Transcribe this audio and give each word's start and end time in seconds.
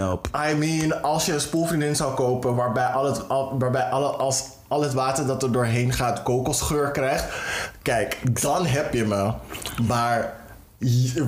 Nope. 0.00 0.28
I 0.50 0.54
mean, 0.54 1.02
als 1.02 1.26
je 1.26 1.32
een 1.32 1.40
spoelvriendin 1.40 1.96
zou 1.96 2.14
kopen 2.14 2.54
waarbij 2.54 2.86
al 2.86 3.04
het, 3.04 3.28
al, 3.28 3.58
waarbij 3.58 3.82
alle, 3.82 4.06
als 4.08 4.44
al 4.68 4.82
het 4.82 4.92
water 4.92 5.26
dat 5.26 5.42
er 5.42 5.52
doorheen 5.52 5.92
gaat 5.92 6.22
kokosgeur 6.22 6.90
krijgt. 6.90 7.24
Kijk, 7.82 8.18
dan 8.42 8.66
heb 8.66 8.92
je 8.94 9.04
me. 9.04 9.32
Maar 9.86 10.32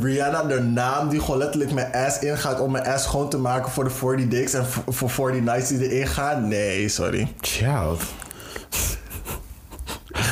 Rihanna, 0.00 0.42
de 0.42 0.60
naam 0.60 1.08
die 1.08 1.20
gewoon 1.20 1.38
letterlijk 1.38 1.72
mijn 1.72 1.92
ass 1.92 2.18
ingaat 2.18 2.60
om 2.60 2.70
mijn 2.70 2.86
ass 2.86 3.04
schoon 3.04 3.28
te 3.28 3.38
maken 3.38 3.70
voor 3.72 3.84
de 3.84 3.90
40 3.90 4.28
dicks 4.28 4.52
en 4.52 4.66
voor- 4.66 4.82
voor 4.94 5.10
40 5.10 5.40
nights 5.42 5.68
die 5.68 5.88
erin 5.90 6.06
gaan. 6.06 6.48
Nee, 6.48 6.88
sorry. 6.88 7.32
Child. 7.40 8.02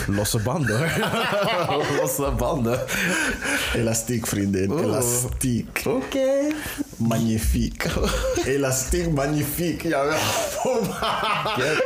Losse 0.06 0.38
banden 0.38 0.78
hoor. 0.78 1.84
Losse 2.00 2.30
banden. 2.38 2.78
Elastiek, 3.74 4.26
vriendin. 4.26 4.70
Oeh. 4.70 4.82
Elastiek. 4.82 5.82
Oké. 5.86 6.52
Magnifiek. 6.96 7.86
Elastiek, 8.44 9.10
magnifiek. 9.12 9.82
Jawel. 9.82 10.18
Get. 11.56 11.82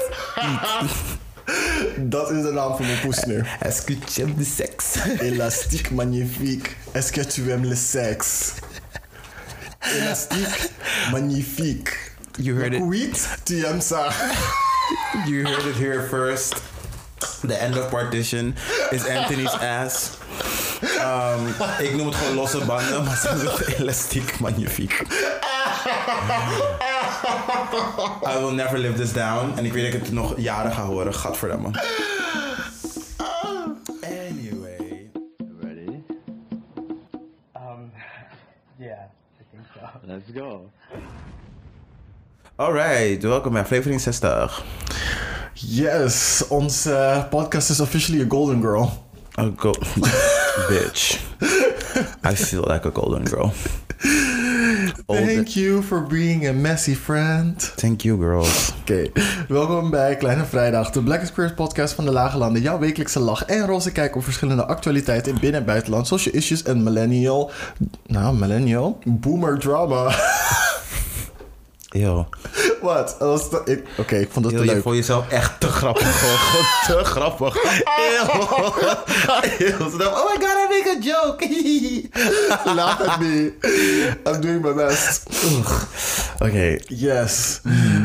Dat 1.96 2.30
is 2.30 2.42
de 2.42 2.50
naam 2.52 2.76
van 2.76 2.86
mijn 2.86 3.00
poes 3.00 3.24
nu. 3.24 3.42
Est-ce 3.60 3.82
que 3.82 3.94
tu 3.98 4.20
aimes 4.22 4.36
de 4.36 4.44
sexe? 4.44 4.98
Élastique 5.18 5.90
magnifique. 5.90 6.76
Est-ce 6.92 7.12
que 7.12 7.24
tu 7.24 7.50
aimes 7.50 7.68
le 7.68 7.76
sexe? 7.76 8.52
Élastique 9.96 10.70
magnifique. 11.10 11.88
You 12.38 12.56
heard 12.56 12.74
it. 12.74 12.80
Oui, 12.82 13.10
tu 13.44 13.64
aimes 13.64 13.80
ça. 13.82 14.10
You 15.26 15.44
heard 15.46 15.66
it 15.66 15.76
here 15.76 16.02
first. 16.10 16.54
The 17.46 17.54
end 17.54 17.78
of 17.78 17.90
partition 17.90 18.54
is 18.90 19.06
Anthony's 19.08 19.58
ass. 19.58 20.10
Um, 20.82 21.46
ik 21.78 21.96
noem 21.96 22.06
het 22.06 22.14
gewoon 22.14 22.34
losse 22.34 22.64
banden, 22.64 23.04
maar 23.04 23.16
ze 23.16 23.34
noemen 23.34 23.52
het 23.52 23.78
elastiek 23.78 24.40
magnifiek. 24.40 25.02
I 28.26 28.38
will 28.38 28.52
never 28.54 28.78
live 28.78 28.94
this 28.94 29.12
down. 29.12 29.58
En 29.58 29.64
ik 29.64 29.72
weet 29.72 29.84
dat 29.84 29.94
ik 29.94 30.06
het 30.06 30.12
nog 30.12 30.34
jaren 30.36 30.72
ga 30.72 30.82
horen. 30.84 31.14
Gadverdamme. 31.14 31.70
Anyway. 34.02 35.10
Ready? 35.60 36.02
Um, 37.56 37.92
yeah, 38.78 39.08
I 39.38 39.44
think 39.50 39.64
so. 39.74 39.80
Let's 40.06 40.30
go. 40.34 40.70
Alright, 42.56 43.22
welkom 43.22 43.52
bij 43.52 43.62
aflevering 43.62 44.00
60. 44.00 44.62
Yes, 45.66 46.44
onze 46.48 47.26
podcast 47.30 47.70
is 47.70 47.80
officially 47.80 48.22
a 48.22 48.24
golden 48.28 48.60
girl. 48.60 48.90
Oh, 49.34 49.50
go. 49.56 49.70
Bitch. 50.70 51.20
I 52.24 52.34
feel 52.36 52.64
like 52.66 52.86
a 52.86 52.90
golden 52.90 53.24
girl. 53.24 53.52
Thank 55.06 55.48
you 55.48 55.82
for 55.82 56.06
being 56.06 56.46
a 56.46 56.52
messy 56.52 56.94
friend. 56.94 57.72
Thank 57.76 58.00
you, 58.00 58.18
girls. 58.18 58.72
Oké, 58.80 59.10
welkom 59.48 59.90
bij 59.90 60.16
Kleine 60.16 60.44
Vrijdag, 60.44 60.90
de 60.90 61.02
Black 61.02 61.32
Queer 61.32 61.54
podcast 61.54 61.94
van 61.94 62.04
de 62.04 62.12
Lage 62.12 62.38
Landen. 62.38 62.62
Jouw 62.62 62.78
wekelijkse 62.78 63.20
lach 63.20 63.44
en 63.44 63.66
roze 63.66 63.92
kijk 63.92 64.16
op 64.16 64.24
verschillende 64.24 64.66
actualiteiten 64.66 65.32
in 65.32 65.40
binnen- 65.40 65.60
en 65.60 65.66
buitenland. 65.66 66.06
Social 66.06 66.34
issues 66.34 66.62
en 66.62 66.82
millennial... 66.82 67.50
Nou, 68.06 68.36
millennial? 68.36 68.98
Boomer 69.04 69.58
drama. 69.58 70.08
Yo. 71.92 72.28
Wat? 72.80 73.16
Ik- 73.64 73.84
Oké, 73.98 74.16
ik 74.16 74.28
vond 74.30 74.44
dat 74.44 74.54
Yo, 74.54 74.58
te 74.60 74.64
je 74.64 74.72
leuk. 74.72 74.82
vond 74.82 74.96
jezelf 74.96 75.28
echt 75.28 75.60
te 75.60 75.66
grappig. 75.66 76.18
Gewoon, 76.20 76.36
gewoon 76.36 76.98
te 76.98 77.04
grappig. 77.04 77.56
Oh 80.06 80.24
my 80.24 80.46
god, 80.46 80.56
I 80.56 80.66
make 80.68 80.96
a 80.96 81.02
joke. 81.02 81.48
Laat 82.76 82.98
het 82.98 83.20
niet. 83.20 83.52
I'm 84.26 84.40
doing 84.40 84.62
my 84.62 84.74
best. 84.74 85.22
Oké. 86.38 86.78
Yes. 86.86 87.60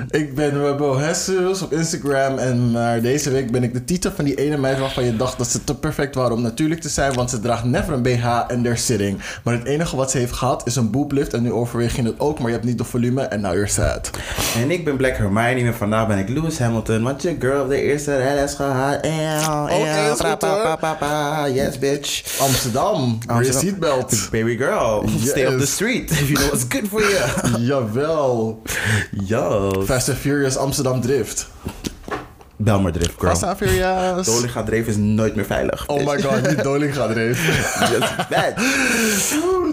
Ik 0.10 0.36
ben 0.36 0.62
Webo 0.64 1.00
Jesus 1.00 1.62
op 1.62 1.72
Instagram. 1.74 2.38
En 2.38 2.72
maar 2.72 3.02
deze 3.02 3.30
week 3.32 3.52
ben 3.52 3.64
ik 3.64 3.74
de 3.74 3.86
titel 3.86 4.12
van 4.16 4.26
die 4.26 4.36
ene 4.36 4.58
meid 4.58 4.80
waarvan 4.80 5.04
je 5.04 5.16
dacht 5.16 5.38
dat 5.38 5.48
ze 5.48 5.64
te 5.64 5.76
perfect 5.76 6.16
waren 6.16 6.36
om 6.36 6.42
natuurlijk 6.42 6.82
te 6.82 6.90
zijn. 6.90 7.14
Want 7.14 7.30
ze 7.30 7.40
draagt 7.40 7.64
never 7.64 7.94
een 7.94 8.02
BH 8.02 8.26
en 8.48 8.62
they're 8.62 8.76
sitting. 8.78 9.20
Maar 9.44 9.54
het 9.54 9.66
enige 9.66 9.96
wat 9.96 10.12
ze 10.12 10.18
heeft 10.18 10.34
gehad 10.34 10.68
is 10.68 10.76
een 10.76 10.92
booblift. 10.92 11.34
En 11.34 11.42
nu 11.42 11.52
overweeg 11.52 11.96
je 11.96 12.02
het 12.04 12.20
ook, 12.20 12.38
maar 12.40 12.48
je 12.48 12.54
hebt 12.56 12.68
niet 12.68 12.78
de 12.78 12.84
volume. 12.84 13.22
En 13.22 13.42
now 13.42 13.54
you're 13.54 13.68
En 14.56 14.72
ik 14.72 14.86
ben 14.86 14.98
Black 14.98 15.18
Hermione 15.18 15.62
en 15.68 15.76
vandaag 15.76 16.08
ben 16.08 16.18
ik 16.18 16.30
Lewis 16.30 16.60
Hamilton. 16.60 17.04
Want 17.04 17.22
je 17.22 17.36
girl 17.40 17.62
op 17.62 17.70
de 17.70 17.82
eerste 17.82 18.18
rij 18.18 18.44
is 18.44 18.54
gehad. 18.54 18.98
Eeuw, 19.02 19.68
Oh. 19.68 21.54
Yes, 21.54 21.80
bitch. 21.80 22.40
Amsterdam. 22.40 23.18
Wear 23.28 23.44
je 23.44 23.48
Amsterdam. 23.54 23.62
seatbelt. 23.62 24.28
Baby 24.32 24.58
girl, 24.58 25.04
stay 25.26 25.46
off 25.46 25.58
the 25.60 25.66
street 25.66 26.12
if 26.12 26.28
you 26.28 26.34
know 26.34 26.48
what's 26.48 26.66
good 26.70 26.88
for 26.88 27.02
you. 27.02 27.20
Jawel. 27.68 28.62
Yo. 29.26 29.72
Fast 29.86 30.10
and 30.10 30.18
Furious 30.18 30.58
Amsterdam 30.58 31.02
Drift. 31.02 31.48
Bel 32.58 32.80
maar 32.82 32.92
drift, 32.92 33.14
girl. 33.18 33.56
Furious. 33.56 34.26
Dolinga 34.26 34.64
dreef 34.64 34.88
is 34.88 34.98
nooit 34.98 35.36
meer 35.36 35.46
veilig. 35.46 35.88
Oh 35.88 36.06
my 36.06 36.22
god, 36.22 36.44
die 36.44 36.62
Doling 36.62 36.96
gaat 36.96 37.10
erin. 37.10 37.28
Yes, 37.28 38.16
bad. 38.30 38.56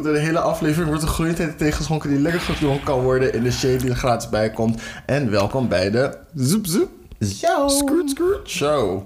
De 0.03 0.19
hele 0.19 0.39
aflevering 0.39 0.89
wordt 0.89 1.03
een 1.03 1.09
groeientijd 1.09 1.59
tegengeschonken 1.59 2.11
die 2.11 2.19
lekker 2.19 2.41
gedronken 2.41 2.85
kan 2.85 3.01
worden 3.01 3.35
in 3.35 3.43
de 3.43 3.53
shade 3.53 3.77
die 3.77 3.91
er 3.91 3.97
gratis 3.97 4.29
bij 4.29 4.51
komt. 4.51 4.81
En 5.07 5.31
welkom 5.31 5.69
bij 5.69 5.91
de 5.91 6.17
Zoep 6.35 6.67
Zoep 6.67 6.91
Yo. 7.19 7.69
Scoot 7.69 8.11
Scoot 8.11 8.49
Show. 8.49 9.03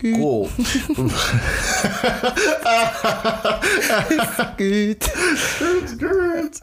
Cool. 0.00 0.48
Good. 4.56 5.10
Scoot. 5.86 6.60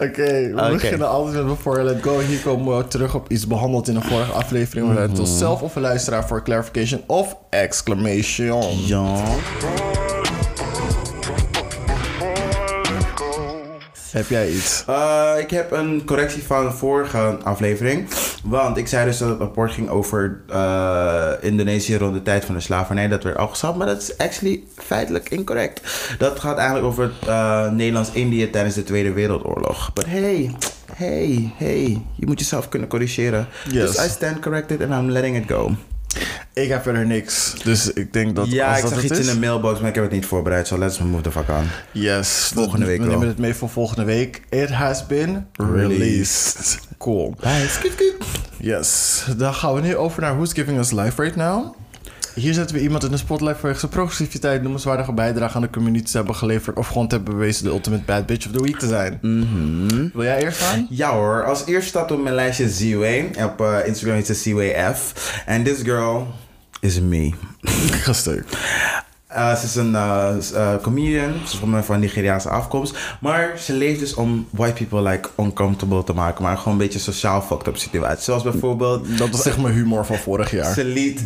Oké, 0.00 0.52
we 0.54 0.68
beginnen 0.72 1.08
altijd 1.08 1.34
met 1.34 1.46
Before 1.46 1.80
I 1.80 1.84
Let 1.84 2.02
Go. 2.02 2.18
Hier 2.18 2.40
komen 2.40 2.76
we 2.76 2.88
terug 2.88 3.14
op 3.14 3.30
iets 3.30 3.46
behandeld 3.46 3.88
in 3.88 3.96
een 3.96 4.02
vorige 4.02 4.32
aflevering. 4.32 4.94
We 4.94 5.00
het 5.00 5.18
ons 5.18 5.38
zelf 5.38 5.62
of 5.62 5.76
een 5.76 5.82
luisteraar 5.82 6.26
voor 6.26 6.42
clarification 6.42 7.02
of 7.06 7.36
exclamation. 7.50 8.86
Ja. 8.86 9.22
Heb 14.10 14.28
jij 14.28 14.50
iets? 14.50 14.84
Eh, 14.86 15.32
ik 15.38 15.50
heb 15.50 15.70
een 15.70 16.04
correctie 16.04 16.42
van 16.42 16.64
de 16.64 16.72
vorige 16.72 17.38
aflevering. 17.42 18.08
Want 18.44 18.76
ik 18.76 18.86
zei 18.86 19.04
dus 19.04 19.18
dat 19.18 19.28
het 19.28 19.38
rapport 19.38 19.72
ging 19.72 19.88
over 19.88 20.40
eh, 20.48 21.30
Indonesië 21.40 21.96
rond 21.96 22.14
de 22.14 22.22
tijd 22.22 22.44
van 22.44 22.54
de 22.54 22.60
slavernij. 22.60 23.08
Dat 23.08 23.22
werd 23.22 23.36
afgeschaft. 23.36 23.76
Maar 23.78 23.86
dat 23.86 24.02
is 24.02 24.18
actually 24.18 24.62
feitelijk 24.76 25.30
incorrect. 25.30 25.80
Dat 26.18 26.40
gaat 26.40 26.56
eigenlijk 26.56 26.86
over 26.86 27.12
eh, 27.26 27.70
Nederlands-Indië 27.70 28.50
tijdens 28.50 28.74
de 28.74 28.82
Tweede 28.82 29.12
Wereldoorlog. 29.12 29.92
But 29.92 30.06
hey, 30.06 30.54
hey, 30.94 31.52
hey. 31.56 32.02
Je 32.14 32.26
moet 32.26 32.38
jezelf 32.38 32.68
kunnen 32.68 32.88
corrigeren. 32.88 33.48
Yes. 33.70 33.96
Dus 33.96 34.06
I 34.06 34.08
stand 34.08 34.38
corrected 34.38 34.82
and 34.82 35.02
I'm 35.02 35.10
letting 35.10 35.36
it 35.36 35.50
go. 35.50 35.74
Ik 36.52 36.68
heb 36.68 36.82
verder 36.82 37.06
niks. 37.06 37.54
Dus 37.64 37.92
ik 37.92 38.12
denk 38.12 38.36
dat 38.36 38.50
ja, 38.50 38.68
als 38.68 38.76
ik 38.76 38.82
dat 38.82 38.92
zag 38.92 39.02
het 39.02 39.10
iets 39.10 39.20
is... 39.20 39.26
in 39.26 39.34
de 39.34 39.40
mailbox, 39.40 39.80
maar 39.80 39.88
ik 39.88 39.94
heb 39.94 40.04
het 40.04 40.12
niet 40.12 40.26
voorbereid. 40.26 40.66
So 40.66 40.78
let's 40.78 40.98
move 40.98 41.22
the 41.22 41.30
fuck 41.30 41.48
on. 41.48 41.68
Yes. 41.92 42.50
Volgende 42.54 42.86
week 42.86 43.00
We 43.00 43.06
nemen 43.06 43.28
het 43.28 43.38
mee 43.38 43.54
voor 43.54 43.68
volgende 43.68 44.04
week. 44.04 44.42
It 44.48 44.70
has 44.70 45.06
been 45.06 45.46
released. 45.52 46.78
Cool. 46.98 47.34
Skip. 47.68 48.14
Yes. 48.56 49.24
Dan 49.36 49.54
gaan 49.54 49.74
we 49.74 49.80
nu 49.80 49.96
over 49.96 50.20
naar 50.20 50.34
Who's 50.34 50.52
Giving 50.52 50.78
Us 50.78 50.90
Life 50.90 51.22
Right 51.22 51.36
Now. 51.36 51.74
Hier 52.40 52.54
zetten 52.54 52.76
we 52.76 52.82
iemand 52.82 53.04
in 53.04 53.10
de 53.10 53.16
spotlight 53.16 53.58
vanwege 53.58 53.80
zijn 53.80 53.92
progressiviteit, 53.92 54.62
noemenswaardige 54.62 55.12
bijdrage 55.12 55.56
aan 55.56 55.62
de 55.62 55.70
community 55.70 56.10
te 56.10 56.16
hebben 56.16 56.34
geleverd 56.34 56.76
of 56.76 56.88
gewoon 56.88 57.08
te 57.08 57.14
hebben 57.14 57.34
bewezen 57.34 57.64
de 57.64 57.70
ultimate 57.70 58.02
bad 58.04 58.26
bitch 58.26 58.46
of 58.46 58.52
the 58.52 58.62
week 58.62 58.78
te 58.78 58.86
zijn. 58.86 59.18
Mhm. 59.22 60.08
Wil 60.12 60.22
jij 60.22 60.42
eerst 60.42 60.60
gaan? 60.60 60.86
Ja 60.90 61.12
hoor, 61.12 61.44
als 61.44 61.66
eerste 61.66 61.88
staat 61.88 62.12
op 62.12 62.22
mijn 62.22 62.34
lijstje 62.34 62.68
Ziway. 62.68 63.30
Op 63.44 63.60
eh, 63.60 63.86
Instagram 63.86 64.14
heet 64.14 64.26
ze 64.26 64.50
CWF. 64.50 65.12
En 65.46 65.62
this 65.62 65.78
girl 65.82 66.26
is 66.80 67.00
me. 67.00 67.32
Ga 68.04 68.12
stuk. 68.12 68.44
Eh, 69.26 69.56
ze 69.56 69.64
is 69.64 69.74
een 69.74 69.94
eh, 69.94 70.76
comedian. 70.82 71.32
Ze 71.32 71.52
is 71.52 71.58
van, 71.58 71.84
van 71.84 72.00
Nigeriaanse 72.00 72.48
afkomst. 72.48 72.96
Maar 73.20 73.58
ze 73.58 73.72
leeft 73.72 74.00
dus 74.00 74.14
om 74.14 74.46
white 74.50 74.84
people 74.84 75.10
like 75.10 75.28
uncomfortable 75.38 76.04
te 76.04 76.12
maken. 76.12 76.44
Maar 76.44 76.56
gewoon 76.56 76.72
een 76.72 76.78
beetje 76.78 76.98
sociaal 76.98 77.42
fucked 77.42 77.66
up 77.66 77.76
situaties. 77.76 78.24
Zoals 78.24 78.42
bijvoorbeeld... 78.42 79.18
Dat 79.18 79.30
was 79.30 79.46
echt 79.46 79.58
mijn 79.58 79.74
humor 79.74 80.06
van 80.06 80.16
vorig 80.16 80.50
jaar. 80.50 80.74
Ze 80.74 80.84
liet... 80.84 81.24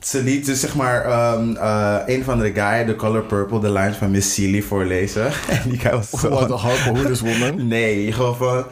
Ze 0.00 0.22
liet 0.22 0.46
dus 0.46 0.60
zeg 0.60 0.74
maar 0.74 1.04
ehm, 1.04 1.56
eh, 1.56 1.96
een 2.06 2.24
van 2.24 2.38
de 2.38 2.52
guy, 2.54 2.84
The 2.84 2.96
Color 2.96 3.22
Purple, 3.22 3.60
de 3.60 3.72
lines 3.72 3.96
van 3.96 4.10
Miss 4.10 4.34
Seeley 4.34 4.62
voorlezen. 4.62 5.26
En 5.48 5.62
die 5.64 5.78
guy 5.78 5.90
was 5.90 6.10
zo... 6.10 6.28
What 6.28 6.48
who 6.48 7.04
this 7.06 7.20
woman? 7.20 7.66
Nee, 7.68 8.12
gewoon 8.12 8.36
van... 8.36 8.64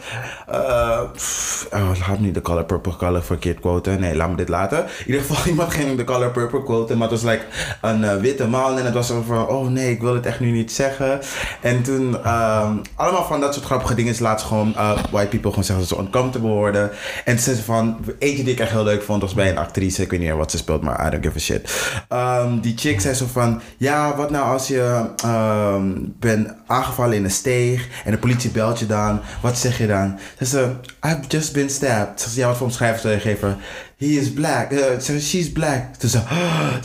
eh 0.46 1.00
pff, 1.12 1.68
oh, 1.72 1.90
laat 2.00 2.18
me 2.18 2.24
niet 2.24 2.34
de 2.34 2.40
Color 2.40 2.64
Purple 2.64 2.96
color 2.96 3.22
verkeerd 3.22 3.60
quoten. 3.60 4.00
Nee, 4.00 4.16
laat 4.16 4.30
me 4.30 4.36
dit 4.36 4.48
laten. 4.48 4.78
In 4.78 5.06
ieder 5.06 5.20
geval, 5.20 5.46
iemand 5.52 5.72
ging 5.72 5.96
de 5.96 6.04
Color 6.04 6.30
Purple 6.30 6.62
quoten. 6.62 6.98
Maar 6.98 7.10
het 7.10 7.20
was 7.20 7.30
like 7.30 7.44
een 7.82 8.04
eh, 8.04 8.16
witte 8.16 8.46
man. 8.46 8.78
En 8.78 8.84
het 8.84 8.94
was 8.94 9.06
zo 9.06 9.22
van... 9.26 9.48
Oh 9.48 9.68
nee, 9.68 9.90
ik 9.90 10.00
wil 10.00 10.14
het 10.14 10.26
echt 10.26 10.40
nu 10.40 10.50
niet 10.50 10.72
zeggen. 10.72 11.20
En 11.60 11.82
toen... 11.82 12.24
ehm, 12.24 12.72
allemaal 12.94 13.24
van 13.24 13.40
dat 13.40 13.54
soort 13.54 13.66
grappige 13.66 13.94
dingen. 13.94 14.14
laat 14.18 14.40
ze 14.40 14.46
gewoon 14.46 14.74
eh, 14.76 14.98
white 15.10 15.28
people 15.28 15.50
gewoon 15.50 15.64
zeggen 15.64 15.88
dat 15.88 15.98
ze 15.98 16.04
uncomfortable 16.04 16.50
worden. 16.50 16.90
En 17.24 17.38
ze 17.38 17.62
van... 17.62 17.98
Eentje 18.18 18.44
die 18.44 18.52
ik 18.52 18.60
echt 18.60 18.70
heel 18.70 18.84
leuk 18.84 19.02
vond 19.02 19.22
was 19.22 19.34
bij 19.34 19.50
een 19.50 19.58
actrice. 19.58 20.02
Ik 20.02 20.10
weet 20.10 20.20
niet 20.20 20.28
meer 20.28 20.38
wat 20.38 20.50
ze 20.50 20.56
speelt, 20.56 20.82
maar 20.82 21.14
don't 21.16 21.34
give 21.34 21.36
a 21.36 21.40
shit. 21.40 21.70
Ehm, 22.08 22.60
die 22.60 22.76
chick 22.76 23.00
zei 23.00 23.14
zo 23.14 23.26
van, 23.32 23.60
ja, 23.76 24.16
wat 24.16 24.30
nou 24.30 24.44
als 24.52 24.68
je 24.68 25.10
ehm, 25.16 25.92
bent 26.18 26.54
aangevallen 26.66 27.16
in 27.16 27.24
een 27.24 27.30
steeg 27.30 27.88
en 28.04 28.10
de 28.10 28.18
politie 28.18 28.50
belt 28.50 28.78
je 28.78 28.86
dan. 28.86 29.20
Wat 29.40 29.58
zeg 29.58 29.78
je 29.78 29.86
dan? 29.86 30.18
Ze 30.38 30.44
zei, 30.44 30.76
I've 31.06 31.20
just 31.28 31.52
been 31.52 31.70
stabbed. 31.70 32.20
Ze 32.20 32.28
zei, 32.28 32.40
ja, 32.40 32.46
wat 32.46 32.56
voor 32.56 32.66
omschrijving 32.66 33.00
zou 33.00 33.14
je 33.14 33.20
geven? 33.20 33.56
He 33.98 34.06
is 34.06 34.32
black. 34.32 34.72
Uh, 34.72 34.78
ze 34.78 35.00
zei, 35.00 35.20
she's 35.20 35.52
black. 35.52 35.82
Ze 35.98 36.08
zei, 36.08 36.24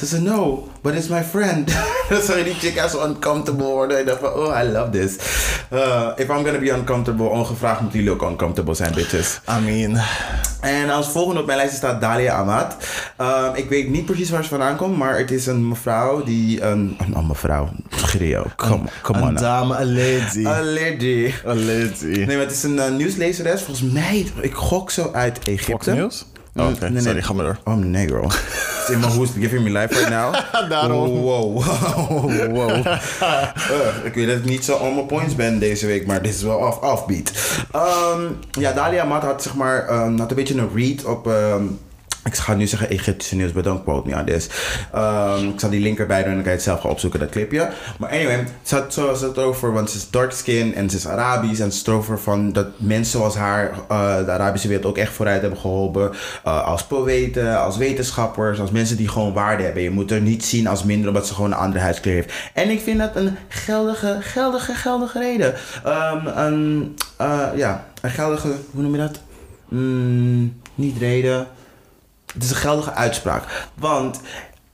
ze 0.06 0.22
no, 0.22 0.68
but 0.82 0.94
it's 0.94 1.08
my 1.08 1.24
friend. 1.24 1.72
Je 2.10 2.44
die 2.44 2.54
chick 2.54 2.90
zo 2.90 3.08
uncomfortable 3.08 3.66
worden. 3.66 4.00
Ik 4.00 4.06
dacht 4.06 4.20
van, 4.20 4.34
oh, 4.34 4.60
I 4.64 4.68
love 4.68 4.90
this. 4.90 5.16
Uh, 5.74 6.12
if 6.16 6.30
I'm 6.30 6.44
gonna 6.44 6.60
be 6.60 6.70
uncomfortable, 6.70 7.26
ongevraagd 7.26 7.82
moeten 7.82 8.00
jullie 8.00 8.14
ook 8.14 8.30
uncomfortable 8.30 8.74
zijn, 8.74 8.94
bitches. 8.94 9.40
I 9.50 9.62
mean... 9.64 10.02
En 10.62 10.90
als 10.90 11.08
volgende 11.08 11.40
op 11.40 11.46
mijn 11.46 11.58
lijst 11.58 11.76
staat 11.76 12.02
Dalia 12.02 12.36
Ahmad. 12.36 12.76
Um, 13.22 13.56
ik 13.56 13.70
weet 13.70 13.90
niet 13.90 14.06
precies 14.06 14.30
waar 14.30 14.44
ze 14.44 14.50
vandaan 14.50 14.76
komt, 14.76 14.98
maar 14.98 15.18
het 15.18 15.32
is 15.32 15.46
een 15.46 15.68
mevrouw 15.68 16.24
die 16.24 16.62
een... 16.62 16.98
Oh, 17.14 17.28
mevrouw. 17.28 17.70
Grio. 17.90 18.46
Come, 18.56 18.84
come 19.02 19.22
on. 19.22 19.28
Een 19.28 19.36
dame, 19.36 19.78
een 19.78 19.94
lady. 19.94 20.46
Een 20.46 20.74
lady. 20.74 21.34
Een 21.44 21.66
lady. 21.66 22.06
Nee, 22.06 22.26
maar 22.26 22.46
het 22.46 22.52
is 22.52 22.64
een 22.64 22.76
uh, 22.76 22.90
nieuwslezeres. 22.90 23.62
Volgens 23.62 23.92
mij, 23.92 24.26
ik 24.42 24.54
gok 24.54 24.92
zo 24.92 25.10
uit 25.14 25.40
Egypte. 25.40 25.72
Fox 25.72 25.86
News? 25.86 26.26
Oh, 26.56 26.68
Oké, 26.68 26.80
Nee, 26.84 26.90
nee. 26.92 27.02
sorry, 27.02 27.22
ga 27.22 27.34
maar 27.34 27.46
door. 27.46 27.58
Oh 27.64 27.76
nee, 27.76 28.08
girl. 28.08 28.32
My 28.90 28.98
who's 29.08 29.30
giving 29.32 29.64
me 29.64 29.70
life 29.70 29.94
right 29.94 30.10
now. 30.10 30.34
Daarom. 30.70 31.10
Wow, 31.22 31.56
wow, 32.10 32.52
wow. 32.52 32.86
Uh, 33.72 34.06
ik 34.06 34.14
weet 34.14 34.28
dat 34.28 34.38
ik 34.38 34.46
niet 34.46 34.66
zo 34.66 34.76
on 34.76 34.96
my 34.96 35.02
points 35.04 35.36
ben 35.36 35.60
deze 35.60 35.86
week, 35.86 36.06
maar 36.08 36.22
dit 36.22 36.34
is 36.34 36.42
wel 36.42 36.58
off, 36.58 36.78
offbeat. 36.80 37.32
Ehm, 37.72 38.22
ja, 38.52 38.72
Dalia 38.74 39.04
Mat 39.04 39.24
had 39.24 39.44
zeg 39.44 39.56
maar 39.56 39.88
ehm, 39.88 40.18
had 40.18 40.30
een 40.30 40.36
beetje 40.36 40.58
een 40.58 40.70
read 40.76 41.04
op... 41.06 41.28
ehm, 41.28 41.64
ik 42.24 42.36
ga 42.36 42.54
nu 42.54 42.68
zeggen 42.68 42.90
Egyptische 42.90 43.36
nieuws, 43.36 43.52
but 43.52 43.64
don't 43.64 43.84
quote 43.84 44.10
me 44.10 44.16
on 44.16 44.26
this. 44.26 44.50
Ehm, 44.94 45.48
ik 45.48 45.60
zal 45.60 45.70
die 45.70 45.82
link 45.82 46.00
erbij 46.00 46.20
doen 46.24 46.28
en 46.30 46.34
dan 46.34 46.44
kan 46.44 46.52
je 46.52 46.58
het 46.58 46.68
zelf 46.68 46.82
gaan 46.82 46.92
opzoeken, 46.92 47.20
dat 47.20 47.30
clipje. 47.30 47.70
Maar 48.00 48.10
anyway, 48.10 48.48
ze 48.62 48.76
had, 48.76 48.94
zo 48.94 49.06
was 49.06 49.22
het 49.22 49.38
over, 49.38 49.74
want 49.74 49.90
ze 49.90 49.98
is 49.98 50.10
dark 50.10 50.32
skin 50.32 50.76
en 50.76 50.90
ze 50.90 50.98
is 50.98 51.08
Arabisch. 51.08 51.62
En 51.62 51.72
ze 51.72 51.78
had 51.78 51.86
het 51.86 51.96
over 51.96 52.20
van 52.20 52.54
dat 52.54 52.68
mensen 52.78 53.20
zoals 53.20 53.36
haar 53.36 53.72
eh, 53.90 54.26
de 54.26 54.32
Arabische 54.32 54.68
wereld 54.68 54.86
ook 54.86 54.98
echt 54.98 55.14
vooruit 55.14 55.42
hebben 55.42 55.60
geholpen. 55.60 56.12
Eh, 56.44 56.66
als 56.66 56.84
poëten, 56.84 57.60
als 57.60 57.78
wetenschappers, 57.78 58.60
als 58.60 58.72
mensen 58.72 58.98
die 58.98 59.08
gewoon 59.08 59.34
waarde 59.34 59.64
hebben. 59.64 59.84
Je 59.84 59.90
moet 59.90 60.12
er 60.12 60.22
niet 60.22 60.46
zien 60.46 60.68
als 60.68 60.84
minder 60.84 61.08
omdat 61.08 61.28
ze 61.28 61.34
gewoon 61.34 61.52
een 61.52 61.58
andere 61.58 61.84
huidskleur 61.84 62.16
heeft. 62.16 62.34
En 62.54 62.70
ik 62.70 62.82
vind 62.82 63.00
dat 63.00 63.16
een 63.16 63.38
geldige, 63.48 64.18
geldige, 64.20 64.74
geldige 64.74 65.20
reden. 65.20 65.54
Ehm, 65.84 66.28
een, 66.28 66.96
eh, 67.18 67.48
ja, 67.56 67.86
een 68.02 68.10
geldige, 68.10 68.48
hoe 68.72 68.82
noem 68.82 68.92
je 68.92 68.98
dat? 68.98 69.20
Mm, 69.70 70.62
niet 70.76 70.98
reden. 70.98 71.48
Het 72.34 72.44
is 72.44 72.50
een 72.50 72.56
geldige 72.56 72.94
uitspraak. 72.94 73.70
Want 73.74 74.22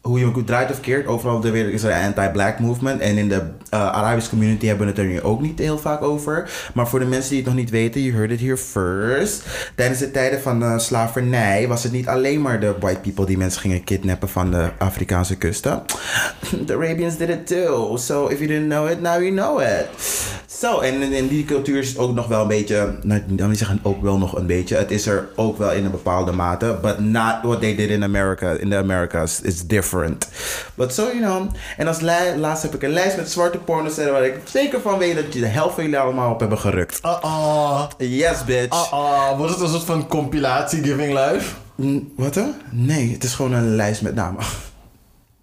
hoe 0.07 0.19
je 0.19 0.25
ook 0.25 0.45
draait 0.45 0.71
of 0.71 0.79
keert, 0.79 1.07
overal 1.07 1.39
de 1.39 1.51
wereld 1.51 1.73
is 1.73 1.83
er 1.83 1.91
een 1.91 2.15
anti-black 2.15 2.59
movement. 2.59 3.01
En 3.01 3.17
in 3.17 3.29
de 3.29 3.41
uh, 3.73 3.91
Arabische 3.91 4.29
community 4.29 4.65
hebben 4.65 4.85
we 4.85 4.91
het 4.91 5.01
er 5.01 5.07
nu 5.07 5.21
ook 5.21 5.41
niet 5.41 5.59
heel 5.59 5.77
vaak 5.77 6.01
over. 6.01 6.49
Maar 6.73 6.87
voor 6.87 6.99
de 6.99 7.05
mensen 7.05 7.29
die 7.29 7.39
het 7.39 7.47
nog 7.47 7.55
niet 7.55 7.69
weten, 7.69 8.01
you 8.01 8.15
heard 8.15 8.31
it 8.31 8.39
here 8.39 8.57
first. 8.57 9.43
Tijdens 9.75 9.99
de 9.99 10.11
tijden 10.11 10.41
van 10.41 10.59
de 10.59 10.79
slavernij 10.79 11.67
was 11.67 11.83
het 11.83 11.91
niet 11.91 12.07
alleen 12.07 12.41
maar 12.41 12.59
de 12.59 12.75
white 12.79 12.99
people 12.99 13.25
die 13.25 13.37
mensen 13.37 13.61
gingen 13.61 13.83
kidnappen 13.83 14.29
van 14.29 14.51
de 14.51 14.69
Afrikaanse 14.77 15.35
kusten. 15.35 15.83
The 16.65 16.73
Arabians 16.73 17.17
did 17.17 17.29
it 17.29 17.47
too. 17.47 17.97
So 17.97 18.27
if 18.27 18.39
you 18.39 18.47
didn't 18.47 18.69
know 18.69 18.89
it, 18.89 19.01
now 19.01 19.21
you 19.21 19.31
know 19.31 19.61
it. 19.61 19.87
Zo, 20.57 20.79
en 20.79 21.01
in, 21.01 21.27
die 21.27 21.45
cultuur 21.45 21.77
is 21.77 21.89
het 21.89 21.97
ook 21.97 22.13
nog 22.13 22.27
wel 22.27 22.41
een 22.41 22.47
beetje, 22.47 22.97
nou, 23.01 23.21
wil 23.27 23.47
niet 23.47 23.57
zeggen 23.57 23.79
ook 23.83 24.01
wel 24.01 24.17
nog 24.17 24.37
een 24.37 24.45
beetje. 24.45 24.75
Het 24.75 24.91
is 24.91 25.07
er 25.07 25.29
ook 25.35 25.57
wel 25.57 25.71
in 25.71 25.85
een 25.85 25.91
bepaalde 25.91 26.31
mate. 26.31 26.77
But 26.81 26.99
not 26.99 27.35
what 27.41 27.61
they 27.61 27.75
did 27.75 27.89
in 27.89 28.03
America. 28.03 28.51
In 28.51 28.69
the 28.69 28.77
Americas. 28.77 29.41
It's 29.41 29.67
different. 29.67 29.96
But 30.75 30.93
so, 30.93 31.03
you 31.03 31.19
know. 31.19 31.47
En 31.77 31.87
als 31.87 32.01
laatst 32.37 32.63
heb 32.63 32.73
ik 32.73 32.83
een 32.83 32.89
lijst 32.89 33.17
met 33.17 33.31
zwarte 33.31 33.57
pornosterren 33.57 34.13
waar 34.13 34.25
ik 34.25 34.39
zeker 34.43 34.81
van 34.81 34.97
weet 34.97 35.15
dat 35.15 35.33
je 35.33 35.39
de 35.39 35.45
helft 35.45 35.75
van 35.75 35.83
jullie 35.83 35.99
allemaal 35.99 36.31
op 36.31 36.39
hebben 36.39 36.57
gerukt. 36.57 36.99
Uh-oh. 37.05 37.83
Yes, 37.97 38.43
bitch. 38.45 38.75
Uh-oh. 38.75 39.37
Wordt 39.37 39.53
het 39.53 39.61
een 39.61 39.69
soort 39.69 39.83
van 39.83 40.07
compilatie 40.07 40.83
Giving 40.83 41.13
Life? 41.13 41.55
Wat 42.15 42.33
dan? 42.33 42.53
Nee, 42.71 43.11
het 43.11 43.23
is 43.23 43.33
gewoon 43.33 43.53
een 43.53 43.75
lijst 43.75 44.01
met 44.01 44.15
namen. 44.15 44.43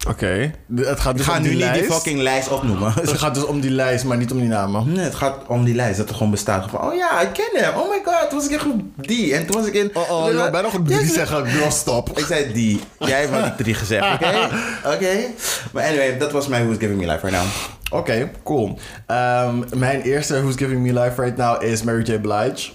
Oké. 0.09 0.51
Het 0.75 0.99
gaat 0.99 1.11
Ik 1.11 1.17
dus 1.17 1.25
ga 1.25 1.35
om 1.37 1.41
nu 1.41 1.47
die 1.49 1.57
niet 1.57 1.65
lijst. 1.65 1.79
die 1.81 1.91
fucking 1.91 2.19
lijst 2.19 2.51
opnoemen. 2.51 2.93
Het 3.01 3.11
gaat 3.17 3.33
dus 3.35 3.45
om 3.45 3.59
die 3.59 3.71
lijst, 3.71 4.03
maar 4.05 4.17
niet 4.17 4.31
om 4.31 4.37
die 4.39 4.47
namen. 4.47 4.91
Nee, 4.91 5.03
het 5.03 5.15
gaat 5.15 5.35
om 5.47 5.63
die 5.65 5.75
lijst. 5.75 5.97
Dat 5.97 6.09
er 6.09 6.15
gewoon 6.15 6.31
bestaat 6.31 6.69
van, 6.69 6.81
oh 6.81 6.95
ja, 6.95 7.21
ik 7.21 7.33
ken 7.33 7.63
hem. 7.63 7.73
Oh 7.75 7.89
my 7.89 8.01
god, 8.05 8.29
toen 8.29 8.37
was 8.39 8.47
ik 8.47 8.51
in 8.53 8.59
groep 8.59 8.81
die. 8.95 9.33
En 9.35 9.45
toen 9.45 9.55
was 9.61 9.67
ik 9.67 9.73
in... 9.73 9.89
Oh, 9.93 10.11
oh, 10.11 10.27
je 10.27 10.33
bijna 10.51 10.61
nog 10.61 10.79
drie 10.85 10.99
Yes. 10.99 11.13
zeggen, 11.13 11.47
girl, 11.47 11.71
stop. 11.71 12.17
Ik 12.19 12.25
zei 12.25 12.53
die. 12.53 12.79
Jij 12.99 13.25
hebt 13.25 13.43
die 13.43 13.55
drie 13.63 13.73
gezegd, 13.73 14.13
oké? 14.13 14.49
Oké. 14.93 15.15
Maar 15.71 15.83
anyway, 15.83 16.17
dat 16.17 16.31
was 16.31 16.47
mijn 16.47 16.63
Who's 16.65 16.77
Giving 16.79 16.99
Me 16.99 17.05
Life 17.05 17.27
right 17.27 17.41
now. 17.43 17.47
Oké, 17.99 18.31
cool. 18.43 18.79
Ehm, 19.07 19.55
mijn 19.75 20.01
eerste 20.01 20.33
Who's 20.41 20.55
Giving 20.55 20.81
Me 20.81 20.93
Life 21.01 21.21
right 21.21 21.37
now 21.37 21.63
is 21.63 21.83
Mary 21.83 22.01
J. 22.03 22.19
Blige. 22.19 22.69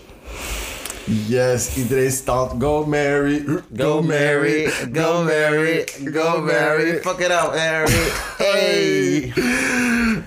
Yes, 1.26 1.76
iedereen 1.76 2.10
staat. 2.10 2.52
Go 2.58 2.84
Mary, 2.86 3.44
Go 3.76 4.02
Mary, 4.02 4.70
go 4.92 5.22
Mary, 5.22 5.84
go 6.12 6.40
Mary. 6.42 6.98
Fuck 7.02 7.20
it 7.20 7.30
up, 7.30 7.52
Mary. 7.54 8.10
Hey. 8.38 9.32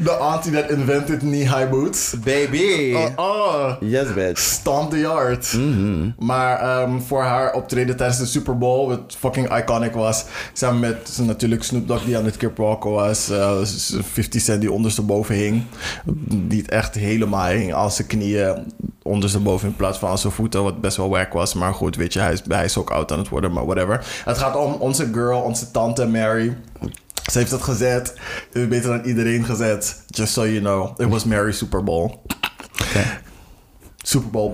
The 0.03 0.11
auntie 0.11 0.51
that 0.51 0.69
invented 0.69 1.21
knee-high 1.21 1.69
boots. 1.69 2.13
Baby. 2.23 2.93
Oh, 2.95 3.11
oh. 3.15 3.75
Yes, 3.81 4.07
bitch. 4.13 4.37
Stomp 4.39 4.91
the 4.91 4.99
yard. 4.99 5.53
Mhm. 5.53 6.09
Maar 6.19 6.59
ehm, 6.59 6.99
voor 6.99 7.21
haar 7.21 7.53
optreden 7.53 7.95
tijdens 7.97 8.19
de 8.19 8.25
Super 8.25 8.57
Bowl, 8.57 8.87
wat 8.87 9.15
fucking 9.19 9.57
iconic 9.57 9.93
was. 9.93 10.25
Samen 10.53 10.79
met 10.79 11.19
natuurlijk 11.25 11.63
Snoop 11.63 11.87
Dogg 11.87 12.03
die 12.05 12.17
aan 12.17 12.25
het 12.25 12.37
kickwalken 12.37 12.91
was. 12.91 13.29
eh, 13.29 13.57
50 14.11 14.41
Cent 14.41 14.61
die 14.61 14.71
ondersteboven 14.71 15.35
hing. 15.35 15.63
Die 16.27 16.61
het 16.61 16.69
echt 16.71 16.95
helemaal 16.95 17.47
hing 17.47 17.73
als 17.73 17.95
zijn 17.95 18.07
knieën 18.07 18.73
ondersteboven 19.01 19.67
in 19.67 19.75
plaats 19.75 19.97
van 19.97 20.09
als 20.09 20.21
zijn 20.21 20.33
voeten. 20.33 20.63
Best 20.81 20.97
wel 20.97 21.09
wack 21.09 21.33
was. 21.33 21.53
Maar 21.53 21.73
goed, 21.73 21.95
weet 21.95 22.13
je, 22.13 22.19
hij 22.19 22.33
is, 22.33 22.41
hij 22.47 22.65
is 22.65 22.77
ook 22.77 22.89
oud 22.89 23.11
aan 23.11 23.17
het 23.19 23.29
worden, 23.29 23.51
maar 23.51 23.65
whatever. 23.65 24.05
Het 24.25 24.37
gaat 24.37 24.55
om 24.55 24.73
onze 24.73 25.09
girl, 25.13 25.41
onze 25.41 25.71
tante 25.71 26.07
Mary. 26.07 26.57
Ze 27.31 27.37
heeft 27.37 27.51
het 27.51 27.61
gezet. 27.61 28.13
Beter 28.51 28.89
dan 28.89 29.03
iedereen 29.03 29.45
gezet. 29.45 30.03
Just 30.07 30.33
so 30.33 30.47
you 30.47 30.59
know. 30.59 31.01
It 31.01 31.07
was 31.09 31.23
Mary 31.23 31.51
Super 31.51 31.83
Bowl. 31.83 32.21
Super 34.05 34.29
Bowl. 34.29 34.51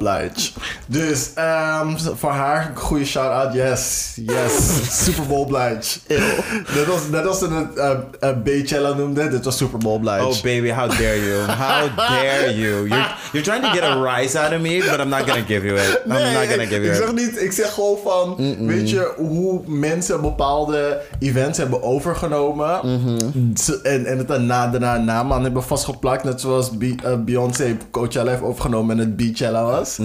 Dus 0.87 1.31
ehm, 1.35 1.97
voor 2.15 2.29
haar, 2.31 2.71
goede 2.75 3.05
shout-out. 3.05 3.53
Yes, 3.53 4.13
yes. 4.15 4.53
Super 5.05 5.25
Bowl. 5.27 5.47
Net 5.49 6.89
als, 6.91 7.07
net 7.11 7.27
als 7.27 7.39
ze 7.39 7.47
het 7.53 7.77
uh, 7.77 7.89
uh, 8.29 8.37
Beychella 8.43 8.93
noemde, 8.93 9.27
dit 9.27 9.45
was 9.45 9.57
Super 9.57 9.79
Bowl 9.79 9.99
Blige. 9.99 10.25
Oh 10.25 10.41
baby, 10.43 10.69
how 10.71 10.89
dare 10.89 11.25
you? 11.25 11.39
How 11.39 11.97
dare 11.97 12.55
you? 12.55 12.87
You're, 12.89 13.07
you're 13.31 13.41
trying 13.43 13.61
to 13.63 13.69
get 13.71 13.83
a 13.83 14.15
rise 14.15 14.39
out 14.39 14.53
of 14.53 14.59
me, 14.61 14.79
but 14.89 14.99
I'm 14.99 15.09
not 15.09 15.19
gonna 15.27 15.45
give 15.47 15.65
you 15.67 15.77
it. 15.79 16.01
I'm 16.05 16.11
Nee, 16.11 16.33
not 16.33 16.43
gonna 16.47 16.61
ik, 16.63 16.69
give 16.69 16.81
ik 16.81 16.83
you 16.83 16.95
zeg 16.95 17.07
it. 17.09 17.15
niet, 17.15 17.41
ik 17.41 17.51
zeg 17.51 17.73
gewoon 17.73 17.97
van, 18.03 18.35
weet 18.68 18.89
je, 18.89 19.13
hoe 19.18 19.61
mensen 19.68 20.21
bepaalde 20.21 21.01
events 21.19 21.57
hebben 21.57 21.83
overgenomen 21.83 22.79
Mhm. 22.83 23.56
Ze- 23.56 23.79
en, 23.83 24.06
en 24.06 24.18
het 24.18 24.27
daarna, 24.27 24.68
daarna 24.68 24.95
een 24.95 25.06
naam 25.06 25.33
aan 25.33 25.44
hebben 25.44 25.63
vastgeplakt. 25.63 26.23
Net 26.23 26.41
zoals 26.41 26.69
eh, 26.79 27.13
Beyoncé 27.19 27.77
Coachella 27.91 28.29
heeft 28.29 28.41
overgenomen 28.41 28.95
en 28.99 29.06
het 29.06 29.15
Beachella 29.39 29.63
was. 29.63 29.97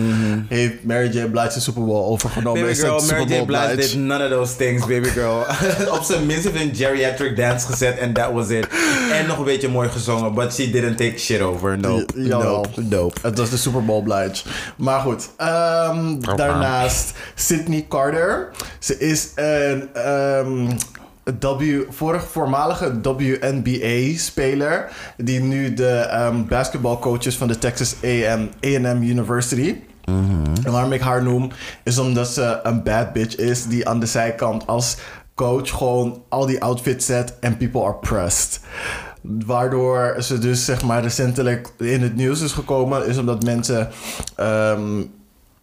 Heeft 0.49 0.85
Mary 0.85 1.09
J. 1.09 1.27
Blige 1.31 1.55
de 1.55 1.61
Super 1.61 1.85
Bowl 1.85 2.05
overgenomen. 2.05 2.63
Baby 2.63 2.75
girl, 2.75 3.05
Mary 3.05 3.25
J. 3.25 3.45
Blige 3.45 3.77
did 3.77 3.95
none 3.95 4.25
of 4.25 4.31
those 4.31 4.57
things, 4.57 4.87
baby 4.87 5.09
girl. 5.09 5.45
Op 5.99 6.03
zijn 6.03 6.27
minst 6.27 6.45
heeft 6.45 6.61
een 6.61 6.75
geriatric 6.75 7.37
dance 7.37 7.67
gezet 7.67 7.99
en 7.99 8.13
that 8.13 8.33
was 8.33 8.49
it. 8.49 8.67
En 9.13 9.27
nog 9.27 9.39
een 9.39 9.45
beetje 9.45 9.69
mooi 9.69 9.89
gezongen, 9.89 10.35
but 10.35 10.55
she 10.55 10.71
didn't 10.71 10.97
take 10.97 11.19
shit 11.19 11.41
over. 11.41 11.79
Nope. 11.79 12.13
Ja-. 12.17 12.39
Nope. 12.39 12.83
Nope. 12.83 13.21
Het 13.23 13.39
was 13.39 13.51
de 13.51 13.57
Super 13.57 13.85
Bowl 13.85 14.03
Blige. 14.03 14.45
Maar 14.77 15.01
goed. 15.01 15.29
ehm, 15.37 16.21
daarnaast 16.37 17.13
Sydney 17.35 17.87
Carter. 17.89 18.51
Ze 18.79 18.99
is 18.99 19.29
een 19.35 19.89
ehm, 19.95 20.71
W, 21.41 21.63
vorig 21.89 22.29
voormalige 22.31 23.01
WNBA-speler. 23.01 24.91
Die 25.17 25.41
nu 25.41 25.75
de 25.75 25.97
ehm, 25.97 26.45
basketbalcoach 26.49 27.25
is 27.25 27.37
van 27.37 27.49
de 27.49 27.59
Texas 27.59 27.95
A&M 28.05 28.49
A&M 28.65 29.03
University. 29.03 29.77
En 30.65 30.73
waarom 30.73 30.93
ik 30.93 31.01
haar 31.01 31.23
noem, 31.23 31.51
is 31.83 31.99
omdat 31.99 32.29
ze 32.29 32.61
een 32.63 32.83
bad 32.83 33.13
bitch 33.13 33.37
is 33.37 33.67
die 33.67 33.89
aan 33.89 34.01
de 34.01 34.07
zijkant 34.07 34.67
als 34.67 34.97
coach 35.35 35.71
gewoon 35.71 36.23
al 36.29 36.47
die 36.47 36.63
outfits 36.63 37.07
zet 37.07 37.39
en 37.41 37.57
people 37.57 37.83
are 37.83 37.95
pressed. 37.95 38.61
Waardoor 39.47 40.17
ze 40.23 40.39
dus 40.39 40.65
zeg 40.65 40.83
maar 40.83 41.03
recentelijk 41.03 41.69
in 41.79 42.03
het 42.03 42.17
nieuws 42.17 42.41
is 42.41 42.53
gekomen, 42.53 43.07
is 43.07 43.19
omdat 43.19 43.45
mensen. 43.45 43.89
ehm, 44.37 45.03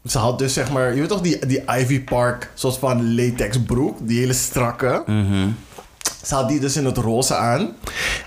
ze 0.05 0.17
had 0.17 0.39
dus 0.39 0.53
zeg 0.53 0.71
maar, 0.71 0.93
je 0.93 0.99
weet 0.99 1.09
toch 1.09 1.21
die, 1.21 1.45
die 1.45 1.63
Ivy 1.79 2.03
Park, 2.03 2.51
soort 2.53 2.77
van 2.77 3.15
latex 3.15 3.63
broek, 3.63 3.97
die 4.01 4.19
hele 4.19 4.33
strakke. 4.33 5.03
Ze 6.25 6.35
had 6.35 6.49
die 6.49 6.59
dus 6.59 6.77
in 6.77 6.85
het 6.85 6.97
roze 6.97 7.35
aan. 7.35 7.69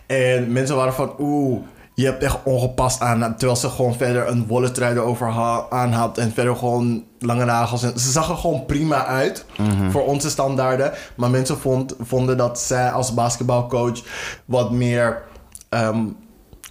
En 0.07 0.52
mensen 0.52 0.76
waren 0.76 0.95
van, 0.95 1.12
oeh, 1.19 1.61
je 1.95 2.04
hebt 2.04 2.23
echt 2.23 2.38
ongepast 2.45 3.00
aan. 3.00 3.37
Terwijl 3.37 3.59
ze 3.59 3.69
gewoon 3.69 3.95
verder 3.95 4.28
een 4.28 4.47
wollen 4.47 4.73
trui 4.73 4.95
erover 4.97 5.26
ha- 5.31 5.66
aan 5.71 5.93
had. 5.93 6.19
En 6.19 6.33
verder 6.33 6.57
gewoon 6.57 7.04
lange 7.19 7.45
nagels. 7.45 7.83
En 7.83 7.99
ze 8.00 8.11
zag 8.11 8.31
er 8.31 8.37
gewoon 8.37 8.66
prima 8.66 9.07
uit. 9.07 9.45
Voor 9.90 10.04
onze 10.04 10.31
standaarden. 10.31 10.93
Maar 11.16 11.31
mensen 11.31 11.59
vond, 11.59 11.95
vonden 12.00 12.37
dat 12.37 12.61
zij 12.61 12.90
als 12.90 13.14
basketbalcoach 13.14 14.00
wat 14.45 14.71
meer 14.71 15.23
ehm, 15.69 16.04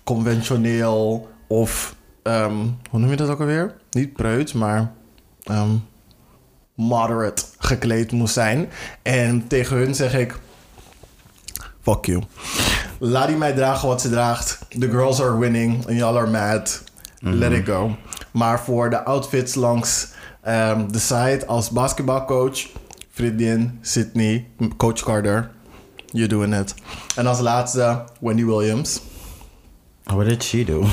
conventioneel 0.04 1.28
of... 1.48 1.96
ehm, 2.24 2.56
hoe 2.90 3.00
noem 3.00 3.10
je 3.10 3.16
dat 3.16 3.30
ook 3.30 3.40
alweer? 3.40 3.76
Niet 3.92 4.14
preuts, 4.14 4.54
maar... 4.54 4.92
ehm, 5.44 5.76
moderate 6.76 7.44
gekleed 7.58 8.12
moest 8.12 8.34
zijn. 8.34 8.70
En 9.02 9.48
tegen 9.48 9.78
hun 9.78 9.96
zeg 9.96 10.14
ik... 10.14 10.40
Fuck 11.82 12.06
you. 12.06 12.24
Laat 12.98 13.28
die 13.28 13.38
mij 13.38 13.54
dragen 13.54 13.88
wat 13.88 14.02
ze 14.02 14.10
draagt. 14.10 14.60
The 14.80 14.90
girls 14.90 15.22
are 15.22 15.38
winning 15.38 15.88
and 15.88 15.98
y'all 15.98 16.18
are 16.18 16.30
mad. 16.30 16.84
Let 17.20 17.52
it 17.52 17.66
go. 17.66 17.96
Maar 18.32 18.60
voor 18.60 18.90
de 18.90 19.04
outfits 19.04 19.56
langs 19.56 20.08
ehm, 20.42 20.88
de 20.92 21.00
site 21.00 21.44
als 21.48 21.70
basketbalcoach... 21.70 22.68
Vriendin, 23.16 23.78
Sydney, 23.82 24.48
coach 24.78 25.04
Carter. 25.04 25.52
You're 26.06 26.28
doing 26.28 26.56
it. 26.56 26.74
En 27.16 27.28
als 27.28 27.40
laatste 27.40 28.04
Wendy 28.20 28.46
Williams. 28.46 29.02
What 30.04 30.26
did 30.26 30.44
she 30.44 30.64
do? 30.64 30.86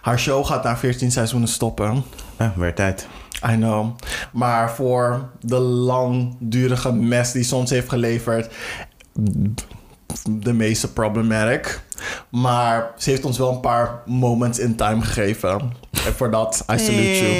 Haar 0.00 0.18
show 0.18 0.46
gaat 0.46 0.64
na 0.64 0.76
14 0.76 1.10
seizoenen 1.10 1.48
stoppen. 1.48 2.04
Ja, 2.38 2.52
weer 2.56 2.74
tijd. 2.74 3.06
I 3.50 3.54
know. 3.54 3.96
Maar 4.32 4.70
voor 4.70 5.28
de 5.40 5.58
langdurige 5.58 6.92
mes 6.92 7.32
die 7.32 7.44
soms 7.44 7.70
heeft 7.70 7.88
geleverd, 7.88 8.54
de 10.30 10.52
meeste 10.52 10.92
problematic. 10.92 11.80
Maar 12.28 12.90
ze 12.96 13.10
heeft 13.10 13.24
ons 13.24 13.38
wel 13.38 13.50
een 13.50 13.60
paar 13.60 14.02
moments 14.06 14.58
in 14.58 14.76
time 14.76 15.02
gegeven. 15.02 15.72
En 16.06 16.14
voor 16.16 16.30
dat, 16.30 16.64
I 16.74 16.78
salute 16.78 17.18
you. 17.18 17.32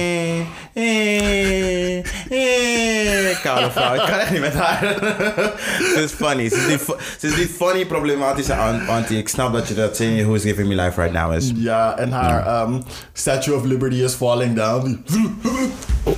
Eh, 0.75 1.99
eh, 2.31 3.31
eh. 3.31 3.41
Koude 3.43 3.71
vrouw, 3.71 3.95
ik 3.95 4.01
kan 4.01 4.19
echt 4.19 4.31
niet 4.31 4.41
met 4.41 4.55
haar. 4.55 4.79
Ze 5.95 6.01
is 6.05 6.13
funny. 6.13 6.49
Ze 6.49 6.57
is 6.57 6.67
die, 6.67 6.79
fu- 6.79 6.97
ze 7.19 7.27
is 7.27 7.35
die 7.35 7.49
funny, 7.49 7.87
problematische 7.87 8.53
auntie. 8.89 9.19
Ik 9.19 9.29
snap 9.29 9.53
dat 9.53 9.69
je 9.69 9.75
dat 9.75 9.97
zin 9.97 10.23
Who 10.23 10.35
is 10.35 10.43
Giving 10.43 10.69
Me 10.69 10.75
Life 10.83 11.01
Right 11.01 11.15
Now 11.17 11.35
is. 11.35 11.51
Ja, 11.55 11.99
en 11.99 12.13
haar 12.13 12.47
ehm, 12.47 12.81
Statue 13.13 13.55
of 13.55 13.65
Liberty 13.65 13.97
is 13.97 14.13
falling 14.15 14.57
down. 14.57 15.05
Oh 16.05 16.15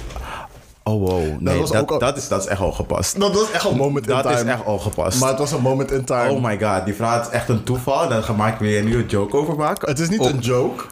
wow, 0.82 1.40
nee, 1.40 1.58
was 1.58 1.70
dat, 1.70 1.82
ook 1.82 1.90
al- 1.90 1.98
dat, 1.98 2.16
is, 2.16 2.28
dat 2.28 2.40
is 2.42 2.46
echt 2.46 2.60
al 2.60 2.72
gepast. 2.72 3.20
Dat 3.20 3.34
was 3.34 3.50
echt 3.50 3.64
een 3.64 3.76
moment 3.76 4.06
in 4.06 4.12
Dat 4.14 4.22
time. 4.22 4.34
is 4.36 4.42
echt 4.44 4.64
al 4.64 4.78
gepast. 4.78 5.20
Maar 5.20 5.28
het 5.28 5.38
was 5.38 5.52
een 5.52 5.60
moment 5.62 5.90
in 5.90 6.04
time. 6.04 6.30
Oh 6.30 6.44
my 6.44 6.58
god, 6.60 6.84
die 6.84 6.94
vrouw 6.94 7.20
is 7.20 7.28
echt 7.28 7.48
een 7.48 7.62
toeval. 7.64 8.08
Daar 8.08 8.22
ga 8.22 8.48
ik 8.48 8.58
weer 8.58 8.78
een 8.78 8.84
nieuwe 8.84 9.06
joke 9.06 9.36
over 9.36 9.56
maken. 9.56 9.88
Het 9.88 9.98
is 9.98 10.08
niet 10.08 10.20
Oh. 10.20 10.28
een 10.30 10.38
joke. 10.38 10.84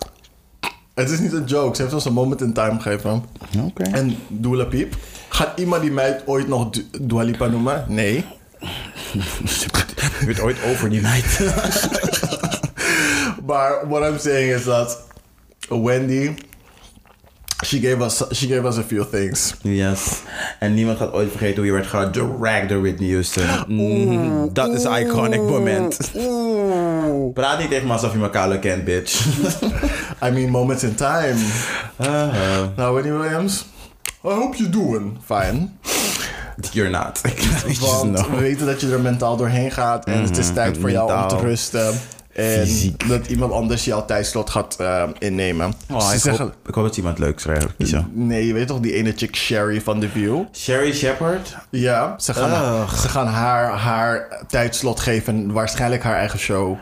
Het 0.94 1.10
is 1.10 1.18
niet 1.18 1.32
een 1.32 1.44
joke. 1.44 1.76
Ze 1.76 1.82
heeft 1.82 1.94
ons 1.94 2.04
een 2.04 2.12
moment 2.12 2.40
in 2.40 2.52
time 2.52 2.80
gegeven. 2.80 3.24
Oké. 3.66 3.82
En 3.82 4.16
Dua 4.28 4.64
Piep. 4.64 4.94
Gaat 5.28 5.58
iemand 5.58 5.82
die 5.82 5.90
mij 5.90 6.20
ooit 6.26 6.48
nog 6.48 6.70
Du- 6.70 6.88
Dua 7.00 7.22
Lipa 7.22 7.46
noemen? 7.46 7.84
Nee. 7.88 8.24
Je 10.20 10.26
weet 10.26 10.40
ooit 10.40 10.56
over 10.72 10.90
die 10.90 11.00
meid. 11.00 11.40
Maar 13.46 13.88
what 13.88 14.10
I'm 14.12 14.18
saying 14.18 14.52
is 14.54 14.64
dat 14.64 15.00
Wendy, 15.68 16.30
she 17.66 17.78
gave 17.80 18.04
us, 18.04 18.22
she 18.32 18.46
gave 18.46 18.64
us 18.68 18.76
a 18.78 18.82
few 18.82 19.04
things. 19.10 19.54
yes. 19.62 20.22
En 20.58 20.74
niemand 20.74 20.98
gaat 20.98 21.12
ooit 21.12 21.30
vergeten 21.30 21.56
hoe 21.56 21.66
je 21.66 21.72
werd 21.72 21.86
gedragged 21.86 22.68
door 22.68 22.80
Whitney 22.80 23.10
Houston. 23.10 23.44
Mhm, 23.66 24.48
Dat 24.52 24.68
is 24.74 24.84
een 24.84 25.06
iconic 25.06 25.40
moment. 25.40 25.96
Praat 27.34 27.58
niet 27.58 27.70
tegen 27.70 27.86
me 27.86 27.92
alsof 27.92 28.12
je 28.12 28.20
elkaar 28.20 28.58
kent, 28.58 28.84
bitch. 28.84 29.26
I 30.26 30.30
mean, 30.30 30.50
moments 30.50 30.82
in 30.82 30.94
time. 30.94 31.34
Uh-huh. 32.00 32.62
Nou, 32.76 32.94
Wendy 32.94 33.10
Williams, 33.10 33.66
I 34.24 34.28
hope 34.28 34.56
you're 34.56 34.72
doing 34.72 35.18
fine. 35.24 35.68
You're 36.72 36.90
not. 36.90 37.20
Want 37.80 38.12
No. 38.12 38.30
we 38.30 38.36
weten 38.40 38.66
dat 38.66 38.80
je 38.80 38.92
er 38.92 39.00
mentaal 39.00 39.36
doorheen 39.36 39.70
gaat. 39.70 40.04
En 40.04 40.22
het 40.22 40.38
is 40.38 40.52
tijd 40.52 40.78
voor 40.78 40.90
jou 40.90 41.22
om 41.22 41.28
te 41.28 41.36
rusten. 41.36 42.00
En 42.38 42.66
Fysiek. 42.66 43.08
dat 43.08 43.26
iemand 43.26 43.52
anders 43.52 43.84
jouw 43.84 44.04
tijdslot 44.04 44.50
gaat 44.50 44.76
eh, 44.80 45.02
innemen. 45.18 45.72
Oh, 45.90 46.08
Ze 46.08 46.14
ik, 46.14 46.20
zeggen, 46.20 46.44
hoop, 46.44 46.54
ik 46.68 46.74
hoop 46.74 46.84
dat 46.84 46.96
iemand 46.96 47.18
leuks 47.18 47.46
kiezen. 47.78 48.10
nee, 48.12 48.46
je 48.46 48.52
weet 48.52 48.66
toch 48.66 48.80
die 48.80 48.92
ene 48.92 49.12
chick 49.16 49.36
Sherry 49.36 49.80
van 49.80 50.00
The 50.00 50.08
View? 50.08 50.42
Sherry 50.52 50.92
Shepard? 50.94 51.56
Ja, 51.70 52.14
ze 52.18 52.34
gaan, 52.34 52.88
ze 52.88 53.08
gaan 53.08 53.26
haar, 53.26 53.70
haar 53.70 54.42
tijdslot 54.48 55.00
geven. 55.00 55.52
Waarschijnlijk 55.52 56.02
haar 56.02 56.16
eigen 56.16 56.38
show. 56.38 56.76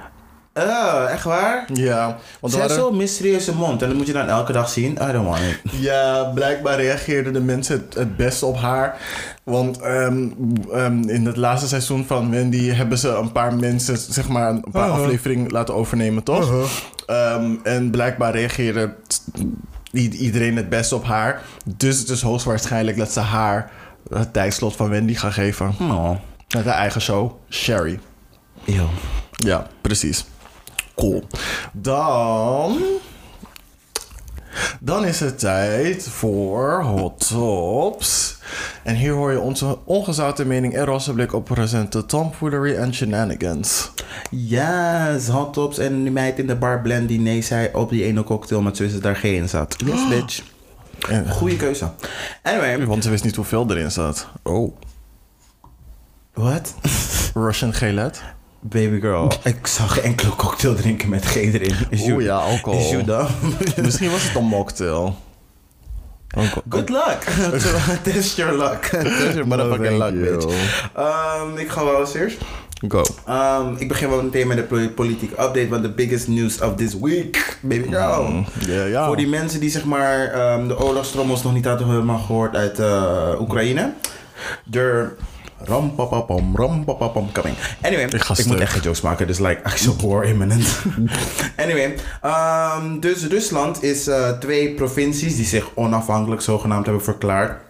Oh, 0.59 1.05
echt 1.11 1.25
waar? 1.25 1.65
Ja, 1.73 2.17
want 2.41 2.53
Ze 2.53 2.61
heeft 2.61 2.75
zo'n 2.75 2.97
mysterieuze 2.97 3.55
mond 3.55 3.83
en 3.83 3.89
dat 3.89 3.97
moet 3.97 4.07
je 4.07 4.13
dan 4.13 4.29
elke 4.29 4.53
dag 4.53 4.69
zien. 4.69 4.93
I 4.93 5.13
don't 5.13 5.27
want 5.27 5.39
it. 5.41 5.59
Ja, 5.81 6.25
blijkbaar 6.35 6.77
reageerden 6.81 7.33
de 7.33 7.41
mensen 7.41 7.75
het, 7.87 7.95
het 7.95 8.17
beste 8.17 8.47
op 8.47 8.57
haar. 8.57 8.97
Want 9.45 9.81
ehm, 9.81 10.29
ehm, 10.73 11.09
in 11.09 11.27
het 11.27 11.37
laatste 11.37 11.69
seizoen 11.69 12.05
van 12.07 12.31
Wendy 12.31 12.69
hebben 12.71 12.99
ze 12.99 13.09
een 13.09 13.33
paar 13.33 13.55
mensen, 13.55 13.97
zeg 13.99 14.29
maar, 14.29 14.51
een 14.51 14.65
paar 14.73 14.89
Uh-huh. 14.89 15.03
afleveringen 15.03 15.51
laten 15.51 15.75
overnemen, 15.75 16.23
toch? 16.23 16.71
Ehm, 17.07 17.51
en 17.63 17.91
blijkbaar 17.91 18.33
reageerde 18.33 18.95
iedereen 19.93 20.57
het 20.57 20.69
beste 20.69 20.95
op 20.95 21.05
haar. 21.05 21.43
Dus 21.77 21.99
het 21.99 22.09
is 22.09 22.23
hoogstwaarschijnlijk 22.23 22.97
dat 22.97 23.13
ze 23.13 23.21
haar 23.21 23.71
het 24.09 24.33
tijdslot 24.33 24.77
van 24.77 24.89
Wendy 24.91 25.15
gaan 25.15 25.33
geven. 25.33 25.75
Oh. 25.81 26.11
Met 26.55 26.65
haar 26.65 26.75
eigen 26.79 27.01
show, 27.01 27.33
Sherry. 27.51 27.99
Ew. 28.65 28.85
Ja, 29.37 29.67
precies. 29.81 30.25
Cool. 30.97 31.23
Dan. 31.73 32.79
Dan 34.81 35.05
is 35.05 35.21
het 35.21 35.39
tijd 35.39 36.09
voor 36.09 36.83
Hot 36.83 37.29
Tops. 37.29 38.39
En 38.83 38.95
hier 38.95 39.13
hoor 39.13 39.33
je 39.33 39.41
onze 39.41 39.79
ongezouten 39.85 40.47
mening 40.47 40.75
en 40.75 40.85
rosse 40.85 41.13
blik 41.13 41.33
op 41.33 41.51
recente 41.51 42.07
tomfoolery 42.07 42.75
en 42.75 42.95
shenanigans. 42.95 43.91
Yes, 44.31 45.29
hot 45.29 45.53
tops 45.53 45.79
en 45.79 46.03
die 46.03 46.13
meid 46.13 46.39
in 46.39 46.47
de 46.47 46.57
bar 46.57 46.81
blend 46.81 47.09
die 47.09 47.21
nee 47.21 47.43
zei 47.43 47.69
op 47.73 47.91
die 47.91 48.05
ene 48.05 48.25
cocktail 48.25 48.63
met 48.63 48.77
Zwitser 48.77 49.01
daar 49.01 49.17
geen 49.17 49.35
in 49.35 49.49
zat. 49.49 49.77
Yes, 49.85 50.09
bitch. 50.09 50.43
En, 51.09 51.31
Goeie 51.31 51.57
keuze. 51.57 51.91
Anyway, 52.43 52.87
want 52.87 53.05
ze 53.05 53.11
wist 53.11 53.25
niet 53.25 53.37
hoeveel 53.37 53.71
erin 53.71 53.91
zat. 53.91 54.27
Oh. 54.43 54.77
what? 56.33 56.75
Russian 57.35 57.73
Gelet. 57.73 58.23
Baby 58.69 59.01
girl, 59.01 59.33
ik 59.45 59.67
zag 59.67 59.93
geen 59.95 60.03
enkele 60.03 60.37
cocktail 60.37 60.75
drinken 60.75 61.09
met 61.09 61.25
G 61.27 61.35
erin. 61.37 61.75
Is 61.91 62.03
Oeh, 62.03 62.25
ja, 62.25 62.37
alcohol. 62.37 62.79
Is? 62.79 63.77
Misschien 63.83 64.11
was 64.11 64.23
het 64.23 64.35
een 64.37 64.45
mocktail. 64.45 65.17
Good 66.69 66.89
luck. 66.89 67.19
Test 68.03 68.37
your 68.37 68.57
luck. 68.57 68.83
Test 68.85 69.35
your 69.35 69.47
motherfucking 69.57 69.99
luck, 69.99 70.13
you. 70.15 70.37
bitch. 70.37 70.47
Ehm, 70.95 71.57
ik 71.57 71.69
ga 71.69 71.85
wel 71.85 72.01
eens 72.01 72.15
eerst. 72.15 72.39
Go. 72.89 73.03
Ehm, 73.27 73.75
ik 73.79 73.89
begin 73.89 74.09
wel 74.09 74.23
meteen 74.23 74.47
met 74.47 74.57
de 74.57 74.63
poli- 74.63 74.91
politiek 74.91 75.31
update. 75.31 75.69
Want 75.69 75.83
de 75.83 75.91
biggest 75.93 76.29
news 76.29 76.61
of 76.61 76.75
this 76.75 76.95
week, 77.01 77.59
baby 77.63 77.89
girl. 77.89 78.45
Ja, 78.67 78.85
ja. 78.85 79.07
Voor 79.07 79.17
die 79.17 79.29
mensen 79.29 79.61
die 79.61 79.71
zeg 79.71 79.85
maar 79.85 80.25
ehm, 80.33 80.69
de 80.69 80.79
oorlogstrommels 80.81 81.43
nog 81.43 81.53
niet 81.55 81.65
hadden 81.65 81.89
helemaal 81.91 82.19
gehoord 82.19 82.57
uit 82.57 82.79
eh, 82.79 83.41
Oekraïne. 83.41 83.93
De 84.65 85.09
rampapapam, 85.65 86.57
rampapapam 86.57 87.33
coming. 87.33 87.57
Anyway, 87.83 88.05
Ik 88.05 88.47
moet 88.47 88.61
echt 88.61 88.73
geen 88.73 88.83
jokes 88.83 89.01
maken, 89.01 89.27
dus 89.27 89.39
like, 89.39 89.61
ik 89.71 89.77
zo 89.77 89.97
war 90.03 90.25
imminent. 90.25 90.79
anyway, 91.57 91.95
ehm, 92.23 93.01
dus 93.01 93.27
Rusland 93.27 93.83
is 93.83 94.07
eh, 94.07 94.31
twee 94.31 94.75
provincies 94.75 95.37
die 95.37 95.45
zich 95.45 95.71
onafhankelijk 95.75 96.41
zogenaamd 96.41 96.85
hebben 96.85 97.05
verklaard. 97.05 97.61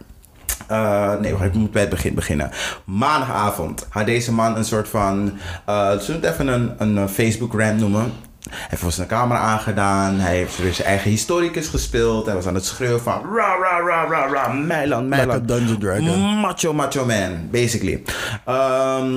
Eh, 0.67 1.15
nee, 1.21 1.33
wacht, 1.33 1.45
ik 1.45 1.55
moet 1.55 1.71
bij 1.71 1.81
het 1.81 1.91
begin 1.91 2.15
beginnen. 2.15 2.51
Maandagavond 2.85 3.87
had 3.89 4.07
deze 4.07 4.33
man 4.33 4.57
een 4.57 4.65
soort 4.65 4.89
van. 4.89 5.33
eh 5.65 5.91
zullen 5.99 6.21
we 6.21 6.27
het 6.27 6.35
even 6.35 6.47
een, 6.49 6.75
een 6.79 7.09
Facebook-rant 7.09 7.79
noemen? 7.79 8.13
Hij 8.51 8.59
heeft 8.69 8.83
voor 8.83 8.93
zijn 8.93 9.09
camera 9.09 9.39
aangedaan. 9.41 10.19
Hij 10.21 10.37
heeft 10.37 10.59
weer 10.59 10.75
zijn 10.75 10.89
eigen 10.89 11.11
historicus 11.11 11.69
gespeeld. 11.69 12.27
Hij 12.27 12.35
was 12.35 12.47
aan 12.47 12.55
het 12.55 12.65
schreeuwen 12.65 13.01
van. 13.03 13.23
Ra, 13.35 13.57
ra, 13.63 13.81
ra, 13.81 14.05
ra, 14.09 14.27
ra, 14.33 14.49
Meiland, 14.53 15.03
Like 15.03 15.15
a 15.15 15.25
Meiland. 15.27 15.49
Dungeon 15.49 15.79
Dragon. 15.79 16.21
Macho, 16.41 16.73
macho 16.73 17.05
man, 17.07 17.49
basically. 17.51 18.03
Ehm, 18.45 19.13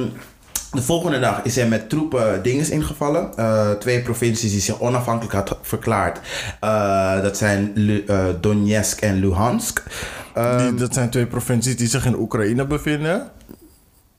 de 0.71 0.81
volgende 0.81 1.19
dag 1.19 1.41
is 1.43 1.55
hij 1.55 1.67
met 1.67 1.89
troepen 1.89 2.43
dinges 2.43 2.69
ingevallen. 2.69 3.37
Eh, 3.37 3.71
twee 3.71 4.01
provincies 4.01 4.51
die 4.51 4.61
zich 4.61 4.79
onafhankelijk 4.79 5.33
had 5.33 5.57
verklaard. 5.61 6.19
Eh, 6.59 7.21
dat 7.21 7.37
zijn 7.37 7.71
Lu- 7.75 8.03
eh, 8.07 8.25
Donetsk 8.41 9.01
en 9.01 9.19
Luhansk. 9.19 9.83
Eh, 10.33 10.57
Die, 10.57 10.73
dat 10.75 10.93
zijn 10.93 11.09
twee 11.09 11.25
provincies 11.25 11.77
die 11.77 11.87
zich 11.87 12.05
in 12.05 12.15
Oekraïne 12.19 12.65
bevinden. 12.65 13.29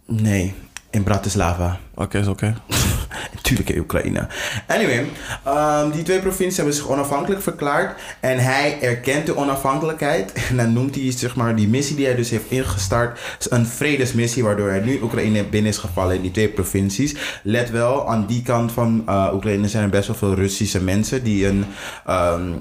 nee, 0.06 0.54
in 0.90 1.02
Bratislava. 1.02 1.78
Oké, 1.94 2.18
is 2.18 2.26
oké. 2.26 2.54
natuurlijk 3.34 3.70
in 3.70 3.78
Oekraïne. 3.78 4.26
Anyway, 4.66 5.06
ehm, 5.44 5.90
die 5.90 6.02
twee 6.02 6.18
provincies 6.18 6.56
hebben 6.56 6.74
zich 6.74 6.88
onafhankelijk 6.88 7.42
verklaard. 7.42 8.00
En 8.20 8.38
hij 8.38 8.78
erkent 8.80 9.26
de 9.26 9.36
onafhankelijkheid. 9.36 10.32
En 10.50 10.56
dan 10.56 10.72
noemt 10.72 10.94
hij 10.94 11.12
zeg 11.12 11.36
maar, 11.36 11.56
die 11.56 11.68
missie 11.68 11.96
die 11.96 12.06
hij 12.06 12.14
dus 12.14 12.30
heeft 12.30 12.50
ingestart 12.50 13.20
een 13.48 13.66
vredesmissie. 13.66 14.44
Waardoor 14.44 14.68
hij 14.68 14.80
nu 14.80 15.00
Oekraïne 15.02 15.44
binnen 15.44 15.70
is 15.70 15.78
gevallen 15.78 16.14
in 16.16 16.22
die 16.22 16.30
twee 16.30 16.48
provincies. 16.48 17.16
Let 17.42 17.70
wel, 17.70 18.08
aan 18.08 18.26
die 18.26 18.42
kant 18.42 18.72
van 18.72 19.04
uh, 19.08 19.30
Oekraïne 19.34 19.68
zijn 19.68 19.84
er 19.84 19.90
best 19.90 20.06
wel 20.06 20.16
veel 20.16 20.34
Russische 20.34 20.82
mensen 20.82 21.24
die 21.24 21.46
een. 21.46 21.64
ehm, 22.06 22.52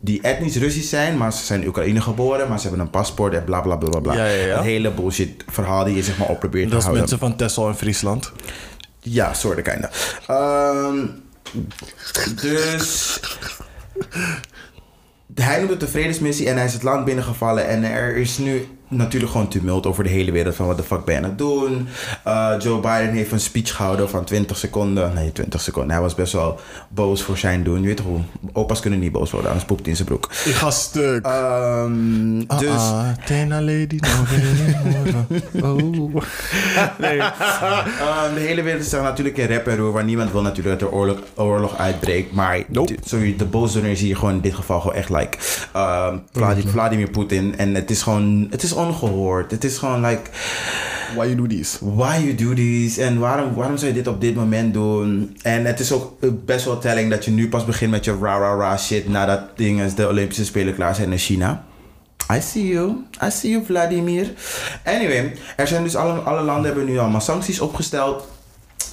die 0.00 0.22
etnisch 0.22 0.56
Russisch 0.56 0.88
zijn, 0.88 1.16
maar 1.16 1.32
ze 1.32 1.44
zijn 1.44 1.60
in 1.62 1.68
Oekraïne 1.68 2.00
geboren, 2.00 2.48
maar 2.48 2.60
ze 2.60 2.66
hebben 2.66 2.84
een 2.84 2.90
paspoort 2.90 3.34
en 3.34 3.44
bla 3.44 3.60
bla 3.60 3.76
bla 3.76 4.00
bla. 4.00 4.14
Ja, 4.14 4.24
ja, 4.26 4.44
ja. 4.46 4.54
Het 4.56 4.64
hele 4.64 4.90
bullshit 4.90 5.44
verhaal 5.48 5.84
die 5.84 5.94
je 5.96 6.02
zeg 6.02 6.18
maar 6.18 6.28
op 6.28 6.38
probeert 6.38 6.64
te 6.64 6.70
Dat 6.70 6.78
is 6.78 6.84
houden. 6.84 7.08
mensen 7.08 7.28
van 7.28 7.36
Texel 7.36 7.68
en 7.68 7.76
Friesland. 7.76 8.32
Ja, 9.00 9.34
soorten 9.34 9.62
kinda. 9.62 9.90
Ehm 10.26 11.06
dus 12.42 13.20
hij 15.34 15.58
noemt 15.58 15.70
het 15.70 15.82
een 15.82 15.88
vredesmissie 15.88 16.48
en 16.48 16.56
hij 16.56 16.64
is 16.64 16.72
het 16.72 16.82
land 16.82 17.04
binnengevallen. 17.04 17.68
En 17.68 17.84
er 17.84 18.16
is 18.16 18.38
nu 18.38 18.66
natuurlijk 18.88 19.32
gewoon 19.32 19.48
tumult 19.48 19.86
over 19.86 20.04
de 20.04 20.10
hele 20.10 20.32
wereld 20.32 20.54
van 20.54 20.66
wat 20.66 20.76
de 20.76 20.82
fuck 20.82 21.04
ben 21.04 21.14
je 21.14 21.20
aan 21.20 21.28
het 21.28 21.38
doen. 21.38 21.88
Eh, 22.24 22.50
Joe 22.58 22.80
Biden 22.80 23.12
heeft 23.12 23.32
een 23.32 23.40
speech 23.40 23.74
gehouden 23.76 24.08
van 24.10 24.24
20 24.24 24.56
seconden. 24.56 25.14
Nee, 25.14 25.32
20 25.32 25.60
seconden. 25.60 25.90
Hij 25.92 26.00
was 26.00 26.14
best 26.14 26.32
wel 26.32 26.60
boos 26.88 27.22
voor 27.22 27.38
zijn 27.38 27.62
doen. 27.62 27.80
Je 27.80 27.86
weet 27.86 27.96
toch 27.96 28.06
hoe? 28.06 28.20
Opa's 28.52 28.80
kunnen 28.80 28.98
niet 28.98 29.12
boos 29.12 29.30
worden, 29.30 29.48
anders 29.50 29.66
poept 29.68 29.80
hij 29.80 29.90
in 29.90 29.96
zijn 29.96 30.08
broek. 30.08 30.24
Ik 30.44 30.54
ga 30.54 30.70
stuk. 30.70 31.22
Dus... 32.58 32.68
Ah, 32.78 33.08
Tena 33.26 33.60
lady, 33.62 33.98
no 34.00 34.08
Oh. 35.68 36.14
Nee. 36.98 37.18
Ehm, 37.18 38.34
de 38.34 38.40
hele 38.40 38.62
wereld 38.62 38.82
is 38.84 38.90
natuurlijk 38.90 39.36
in 39.36 39.46
rep 39.46 39.66
en 39.66 39.76
roer, 39.76 39.92
waar 39.92 40.04
niemand 40.04 40.32
wil 40.32 40.42
natuurlijk 40.42 40.80
dat 40.80 40.88
er 40.88 40.94
oorlog, 40.96 41.18
oorlog 41.34 41.76
uitbreekt. 41.78 42.32
Maar 42.32 42.62
Nope. 42.68 42.92
de- 42.92 42.98
sorry, 43.04 43.34
de 43.36 43.44
boosdoener 43.44 43.96
zie 43.96 44.08
je 44.08 44.14
gewoon 44.16 44.34
in 44.34 44.40
dit 44.40 44.54
geval 44.54 44.80
gewoon 44.80 44.96
echt 44.96 45.08
like 45.10 45.38
ehm, 45.72 46.16
Vladi- 46.32 46.68
Vladimir 46.68 47.10
Poetin. 47.10 47.58
En 47.58 47.74
het 47.74 47.90
is 47.90 48.02
gewoon, 48.02 48.46
het 48.50 48.62
is 48.62 48.72
ongehoord. 48.78 49.50
Het 49.50 49.64
is 49.64 49.78
gewoon 49.78 50.06
like, 50.06 50.30
Why 51.14 51.24
you 51.26 51.36
do 51.36 51.46
this? 51.46 51.78
why 51.80 52.18
you 52.18 52.34
do 52.34 52.54
this? 52.54 52.98
En 52.98 53.18
waarom, 53.18 53.54
waarom 53.54 53.76
zou 53.76 53.90
je 53.90 53.96
dit 53.96 54.06
op 54.06 54.20
dit 54.20 54.34
moment 54.34 54.74
doen? 54.74 55.36
En 55.42 55.64
het 55.64 55.80
is 55.80 55.92
ook 55.92 56.16
eh, 56.20 56.30
best 56.44 56.64
wel 56.64 56.78
telling 56.78 57.10
dat 57.10 57.24
je 57.24 57.30
nu 57.30 57.48
pas 57.48 57.64
begint 57.64 57.90
met 57.90 58.04
je 58.04 58.18
ra 58.20 58.38
ra 58.38 58.54
ra 58.54 58.76
shit 58.76 59.08
nadat 59.08 59.40
dingen 59.56 59.96
de 59.96 60.08
Olympische 60.08 60.44
Spelen 60.44 60.74
klaar 60.74 60.94
zijn 60.94 61.12
in 61.12 61.18
China. 61.18 61.64
I 62.32 62.40
see 62.40 62.66
you. 62.66 63.04
I 63.24 63.30
see 63.30 63.50
you, 63.50 63.64
Vladimir. 63.64 64.30
Anyway, 64.84 65.34
er 65.56 65.68
zijn 65.68 65.82
dus 65.82 65.96
alle, 65.96 66.12
alle 66.12 66.42
landen 66.42 66.64
hebben 66.64 66.84
nu 66.84 66.98
allemaal 66.98 67.20
sancties 67.20 67.60
opgesteld. 67.60 68.26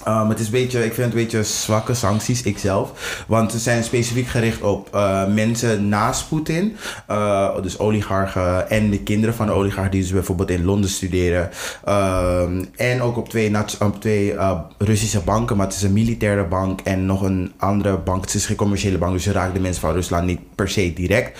Um, 0.07 0.29
het 0.29 0.39
is 0.39 0.45
een 0.45 0.51
beetje, 0.51 0.85
ik 0.85 0.93
vind 0.93 1.05
het 1.07 1.15
een 1.15 1.21
beetje 1.21 1.43
zwakke 1.43 1.93
sancties, 1.93 2.43
ikzelf. 2.43 3.23
Want 3.27 3.51
ze 3.51 3.59
zijn 3.59 3.83
specifiek 3.83 4.27
gericht 4.27 4.61
op 4.61 4.95
eh, 4.95 5.27
mensen 5.27 5.89
naast 5.89 6.29
Poetin. 6.29 6.77
Eh, 7.07 7.61
dus 7.61 7.79
oligarchen 7.79 8.69
en 8.69 8.89
de 8.89 8.99
kinderen 8.99 9.35
van 9.35 9.45
de 9.45 9.51
oligarchen 9.51 9.91
die 9.91 10.01
dus 10.01 10.11
bijvoorbeeld 10.11 10.49
in 10.49 10.65
Londen 10.65 10.89
studeren. 10.89 11.49
Um, 11.89 12.69
en 12.75 13.01
ook 13.01 13.17
op 13.17 13.29
twee, 13.29 13.51
op 13.79 14.01
twee 14.01 14.33
eh, 14.33 14.59
Russische 14.77 15.19
banken. 15.19 15.57
Maar 15.57 15.65
het 15.65 15.75
is 15.75 15.81
een 15.81 15.93
militaire 15.93 16.45
bank 16.45 16.81
en 16.81 17.05
nog 17.05 17.21
een 17.21 17.53
andere 17.57 17.97
bank. 17.97 18.21
Het 18.21 18.33
is 18.33 18.45
geen 18.45 18.55
commerciële 18.55 18.97
bank, 18.97 19.13
dus 19.13 19.23
je 19.23 19.31
raakt 19.31 19.53
de 19.53 19.59
mensen 19.59 19.81
van 19.81 19.93
Rusland 19.93 20.25
niet 20.25 20.39
per 20.55 20.69
se 20.69 20.93
direct. 20.93 21.39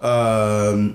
Ehm, 0.00 0.88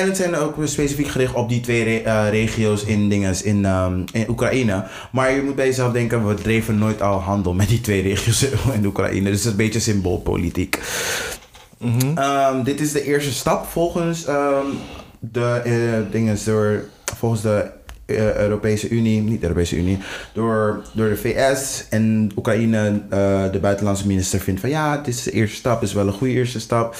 en 0.00 0.06
het 0.06 0.16
zijn 0.16 0.34
ook 0.36 0.54
specifiek 0.64 1.08
gericht 1.08 1.34
op 1.34 1.48
die 1.48 1.60
twee 1.60 1.82
re- 1.84 1.96
eh, 2.10 2.30
regio's 2.30 2.84
in, 2.84 3.08
dinges, 3.08 3.42
in, 3.42 3.64
ehm, 3.64 4.00
in 4.12 4.28
Oekraïne. 4.28 4.84
Maar 5.12 5.32
je 5.34 5.42
moet 5.42 5.54
bij 5.54 5.66
jezelf 5.66 5.92
denken, 5.92 6.26
we 6.28 6.34
dreven 6.34 6.78
nooit 6.78 7.02
al 7.02 7.20
handel 7.20 7.54
met 7.54 7.68
die 7.68 7.80
twee 7.80 8.02
regio's 8.12 8.42
in 8.74 8.84
Oekraïne. 8.86 9.30
Dus 9.30 9.38
het 9.38 9.44
is 9.44 9.50
een 9.50 9.56
beetje 9.56 9.80
symboolpolitiek. 9.80 10.80
Ehm, 12.14 12.62
dit 12.62 12.80
is 12.80 12.92
de 12.92 13.02
eerste 13.04 13.32
stap 13.32 13.66
volgens 13.66 14.24
ehm, 14.24 14.66
de 15.20 15.60
eh, 15.64 16.12
dingen 16.12 16.38
door 16.44 16.84
volgens 17.16 17.42
de 17.42 17.70
eh, 18.06 18.34
Europese 18.36 18.88
Unie, 18.88 19.20
niet 19.20 19.40
de 19.40 19.46
Europese 19.46 19.76
Unie, 19.76 19.98
door, 20.32 20.82
door 20.92 21.08
de 21.08 21.16
VS 21.16 21.84
en 21.90 22.30
Oekraïne, 22.36 23.02
eh, 23.10 23.42
de 23.52 23.58
buitenlandse 23.60 24.06
minister 24.06 24.40
vindt 24.40 24.60
van 24.60 24.70
ja, 24.70 24.96
het 24.96 25.06
is 25.06 25.22
de 25.22 25.30
eerste 25.30 25.56
stap, 25.56 25.82
is 25.82 25.92
wel 25.92 26.06
een 26.06 26.12
goede 26.12 26.32
eerste 26.32 26.60
stap. 26.60 26.96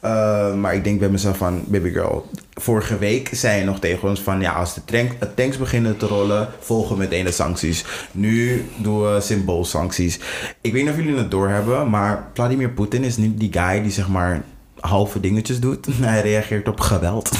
Eh, 0.00 0.54
maar 0.54 0.74
ik 0.74 0.84
denk 0.84 0.98
bij 0.98 1.08
mezelf 1.08 1.36
van, 1.36 1.62
baby 1.66 1.90
girl, 1.90 2.26
vorige 2.54 2.98
week 2.98 3.28
zei 3.32 3.58
je 3.58 3.64
nog 3.64 3.78
tegen 3.78 4.08
ons 4.08 4.20
van 4.20 4.40
ja, 4.40 4.52
als 4.52 4.74
de 4.74 4.84
tank, 4.84 5.20
de 5.20 5.34
tanks 5.34 5.58
beginnen 5.58 5.96
te 5.96 6.06
rollen, 6.06 6.48
volgen 6.58 6.98
meteen 6.98 7.24
de 7.24 7.32
sancties. 7.32 7.84
Nu 8.12 8.64
doen 8.76 9.02
we 9.02 9.20
symboolsancties. 9.20 10.20
Ik 10.60 10.72
weet 10.72 10.82
niet 10.82 10.92
of 10.92 10.96
jullie 10.96 11.16
het 11.16 11.30
doorhebben, 11.30 11.90
maar 11.90 12.30
Vladimir 12.34 12.70
Poetin 12.70 13.04
is 13.04 13.16
niet 13.16 13.40
die 13.40 13.52
guy 13.52 13.82
die 13.82 13.92
zeg 13.92 14.08
maar 14.08 14.42
halve 14.80 15.20
dingetjes 15.20 15.60
doet. 15.60 15.86
Hij 16.00 16.20
reageert 16.20 16.68
op 16.68 16.80
geweld. 16.80 17.30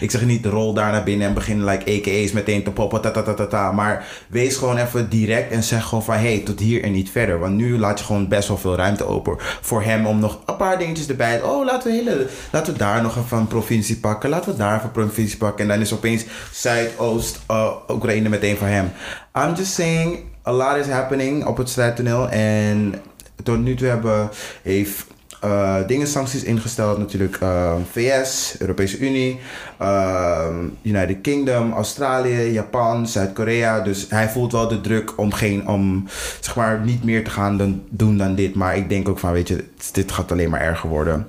Ik 0.00 0.10
zeg 0.10 0.24
niet 0.24 0.46
rol 0.46 0.72
daar 0.72 0.92
naar 0.92 1.02
binnen 1.02 1.26
en 1.26 1.34
begin 1.34 1.64
like 1.64 1.96
AKA's 1.96 2.32
meteen 2.32 2.62
te 2.62 2.70
poppen, 2.70 3.00
ta 3.00 3.10
ta 3.10 3.22
ta 3.22 3.34
ta 3.34 3.46
ta. 3.46 3.72
Maar 3.72 4.06
wees 4.28 4.56
gewoon 4.56 4.76
even 4.76 5.08
direct 5.08 5.52
en 5.52 5.62
zeg 5.62 5.84
gewoon 5.84 6.04
van 6.04 6.14
hey, 6.14 6.42
tot 6.44 6.60
hier 6.60 6.82
en 6.82 6.92
niet 6.92 7.10
verder. 7.10 7.38
Want 7.38 7.54
nu 7.54 7.78
laat 7.78 7.98
je 7.98 8.04
gewoon 8.04 8.28
best 8.28 8.48
wel 8.48 8.58
veel 8.58 8.76
ruimte 8.76 9.06
open 9.06 9.36
voor 9.60 9.82
hem 9.82 10.06
om 10.06 10.18
nog 10.18 10.38
een 10.46 10.56
paar 10.56 10.78
dingetjes 10.78 11.08
erbij. 11.08 11.42
Oh, 11.42 11.64
laten 11.64 11.90
we, 11.90 11.96
hele, 11.96 12.26
laten 12.52 12.72
we 12.72 12.78
daar 12.78 13.02
nog 13.02 13.16
even 13.16 13.38
een 13.38 13.46
provincie 13.46 13.96
pakken. 13.96 14.30
Laten 14.30 14.50
we 14.52 14.58
daar 14.58 14.74
even 14.74 14.86
een 14.86 14.92
provincie 14.92 15.38
pakken. 15.38 15.64
En 15.64 15.68
dan 15.68 15.80
is 15.80 15.92
opeens 15.92 16.24
Zuidoost 16.52 17.40
uh, 17.50 17.72
Oekraïne 17.88 18.28
meteen 18.28 18.56
voor 18.56 18.66
hem. 18.66 18.92
I'm 19.34 19.54
just 19.54 19.72
saying, 19.72 20.18
a 20.46 20.52
lot 20.52 20.76
is 20.76 20.86
happening 20.86 21.44
op 21.44 21.56
het 21.56 21.68
strijdtoneel. 21.68 22.28
En 22.28 22.94
tot 23.42 23.58
nu 23.58 23.74
toe 23.74 23.88
hebben, 23.88 24.30
heeft 24.62 25.06
uh, 25.44 25.76
dingen, 25.86 26.06
sancties 26.06 26.42
ingesteld. 26.42 26.98
Natuurlijk 26.98 27.36
eh, 27.40 27.74
VS, 27.92 28.56
Europese 28.58 28.98
Unie, 28.98 29.38
uh, 29.82 30.46
United 30.82 31.20
Kingdom, 31.20 31.72
Australië, 31.72 32.52
Japan, 32.52 33.06
Zuid-Korea. 33.06 33.80
Dus 33.80 34.06
hij 34.08 34.28
voelt 34.28 34.52
wel 34.52 34.68
de 34.68 34.80
druk 34.80 35.18
om, 35.18 35.32
geen, 35.32 35.68
om 35.68 36.08
zeg 36.40 36.56
maar, 36.56 36.80
niet 36.80 37.04
meer 37.04 37.24
te 37.24 37.30
gaan 37.30 37.56
dan, 37.56 37.82
doen 37.88 38.16
dan 38.18 38.34
dit. 38.34 38.54
Maar 38.54 38.76
ik 38.76 38.88
denk 38.88 39.08
ook 39.08 39.18
van, 39.18 39.32
weet 39.32 39.48
je, 39.48 39.64
dit 39.92 40.12
gaat 40.12 40.32
alleen 40.32 40.50
maar 40.50 40.60
erger 40.60 40.88
worden. 40.88 41.26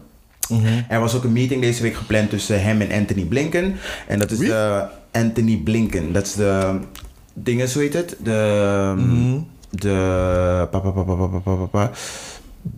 Mhm. 0.49 0.81
Er 0.89 0.99
was 0.99 1.15
ook 1.15 1.23
een 1.23 1.31
meeting 1.31 1.61
deze 1.61 1.81
week 1.81 1.95
gepland 1.95 2.29
tussen 2.29 2.63
hem 2.63 2.81
en 2.81 2.99
Anthony 2.99 3.23
Blinken. 3.23 3.75
En 4.07 4.19
dat 4.19 4.31
is 4.31 4.37
de 4.37 4.85
Anthony 5.11 5.57
Blinken. 5.57 6.13
Dat 6.13 6.25
is 6.25 6.33
de 6.33 6.79
dingen, 7.33 7.67
zo 7.69 7.79
heet 7.79 7.93
het. 7.93 8.15
De... 8.23 8.93
Mm. 8.97 9.47
De... 9.69 10.67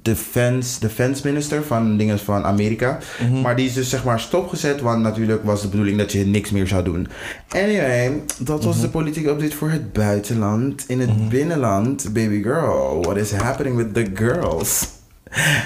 Defense, 0.02 0.80
defense 0.80 1.28
minister 1.28 1.64
van 1.64 1.98
dingen 1.98 2.20
van 2.20 2.44
Amerika. 2.44 2.98
Maar 3.42 3.56
die 3.56 3.66
is 3.66 3.74
dus 3.74 3.90
zeg 3.90 4.04
maar 4.04 4.20
stopgezet, 4.20 4.82
want 4.82 5.02
natuurlijk 5.02 5.44
was 5.44 5.62
de 5.62 5.68
bedoeling 5.68 5.98
dat 5.98 6.12
je 6.12 6.26
niks 6.26 6.52
meer 6.52 6.68
zou 6.68 6.84
doen. 6.84 7.08
Anyway, 7.50 8.22
dat 8.38 8.64
was 8.64 8.82
de 8.82 8.90
politieke 8.90 9.30
update 9.30 9.56
voor 9.56 9.70
het 9.70 9.94
buitenland. 9.94 10.84
In 10.88 11.00
het 11.00 11.30
binnenland, 11.30 12.14
baby 12.14 12.42
girl, 12.42 13.02
what 13.02 13.18
is 13.18 13.32
happening 13.32 13.76
with 13.76 13.94
the 13.94 14.08
girls? 14.14 14.88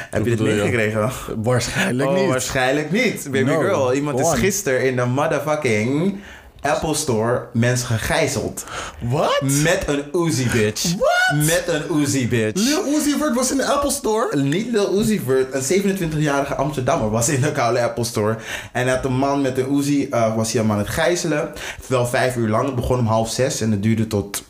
Heb 0.09 0.23
je 0.23 0.29
dit 0.29 0.39
meegekregen? 0.39 1.11
Waarschijnlijk 1.43 2.09
oh, 2.09 2.15
niet. 2.15 2.29
waarschijnlijk 2.29 2.91
niet. 2.91 3.27
Baby 3.31 3.43
No, 3.43 3.59
girl, 3.59 3.93
iemand 3.93 4.21
go 4.21 4.31
is 4.31 4.39
gisteren 4.39 4.87
in 4.87 4.95
de 4.95 5.05
motherfucking 5.05 6.15
Apple 6.63 6.93
Store 6.93 7.47
mensen 7.53 7.87
gegijzeld. 7.87 8.65
Wat? 9.01 9.41
Met 9.41 9.83
een 9.87 10.03
Uzi 10.13 10.49
bitch. 10.49 10.83
What? 10.83 11.45
Met 11.45 11.63
een 11.67 12.01
Uzi 12.01 12.27
bitch. 12.27 12.61
Lil 12.61 12.95
Uzi 12.95 13.17
Vert 13.17 13.35
was 13.35 13.51
in 13.51 13.57
de 13.57 13.65
Apple 13.65 13.91
Store. 13.91 14.41
Niet 14.41 14.71
Lil 14.71 14.99
Uzi 14.99 15.21
Vert, 15.25 15.53
een 15.53 15.97
27-jarige 15.97 16.55
Amsterdammer 16.55 17.09
was 17.09 17.29
in 17.29 17.41
de 17.41 17.51
koude 17.51 17.81
Apple 17.81 18.03
Store. 18.03 18.37
En 18.71 18.87
had 18.87 19.05
een 19.05 19.17
man 19.17 19.41
met 19.41 19.57
een 19.57 19.73
Uzi, 19.73 20.07
eh, 20.09 20.35
was 20.35 20.51
hij 20.51 20.61
hem 20.61 20.71
aan 20.71 20.77
het 20.77 20.89
gijzelen. 20.89 21.51
Wel 21.87 22.05
vijf 22.05 22.35
uur 22.35 22.49
lang. 22.49 22.65
Het 22.65 22.75
begon 22.75 22.99
om 22.99 23.07
half 23.07 23.29
zes 23.29 23.61
en 23.61 23.71
het 23.71 23.83
duurde 23.83 24.07
tot, 24.07 24.43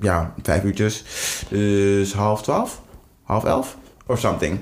ja, 0.00 0.34
vijf 0.42 0.62
uurtjes. 0.62 1.04
Dus 1.48 2.12
half 2.12 2.42
twaalf? 2.42 2.80
Half 3.22 3.44
elf? 3.44 3.76
Of 4.06 4.18
something. 4.18 4.60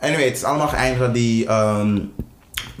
Anyway, 0.00 0.24
het 0.24 0.36
is 0.36 0.44
allemaal 0.44 0.68
geëindigd 0.68 1.00
dat 1.00 1.14
die... 1.14 1.46
ehm, 1.46 1.98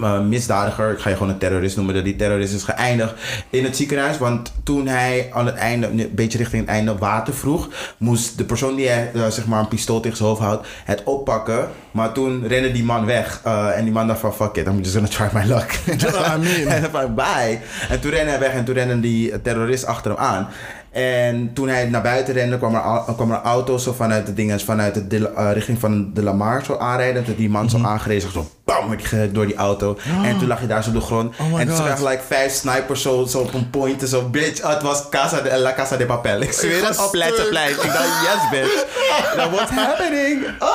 eh, 0.00 0.20
misdadiger, 0.20 0.90
ik 0.90 0.98
ga 0.98 1.08
je 1.08 1.16
gewoon 1.16 1.32
een 1.32 1.38
terrorist 1.38 1.76
noemen, 1.76 1.94
dat 1.94 2.04
die 2.04 2.16
terrorist 2.16 2.54
is 2.54 2.62
geëindigd 2.62 3.14
in 3.50 3.64
het 3.64 3.76
ziekenhuis. 3.76 4.18
Want 4.18 4.52
toen 4.62 4.86
hij 4.86 5.30
aan 5.32 5.46
het 5.46 5.54
einde, 5.54 5.86
een 5.86 6.10
beetje 6.14 6.38
richting 6.38 6.60
het 6.62 6.70
einde, 6.70 6.96
water 6.98 7.34
vroeg, 7.34 7.68
moest 7.98 8.38
de 8.38 8.44
persoon 8.44 8.74
die 8.74 8.88
hij, 8.88 9.10
eh, 9.14 9.26
zeg 9.26 9.46
maar 9.46 9.60
een 9.60 9.68
pistool 9.68 10.00
tegen 10.00 10.16
zijn 10.16 10.28
hoofd 10.28 10.40
houdt, 10.40 10.66
het 10.84 11.04
oppakken. 11.04 11.68
Maar 11.90 12.12
toen 12.12 12.46
rende 12.46 12.72
die 12.72 12.84
man 12.84 13.06
weg. 13.06 13.40
eh, 13.44 13.78
en 13.78 13.84
die 13.84 13.92
man 13.92 14.06
dacht 14.06 14.20
van, 14.20 14.34
fuck 14.34 14.56
it, 14.56 14.66
I'm 14.66 14.78
just 14.78 14.92
gonna 14.92 15.08
try 15.08 15.28
my 15.32 15.44
luck. 15.44 15.78
I 15.86 16.36
mean. 16.38 16.66
en 16.74 16.82
dan 16.82 16.90
van, 16.90 17.14
bye. 17.14 17.58
En 17.88 18.00
toen 18.00 18.10
rende 18.10 18.30
hij 18.30 18.40
weg 18.40 18.52
en 18.52 18.64
toen 18.64 18.74
rende 18.74 19.00
die 19.00 19.42
terrorist 19.42 19.84
achter 19.84 20.10
hem 20.10 20.20
aan. 20.20 20.48
En 20.90 21.50
toen 21.54 21.68
hij 21.68 21.84
naar 21.88 22.02
buiten 22.02 22.34
rende, 22.34 22.58
kwam 22.58 22.74
er, 22.74 22.80
kwam 23.14 23.30
er 23.30 23.36
een 23.36 23.42
auto 23.42 23.78
zo 23.78 23.92
vanuit 23.92 24.26
de 24.26 24.34
dingen, 24.34 24.60
vanuit 24.60 25.10
de, 25.10 25.28
eh, 25.36 25.52
richting 25.52 25.78
van 25.78 26.10
de 26.14 26.22
Lamar 26.22 26.64
zo 26.64 26.76
aanrijden. 26.78 27.24
Dat 27.26 27.36
die 27.36 27.50
man 27.50 27.64
Mhm. 27.64 27.78
zo 27.78 27.84
aangereden, 27.86 28.30
zo 28.32 28.50
bam, 28.64 28.96
door 29.32 29.46
die 29.46 29.56
auto. 29.56 29.98
En 30.24 30.38
toen 30.38 30.48
lag 30.48 30.60
je 30.60 30.66
daar 30.66 30.82
zo 30.82 30.88
op 30.88 30.94
de 30.94 31.00
grond. 31.00 31.34
Oh 31.40 31.60
en 31.60 31.66
toen 31.66 31.76
zag 31.76 31.98
je 31.98 32.08
like 32.08 32.22
vijf 32.26 32.52
snipers 32.52 33.02
zo, 33.02 33.24
zo 33.24 33.38
op 33.38 33.54
een 33.54 33.70
point. 33.70 34.08
Zo, 34.08 34.22
bitch, 34.28 34.62
oh, 34.64 34.70
het 34.70 34.82
was 34.82 35.08
Casa 35.08 35.40
de, 35.40 35.58
La 35.58 35.72
Casa 35.74 35.96
de 35.96 36.06
Papel. 36.06 36.40
Ik 36.40 36.52
zweer 36.52 36.86
het 36.86 37.06
op. 37.06 37.14
Leidseplein. 37.14 37.70
Ik 37.70 37.76
dacht, 37.82 38.22
yes 38.22 38.60
bitch. 38.60 38.84
Nou, 39.36 39.50
what's 39.50 39.70
happening? 39.70 40.46
Ah. 40.58 40.68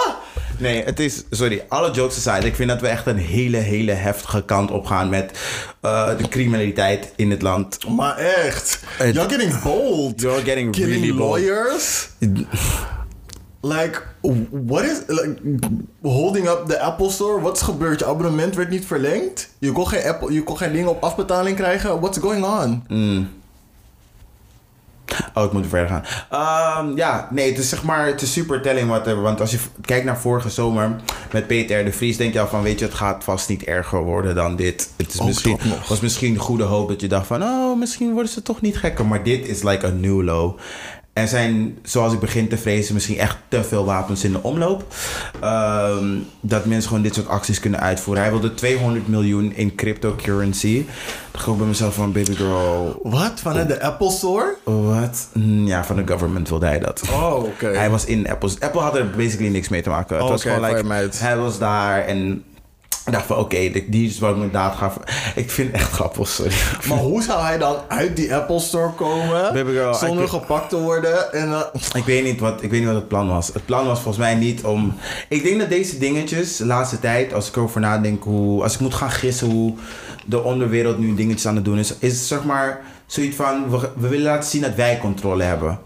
Nee, 0.57 0.83
het 0.83 0.99
is, 0.99 1.23
sorry, 1.29 1.65
alle 1.69 1.91
jokes 1.91 2.27
aside. 2.27 2.47
Ik 2.47 2.55
vind 2.55 2.69
dat 2.69 2.81
we 2.81 2.87
echt 2.87 3.05
een 3.05 3.17
hele, 3.17 3.57
hele 3.57 3.91
heftige 3.91 4.43
kant 4.45 4.71
op 4.71 4.85
gaan 4.85 5.09
met 5.09 5.39
eh, 5.81 6.17
de 6.17 6.27
criminaliteit 6.27 7.13
in 7.15 7.31
het 7.31 7.41
land. 7.41 7.77
Maar 7.95 8.17
echt. 8.17 8.79
Het- 8.97 9.13
You're 9.15 9.29
getting 9.29 9.61
bold. 9.61 10.21
You're 10.21 10.41
getting 10.43 10.71
Killing 10.71 10.93
really 11.01 11.17
bold. 11.17 11.29
lawyers. 11.29 12.09
Like, 13.61 14.01
what 14.65 14.83
is... 14.83 14.97
Like, 15.07 15.35
holding 16.01 16.47
up 16.47 16.63
the 16.67 16.79
Apple 16.79 17.09
Store? 17.11 17.41
Wat 17.41 17.55
is 17.55 17.61
gebeurd? 17.61 17.99
Je 17.99 18.05
abonnement 18.05 18.55
werd 18.55 18.69
niet 18.69 18.85
verlengd? 18.85 19.49
Je 19.59 19.71
kon 19.71 19.87
geen, 19.87 20.03
Apple, 20.03 20.33
je 20.33 20.43
kon 20.43 20.57
geen 20.57 20.71
dingen 20.71 20.89
op 20.89 21.03
afbetaling 21.03 21.55
krijgen? 21.55 21.99
What's 21.99 22.17
going 22.17 22.45
on? 22.45 22.83
Oh, 25.33 25.43
ik 25.43 25.51
moet 25.51 25.63
er 25.63 25.69
verder 25.69 25.89
gaan. 25.89 26.03
Ehm, 26.29 26.97
ja, 26.97 27.27
nee, 27.31 27.49
het 27.49 27.57
is 27.57 27.69
zeg 27.69 27.83
maar, 27.83 28.05
het 28.05 28.21
is 28.21 28.33
super 28.33 28.61
telling 28.61 28.87
whatever. 28.87 29.21
Want 29.21 29.41
als 29.41 29.51
je 29.51 29.57
kijkt 29.81 30.05
naar 30.05 30.19
vorige 30.19 30.49
zomer 30.49 30.95
met 31.31 31.47
Peter 31.47 31.85
de 31.85 31.91
Vries, 31.91 32.17
denk 32.17 32.33
je 32.33 32.39
al 32.39 32.47
van, 32.47 32.61
weet 32.61 32.79
je, 32.79 32.85
het 32.85 32.93
gaat 32.93 33.23
vast 33.23 33.49
niet 33.49 33.63
erger 33.63 34.03
worden 34.03 34.35
dan 34.35 34.55
dit. 34.55 34.89
Het 34.95 35.13
is 35.13 35.21
misschien, 35.21 35.59
was 35.87 35.99
misschien 35.99 36.37
goede 36.37 36.63
hoop 36.63 36.87
dat 36.87 37.01
je 37.01 37.07
dacht 37.07 37.27
van, 37.27 37.43
oh, 37.43 37.79
misschien 37.79 38.11
worden 38.11 38.31
ze 38.31 38.41
toch 38.41 38.61
niet 38.61 38.77
gekker. 38.77 39.05
Maar 39.05 39.23
dit 39.23 39.47
is 39.47 39.63
like 39.63 39.85
a 39.85 39.89
new 39.89 40.21
low. 40.21 40.57
Er 41.15 41.27
zijn, 41.27 41.77
zoals 41.83 42.13
ik 42.13 42.19
begin 42.19 42.47
te 42.47 42.57
vrezen, 42.57 42.93
misschien 42.93 43.17
echt 43.17 43.37
te 43.47 43.63
veel 43.63 43.85
wapens 43.85 44.23
in 44.23 44.31
de 44.31 44.43
omloop. 44.43 44.83
Ehm, 45.41 46.05
dat 46.41 46.65
mensen 46.65 46.87
gewoon 46.87 47.03
dit 47.03 47.13
soort 47.13 47.27
acties 47.27 47.59
kunnen 47.59 47.79
uitvoeren. 47.79 48.23
Hij 48.23 48.31
wilde 48.31 48.53
200 48.53 49.07
miljoen 49.07 49.53
in 49.55 49.75
cryptocurrency. 49.75 50.85
Ik 51.33 51.57
bij 51.57 51.67
mezelf 51.67 51.93
van, 51.95 52.11
baby 52.11 52.33
girl, 52.35 52.99
Wat? 53.03 53.31
Vanuit 53.39 53.67
de 53.67 53.81
Apple 53.81 54.11
Store? 54.11 54.55
wat? 54.63 55.27
Mm, 55.33 55.67
Ja, 55.67 55.83
van 55.85 55.95
de 55.95 56.07
government 56.07 56.49
wilde 56.49 56.65
hij 56.65 56.79
dat. 56.79 57.01
Oh, 57.11 57.33
oké. 57.43 57.67
Hij 57.67 57.89
was 57.89 58.05
in 58.05 58.29
Apple. 58.29 58.49
Apple 58.59 58.81
had 58.81 58.95
er 58.95 59.09
basically 59.09 59.51
niks 59.51 59.69
mee 59.69 59.81
te 59.81 59.89
maken. 59.89 60.15
Het 60.15 60.25
Oh, 60.25 60.29
was 60.31 60.41
gewoon 60.41 60.61
like, 60.63 61.09
hij 61.17 61.37
was 61.37 61.57
daar 61.59 62.05
en 62.05 62.43
ik 63.05 63.11
dacht 63.13 63.25
van 63.25 63.37
oké, 63.37 63.57
die- 63.57 63.85
die 63.89 64.09
is 64.09 64.19
wat 64.19 64.29
ik 64.29 64.35
inderdaad 64.35 64.75
ga. 64.75 64.93
Ik 65.35 65.49
vind 65.51 65.71
het 65.71 65.81
echt 65.81 65.91
grappig, 65.91 66.27
sorry. 66.27 66.51
Maar 66.89 66.97
hoe 66.97 67.21
zou 67.23 67.41
hij 67.41 67.57
dan 67.57 67.75
uit 67.87 68.15
die 68.15 68.35
Apple 68.35 68.59
Store 68.59 68.89
komen 68.91 69.65
girl, 69.65 69.93
zonder 69.93 70.23
ik- 70.23 70.29
gepakt 70.29 70.69
te 70.69 70.77
worden? 70.77 71.33
En, 71.33 71.51
eh, 71.51 71.61
Ik 71.93 72.03
weet, 72.03 72.23
niet 72.23 72.39
wat, 72.39 72.63
ik 72.63 72.69
weet 72.69 72.79
niet 72.79 72.87
wat 72.89 72.97
het 72.97 73.07
plan 73.07 73.27
was. 73.27 73.47
Het 73.53 73.65
plan 73.65 73.85
was 73.85 73.99
volgens 73.99 74.23
mij 74.25 74.35
niet 74.35 74.63
om. 74.63 74.93
Ik 75.29 75.43
denk 75.43 75.59
dat 75.59 75.69
deze 75.69 75.97
dingetjes, 75.97 76.57
de 76.57 76.65
laatste 76.65 76.99
tijd, 76.99 77.33
als 77.33 77.47
ik 77.47 77.55
erover 77.55 77.81
nadenk, 77.81 78.23
hoe, 78.23 78.63
als 78.63 78.73
ik 78.73 78.79
moet 78.79 78.93
gaan 78.93 79.11
gissen 79.11 79.49
hoe 79.49 79.73
de 80.25 80.43
onderwereld 80.43 80.97
nu 80.99 81.15
dingetjes 81.15 81.47
aan 81.47 81.55
het 81.55 81.65
doen 81.65 81.77
is, 81.79 81.93
is 81.99 82.11
het 82.11 82.27
zeg 82.27 82.43
maar 82.43 82.81
zoiets 83.05 83.35
van: 83.35 83.69
we, 83.69 83.89
we 83.95 84.07
willen 84.07 84.25
laten 84.25 84.49
zien 84.49 84.61
dat 84.61 84.75
wij 84.75 84.97
controle 84.97 85.43
hebben. 85.43 85.79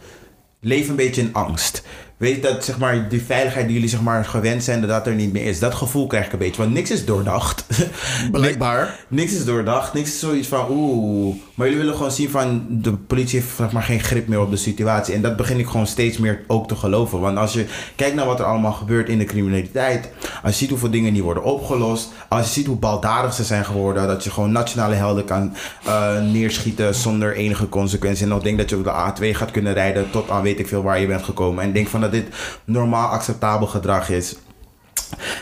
Leef 0.61 0.89
een 0.89 0.95
beetje 0.95 1.21
in 1.21 1.33
angst. 1.33 1.83
Weet 2.19 2.43
dat 2.43 2.65
zeg 2.65 2.77
maar, 2.77 3.09
die 3.09 3.21
veiligheid 3.21 3.65
die 3.65 3.73
jullie 3.73 3.89
zeg 3.89 4.01
maar, 4.01 4.25
gewend 4.25 4.63
zijn, 4.63 4.79
dat 4.81 4.89
dat 4.89 5.07
er 5.07 5.13
niet 5.13 5.33
meer 5.33 5.45
is. 5.45 5.59
Dat 5.59 5.73
gevoel 5.73 6.07
krijg 6.07 6.25
ik 6.25 6.31
een 6.31 6.39
beetje. 6.39 6.61
Want 6.61 6.73
niks 6.73 6.91
is 6.91 7.05
doordacht. 7.05 7.65
Blijkbaar. 8.31 8.99
Niks 9.07 9.33
is 9.33 9.45
doordacht. 9.45 9.93
Niks 9.93 10.09
is 10.09 10.19
zoiets 10.19 10.47
van 10.47 10.65
oeh. 10.69 11.35
Maar 11.53 11.67
jullie 11.67 11.81
willen 11.81 11.97
gewoon 11.97 12.11
zien 12.11 12.29
van 12.29 12.65
de 12.69 12.93
politie 12.93 13.39
heeft 13.39 13.55
zeg 13.55 13.71
maar, 13.71 13.83
geen 13.83 13.99
grip 13.99 14.27
meer 14.27 14.41
op 14.41 14.51
de 14.51 14.57
situatie. 14.57 15.13
En 15.13 15.21
dat 15.21 15.35
begin 15.35 15.59
ik 15.59 15.67
gewoon 15.67 15.87
steeds 15.87 16.17
meer 16.17 16.43
ook 16.47 16.67
te 16.67 16.75
geloven. 16.75 17.19
Want 17.19 17.37
als 17.37 17.53
je 17.53 17.65
kijkt 17.95 18.15
naar 18.15 18.25
wat 18.25 18.39
er 18.39 18.45
allemaal 18.45 18.71
gebeurt 18.71 19.09
in 19.09 19.17
de 19.17 19.25
criminaliteit. 19.25 20.09
Als 20.43 20.53
je 20.53 20.59
ziet 20.59 20.69
hoeveel 20.69 20.91
dingen 20.91 21.13
niet 21.13 21.21
worden 21.21 21.43
opgelost. 21.43 22.11
Als 22.29 22.45
je 22.45 22.51
ziet 22.51 22.67
hoe 22.67 22.77
baldadig 22.77 23.33
ze 23.33 23.43
zijn 23.43 23.65
geworden. 23.65 24.07
Dat 24.07 24.23
je 24.23 24.31
gewoon 24.31 24.51
nationale 24.51 24.95
helden 24.95 25.25
kan 25.25 25.53
eh, 25.85 26.21
neerschieten 26.21 26.95
zonder 26.95 27.35
enige 27.35 27.69
consequentie. 27.69 28.23
En 28.23 28.29
nog 28.29 28.43
denk 28.43 28.57
dat 28.57 28.69
je 28.69 28.77
op 28.77 28.83
de 28.83 29.31
A2 29.31 29.35
gaat 29.35 29.51
kunnen 29.51 29.73
rijden 29.73 30.11
tot 30.11 30.29
aan 30.29 30.41
weet 30.41 30.59
ik 30.59 30.67
veel 30.67 30.83
waar 30.83 30.99
je 30.99 31.07
bent 31.07 31.23
gekomen. 31.23 31.63
En 31.63 31.73
denk 31.73 31.87
van 31.87 32.01
dat 32.01 32.07
dit 32.09 32.27
normaal 32.65 33.07
acceptabel 33.07 33.67
gedrag 33.67 34.09
is. 34.09 34.35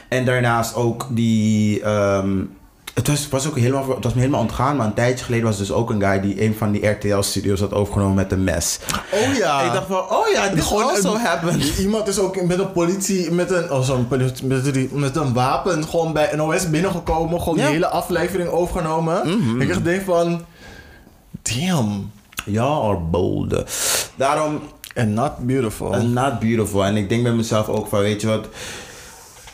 En 0.09 0.25
daarnaast 0.25 0.75
ook 0.75 1.05
die. 1.09 1.81
ehm, 1.81 2.35
het 2.93 3.07
was, 3.07 3.29
was 3.29 3.47
ook 3.47 3.57
helemaal, 3.57 3.89
het 3.89 4.03
was 4.03 4.13
me 4.13 4.19
helemaal 4.19 4.41
ontgaan, 4.41 4.75
maar 4.75 4.85
een 4.85 4.93
tijdje 4.93 5.25
geleden 5.25 5.45
was 5.45 5.57
dus 5.57 5.71
ook 5.71 5.89
een 5.89 6.01
guy 6.01 6.19
die 6.21 6.43
een 6.43 6.55
van 6.57 6.71
die 6.71 6.87
RTL-studio's 6.87 7.59
had 7.59 7.73
overgenomen 7.73 8.15
met 8.15 8.31
een 8.31 8.43
mes. 8.43 8.79
Oh 9.11 9.33
ja. 9.35 9.61
Ik 9.61 9.71
dacht 9.73 9.87
van, 9.87 9.97
oh 10.09 10.27
ja, 10.33 10.47
dit 10.49 10.63
Gewoon 10.63 10.83
also 10.83 11.13
een- 11.13 11.19
happened. 11.21 11.77
Iemand 11.77 12.07
is 12.07 12.19
ook 12.19 12.41
met 12.41 12.59
een 12.59 12.71
politie, 12.71 13.31
met 13.31 13.51
een, 13.51 13.71
oh, 13.71 13.89
politie- 14.07 14.45
met, 14.45 14.91
met 14.93 15.15
een 15.15 15.33
wapen 15.33 15.83
gewoon 15.83 16.13
bij 16.13 16.35
NOS 16.35 16.69
binnengekomen. 16.69 17.41
Gewoon 17.41 17.57
Ja. 17.57 17.63
die 17.63 17.73
hele 17.73 17.87
aflevering 17.87 18.49
overgenomen. 18.49 19.27
Ik 19.61 19.69
echt 19.69 19.83
denk 19.83 20.03
van, 20.03 20.45
damn. 21.41 22.11
Ja, 22.45 22.77
or 22.77 23.09
bold. 23.09 23.63
Daarom, 24.15 24.61
And 24.97 25.13
not 25.13 25.37
beautiful. 25.37 25.95
uh, 25.95 26.01
not 26.01 26.39
beautiful. 26.39 26.85
En 26.85 26.95
ik 26.95 27.09
denk 27.09 27.23
bij 27.23 27.31
mezelf 27.31 27.69
ook 27.69 27.87
van, 27.87 27.99
weet 27.99 28.21
je 28.21 28.27
wat... 28.27 28.47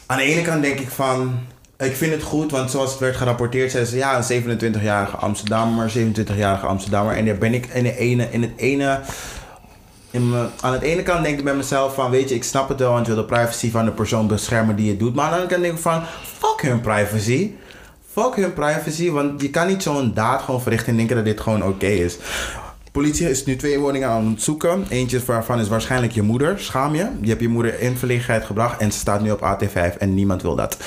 Aan 0.06 0.17
de 0.17 0.23
ene 0.23 0.41
kant 0.41 0.62
denk 0.62 0.79
ik 0.79 0.89
van... 0.89 1.39
Ik 1.77 1.95
vind 1.95 2.12
het 2.12 2.23
goed, 2.23 2.51
want 2.51 2.71
zoals 2.71 2.91
het 2.91 2.99
werd 2.99 3.15
gerapporteerd, 3.15 3.71
zeiden 3.71 3.91
ze 3.91 3.97
ja, 3.97 4.23
een 4.29 4.60
27-jarige 4.60 5.15
Amsterdammer, 5.15 5.91
27-jarige 5.97 6.65
Amsterdammer. 6.65 7.15
En 7.15 7.25
daar 7.25 7.38
ben 7.38 7.53
ik 7.53 7.65
in, 7.65 7.84
de 7.84 7.97
ene, 7.97 8.27
in 8.32 8.41
het 8.41 8.51
ene. 8.56 8.99
In 10.12 10.34
aan 10.62 10.79
de 10.79 10.86
ene 10.86 11.03
kant 11.03 11.23
denk 11.23 11.38
ik 11.38 11.43
bij 11.43 11.56
mezelf 11.56 11.93
van, 11.93 12.12
weet 12.12 12.29
je, 12.29 12.36
ik 12.36 12.43
snap 12.43 12.69
het 12.69 12.79
wel, 12.79 12.91
want 12.91 13.06
je 13.06 13.13
wil 13.13 13.21
de 13.21 13.27
privacy 13.27 13.71
van 13.71 13.86
de 13.86 13.91
persoon 13.91 14.27
beschermen 14.27 14.75
die 14.75 14.89
het 14.89 14.99
doet. 14.99 15.15
Maar 15.15 15.25
aan 15.25 15.32
de 15.32 15.36
andere 15.36 15.53
kant 15.53 15.63
denk 15.63 15.75
ik 15.75 15.82
van, 15.82 16.03
fuck 16.38 16.69
hun 16.69 16.82
privacy. 16.82 17.51
Fuck 18.12 18.36
hun 18.36 18.53
privacy, 18.53 19.12
want 19.12 19.41
je 19.41 19.49
kan 19.49 19.67
niet 19.67 19.84
zo'n 19.84 20.13
daad 20.13 20.41
gewoon 20.41 20.62
verrichten 20.62 20.91
en 20.91 20.97
denken 20.97 21.15
dat 21.15 21.25
dit 21.25 21.39
gewoon 21.41 21.63
oké 21.63 21.88
is. 21.88 22.17
Politie 22.93 23.29
is 23.29 23.45
nu 23.45 23.56
twee 23.56 23.79
woningen 23.79 24.10
aan 24.10 24.25
het 24.25 24.41
zoeken. 24.41 24.86
Eentje 24.89 25.25
waarvan 25.25 25.60
is 25.60 25.67
waarschijnlijk 25.67 26.13
je 26.13 26.21
moeder. 26.21 26.60
Schaam 26.60 26.95
je. 26.95 27.10
Je 27.21 27.29
hebt 27.29 27.41
je 27.41 27.47
moeder 27.47 27.79
in 27.79 27.97
verlegenheid 27.97 28.45
gebracht 28.45 28.82
en 28.82 28.91
ze 28.91 28.99
staat 28.99 29.21
nu 29.21 29.32
op 29.32 29.39
AT5 29.39 29.97
en 29.97 30.13
niemand 30.13 30.41
wil 30.41 30.56
dat. 30.56 30.77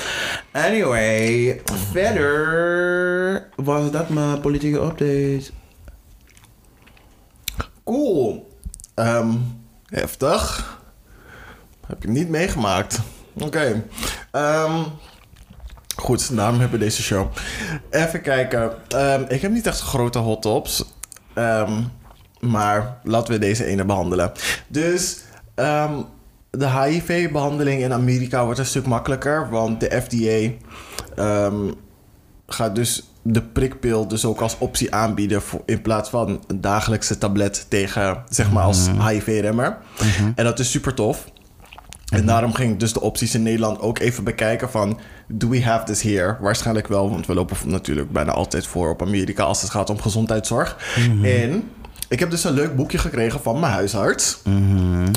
Anyway, 0.51 1.61
verder 1.91 3.49
was 3.55 3.91
dat 3.91 4.09
mijn 4.09 4.39
politieke 4.39 4.79
update. 4.79 5.43
Cool. 7.83 8.51
Ehm, 8.93 9.31
heftig. 9.85 10.79
Heb 11.87 12.03
ik 12.03 12.09
niet 12.09 12.29
meegemaakt. 12.29 12.99
Oké. 13.33 13.83
Ehm, 14.31 14.83
goed, 15.95 16.35
daarom 16.35 16.59
hebben 16.59 16.79
we 16.79 16.85
deze 16.85 17.01
show. 17.01 17.27
Even 17.89 18.21
kijken. 18.21 18.71
Ehm, 18.87 19.23
ik 19.27 19.41
heb 19.41 19.51
niet 19.51 19.67
echt 19.67 19.81
grote 19.81 20.19
hot 20.19 20.41
tops. 20.41 20.95
Ehm, 21.37 21.81
maar 22.49 22.99
laten 23.03 23.33
we 23.33 23.39
deze 23.39 23.65
ene 23.65 23.85
behandelen. 23.85 24.31
Dus 24.67 25.19
ehm, 25.55 25.93
de 26.49 26.69
HIV-behandeling 26.69 27.81
in 27.81 27.93
Amerika 27.93 28.43
wordt 28.43 28.59
een 28.59 28.65
stuk 28.65 28.85
makkelijker. 28.85 29.49
Want 29.49 29.79
de 29.79 30.01
FDA 30.01 30.65
ehm, 31.15 31.71
gaat 32.47 32.75
dus 32.75 33.03
de 33.21 33.41
prikpil 33.41 34.07
dus 34.07 34.25
ook 34.25 34.41
als 34.41 34.55
optie 34.57 34.93
aanbieden 34.93 35.41
voor, 35.41 35.61
in 35.65 35.81
plaats 35.81 36.09
van 36.09 36.43
een 36.47 36.61
dagelijkse 36.61 37.17
tablet 37.17 37.65
tegen, 37.69 38.23
zeg 38.29 38.51
maar, 38.51 38.63
als 38.63 38.87
HIV-remmer. 39.07 39.77
En 40.35 40.43
dat 40.43 40.59
is 40.59 40.71
super 40.71 40.93
tof. 40.93 41.25
En 42.07 42.25
daarom 42.25 42.53
ging 42.53 42.71
ik 42.71 42.79
dus 42.79 42.93
de 42.93 43.01
opties 43.01 43.35
in 43.35 43.43
Nederland 43.43 43.79
ook 43.79 43.99
even 43.99 44.23
bekijken 44.23 44.69
van... 44.69 44.99
Do 45.27 45.49
we 45.49 45.63
have 45.63 45.85
this 45.85 46.01
here? 46.01 46.37
Waarschijnlijk 46.41 46.87
wel, 46.87 47.09
want 47.09 47.25
we 47.25 47.33
lopen 47.33 47.57
natuurlijk 47.65 48.11
bijna 48.11 48.31
altijd 48.31 48.67
voor 48.67 48.89
op 48.89 49.01
Amerika... 49.01 49.43
als 49.43 49.61
het 49.61 49.71
gaat 49.71 49.89
om 49.89 50.01
gezondheidszorg. 50.01 50.95
En 51.23 51.69
ik 52.07 52.19
heb 52.19 52.29
dus 52.29 52.43
een 52.43 52.53
leuk 52.53 52.75
boekje 52.75 52.97
gekregen 52.97 53.41
van 53.41 53.59
mijn 53.59 53.73
huisarts... 53.73 54.41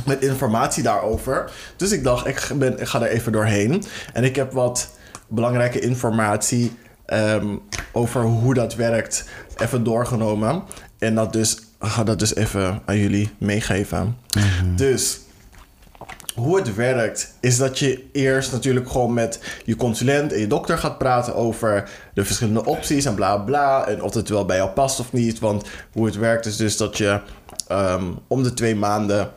met 0.06 0.22
informatie 0.22 0.82
daarover. 0.82 1.50
Dus 1.76 1.92
ik 1.92 2.04
dacht, 2.04 2.26
ik, 2.26 2.50
ben, 2.58 2.80
ik 2.80 2.86
ga 2.86 3.02
er 3.02 3.08
even 3.08 3.32
doorheen. 3.32 3.84
En 4.12 4.24
ik 4.24 4.36
heb 4.36 4.52
wat 4.52 4.90
belangrijke 5.28 5.80
informatie... 5.80 6.72
ehm, 7.06 7.56
over 7.92 8.22
hoe 8.22 8.54
dat 8.54 8.74
werkt 8.74 9.24
even 9.56 9.84
doorgenomen. 9.84 10.62
En 10.98 11.14
dat 11.14 11.32
dus, 11.32 11.58
ga 11.80 12.04
dat 12.04 12.18
dus 12.18 12.34
even 12.34 12.82
aan 12.84 12.98
jullie 12.98 13.30
meegeven. 13.38 14.16
Dus 14.74 15.20
hoe 16.34 16.56
het 16.56 16.74
werkt, 16.74 17.34
is 17.40 17.56
dat 17.56 17.78
je 17.78 18.08
eerst 18.12 18.52
natuurlijk 18.52 18.90
gewoon 18.90 19.14
met 19.14 19.40
je 19.64 19.76
consulent 19.76 20.32
en 20.32 20.40
je 20.40 20.46
dokter 20.46 20.78
gaat 20.78 20.98
praten 20.98 21.34
over 21.34 21.90
de 22.14 22.24
verschillende 22.24 22.64
opties 22.64 23.04
en 23.04 23.14
bla 23.14 23.36
bla. 23.36 23.86
En 23.86 24.02
of 24.02 24.14
het 24.14 24.28
wel 24.28 24.44
bij 24.44 24.56
jou 24.56 24.70
past 24.70 25.00
of 25.00 25.12
niet. 25.12 25.38
Want 25.38 25.68
hoe 25.92 26.06
het 26.06 26.16
werkt 26.16 26.46
is 26.46 26.56
dus 26.56 26.76
dat 26.76 26.96
je 26.96 27.20
ehm, 27.68 28.04
om 28.26 28.42
de 28.42 28.54
twee 28.54 28.76
maanden 28.76 29.30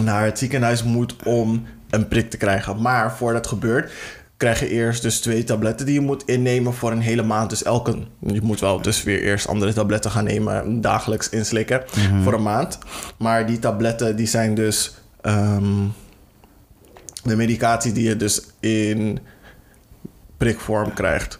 naar 0.00 0.24
het 0.24 0.38
ziekenhuis 0.38 0.82
moet 0.82 1.14
om 1.24 1.66
een 1.90 2.08
prik 2.08 2.30
te 2.30 2.36
krijgen. 2.36 2.82
Maar 2.82 3.16
voordat 3.16 3.42
dat 3.42 3.52
gebeurt, 3.52 3.92
krijg 4.36 4.60
je 4.60 4.68
eerst 4.68 5.02
dus 5.02 5.20
twee 5.20 5.44
tabletten 5.44 5.86
die 5.86 5.94
je 5.94 6.00
moet 6.00 6.24
innemen 6.24 6.74
voor 6.74 6.92
een 6.92 7.00
hele 7.00 7.22
maand. 7.22 7.50
Dus 7.50 7.62
elke, 7.62 7.98
je 8.20 8.42
moet 8.42 8.60
wel 8.60 8.82
dus 8.82 9.02
weer 9.02 9.22
eerst 9.22 9.48
andere 9.48 9.72
tabletten 9.72 10.10
gaan 10.10 10.24
nemen, 10.24 10.80
dagelijks 10.80 11.28
inslikken 11.28 11.82
voor 12.22 12.32
een 12.32 12.42
maand. 12.42 12.78
Maar 13.18 13.46
die 13.46 13.58
tabletten 13.58 14.16
die 14.16 14.26
zijn 14.26 14.54
dus 14.54 14.97
ehm, 15.20 15.86
de 17.22 17.36
medicatie 17.36 17.92
die 17.92 18.08
je 18.08 18.16
dus 18.16 18.42
in 18.60 19.18
prikvorm 20.36 20.94
krijgt. 20.94 21.38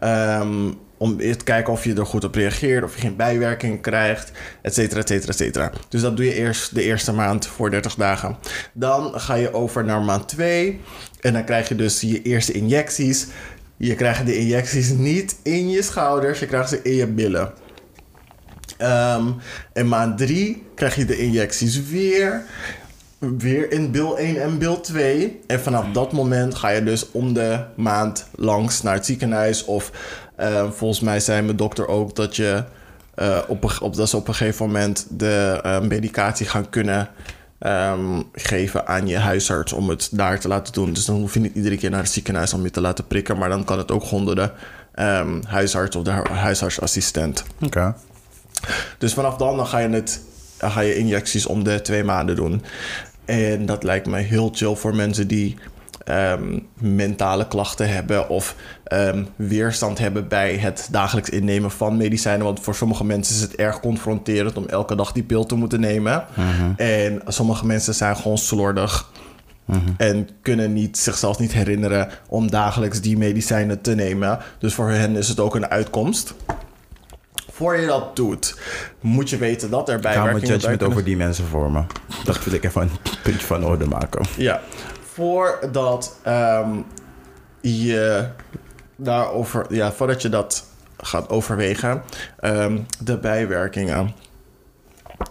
Ehm, 0.00 0.70
om 0.96 1.18
eerst 1.18 1.38
te 1.38 1.44
kijken 1.44 1.72
of 1.72 1.84
je 1.84 1.94
er 1.94 2.06
goed 2.06 2.24
op 2.24 2.34
reageert, 2.34 2.84
of 2.84 2.94
je 2.94 3.00
geen 3.00 3.16
bijwerking 3.16 3.82
krijgt, 3.82 4.30
et 4.62 4.74
cetera, 4.74 5.00
et 5.00 5.08
cetera, 5.08 5.32
et 5.32 5.36
cetera. 5.36 5.72
Dus 5.88 6.00
dat 6.00 6.16
doe 6.16 6.26
je 6.26 6.34
eerst 6.34 6.74
de 6.74 6.82
eerste 6.82 7.12
maand 7.12 7.46
voor 7.46 7.70
30 7.70 7.94
dagen. 7.94 8.36
Dan 8.72 9.20
ga 9.20 9.34
je 9.34 9.54
over 9.54 9.84
naar 9.84 10.02
maand 10.02 10.28
2 10.28 10.80
en 11.20 11.32
dan 11.32 11.44
krijg 11.44 11.68
je 11.68 11.74
dus 11.74 12.00
je 12.00 12.22
eerste 12.22 12.52
injecties. 12.52 13.26
Je 13.76 13.94
krijgt 13.94 14.26
de 14.26 14.36
injecties 14.36 14.88
niet 14.90 15.36
in 15.42 15.70
je 15.70 15.82
schouders, 15.82 16.38
je 16.38 16.46
krijgt 16.46 16.68
ze 16.68 16.82
in 16.82 16.94
je 16.94 17.06
billen. 17.06 17.52
Ehm 18.76 19.28
en 19.72 19.88
maand 19.88 20.18
3 20.18 20.62
krijg 20.74 20.96
je 20.96 21.04
de 21.04 21.18
injecties 21.18 21.88
weer. 21.88 22.42
Weer 23.38 23.72
in 23.72 23.90
bil 23.90 24.18
1 24.18 24.42
en 24.42 24.58
bil 24.58 24.80
2. 24.80 25.40
En 25.46 25.60
vanaf 25.60 25.84
dat 25.92 26.12
moment 26.12 26.54
ga 26.54 26.68
je 26.68 26.82
dus 26.84 27.10
om 27.10 27.32
de 27.32 27.60
maand 27.76 28.26
langs 28.34 28.82
naar 28.82 28.94
het 28.94 29.06
ziekenhuis. 29.06 29.64
Of 29.64 29.90
eh, 30.36 30.70
volgens 30.70 31.00
mij 31.00 31.20
zei 31.20 31.42
mijn 31.42 31.56
dokter 31.56 31.88
ook 31.88 32.16
dat, 32.16 32.36
je, 32.36 32.64
eh, 33.14 33.38
op, 33.48 33.64
een- 33.64 33.80
op, 33.80 33.94
dat 33.96 34.08
ze 34.08 34.16
op 34.16 34.28
een 34.28 34.34
gegeven 34.34 34.66
moment 34.66 35.06
de 35.10 35.60
eh, 35.62 35.80
medicatie 35.80 36.46
gaan 36.46 36.70
kunnen 36.70 37.08
ehm, 37.58 38.22
geven 38.32 38.86
aan 38.86 39.06
je 39.06 39.18
huisarts 39.18 39.72
om 39.72 39.88
het 39.88 40.08
daar 40.12 40.40
te 40.40 40.48
laten 40.48 40.72
doen. 40.72 40.92
Dus 40.92 41.04
dan 41.04 41.16
hoef 41.16 41.34
je 41.34 41.40
niet 41.40 41.54
iedere 41.54 41.76
keer 41.76 41.90
naar 41.90 42.02
het 42.02 42.10
ziekenhuis 42.10 42.52
om 42.52 42.62
je 42.64 42.70
te 42.70 42.80
laten 42.80 43.06
prikken. 43.06 43.38
Maar 43.38 43.48
dan 43.48 43.64
kan 43.64 43.78
het 43.78 43.90
ook 43.90 44.04
gewoon 44.04 44.24
door 44.24 44.34
de 44.34 44.50
ehm, 44.94 45.42
huisarts 45.46 45.96
of 45.96 46.02
de 46.02 46.10
hu- 46.12 46.34
huisartsassistent. 46.34 47.44
Oké. 47.62 47.94
Dus 48.98 49.14
vanaf 49.14 49.36
dan, 49.36 49.56
dan 49.56 49.66
ga 49.66 49.78
je, 49.78 49.88
het, 49.88 50.20
dan 50.58 50.70
ga 50.70 50.80
je 50.80 50.96
injecties 50.96 51.46
om 51.46 51.64
de 51.64 51.80
twee 51.82 52.04
maanden 52.04 52.36
doen. 52.36 52.62
En 53.24 53.66
dat 53.66 53.82
lijkt 53.82 54.06
me 54.06 54.18
heel 54.18 54.50
chill 54.52 54.74
voor 54.74 54.94
mensen 54.94 55.28
die 55.28 55.56
ehm, 56.04 56.58
mentale 56.78 57.48
klachten 57.48 57.88
hebben 57.88 58.28
of 58.28 58.56
ehm, 58.84 59.24
weerstand 59.36 59.98
hebben 59.98 60.28
bij 60.28 60.56
het 60.56 60.88
dagelijks 60.90 61.30
innemen 61.30 61.70
van 61.70 61.96
medicijnen. 61.96 62.44
Want 62.44 62.60
voor 62.60 62.74
sommige 62.74 63.04
mensen 63.04 63.34
is 63.34 63.40
het 63.40 63.54
erg 63.54 63.80
confronterend 63.80 64.56
om 64.56 64.66
elke 64.66 64.96
dag 64.96 65.12
die 65.12 65.22
pil 65.22 65.44
te 65.44 65.54
moeten 65.54 65.80
nemen. 65.80 66.24
En 66.76 67.22
sommige 67.26 67.66
mensen 67.66 67.94
zijn 67.94 68.16
gewoon 68.16 68.38
slordig. 68.38 69.10
En 69.96 70.28
kunnen 70.42 70.72
niet, 70.72 70.98
zichzelf 70.98 71.38
niet 71.38 71.52
herinneren 71.52 72.08
om 72.28 72.50
dagelijks 72.50 73.00
die 73.00 73.18
medicijnen 73.18 73.80
te 73.80 73.94
nemen. 73.94 74.38
Dus 74.58 74.74
voor 74.74 74.90
hen 74.90 75.16
is 75.16 75.28
het 75.28 75.40
ook 75.40 75.54
een 75.54 75.66
uitkomst. 75.66 76.34
Voor 77.54 77.76
je 77.76 77.86
dat 77.86 78.16
doet, 78.16 78.58
moet 79.00 79.30
je 79.30 79.36
weten 79.36 79.70
dat 79.70 79.88
er 79.88 79.96
Ik 79.96 80.02
ga 80.02 80.08
mijn 80.08 80.22
bijwerkingen 80.22 80.58
judgment 80.58 80.82
over 80.82 81.04
die 81.04 81.16
mensen 81.16 81.44
vormen. 81.44 81.86
Dat 82.24 82.44
wil 82.44 82.54
ik 82.54 82.64
even 82.64 82.82
een 82.82 82.90
puntje 83.22 83.46
van 83.46 83.64
orde 83.64 83.86
maken. 83.86 84.24
Ja, 84.36 84.60
voordat 85.12 86.18
ehm, 86.22 86.70
je 87.60 88.28
daarover, 88.96 89.66
ja, 89.68 89.92
voordat 89.92 90.22
je 90.22 90.28
dat 90.28 90.64
gaat 90.96 91.28
overwegen, 91.28 92.02
ehm, 92.40 92.78
de 92.98 93.18
bijwerkingen. 93.18 94.14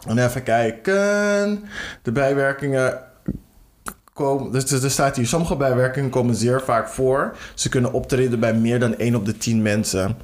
En 0.07 0.17
even 0.17 0.43
kijken. 0.43 1.63
De 2.01 2.11
bijwerkingen 2.11 2.99
komen. 4.13 4.51
Dus 4.51 4.71
er 4.71 4.91
staat 4.91 5.15
hier: 5.15 5.27
sommige 5.27 5.55
bijwerkingen 5.55 6.09
komen 6.09 6.35
zeer 6.35 6.61
vaak 6.61 6.87
voor. 6.87 7.35
Ze 7.53 7.69
kunnen 7.69 7.93
optreden 7.93 8.39
bij 8.39 8.53
meer 8.53 8.79
dan 8.79 8.95
1 8.97 9.15
op 9.15 9.25
de 9.25 9.37
10 9.37 9.61
mensen. 9.61 10.17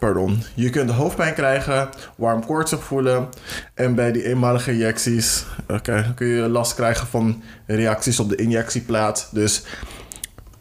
Pardon. 0.00 0.42
Je 0.54 0.70
kunt 0.70 0.90
hoofdpijn 0.90 1.34
krijgen, 1.34 1.88
warm 2.16 2.46
koortsig 2.46 2.84
voelen. 2.84 3.28
En 3.74 3.94
bij 3.94 4.12
die 4.12 4.24
eenmalige 4.24 4.72
injecties 4.72 5.44
oké, 5.68 6.12
kun 6.16 6.26
je 6.26 6.48
last 6.48 6.74
krijgen 6.74 7.06
van 7.06 7.42
reacties 7.66 8.20
op 8.20 8.28
de 8.28 8.36
injectieplaat. 8.36 9.28
Dus 9.32 9.62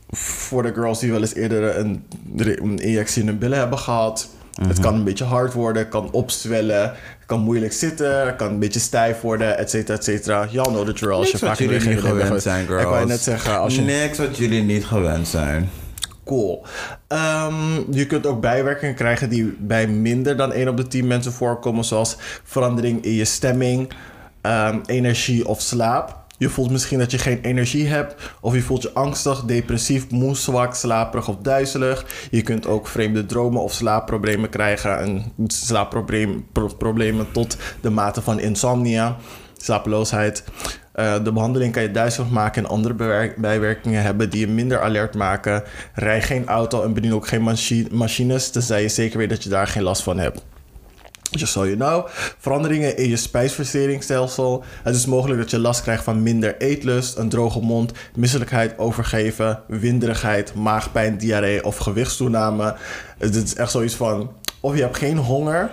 voor 0.09 0.63
de 0.63 0.73
girls 0.73 0.99
die 0.99 1.11
wel 1.11 1.21
eens 1.21 1.33
eerder 1.33 1.77
een, 1.77 2.05
een 2.37 2.79
injectie 2.79 3.21
in 3.21 3.27
hun 3.27 3.37
billen 3.37 3.57
hebben 3.57 3.79
gehad. 3.79 4.29
Het 4.67 4.79
kan 4.79 4.95
een 4.95 5.03
beetje 5.03 5.23
hard 5.23 5.53
worden, 5.53 5.89
kan 5.89 6.11
opzwellen, 6.11 6.93
kan 7.25 7.39
moeilijk 7.39 7.73
zitten, 7.73 8.35
kan 8.35 8.47
een 8.47 8.59
beetje 8.59 8.79
stijf 8.79 9.21
worden, 9.21 9.57
et 9.57 9.69
cetera, 9.69 9.97
et 9.97 10.03
cetera. 10.03 10.47
Y'all 10.51 10.71
know 10.71 10.85
the 10.85 10.93
drill. 10.93 11.11
Als 11.11 11.25
je 11.25 11.31
Niks 11.31 11.41
wat 11.41 11.49
vaak 11.49 11.59
jullie 11.59 11.87
niet 11.87 11.99
gewend 11.99 12.41
zijn, 12.41 12.65
girls. 12.65 12.81
Ik 12.81 12.87
wou 12.87 13.05
net 13.05 13.21
zeggen, 13.21 13.59
als 13.59 13.75
je 13.75 13.81
Niks 13.81 14.17
wat 14.17 14.37
jullie 14.37 14.63
niet 14.63 14.85
gewend 14.85 15.27
zijn. 15.27 15.69
Ehm, 17.07 17.91
je 17.91 18.05
kunt 18.05 18.25
ook 18.25 18.41
bijwerkingen 18.41 18.95
krijgen 18.95 19.29
die 19.29 19.55
bij 19.59 19.87
minder 19.87 20.37
dan 20.37 20.53
1 20.53 20.67
op 20.67 20.77
de 20.77 20.87
10 20.87 21.07
mensen 21.07 21.31
voorkomen, 21.31 21.83
zoals 21.83 22.15
verandering 22.43 23.03
in 23.03 23.13
je 23.13 23.25
stemming, 23.25 23.89
ehm, 24.41 24.79
energie 24.85 25.47
of 25.47 25.61
slaap. 25.61 26.17
Je 26.37 26.49
voelt 26.49 26.71
misschien 26.71 26.99
dat 26.99 27.11
je 27.11 27.17
geen 27.17 27.41
energie 27.41 27.87
hebt, 27.87 28.15
of 28.41 28.53
je 28.53 28.61
voelt 28.61 28.81
je 28.81 28.93
angstig, 28.93 29.41
depressief, 29.41 30.09
moe, 30.09 30.35
zwak, 30.35 30.75
slaperig 30.75 31.27
of 31.27 31.35
duizelig. 31.41 32.05
Je 32.31 32.41
kunt 32.41 32.67
ook 32.67 32.87
vreemde 32.87 33.25
dromen 33.25 33.61
of 33.61 33.73
slaapproblemen 33.73 34.49
krijgen, 34.49 34.99
en 34.99 35.33
slaapproblemen 35.47 37.31
tot 37.31 37.57
de 37.81 37.89
mate 37.89 38.21
van 38.21 38.39
insomnia, 38.39 39.17
slapeloosheid. 39.57 40.43
Eh, 40.99 41.23
de 41.23 41.31
behandeling 41.31 41.73
kan 41.73 41.81
je 41.81 41.91
duizelig 41.91 42.29
maken 42.29 42.63
en 42.63 42.69
andere 42.69 42.93
bijwerkingen 43.37 44.01
hebben 44.01 44.29
die 44.29 44.39
je 44.39 44.47
minder 44.47 44.81
alert 44.81 45.15
maken. 45.15 45.63
Rij 45.93 46.21
geen 46.21 46.47
auto 46.47 46.83
en 46.83 46.93
bedien 46.93 47.13
ook 47.13 47.27
geen 47.27 47.41
machi- 47.41 47.87
machines, 47.91 48.49
tenzij 48.49 48.81
je 48.81 48.89
zeker 48.89 49.17
weet 49.17 49.29
dat 49.29 49.43
je 49.43 49.49
daar 49.49 49.67
geen 49.67 49.83
last 49.83 50.03
van 50.03 50.17
hebt. 50.17 50.45
Just 51.31 51.51
so 51.51 51.65
you 51.65 51.75
know. 51.75 52.07
Veranderingen 52.37 52.97
in 52.97 53.09
je 53.09 53.17
spijsverteringsstelsel. 53.17 54.63
Het 54.83 54.95
is 54.95 55.05
mogelijk 55.05 55.39
dat 55.39 55.51
je 55.51 55.59
last 55.59 55.81
krijgt 55.81 56.03
van 56.03 56.23
minder 56.23 56.57
eetlust, 56.57 57.17
een 57.17 57.29
droge 57.29 57.59
mond, 57.59 57.91
misselijkheid, 58.15 58.77
overgeven, 58.77 59.59
winderigheid, 59.67 60.53
maagpijn, 60.53 61.17
diarree 61.17 61.63
of 61.63 61.77
gewichtstoename. 61.77 62.75
Het 63.17 63.35
is 63.35 63.55
echt 63.55 63.71
zoiets 63.71 63.95
van, 63.95 64.31
of 64.59 64.75
je 64.75 64.81
hebt 64.81 64.97
geen 64.97 65.17
honger, 65.17 65.71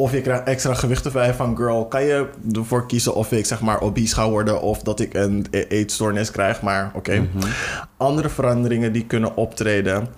of 0.00 0.12
je 0.12 0.20
krijgt 0.20 0.44
extra 0.44 0.74
gewicht 0.74 1.04
erbij 1.04 1.34
van 1.34 1.56
girl, 1.56 1.86
kan 1.86 2.04
je 2.04 2.28
ervoor 2.52 2.86
kiezen 2.86 3.14
of 3.14 3.32
ik 3.32 3.46
zeg 3.46 3.60
maar 3.60 3.80
obese 3.80 4.14
ga 4.14 4.28
worden 4.28 4.60
of 4.62 4.82
dat 4.82 5.00
ik 5.00 5.14
een 5.14 5.46
e- 5.50 5.64
eetstoornis 5.68 6.30
krijg, 6.30 6.62
maar 6.62 6.90
oké. 6.94 7.28
Andere 7.96 8.28
veranderingen 8.28 8.92
die 8.92 9.06
kunnen 9.06 9.36
optreden. 9.36 10.08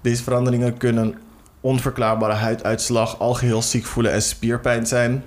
Deze 0.00 0.22
veranderingen 0.22 0.76
kunnen 0.76 1.14
onverklaarbare 1.60 2.32
huiduitslag, 2.32 3.18
algeheel 3.18 3.62
ziek 3.62 3.86
voelen 3.86 4.12
en 4.12 4.22
spierpijn 4.22 4.86
zijn. 4.86 5.24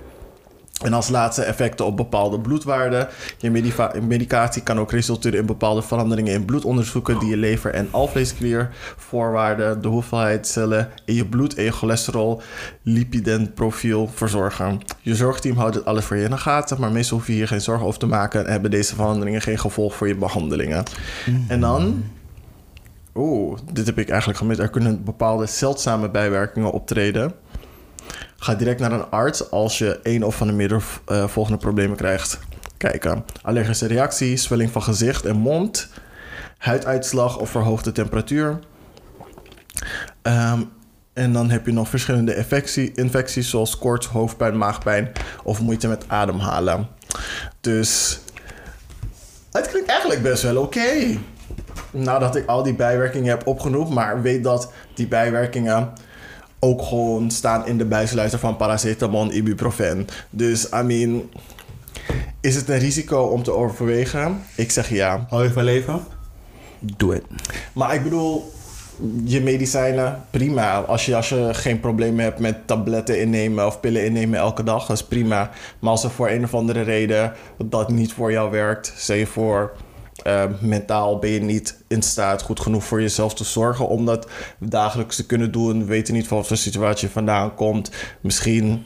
En 0.84 0.92
als 0.92 1.08
laatste 1.08 1.42
effecten 1.42 1.86
op 1.86 1.96
bepaalde 1.96 2.40
bloedwaarden. 2.40 3.08
Je 3.38 3.50
medicatie 4.00 4.62
kan 4.62 4.78
ook 4.78 4.90
resulteren 4.90 5.38
in 5.38 5.46
bepaalde 5.46 5.82
veranderingen 5.82 6.32
in 6.32 6.44
bloedonderzoeken 6.44 7.18
die 7.18 7.28
je 7.28 7.36
lever- 7.36 7.74
en 7.74 7.88
alvleeskliervoorwaarden, 7.90 9.82
de 9.82 9.88
hoeveelheid 9.88 10.46
cellen 10.46 10.88
in 11.04 11.14
je 11.14 11.26
bloed 11.26 11.54
en 11.54 11.64
je 11.64 11.72
cholesterol, 11.72 12.42
lipidenprofiel 12.82 14.10
verzorgen. 14.14 14.80
Je 15.00 15.14
zorgteam 15.14 15.56
houdt 15.56 15.74
dit 15.74 15.84
alles 15.84 16.04
voor 16.04 16.16
je 16.16 16.24
in 16.24 16.30
de 16.30 16.38
gaten, 16.38 16.80
maar 16.80 16.92
meestal 16.92 17.16
hoef 17.16 17.26
je 17.26 17.32
hier 17.32 17.48
geen 17.48 17.60
zorgen 17.60 17.86
over 17.86 17.98
te 17.98 18.06
maken 18.06 18.46
en 18.46 18.52
hebben 18.52 18.70
deze 18.70 18.94
veranderingen 18.94 19.42
geen 19.42 19.58
gevolg 19.58 19.94
voor 19.94 20.08
je 20.08 20.16
behandelingen. 20.16 20.84
En 21.48 21.60
dan 21.60 22.02
Oeh, 23.14 23.58
dit 23.72 23.86
heb 23.86 23.98
ik 23.98 24.08
eigenlijk 24.08 24.38
gemist. 24.38 24.60
Er 24.60 24.68
kunnen 24.68 25.04
bepaalde 25.04 25.46
zeldzame 25.46 26.10
bijwerkingen 26.10 26.72
optreden. 26.72 27.32
Ga 28.42 28.54
direct 28.54 28.80
naar 28.80 28.92
een 28.92 29.10
arts 29.10 29.50
als 29.50 29.78
je 29.78 30.00
één 30.02 30.22
of 30.22 30.36
van 30.36 30.46
de 30.46 30.52
meerdere 30.52 30.80
eh, 31.06 31.28
volgende 31.28 31.58
problemen 31.58 31.96
krijgt. 31.96 32.38
Kijken. 32.76 33.24
Allergische 33.42 33.86
reactie, 33.86 34.36
zwelling 34.36 34.70
van 34.70 34.82
gezicht 34.82 35.24
en 35.24 35.36
mond, 35.36 35.88
huiduitslag 36.58 37.38
of 37.38 37.50
verhoogde 37.50 37.92
temperatuur. 37.92 38.58
Ehm, 40.22 40.62
en 41.12 41.32
dan 41.32 41.50
heb 41.50 41.66
je 41.66 41.72
nog 41.72 41.88
verschillende 41.88 42.36
infectie, 42.36 42.92
infecties 42.94 43.50
zoals 43.50 43.78
koorts, 43.78 44.06
hoofdpijn, 44.06 44.58
maagpijn 44.58 45.12
of 45.44 45.60
moeite 45.60 45.88
met 45.88 46.04
ademhalen. 46.06 46.88
Dus 47.60 48.20
het 49.52 49.68
klinkt 49.68 49.88
eigenlijk 49.88 50.22
best 50.22 50.42
wel 50.42 50.56
oké. 50.56 51.18
Nadat 51.90 52.36
ik 52.36 52.46
al 52.46 52.62
die 52.62 52.74
bijwerkingen 52.74 53.28
heb 53.28 53.46
opgenoemd, 53.46 53.90
maar 53.90 54.22
weet 54.22 54.44
dat 54.44 54.72
die 54.94 55.08
bijwerkingen 55.08 55.92
ook 56.64 56.82
gewoon 56.82 57.30
staan 57.30 57.66
in 57.66 57.78
de 57.78 57.84
bijsluiter 57.84 58.38
van 58.38 58.56
paracetamol 58.56 59.22
en 59.22 59.36
ibuprofen. 59.36 60.06
Dus, 60.30 60.68
I 60.68 60.82
mean, 60.82 61.30
is 62.40 62.54
het 62.54 62.68
een 62.68 62.78
risico 62.78 63.22
om 63.22 63.42
te 63.42 63.52
overwegen? 63.52 64.42
Ik 64.56 64.70
zeg 64.70 64.88
ja. 64.88 65.26
Hou 65.28 65.42
je 65.42 65.50
van 65.50 65.64
leven? 65.64 66.00
Doe 66.78 67.12
het. 67.12 67.24
Maar 67.72 67.94
ik 67.94 68.02
bedoel, 68.02 68.52
je 69.24 69.40
medicijnen, 69.40 70.22
prima. 70.30 70.80
Als 70.80 71.06
je, 71.06 71.16
als 71.16 71.28
je 71.28 71.48
geen 71.52 71.80
problemen 71.80 72.24
hebt 72.24 72.38
met 72.38 72.66
tabletten 72.66 73.20
innemen 73.20 73.66
of 73.66 73.80
pillen 73.80 74.04
innemen 74.04 74.38
elke 74.38 74.62
dag, 74.62 74.86
dat 74.86 74.96
is 74.96 75.04
prima. 75.04 75.50
Maar 75.78 75.90
als 75.90 76.04
er 76.04 76.10
voor 76.10 76.28
een 76.28 76.44
of 76.44 76.54
andere 76.54 76.82
reden 76.82 77.32
dat 77.64 77.88
niet 77.88 78.12
voor 78.12 78.32
jou 78.32 78.50
werkt, 78.50 78.92
zeg 78.96 79.18
je 79.18 79.26
voor 79.26 79.72
eh, 80.22 80.44
mentaal 80.60 81.18
ben 81.18 81.30
je 81.30 81.40
niet 81.40 81.76
in 81.88 82.02
staat 82.02 82.42
goed 82.42 82.60
genoeg 82.60 82.84
voor 82.84 83.00
jezelf 83.00 83.34
te 83.34 83.44
zorgen 83.44 83.88
om 83.88 84.06
dat 84.06 84.28
dagelijks 84.58 85.16
te 85.16 85.26
kunnen 85.26 85.52
doen. 85.52 85.78
We 85.78 85.84
weten 85.84 86.14
niet 86.14 86.26
van 86.28 86.36
wat 86.36 86.46
voor 86.46 86.56
situatie 86.56 87.06
je 87.06 87.12
vandaan 87.12 87.54
komt. 87.54 87.90
Misschien 88.20 88.84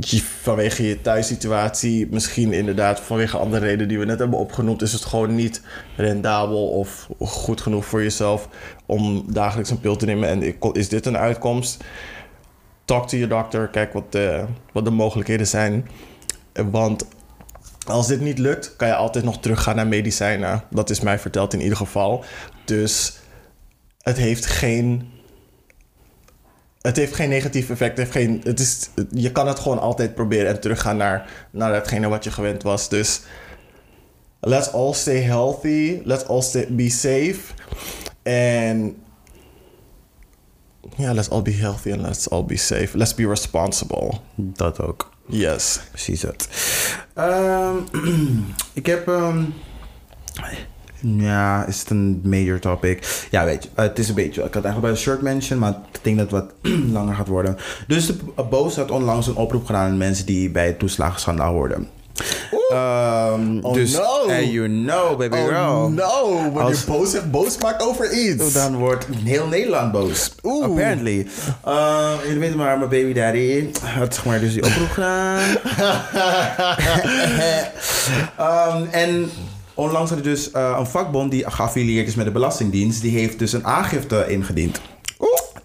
je- 0.00 0.22
vanwege 0.22 0.82
je 0.88 1.00
thuissituatie, 1.00 2.08
misschien 2.10 2.52
inderdaad 2.52 3.00
vanwege 3.00 3.36
andere 3.38 3.64
redenen 3.64 3.88
die 3.88 3.98
we 3.98 4.04
net 4.04 4.18
hebben 4.18 4.38
opgenoemd, 4.38 4.82
is 4.82 4.92
het 4.92 5.04
gewoon 5.04 5.34
niet 5.34 5.62
rendabel 5.96 6.68
of 6.68 7.08
goed 7.18 7.60
genoeg 7.60 7.84
voor 7.84 8.02
jezelf 8.02 8.48
om 8.86 9.24
dagelijks 9.32 9.70
een 9.70 9.80
pil 9.80 9.96
te 9.96 10.04
nemen. 10.06 10.28
En 10.28 10.54
is 10.72 10.88
dit 10.88 11.06
een 11.06 11.16
uitkomst? 11.18 11.84
Talk 12.84 13.08
to 13.08 13.16
your 13.16 13.34
doctor, 13.34 13.68
kijk 13.68 13.92
wat 13.92 14.12
de, 14.12 14.44
wat 14.72 14.84
de 14.84 14.90
mogelijkheden 14.90 15.46
zijn. 15.46 15.88
Want 16.70 17.06
als 17.90 18.06
dit 18.06 18.20
niet 18.20 18.38
lukt, 18.38 18.76
kan 18.76 18.88
je 18.88 18.94
altijd 18.94 19.24
nog 19.24 19.40
teruggaan 19.40 19.76
naar 19.76 19.86
medicijnen. 19.86 20.62
Dat 20.70 20.90
is 20.90 21.00
mij 21.00 21.18
verteld 21.18 21.52
in 21.52 21.60
ieder 21.60 21.76
geval. 21.76 22.24
Dus 22.64 23.18
het 24.02 24.16
heeft 24.16 24.46
geen 24.46 25.10
het 26.88 26.96
heeft 26.96 27.14
geen 27.14 27.28
negatief 27.28 27.70
effect. 27.70 27.98
Het 27.98 27.98
heeft 27.98 28.10
geen, 28.10 28.40
het 28.44 28.60
is, 28.60 28.90
je 29.10 29.32
kan 29.32 29.46
het 29.46 29.58
gewoon 29.58 29.78
altijd 29.78 30.14
proberen 30.14 30.48
en 30.48 30.60
teruggaan 30.60 30.96
naar, 30.96 31.30
naar 31.50 31.74
hetgene 31.74 32.08
wat 32.08 32.24
je 32.24 32.30
gewend 32.30 32.62
was. 32.62 32.88
Dus 32.88 33.20
let's 34.40 34.72
all 34.72 34.92
stay 34.92 35.20
healthy. 35.20 36.00
Let's 36.04 36.24
all 36.24 36.42
stay, 36.42 36.66
be 36.70 36.90
safe. 36.90 37.40
En 38.22 38.96
ja, 40.96 41.14
let's 41.14 41.30
all 41.30 41.42
be 41.42 41.52
healthy 41.52 41.92
and 41.92 42.00
let's 42.00 42.30
all 42.30 42.44
be 42.44 42.56
safe. 42.56 42.96
Let's 42.96 43.14
be 43.14 43.28
responsible. 43.28 44.12
Dat 44.34 44.80
ook. 44.80 45.10
Yes. 45.28 45.80
Precies 45.90 46.20
dat. 46.20 46.48
Ehm, 47.14 47.76
ik 48.72 48.86
heb. 48.86 49.08
ehm, 49.08 49.44
ja, 51.00 51.64
is 51.64 51.80
het 51.80 51.90
een 51.90 52.20
major 52.24 52.58
topic? 52.58 53.26
Ja, 53.30 53.44
weet 53.44 53.62
je, 53.62 53.68
het 53.74 53.98
is 53.98 54.08
een 54.08 54.14
beetje. 54.14 54.42
Ik 54.42 54.54
had 54.54 54.64
eigenlijk 54.64 54.80
bij 54.80 54.90
de 54.90 54.96
shirt 54.96 55.22
mention, 55.22 55.58
maar 55.58 55.74
ik 55.92 55.98
denk 56.02 56.18
dat 56.18 56.30
het 56.30 56.40
wat 56.40 56.72
langer 56.96 57.14
gaat 57.14 57.28
worden. 57.28 57.56
Dus 57.86 58.06
de 58.06 58.16
Boos 58.50 58.76
had 58.76 58.90
onlangs 58.90 59.26
een 59.26 59.36
oproep 59.36 59.66
gedaan 59.66 59.90
aan 59.90 59.96
mensen 59.96 60.26
die 60.26 60.50
bij 60.50 60.66
het 60.66 60.78
toeslagenschandaal 60.78 61.52
hoorden. 61.52 61.88
Oh, 62.70 63.72
dus, 63.72 63.92
no. 63.92 64.28
and 64.30 64.50
you 64.52 64.68
know, 64.68 65.16
baby 65.16 65.36
girl. 65.36 65.84
Oh 65.84 65.88
no, 65.88 66.34
wanneer 66.34 66.62
Als- 66.62 66.80
je 66.80 66.86
boos 66.86 67.30
boos 67.30 67.58
maakt 67.58 67.82
over 67.82 68.12
iets. 68.12 68.52
Dan 68.52 68.76
wordt 68.76 69.06
heel 69.24 69.46
Nederland 69.46 69.92
boos. 69.92 70.34
Oeh. 70.42 70.64
Apparently. 70.64 71.26
Uh, 71.68 72.12
jullie 72.24 72.38
weten 72.38 72.56
maar, 72.56 72.78
mijn 72.78 72.90
baby 72.90 73.12
daddy 73.12 73.66
had 73.80 74.14
zeg 74.14 74.24
maar 74.24 74.40
dus 74.40 74.52
die 74.52 74.64
oproep 74.64 74.90
gedaan. 74.90 75.40
Ehm, 78.38 78.84
en 78.90 79.30
onlangs 79.74 80.10
had 80.10 80.18
er 80.18 80.24
dus 80.24 80.50
eh, 80.50 80.76
een 80.78 80.86
vakbond 80.86 81.30
die 81.30 81.50
geaffilieerd 81.50 82.06
is 82.06 82.14
met 82.14 82.24
de 82.24 82.32
Belastingdienst. 82.32 83.02
Die 83.02 83.18
heeft 83.18 83.38
dus 83.38 83.52
een 83.52 83.66
aangifte 83.66 84.24
ingediend. 84.28 84.80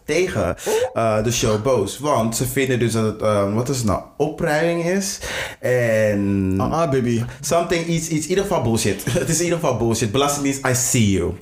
Tegen 0.06 0.56
eh, 0.94 1.24
de 1.24 1.32
show 1.32 1.62
Boos. 1.62 2.00
Want 2.00 2.36
ze 2.36 2.46
vinden 2.48 2.80
dus 2.80 2.92
dat 2.92 3.04
het, 3.04 3.22
eh, 3.22 3.54
wat 3.54 3.70
is 3.70 3.78
het 3.78 3.86
nou, 3.86 4.02
opruiming 4.18 4.86
is. 4.86 5.20
En... 5.60 6.56
Ah, 6.58 6.72
ah, 6.72 6.92
baby. 6.92 7.24
Something, 7.42 7.86
iets, 7.86 8.08
iets, 8.08 8.24
in 8.24 8.30
ieder 8.30 8.44
geval 8.44 8.62
bullshit. 8.62 9.04
het 9.20 9.30
is 9.30 9.38
in 9.38 9.44
ieder 9.44 9.60
geval 9.60 9.78
bullshit. 9.78 10.12
Belastingdienst, 10.12 10.66
I 10.68 10.76
see 10.76 11.12
you. 11.12 11.34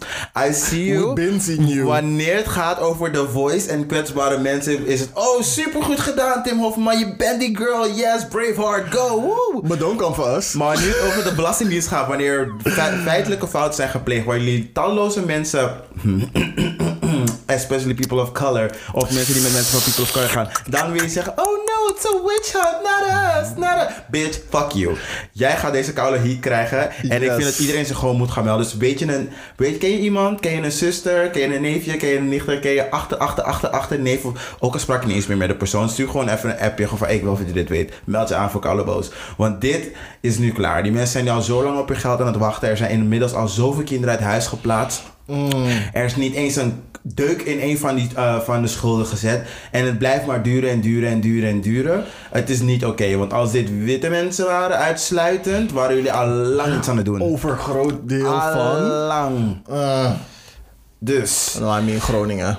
I 0.48 0.54
see 0.54 0.86
you. 0.86 1.14
You. 1.58 1.84
Wanneer 1.84 2.36
het 2.36 2.48
gaat 2.48 2.80
over 2.80 3.12
The 3.12 3.28
Voice 3.32 3.70
en 3.70 3.86
kwetsbare 3.86 4.38
mensen, 4.38 4.88
is 4.88 5.00
het... 5.00 5.10
Oh, 5.14 5.42
supergoed 5.42 6.00
gedaan, 6.00 6.44
Tim 6.44 6.60
Hofman. 6.60 7.00
Je 7.00 7.16
bent 7.18 7.40
die 7.40 7.58
girl. 7.58 7.88
Yes, 7.96 8.28
Braveheart, 8.30 8.94
go. 8.94 9.22
Woo. 9.22 9.62
But 9.64 9.80
don't 9.80 9.98
come 9.98 10.14
for 10.14 10.38
us. 10.38 10.54
Maar 10.54 10.80
nu 10.80 10.96
over 11.08 11.24
de 11.24 11.32
Belastingdienst 11.36 11.88
gaat, 11.88 12.08
wanneer 12.08 12.52
fe- 12.64 13.02
feitelijke 13.04 13.48
fouten 13.48 13.76
zijn 13.76 13.90
gepleegd, 13.90 14.26
waar 14.26 14.38
jullie 14.38 14.72
talloze 14.74 15.26
mensen, 15.26 15.72
especially 17.46 17.94
people 17.94 18.22
of 18.22 18.32
color, 18.32 18.51
of 18.94 19.14
mensen 19.14 19.34
die 19.34 19.44
met 19.44 19.52
mensen 19.52 19.72
van 19.72 19.82
people 19.82 20.04
of 20.04 20.12
color 20.12 20.30
gaan, 20.30 20.50
dan 20.70 20.92
wil 20.92 21.02
je 21.02 21.10
zeggen, 21.10 21.34
oh 21.36 21.46
no, 21.46 21.96
it's 21.96 22.06
a 22.06 22.14
witch 22.26 22.52
hunt, 22.54 22.82
not 22.84 23.04
us, 23.42 23.50
not 23.56 23.78
a... 23.78 24.06
Bitch, 24.10 24.40
fuck 24.50 24.72
you. 24.72 24.96
Jij 25.32 25.58
gaat 25.58 25.72
deze 25.72 25.94
koude 25.94 26.18
heat 26.18 26.40
krijgen 26.40 26.92
en 26.92 27.24
ik 27.24 27.32
vind 27.32 27.44
dat 27.44 27.60
iedereen 27.60 27.86
zich 27.86 27.98
gewoon 27.98 28.18
moet 28.18 28.32
gaan 28.32 28.44
melden. 28.44 28.66
Dus 28.66 28.76
weet 28.78 29.00
je 29.00 29.14
een, 29.14 29.30
weet, 29.56 29.78
ken 29.78 29.90
je 29.90 30.00
iemand, 30.00 30.40
ken 30.40 30.52
je 30.52 30.62
een 30.62 30.72
zuster, 30.72 31.30
ken 31.30 31.42
je 31.42 31.56
een 31.56 31.62
neefje, 31.62 31.98
ken 31.98 32.10
je 32.10 32.18
een 32.18 32.30
nichter, 32.30 32.60
ken 32.60 32.72
je 32.72 32.92
achter, 32.92 33.18
achter, 33.18 33.44
achter, 33.44 33.70
achter, 33.70 34.00
neef, 34.00 34.26
of, 34.26 34.56
ook 34.60 34.74
al 34.74 34.80
sprak 34.80 35.02
je 35.02 35.08
niet 35.08 35.16
eens 35.16 35.28
meer 35.28 35.38
met 35.38 35.50
de 35.50 35.56
persoon, 35.56 35.90
stuur 35.90 36.08
gewoon 36.08 36.30
even 36.30 36.50
een 36.50 36.60
appje, 36.60 36.84
gewoon 36.84 37.00
van, 37.00 37.10
ik 37.10 37.22
wil 37.22 37.38
dat 37.38 37.48
je 37.48 37.54
dit 37.54 37.70
weet. 37.70 37.94
Meld 38.04 38.30
je 38.30 38.36
aan 38.36 38.52
voor 38.52 38.62
koude 38.62 38.84
boos. 38.84 39.12
Want 39.38 39.62
dit 39.62 39.92
is 40.22 40.38
nu 40.38 40.52
klaar. 40.52 40.84
Die 40.84 40.92
mensen 40.92 41.12
zijn 41.12 41.36
al 41.36 41.42
zo 41.42 41.64
lang 41.64 41.80
op 41.80 41.88
hun 41.88 41.98
geld 41.98 42.20
aan 42.20 42.28
het 42.28 42.38
wachten. 42.38 42.70
Er 42.70 42.78
zijn 42.78 42.92
inmiddels 42.92 43.34
al 43.34 43.48
zoveel 43.48 43.84
kinderen 43.84 44.16
uit 44.16 44.24
huis 44.24 44.48
geplaatst. 44.48 45.02
Er 45.94 46.06
is 46.06 46.16
niet 46.16 46.34
eens 46.34 46.56
een 46.56 46.84
deuk 47.02 47.42
in 47.42 47.60
een 47.60 47.78
van, 47.78 47.96
die, 47.96 48.10
eh, 48.16 48.40
van 48.40 48.62
de 48.62 48.68
schulden 48.68 49.06
gezet. 49.06 49.48
En 49.72 49.86
het 49.86 49.98
blijft 49.98 50.26
maar 50.26 50.44
duren 50.44 50.70
en 50.70 50.82
duren 50.82 51.10
en 51.10 51.22
duren 51.22 51.50
en 51.50 51.62
duren. 51.62 52.04
Het 52.32 52.50
is 52.50 52.62
niet 52.62 52.86
oké. 52.86 53.18
want 53.18 53.34
als 53.34 53.52
dit 53.52 53.84
witte 53.84 54.10
mensen 54.10 54.46
waren 54.46 54.78
uitsluitend, 54.78 55.72
waren 55.72 55.96
jullie 55.96 56.14
al 56.14 56.28
lang 56.28 56.78
iets 56.78 56.88
aan 56.90 56.98
het 56.98 57.06
doen. 57.06 57.22
Overgroot 57.22 57.94
deel 58.10 58.40
al 58.40 58.52
van. 58.52 58.82
lang. 58.88 59.62
Uh, 59.70 60.12
Dus, 61.04 61.58
nou, 61.60 61.82
I 61.82 61.86
mean 61.86 62.02
Groningen. 62.02 62.58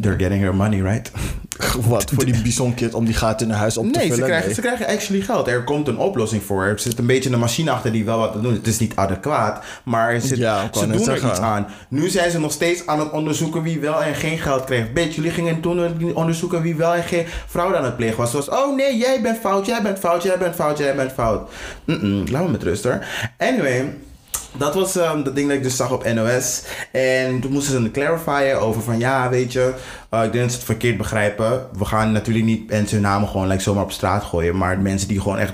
They're 0.00 0.18
getting 0.18 0.40
their 0.40 0.54
money, 0.54 0.80
right? 0.80 1.10
Wat 1.88 2.10
voor 2.14 2.24
die 2.24 2.42
bisonkit 2.42 2.94
om 2.94 3.04
die 3.04 3.14
gaten 3.14 3.46
in 3.46 3.52
hun 3.52 3.60
huis 3.60 3.76
op 3.76 3.84
te 3.84 3.90
Nee, 3.90 4.00
vullen? 4.00 4.16
ze 4.16 4.22
krijgen, 4.22 4.46
Nee. 4.46 4.54
ze 4.54 4.60
krijgen 4.60 4.86
actually 4.86 5.22
geld. 5.22 5.48
Er 5.48 5.64
komt 5.64 5.88
een 5.88 5.98
oplossing 5.98 6.42
voor. 6.42 6.64
Er 6.64 6.78
zit 6.78 6.98
een 6.98 7.06
beetje 7.06 7.30
een 7.30 7.38
machine 7.38 7.70
achter 7.70 7.92
die 7.92 8.04
wel 8.04 8.18
wat 8.18 8.42
doet. 8.42 8.56
Het 8.56 8.66
is 8.66 8.78
niet 8.78 8.96
adequaat, 8.96 9.64
maar 9.84 10.10
er 10.12 10.20
zit, 10.20 10.38
Ja, 10.38 10.68
ze 10.72 10.86
doen 10.86 11.08
er 11.08 11.16
iets 11.30 11.40
aan. 11.40 11.66
Nu 11.88 12.08
zijn 12.08 12.30
ze 12.30 12.38
nog 12.40 12.52
steeds 12.52 12.86
aan 12.86 12.98
het 12.98 13.10
onderzoeken 13.10 13.62
wie 13.62 13.80
wel 13.80 14.02
en 14.02 14.14
geen 14.14 14.38
geld 14.38 14.64
kreeg. 14.64 14.92
Bitch, 14.92 15.14
jullie 15.14 15.30
gingen 15.30 15.60
toen 15.60 16.14
onderzoeken 16.14 16.62
wie 16.62 16.74
wel 16.76 16.94
en 16.94 17.02
geen 17.02 17.26
fraude 17.48 17.76
aan 17.76 17.84
het 17.84 17.96
plegen 17.96 18.16
was. 18.16 18.30
Zoals, 18.30 18.48
oh 18.48 18.76
nee, 18.76 18.96
jij 18.96 19.20
bent 19.22 19.38
fout, 19.38 19.66
jij 19.66 19.82
bent 19.82 19.98
fout, 19.98 20.22
jij 20.22 20.38
bent 20.38 20.54
fout, 20.54 20.78
jij 20.78 20.94
bent 20.94 21.12
fout. 21.12 21.50
Mm-mm, 21.84 22.24
laat 22.30 22.42
me 22.44 22.50
met 22.50 22.62
rust 22.62 22.84
hoor. 22.84 23.04
Anyway... 23.38 23.94
Dat 24.56 24.74
was 24.74 24.96
ehm, 24.96 25.22
dat 25.22 25.34
ding 25.34 25.48
dat 25.48 25.56
ik 25.56 25.62
dus 25.62 25.76
zag 25.76 25.92
op 25.92 26.12
NOS. 26.14 26.62
En 26.90 27.40
toen 27.40 27.52
moesten 27.52 27.72
ze 27.72 27.78
een 27.78 27.90
clarifyen 27.90 28.60
over 28.60 28.82
van 28.82 28.98
ja, 28.98 29.28
weet 29.28 29.52
je, 29.52 29.74
eh, 30.10 30.24
ik 30.24 30.32
denk 30.32 30.42
dat 30.44 30.50
ze 30.50 30.56
het 30.56 30.64
verkeerd 30.66 30.96
begrijpen. 30.96 31.66
We 31.78 31.84
gaan 31.84 32.12
natuurlijk 32.12 32.44
niet 32.44 32.70
mensen 32.70 32.96
hun 32.96 33.06
namen 33.06 33.28
gewoon 33.28 33.46
like, 33.48 33.62
zomaar 33.62 33.82
op 33.82 33.92
straat 33.92 34.22
gooien. 34.24 34.56
Maar 34.56 34.78
mensen 34.78 35.08
die 35.08 35.20
gewoon 35.20 35.38
echt 35.38 35.52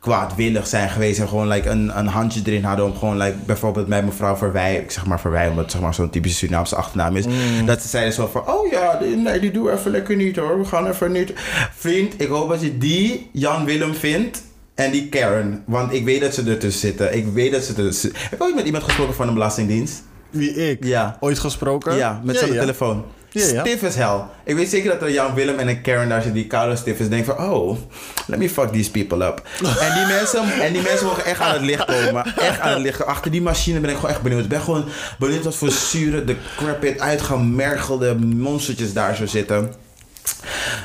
kwaadwillig 0.00 0.66
zijn 0.66 0.90
geweest 0.90 1.20
en 1.20 1.28
gewoon 1.28 1.48
like, 1.48 1.68
een, 1.68 1.98
een 1.98 2.06
handje 2.06 2.40
erin 2.44 2.64
hadden 2.64 2.84
om 2.84 2.96
gewoon 2.96 3.16
like, 3.16 3.36
bijvoorbeeld 3.46 3.86
bij 3.86 4.02
mevrouw 4.02 4.36
Verwij, 4.36 4.76
ik 4.76 4.90
zeg 4.90 5.06
maar 5.06 5.20
Verwij, 5.20 5.48
omdat 5.48 5.62
het 5.62 5.72
zeg 5.72 5.80
maar, 5.80 5.94
zo'n 5.94 6.10
typische 6.10 6.38
Surinaamse 6.38 6.76
achternaam 6.76 7.16
is. 7.16 7.24
Dat 7.64 7.82
ze 7.82 7.88
zeiden 7.88 8.12
zo 8.14 8.26
van, 8.32 8.48
oh 8.48 8.70
ja, 8.70 8.96
die- 8.96 9.16
nee, 9.16 9.40
die 9.40 9.50
doen 9.50 9.64
we 9.64 9.72
even 9.72 9.90
lekker 9.90 10.16
niet 10.16 10.36
hoor. 10.36 10.58
We 10.58 10.64
gaan 10.64 10.86
even 10.86 11.12
niet. 11.12 11.32
Vriend, 11.76 12.20
ik 12.20 12.28
hoop 12.28 12.48
dat 12.48 12.60
je 12.62 12.78
die 12.78 13.28
Jan 13.32 13.64
Willem 13.64 13.94
vindt. 13.94 14.42
En 14.82 14.90
die 14.90 15.08
Karen, 15.08 15.62
want 15.66 15.92
ik 15.92 16.04
weet 16.04 16.20
dat 16.20 16.34
ze 16.34 16.42
ertussen 16.42 16.80
zitten. 16.80 17.16
Ik 17.16 17.26
weet 17.26 17.52
dat 17.52 17.62
ze 17.62 17.68
ertussen 17.68 18.12
Heb 18.14 18.38
je 18.38 18.44
ooit 18.44 18.54
met 18.54 18.64
iemand 18.64 18.84
gesproken 18.84 19.14
van 19.14 19.28
een 19.28 19.34
belastingdienst? 19.34 20.02
Wie 20.30 20.70
ik? 20.70 20.84
Ja. 20.84 21.16
Ooit 21.20 21.38
gesproken? 21.38 21.96
Ja, 21.96 22.20
met 22.24 22.36
zijn 22.36 22.52
telefoon. 22.52 23.04
Ja, 23.30 23.46
ja. 23.46 23.60
Stif 23.60 23.84
as 23.84 23.94
hell. 23.94 24.20
Ik 24.44 24.54
weet 24.54 24.68
zeker 24.68 24.90
dat 24.90 25.02
er 25.02 25.10
Jan 25.10 25.34
Willem 25.34 25.58
en 25.58 25.68
een 25.68 25.80
Karen 25.80 26.08
daar 26.08 26.22
zit 26.22 26.34
die 26.34 26.46
koude 26.46 26.76
stif 26.76 26.98
is. 26.98 27.08
Denk 27.08 27.24
van, 27.24 27.38
oh, 27.38 27.78
let 28.26 28.38
me 28.38 28.48
fuck 28.48 28.72
these 28.72 28.90
people 28.90 29.26
up. 29.26 29.42
en, 29.80 29.94
die 29.94 30.06
mensen, 30.06 30.60
en 30.60 30.72
die 30.72 30.82
mensen 30.82 31.06
mogen 31.06 31.24
echt 31.24 31.40
aan 31.40 31.52
het 31.52 31.62
licht 31.62 31.84
komen. 31.84 32.24
Echt 32.36 32.60
aan 32.60 32.72
het 32.72 32.82
licht. 32.82 33.04
Achter 33.04 33.30
die 33.30 33.42
machine 33.42 33.80
ben 33.80 33.90
ik 33.90 33.96
gewoon 33.96 34.10
echt 34.10 34.22
benieuwd. 34.22 34.42
Ik 34.42 34.48
ben 34.48 34.60
gewoon 34.60 34.84
benieuwd 35.18 35.44
wat 35.44 35.54
voor 35.54 35.70
zure, 35.70 36.24
de 36.24 36.36
crapit, 36.56 37.00
uitgemergelde 37.00 38.14
monstertjes 38.14 38.92
daar 38.92 39.16
zo 39.16 39.26
zitten. 39.26 39.72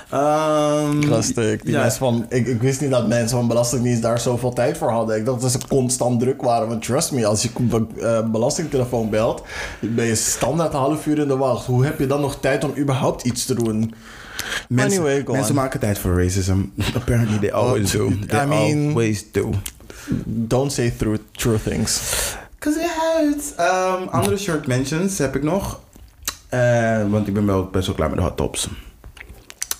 Ehm, 0.10 1.00
Plastic. 1.00 1.64
Die 1.64 1.72
ja. 1.74 1.80
mensen 1.82 2.00
van, 2.00 2.26
ik, 2.30 2.48
ik 2.48 2.62
wist 2.62 2.82
niet 2.82 2.90
dat 2.90 3.08
mensen 3.08 3.38
van 3.38 3.48
Belastingdienst 3.48 4.02
daar 4.02 4.20
zoveel 4.20 4.54
tijd 4.54 4.78
voor 4.78 4.90
hadden. 4.90 5.18
Ik 5.18 5.26
dacht 5.26 5.42
dat 5.42 5.52
ze 5.52 5.58
constant 5.68 6.20
druk 6.20 6.42
waren. 6.42 6.68
Want 6.68 6.84
trust 6.84 7.12
me, 7.12 7.26
als 7.26 7.42
je 7.42 7.50
eh, 8.02 8.30
belastingtelefoon 8.30 9.10
belt, 9.10 9.44
ben 9.80 10.06
je 10.06 10.16
standaard 10.16 10.74
een 10.74 10.80
half 10.80 11.06
uur 11.06 11.20
in 11.20 11.28
de 11.28 11.38
wacht. 11.38 11.66
Hoe 11.66 11.86
heb 11.86 12.00
je 12.00 12.08
dan 12.08 12.22
nog 12.22 12.40
tijd 12.40 12.64
om 12.64 12.74
überhaupt 12.78 13.24
iets 13.24 13.46
te 13.46 13.54
doen? 13.54 13.94
Mensen, 14.70 15.00
Anyway, 15.00 15.24
go 15.26 15.32
mensen 15.34 15.56
maken 15.56 15.80
tijd 15.80 15.98
voor 16.00 16.22
racism. 16.24 16.58
Apparently 16.96 17.38
they 17.40 17.52
always 17.52 17.92
do. 17.92 18.12
They 18.28 18.44
I 18.44 18.48
mean- 18.48 18.88
always 18.88 19.26
do. 19.32 19.50
Don't 20.26 20.72
say 20.72 20.94
true, 20.98 21.20
true 21.32 21.62
things. 21.64 22.02
Cause 22.60 22.80
it 22.80 22.90
hurts. 23.00 23.56
Ehm, 23.56 24.08
andere 24.10 24.38
short 24.38 24.68
mentions 24.68 25.18
heb 25.18 25.36
ik 25.36 25.44
nog. 25.44 25.80
Eh, 26.50 27.02
want 27.10 27.28
ik 27.28 27.34
ben 27.34 27.46
wel 27.46 27.66
best 27.66 27.86
wel 27.88 27.96
klaar 27.96 28.10
met 28.10 28.18
de 28.18 28.24
hot 28.24 28.38
tops. 28.38 28.70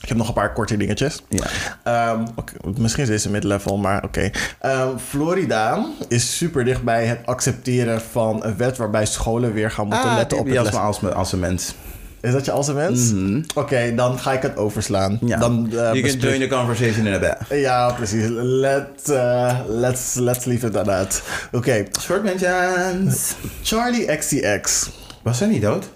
Ik 0.08 0.14
heb 0.14 0.22
nog 0.22 0.28
een 0.36 0.42
paar 0.42 0.54
korte 0.54 0.78
dingetjes. 0.78 1.24
Ja. 1.30 1.46
Ehm, 1.84 2.26
oké, 2.36 2.54
misschien 2.78 3.04
is 3.04 3.10
deze 3.10 3.30
mid-level, 3.30 3.78
maar 3.78 4.04
oké. 4.04 4.30
Ehm, 4.60 4.98
Florida 5.08 5.86
is 6.08 6.38
super 6.38 6.66
dichtbij 6.66 7.06
het 7.06 7.20
accepteren 7.26 8.02
van 8.02 8.44
een 8.44 8.58
wet 8.58 8.78
waarbij 8.78 9.06
scholen 9.06 9.54
weer 9.54 9.72
gaan 9.72 9.88
moeten 9.88 10.16
letten 10.16 10.38
op 10.38 10.46
het 10.46 10.64
les. 10.64 10.74
als, 10.74 11.14
als 11.14 11.32
een 11.32 11.40
mens. 11.40 11.74
Is 12.22 12.32
dat 12.32 12.46
je 12.46 12.52
als 12.52 12.68
een 12.68 12.76
mens? 12.76 13.14
Oké, 13.56 13.96
dan 13.96 14.20
ga 14.20 14.32
ik 14.32 14.42
het 14.42 14.58
overslaan. 14.58 15.14
Mhm. 15.14 15.28
Ja. 15.28 15.38
Dan, 15.38 15.66
eh, 15.66 15.74
you 15.74 16.02
can 16.02 16.18
join 16.18 16.40
the 16.40 16.48
conversation 16.48 17.06
in 17.08 17.14
a 17.14 17.20
bit. 17.20 17.60
Ja, 17.60 17.92
precies. 17.94 18.26
Let, 18.30 19.10
eh, 19.10 19.60
let's, 19.68 20.14
let's 20.14 20.46
leave 20.46 20.68
it 20.68 20.76
at 20.76 20.86
that. 20.86 21.22
Oké, 21.52 21.86
Short 22.00 22.24
mentions. 22.24 23.36
Charlie 23.64 24.18
XCX. 24.18 24.90
Was 25.24 25.40
hij 25.40 25.48
niet 25.48 25.62
dood? 25.62 25.90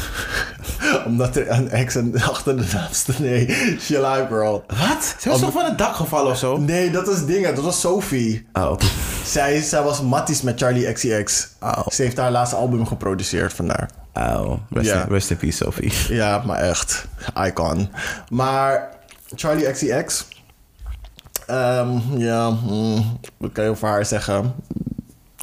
Omdat 1.06 1.36
er 1.36 1.50
een 1.50 1.70
ex 1.70 1.96
achter 2.28 2.56
de 2.56 2.64
naam 2.72 2.88
staat. 2.90 3.18
Nee, 3.18 3.48
out, 4.02 4.28
girl. 4.28 4.64
Wat? 4.66 5.14
Ze 5.18 5.28
was 5.28 5.40
toch 5.40 5.52
van 5.52 5.64
het 5.64 5.78
dak 5.78 5.94
gevallen 5.94 6.30
of 6.32 6.38
zo? 6.38 6.56
Nee, 6.56 6.90
dat 6.90 7.06
was 7.06 7.26
dingen. 7.26 7.54
Dat 7.54 7.64
was 7.64 7.80
Sophie. 7.80 8.46
Oh. 8.52 8.78
Zij, 9.24 9.60
zij 9.60 9.82
was 9.82 10.02
matties 10.02 10.42
met 10.42 10.60
Charlie 10.60 10.92
XCX. 10.92 11.48
Oh. 11.60 11.86
Ze 11.88 12.02
heeft 12.02 12.16
haar 12.16 12.30
laatste 12.30 12.56
album 12.56 12.86
geproduceerd 12.86 13.52
vandaar. 13.52 13.90
Oh. 14.14 14.52
Rest, 14.70 14.90
in, 14.90 15.04
rest 15.08 15.30
in 15.30 15.36
peace, 15.36 15.56
Sophie. 15.56 15.92
Ja, 16.16 16.42
maar 16.46 16.58
echt. 16.58 17.04
Icon. 17.46 17.88
Maar 18.30 18.88
Charlie 19.34 19.70
XCX. 19.70 20.26
ehm, 21.46 21.98
ja, 22.16 22.50
hmm, 22.50 23.18
wat 23.36 23.52
kan 23.52 23.64
je 23.64 23.70
over 23.70 23.88
haar 23.88 24.06
zeggen? 24.06 24.54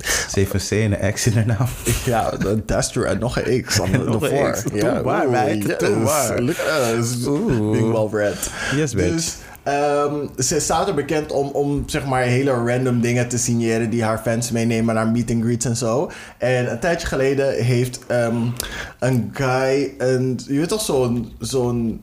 Ze 0.04 0.40
heeft 0.40 0.54
een 0.54 0.60
C 0.60 0.72
en 0.94 1.06
een 1.06 1.14
X 1.14 1.26
in 1.26 1.34
haar 1.34 1.46
naam. 1.46 1.68
Ja, 2.06 2.34
true. 2.82 3.06
En 3.06 3.20
nog 3.20 3.40
een 3.42 3.64
X 3.64 3.82
aan 3.82 3.92
Nog 4.06 4.22
een 4.22 4.32
ervoor. 4.32 4.52
X. 4.52 4.64
Ja, 4.74 5.02
oeh, 5.06 5.30
meid. 5.30 5.64
yes. 5.64 5.78
Doe 5.78 5.96
maar. 5.96 6.42
Look 6.42 6.58
at 6.58 6.98
us. 6.98 7.24
Well 7.24 8.08
read. 8.22 8.50
Yes, 8.76 8.94
bitch. 8.94 9.12
Dus 9.14 9.36
ehm, 9.64 10.14
ze 10.38 10.60
staat 10.60 10.88
er 10.88 10.94
bekend 10.94 11.32
om, 11.32 11.48
om 11.48 11.84
zeg 11.86 12.06
maar 12.06 12.22
hele 12.24 12.52
random 12.52 13.02
dingen 13.02 13.28
te 13.28 13.38
signeren 13.38 13.90
die 13.90 14.04
haar 14.04 14.18
fans 14.20 14.52
meenemen 14.52 14.96
naar 14.96 15.08
meet 15.08 15.32
and 15.32 15.44
greets 15.44 15.66
en 15.66 15.76
zo. 15.76 16.12
En 16.38 16.72
een 16.72 16.80
tijdje 16.80 17.08
geleden 17.08 17.64
heeft 17.64 18.00
ehm, 18.08 18.38
een 19.00 19.30
guy 19.34 19.94
een, 19.98 20.40
je 20.48 20.60
weet 20.60 20.70
toch 20.70 20.82
zo'n 20.82 21.32
zo'n 21.40 22.02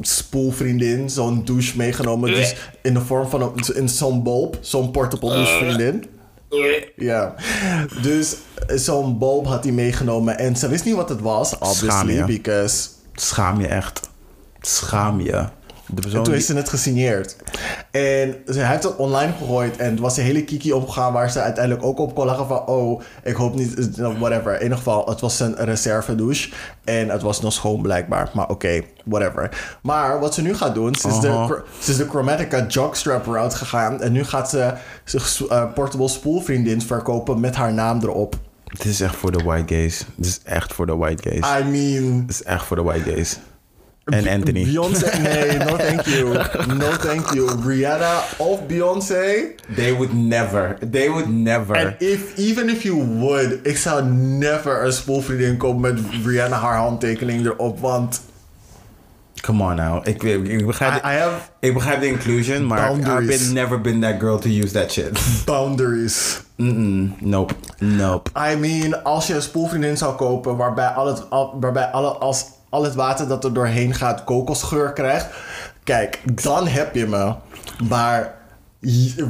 spoelvriendin, 0.00 1.10
zo'n 1.10 1.44
douche 1.44 1.76
meegenomen, 1.76 2.30
dus 2.30 2.54
in 2.82 2.94
de 2.94 3.00
vorm 3.00 3.28
van 3.28 3.42
een, 3.42 3.76
in 3.76 3.88
zo'n 3.88 4.22
bulb, 4.22 4.58
zo'n 4.60 4.90
portable 4.90 5.34
douche 5.34 5.56
vriendin. 5.64 6.04
Ja, 6.96 7.34
dus 8.02 8.36
zo'n 8.66 9.18
bulb 9.18 9.46
had 9.46 9.64
hij 9.64 9.72
meegenomen 9.72 10.38
en 10.38 10.56
ze 10.56 10.68
wist 10.68 10.84
niet 10.84 10.94
wat 10.94 11.08
het 11.08 11.20
was, 11.20 11.48
Schaam 11.48 11.68
obviously, 11.68 12.14
je. 12.14 12.24
because 12.24 12.88
Schaam 13.14 13.60
je 13.60 13.66
echt. 13.66 14.00
Schaam 14.60 15.20
je. 15.20 15.44
De 15.94 16.00
persoon 16.00 16.18
En 16.18 16.24
toen 16.24 16.32
heeft 16.34 16.46
ze 16.46 16.54
het 16.54 16.68
gesigneerd. 16.68 17.36
En 17.90 18.34
ze, 18.46 18.58
hij 18.58 18.70
heeft 18.70 18.82
het 18.82 18.96
online 18.96 19.32
gegooid. 19.38 19.76
En 19.76 19.90
het 19.90 20.00
was 20.00 20.16
een 20.16 20.24
hele 20.24 20.44
kiki 20.44 20.72
opgegaan 20.72 21.12
waar 21.12 21.30
ze 21.30 21.40
uiteindelijk 21.40 21.84
ook 21.84 21.98
op 21.98 22.14
kon 22.14 22.26
lachen 22.26 22.46
van... 22.46 22.66
Oh, 22.66 23.00
ik 23.22 23.34
hoop 23.34 23.54
niet... 23.54 23.98
eh, 23.98 24.18
Whatever. 24.18 24.56
In 24.56 24.62
ieder 24.62 24.76
geval, 24.76 25.06
het 25.08 25.20
was 25.20 25.40
een 25.40 25.54
reserve 25.56 26.14
douche. 26.14 26.50
En 26.84 27.08
het 27.08 27.22
was 27.22 27.40
nog 27.40 27.52
schoon 27.52 27.82
blijkbaar. 27.82 28.30
Maar 28.34 28.48
oké, 28.48 28.80
whatever. 29.04 29.76
Maar 29.82 30.20
wat 30.20 30.34
ze 30.34 30.42
nu 30.42 30.54
gaat 30.54 30.74
doen... 30.74 30.94
Ze 30.94 31.08
is, 31.08 31.20
de, 31.20 31.62
ze 31.80 31.90
is 31.90 31.96
de 31.96 32.08
Chromatica 32.08 32.66
jogstrap 32.66 33.26
route 33.26 33.56
gegaan. 33.56 34.00
En 34.02 34.12
nu 34.12 34.24
gaat 34.24 34.50
ze 34.50 34.72
zich 35.04 35.46
eh, 35.48 35.72
portable 35.74 36.08
spoelvriendin 36.08 36.82
verkopen 36.82 37.40
met 37.40 37.54
haar 37.54 37.72
naam 37.72 38.00
erop. 38.02 38.34
Dit 38.64 38.84
is 38.84 39.00
echt 39.00 39.16
voor 39.16 39.32
de 39.32 39.44
white 39.44 39.74
gays. 39.74 40.04
Dit 40.16 40.26
is 40.26 40.40
echt 40.44 40.72
voor 40.72 40.86
de 40.86 40.96
white 40.96 41.28
gays. 41.30 41.60
I 41.60 41.64
mean... 41.64 42.20
Dit 42.20 42.30
is 42.30 42.42
echt 42.42 42.64
voor 42.64 42.76
de 42.76 42.82
white 42.82 43.10
gays. 43.10 43.38
En 44.04 44.28
Anthony. 44.28 44.64
Beyoncé... 44.64 45.18
Nee, 45.18 45.58
no 45.58 45.76
thank 45.76 46.06
you. 46.06 46.32
No 46.66 46.90
thank 46.90 47.32
you. 47.32 47.50
Rihanna 47.66 48.22
of 48.36 48.66
Beyoncé... 48.66 49.54
They 49.74 49.92
would 49.92 50.12
never. 50.14 50.76
They 50.90 51.08
would 51.08 51.28
never. 51.28 51.76
En 51.76 51.94
if, 51.98 52.36
even 52.36 52.68
if 52.68 52.82
you 52.82 53.04
would, 53.18 53.58
ik 53.62 53.76
zou 53.76 54.04
never 54.14 54.84
een 54.84 54.92
spoelvriendin 54.92 55.56
kopen 55.56 55.80
met 55.80 56.00
Rihanna 56.24 56.56
haar 56.56 56.76
handtekening 56.76 57.46
erop. 57.46 57.80
Want 57.80 58.20
Come 59.42 59.64
on 59.64 59.74
now. 59.74 60.06
Ik, 60.06 60.22
ik, 60.22 60.48
ik 60.48 60.66
begrijp, 60.66 61.04
I, 61.04 61.08
I 61.08 61.18
have 61.18 61.36
ik 61.60 61.74
begrijp 61.74 62.00
de 62.00 62.06
inclusion, 62.06 62.66
maar 62.66 62.86
Boundaries. 62.88 63.34
I've 63.34 63.44
been, 63.44 63.54
never 63.54 63.80
been 63.80 64.00
that 64.00 64.14
girl 64.20 64.38
to 64.38 64.48
use 64.48 64.72
that 64.72 64.92
shit. 64.92 65.20
boundaries. 65.44 66.40
Mm-mm. 66.56 67.14
Nope. 67.20 67.54
Nope. 67.78 68.30
I 68.52 68.56
mean, 68.56 69.02
als 69.02 69.26
je 69.26 69.34
een 69.34 69.42
spoelvriendin 69.42 69.96
zou 69.96 70.14
kopen 70.14 70.56
waarbij, 70.56 70.86
al 70.86 71.06
het, 71.06 71.30
al, 71.30 71.56
waarbij 71.60 71.84
alle, 71.84 72.08
als 72.08 72.44
al 72.72 72.82
het 72.82 72.94
water 72.94 73.28
dat 73.28 73.44
er 73.44 73.52
doorheen 73.52 73.94
gaat 73.94 74.24
kokosgeur 74.24 74.92
krijgt. 74.92 75.26
Kijk, 75.84 76.20
dan 76.42 76.66
heb 76.66 76.94
je 76.94 77.06
me. 77.06 77.34
Maar 77.88 78.34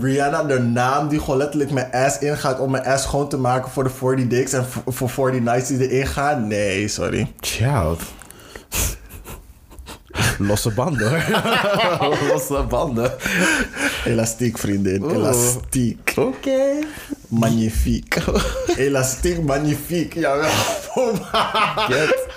Rihanna, 0.01 0.43
de 0.43 0.59
naam 0.59 1.09
die 1.09 1.19
gewoon 1.21 1.37
letterlijk 1.37 1.71
mijn 1.71 1.93
ass 1.93 2.19
ingaat 2.19 2.59
om 2.61 2.71
mijn 2.71 2.85
ass 2.87 3.03
schoon 3.05 3.29
te 3.29 3.37
maken 3.37 3.71
voor 3.71 3.85
de 3.85 3.91
40 3.91 4.27
dicks 4.27 4.53
en 4.53 4.65
voor- 4.67 4.83
voor 4.93 5.11
40 5.11 5.41
nights 5.41 5.69
die 5.69 5.89
erin 5.91 6.07
gaan. 6.07 6.47
Nee, 6.47 6.89
sorry. 6.89 7.33
Child. 7.41 8.01
Losse 10.39 10.71
banden 10.71 11.09
hoor. 11.11 12.19
Losse 12.33 12.63
banden. 12.69 13.13
Elastiek, 14.05 14.59
vriendin. 14.59 15.03
Oeh. 15.03 15.13
Elastiek. 15.15 16.13
Oké. 16.17 16.61
Magnifiek. 17.29 18.17
Elastiek, 18.77 19.43
magnifiek. 19.43 20.15
Jawel. 20.15 20.51
Get. 21.89 22.29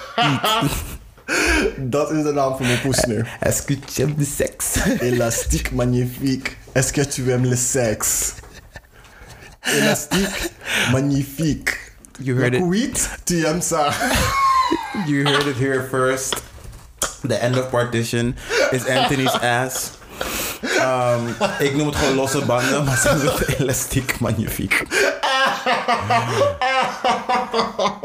Dat 1.78 2.11
is 2.11 2.23
de 2.23 2.32
naam 2.32 2.55
van 2.57 2.65
mijn 2.65 2.82
poes 2.82 3.03
nu. 3.05 3.26
Est-ce 3.39 3.63
que 3.63 3.80
tu 3.80 4.01
aimes 4.01 4.17
de 4.17 4.26
sexe? 4.26 4.80
Élastique 4.99 5.71
magnifique. 5.71 6.57
Est-ce 6.71 6.93
que 6.93 7.05
tu 7.05 7.32
aimes 7.32 7.49
le 7.49 7.55
sexe? 7.55 8.34
Élastique 9.61 10.51
magnifique. 10.91 11.78
You 12.19 12.38
heard 12.38 12.53
it. 12.53 13.09
tu 13.26 13.45
aimes 13.45 13.63
ça? 13.63 13.93
You 15.07 15.26
heard 15.26 15.47
it 15.47 15.57
here 15.57 15.88
first. 15.89 16.43
The 17.21 17.43
end 17.43 17.57
of 17.57 17.69
partition 17.71 18.36
is 18.71 18.88
Anthony's 18.88 19.36
ass. 19.41 19.91
Um, 20.80 21.36
ik 21.59 21.76
noem 21.76 21.88
het 21.88 21.95
gewoon 21.95 22.15
losse 22.15 22.45
banden, 22.45 22.84
maar 22.84 22.97
ze 22.97 23.13
noemen 23.13 23.34
het 23.38 23.59
elastiek 23.59 24.19
magnifiek. 24.19 24.84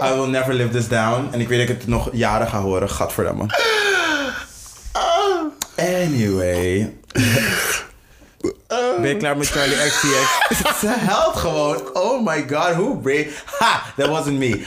I 0.03 0.13
will 0.15 0.29
never 0.29 0.55
live 0.55 0.71
this 0.71 0.89
down. 0.89 1.29
En 1.33 1.41
ik 1.41 1.49
weet 1.49 1.59
dat 1.59 1.69
ik 1.69 1.81
het 1.81 1.87
nog 1.87 2.09
jaren 2.13 2.47
ga 2.47 2.61
horen. 2.61 2.91
Gadverdamme. 2.91 3.47
Anyway. 5.77 6.95
Ben 8.71 9.09
je 9.09 9.17
klaar 9.17 9.37
met 9.37 9.47
Charlie 9.47 9.77
XTX? 9.77 10.49
Ze 10.81 10.89
helpt 10.89 11.37
gewoon. 11.37 11.91
Oh 11.93 12.27
my 12.27 12.45
god, 12.49 12.75
who 12.75 13.01
raised... 13.05 13.43
Ha! 13.45 13.83
That 13.97 14.09
wasn't 14.09 14.39
me. 14.39 14.65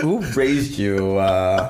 Who 0.00 0.20
raised 0.34 0.74
you? 0.74 1.20
Uh... 1.20 1.64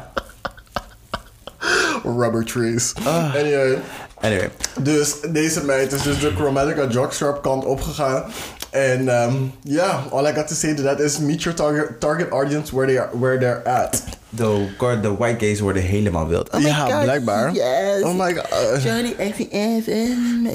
Rubber 2.05 2.45
trees. 2.45 2.95
Anyway. 3.05 3.79
Anyway. 4.21 4.51
Dus 4.81 5.21
deze 5.21 5.65
meid 5.65 5.93
is 5.93 6.03
dus 6.03 6.19
de 6.19 6.33
Chromatica 6.35 6.87
Jockstrap 6.87 7.43
kant 7.43 7.65
opgegaan. 7.65 8.25
En 8.73 9.09
ehm, 9.09 9.35
ja, 9.63 10.03
all 10.11 10.27
I 10.27 10.33
got 10.33 10.49
to 10.49 10.55
say 10.55 10.75
to 10.75 10.83
that 10.83 11.01
is 11.01 11.19
meet 11.19 11.43
your 11.43 11.59
target, 11.59 12.01
target 12.01 12.31
audience 12.31 12.75
where, 12.75 12.87
they 12.87 12.99
are, 12.99 13.19
where 13.19 13.39
they're 13.39 13.69
at. 13.69 14.03
De, 14.29 14.69
de 15.03 15.17
white 15.17 15.39
gays 15.39 15.61
worden 15.61 15.83
helemaal 15.83 16.27
wild. 16.27 16.51
Oh 16.51 16.61
my 16.61 16.67
Ja, 16.67 16.87
God, 16.87 17.03
blijkbaar. 17.03 17.53
Yes. 17.53 18.03
Oh 18.03 18.15
my 18.15 18.35
god. 18.35 18.83
Johnny 18.83 19.13
XTX. 19.13 19.87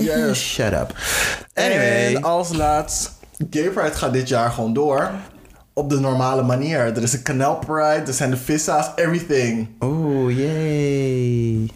Yes. 0.04 0.40
Shut 0.40 0.74
up. 0.74 0.96
Anyway. 1.54 2.16
En 2.16 2.24
als 2.24 2.54
laatst, 2.54 3.12
Gay 3.50 3.70
Pride 3.70 3.92
gaat 3.92 4.14
dit 4.14 4.28
jaar 4.28 4.52
gewoon 4.52 4.74
door. 4.74 5.12
Op 5.74 5.90
de 5.90 6.00
normale 6.00 6.44
manier. 6.44 6.80
Er 6.80 7.04
is 7.04 7.14
een 7.14 7.24
Canal 7.24 7.56
Pride, 7.56 8.04
er 8.08 8.14
zijn 8.14 8.30
de 8.30 8.38
vissa's, 8.38 8.92
everything. 8.96 9.68
Oh, 9.80 10.32
yay. 10.38 11.70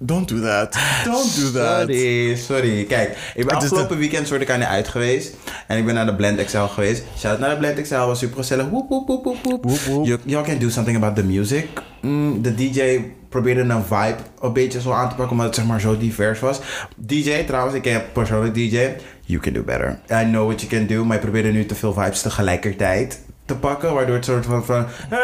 Don't 0.00 0.28
do 0.28 0.40
that. 0.40 0.78
Don't 1.04 1.34
do 1.34 1.50
that. 1.50 1.80
Sorry, 1.80 2.36
sorry. 2.36 2.84
Kijk, 2.84 3.32
ik 3.34 3.46
ben 3.46 3.56
afgelopen 3.56 3.98
weekend 3.98 4.26
soort 4.26 4.40
ik 4.40 4.50
aan 4.50 4.64
uit 4.64 4.88
geweest. 4.88 5.36
En 5.66 5.78
ik 5.78 5.84
ben 5.84 5.94
naar 5.94 6.06
de 6.06 6.14
Blend 6.14 6.44
XL 6.44 6.58
geweest. 6.58 7.04
Shout 7.16 7.38
naar 7.38 7.50
de 7.50 7.56
Blend 7.56 7.80
XL, 7.80 7.94
was 7.94 8.18
super 8.18 8.36
gezellig. 8.36 8.68
Woep, 8.68 8.88
woep, 8.88 9.06
woep, 9.06 9.24
woep, 9.24 9.64
woep. 9.64 10.20
Y'all 10.24 10.44
can 10.44 10.58
do 10.58 10.68
something 10.68 10.96
about 10.96 11.16
the 11.16 11.24
music. 11.24 11.68
Mm, 12.00 12.42
de 12.42 12.54
DJ 12.54 13.00
probeerde 13.28 13.60
een 13.60 13.82
vibe 13.82 14.16
een 14.40 14.52
beetje 14.52 14.80
zo 14.80 14.92
aan 14.92 15.08
te 15.08 15.14
pakken, 15.14 15.32
omdat 15.32 15.46
het 15.46 15.54
zeg 15.54 15.66
maar 15.66 15.80
zo 15.80 15.98
divers 15.98 16.40
was. 16.40 16.60
DJ 16.96 17.44
trouwens, 17.44 17.74
ik 17.74 17.82
ken 17.82 18.02
persoonlijk 18.12 18.54
DJ. 18.54 18.88
You 19.24 19.40
can 19.40 19.52
do 19.52 19.62
better. 19.62 20.00
I 20.10 20.24
know 20.24 20.46
what 20.46 20.60
you 20.60 20.72
can 20.72 20.86
do, 20.96 21.04
maar 21.04 21.16
je 21.16 21.22
probeerde 21.22 21.50
nu 21.50 21.66
te 21.66 21.74
veel 21.74 21.92
vibes 21.92 22.22
tegelijkertijd 22.22 23.20
te 23.48 23.54
pakken, 23.56 23.94
waardoor 23.94 24.14
het 24.14 24.24
soort 24.24 24.46
van 24.46 24.86
eh, 25.10 25.18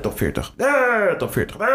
top 0.00 0.16
40, 0.16 0.52
eh, 0.56 0.66
top 1.18 1.32
40. 1.32 1.56
eh. 1.56 1.66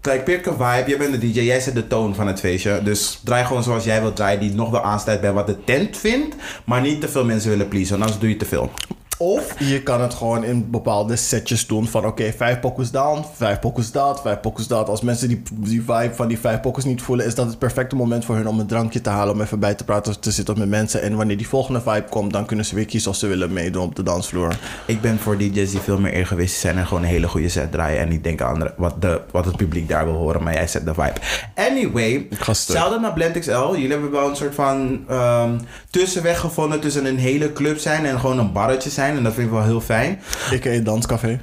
Kijk, 0.00 0.24
pick 0.24 0.46
een 0.46 0.52
vibe. 0.52 0.84
Jij 0.86 0.98
bent 0.98 1.12
de 1.12 1.18
DJ, 1.18 1.40
jij 1.40 1.60
zet 1.60 1.74
de 1.74 1.86
toon 1.86 2.14
van 2.14 2.26
het 2.26 2.40
feestje. 2.40 2.80
Dus 2.82 3.20
draai 3.24 3.44
gewoon 3.44 3.62
zoals 3.62 3.84
jij 3.84 4.00
wilt 4.00 4.16
draaien, 4.16 4.40
die 4.40 4.54
nog 4.54 4.70
wel 4.70 4.82
aansluit 4.82 5.20
bij 5.20 5.32
wat 5.32 5.46
de 5.46 5.64
tent 5.64 5.96
vindt, 5.96 6.36
maar 6.64 6.80
niet 6.80 7.00
te 7.00 7.08
veel 7.08 7.24
mensen 7.24 7.50
willen 7.50 7.68
pleasen, 7.68 8.00
anders 8.00 8.18
doe 8.18 8.28
je 8.28 8.36
te 8.36 8.44
veel. 8.44 8.70
Of 9.18 9.54
je 9.58 9.82
kan 9.82 10.00
het 10.00 10.14
gewoon 10.14 10.44
in 10.44 10.70
bepaalde 10.70 11.16
setjes 11.16 11.66
doen 11.66 11.88
van 11.88 12.06
oké, 12.06 12.32
vijf 12.32 12.60
pokus 12.60 12.90
down, 12.90 13.24
vijf 13.34 13.58
pokus 13.58 13.92
dat, 13.92 14.20
vijf 14.20 14.40
pokus 14.40 14.66
dat. 14.66 14.88
Als 14.88 15.00
mensen 15.00 15.28
die, 15.28 15.42
die 15.52 15.82
vibe 15.82 16.14
van 16.14 16.28
die 16.28 16.38
vijf 16.38 16.60
pokus 16.60 16.84
niet 16.84 17.02
voelen, 17.02 17.26
is 17.26 17.34
dat 17.34 17.46
het 17.46 17.58
perfecte 17.58 17.96
moment 17.96 18.24
voor 18.24 18.34
hun 18.34 18.48
om 18.48 18.60
een 18.60 18.66
drankje 18.66 19.00
te 19.00 19.10
halen, 19.10 19.34
om 19.34 19.40
even 19.40 19.58
bij 19.58 19.74
te 19.74 19.84
praten, 19.84 20.12
of 20.12 20.18
te 20.18 20.30
zitten 20.30 20.58
met 20.58 20.68
mensen. 20.68 21.02
En 21.02 21.16
wanneer 21.16 21.36
die 21.36 21.48
volgende 21.48 21.80
vibe 21.80 22.04
komt, 22.10 22.32
dan 22.32 22.46
kunnen 22.46 22.64
ze 22.64 22.74
weer 22.74 22.84
kiezen 22.84 23.10
of 23.10 23.16
ze 23.16 23.26
willen 23.26 23.52
meedoen 23.52 23.82
op 23.82 23.96
de 23.96 24.02
dansvloer. 24.02 24.58
Ik 24.86 25.00
ben 25.00 25.18
voor 25.18 25.38
DJ's 25.38 25.70
die 25.70 25.80
veel 25.80 25.98
meer 25.98 26.12
egoïstisch 26.12 26.60
zijn 26.60 26.78
en 26.78 26.86
gewoon 26.86 27.02
een 27.02 27.08
hele 27.08 27.28
goede 27.28 27.48
set 27.48 27.72
draaien. 27.72 28.00
En 28.00 28.08
niet 28.08 28.24
denken 28.24 28.46
aan 28.46 28.70
wat, 28.76 29.02
de, 29.02 29.20
wat 29.30 29.44
het 29.44 29.56
publiek 29.56 29.88
daar 29.88 30.04
wil 30.04 30.14
horen, 30.14 30.42
maar 30.42 30.54
jij 30.54 30.66
zet 30.66 30.84
de 30.84 30.94
vibe. 30.94 31.20
Anyway, 31.54 32.26
stuk. 32.30 32.76
shout-out 32.76 33.00
naar 33.00 33.12
Blend 33.12 33.38
XL. 33.38 33.50
Jullie 33.50 33.90
hebben 33.90 34.10
wel 34.10 34.28
een 34.28 34.36
soort 34.36 34.54
van 34.54 35.04
ehm, 35.08 35.58
tussenweg 35.90 36.40
gevonden 36.40 36.80
tussen 36.80 37.04
een 37.04 37.18
hele 37.18 37.52
club 37.52 37.78
zijn 37.78 38.06
en 38.06 38.20
gewoon 38.20 38.38
een 38.38 38.52
barretje 38.52 38.90
zijn. 38.90 39.06
En 39.16 39.22
dat 39.22 39.32
vind 39.34 39.46
ik 39.46 39.52
wel 39.52 39.62
heel 39.62 39.80
fijn. 39.80 40.20
Ik 40.50 40.64
een 40.64 40.84
danscafé. 40.84 41.40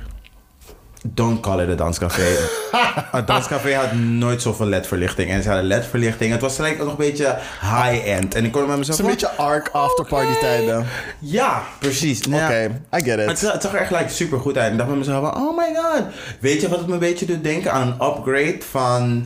Don't 1.08 1.40
call 1.40 1.60
it 1.64 1.70
a 1.70 1.76
danscafé. 1.76 2.28
een 3.12 3.26
danscafé 3.26 3.74
had 3.74 3.94
nooit 3.94 4.42
zoveel 4.42 4.66
ledverlichting. 4.66 5.30
En 5.30 5.42
ze 5.44 5.48
hadden 5.50 5.68
ledverlichting. 5.68 6.32
Het 6.32 6.42
was 6.42 6.56
gelijk 6.56 6.74
ook 6.74 6.80
nog 6.80 6.90
een 6.90 7.06
beetje 7.06 7.38
high-end. 7.62 8.36
En 8.36 8.46
ik 8.46 8.52
kon 8.52 8.62
met 8.62 8.70
Het 8.70 8.78
mezelf 8.80 9.00
is 9.00 9.06
een 9.06 9.12
beetje 9.12 9.30
arc 9.32 9.70
afterparty 9.72 10.32
Oké. 10.32 10.40
tijden. 10.40 10.86
Ja, 11.20 11.62
precies. 11.80 12.20
Oké, 12.20 12.30
Nou 12.30 12.54
ja, 12.54 12.66
I 12.98 13.04
get 13.04 13.20
Het, 13.20 13.30
it. 13.30 13.40
zag- 13.40 13.54
het 13.54 13.62
zag 13.62 13.74
er 13.74 13.80
echt 13.80 13.92
like, 13.92 14.10
super 14.10 14.40
goed 14.40 14.58
uit. 14.58 14.66
En 14.66 14.72
ik 14.72 14.78
dacht 14.78 14.90
met 14.90 15.00
mezelf 15.00 15.32
van, 15.34 15.44
oh 15.44 15.58
my 15.58 15.76
god. 15.76 16.04
Weet 16.40 16.62
je 16.62 16.70
wat 16.70 16.78
het 16.78 16.88
me 16.88 16.94
een 16.94 17.00
beetje 17.00 17.26
doet 17.26 17.44
denken 17.44 17.72
aan 17.72 17.88
een 17.88 18.08
upgrade 18.08 18.58
van... 18.70 19.26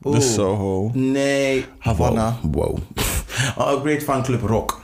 De 0.00 0.20
Soho. 0.20 0.90
Nee. 0.94 1.66
Havana. 1.78 2.36
Wow. 2.42 2.54
wow. 2.54 2.78
een 3.68 3.74
upgrade 3.76 4.00
van 4.04 4.22
Club 4.22 4.42
Rock. 4.42 4.80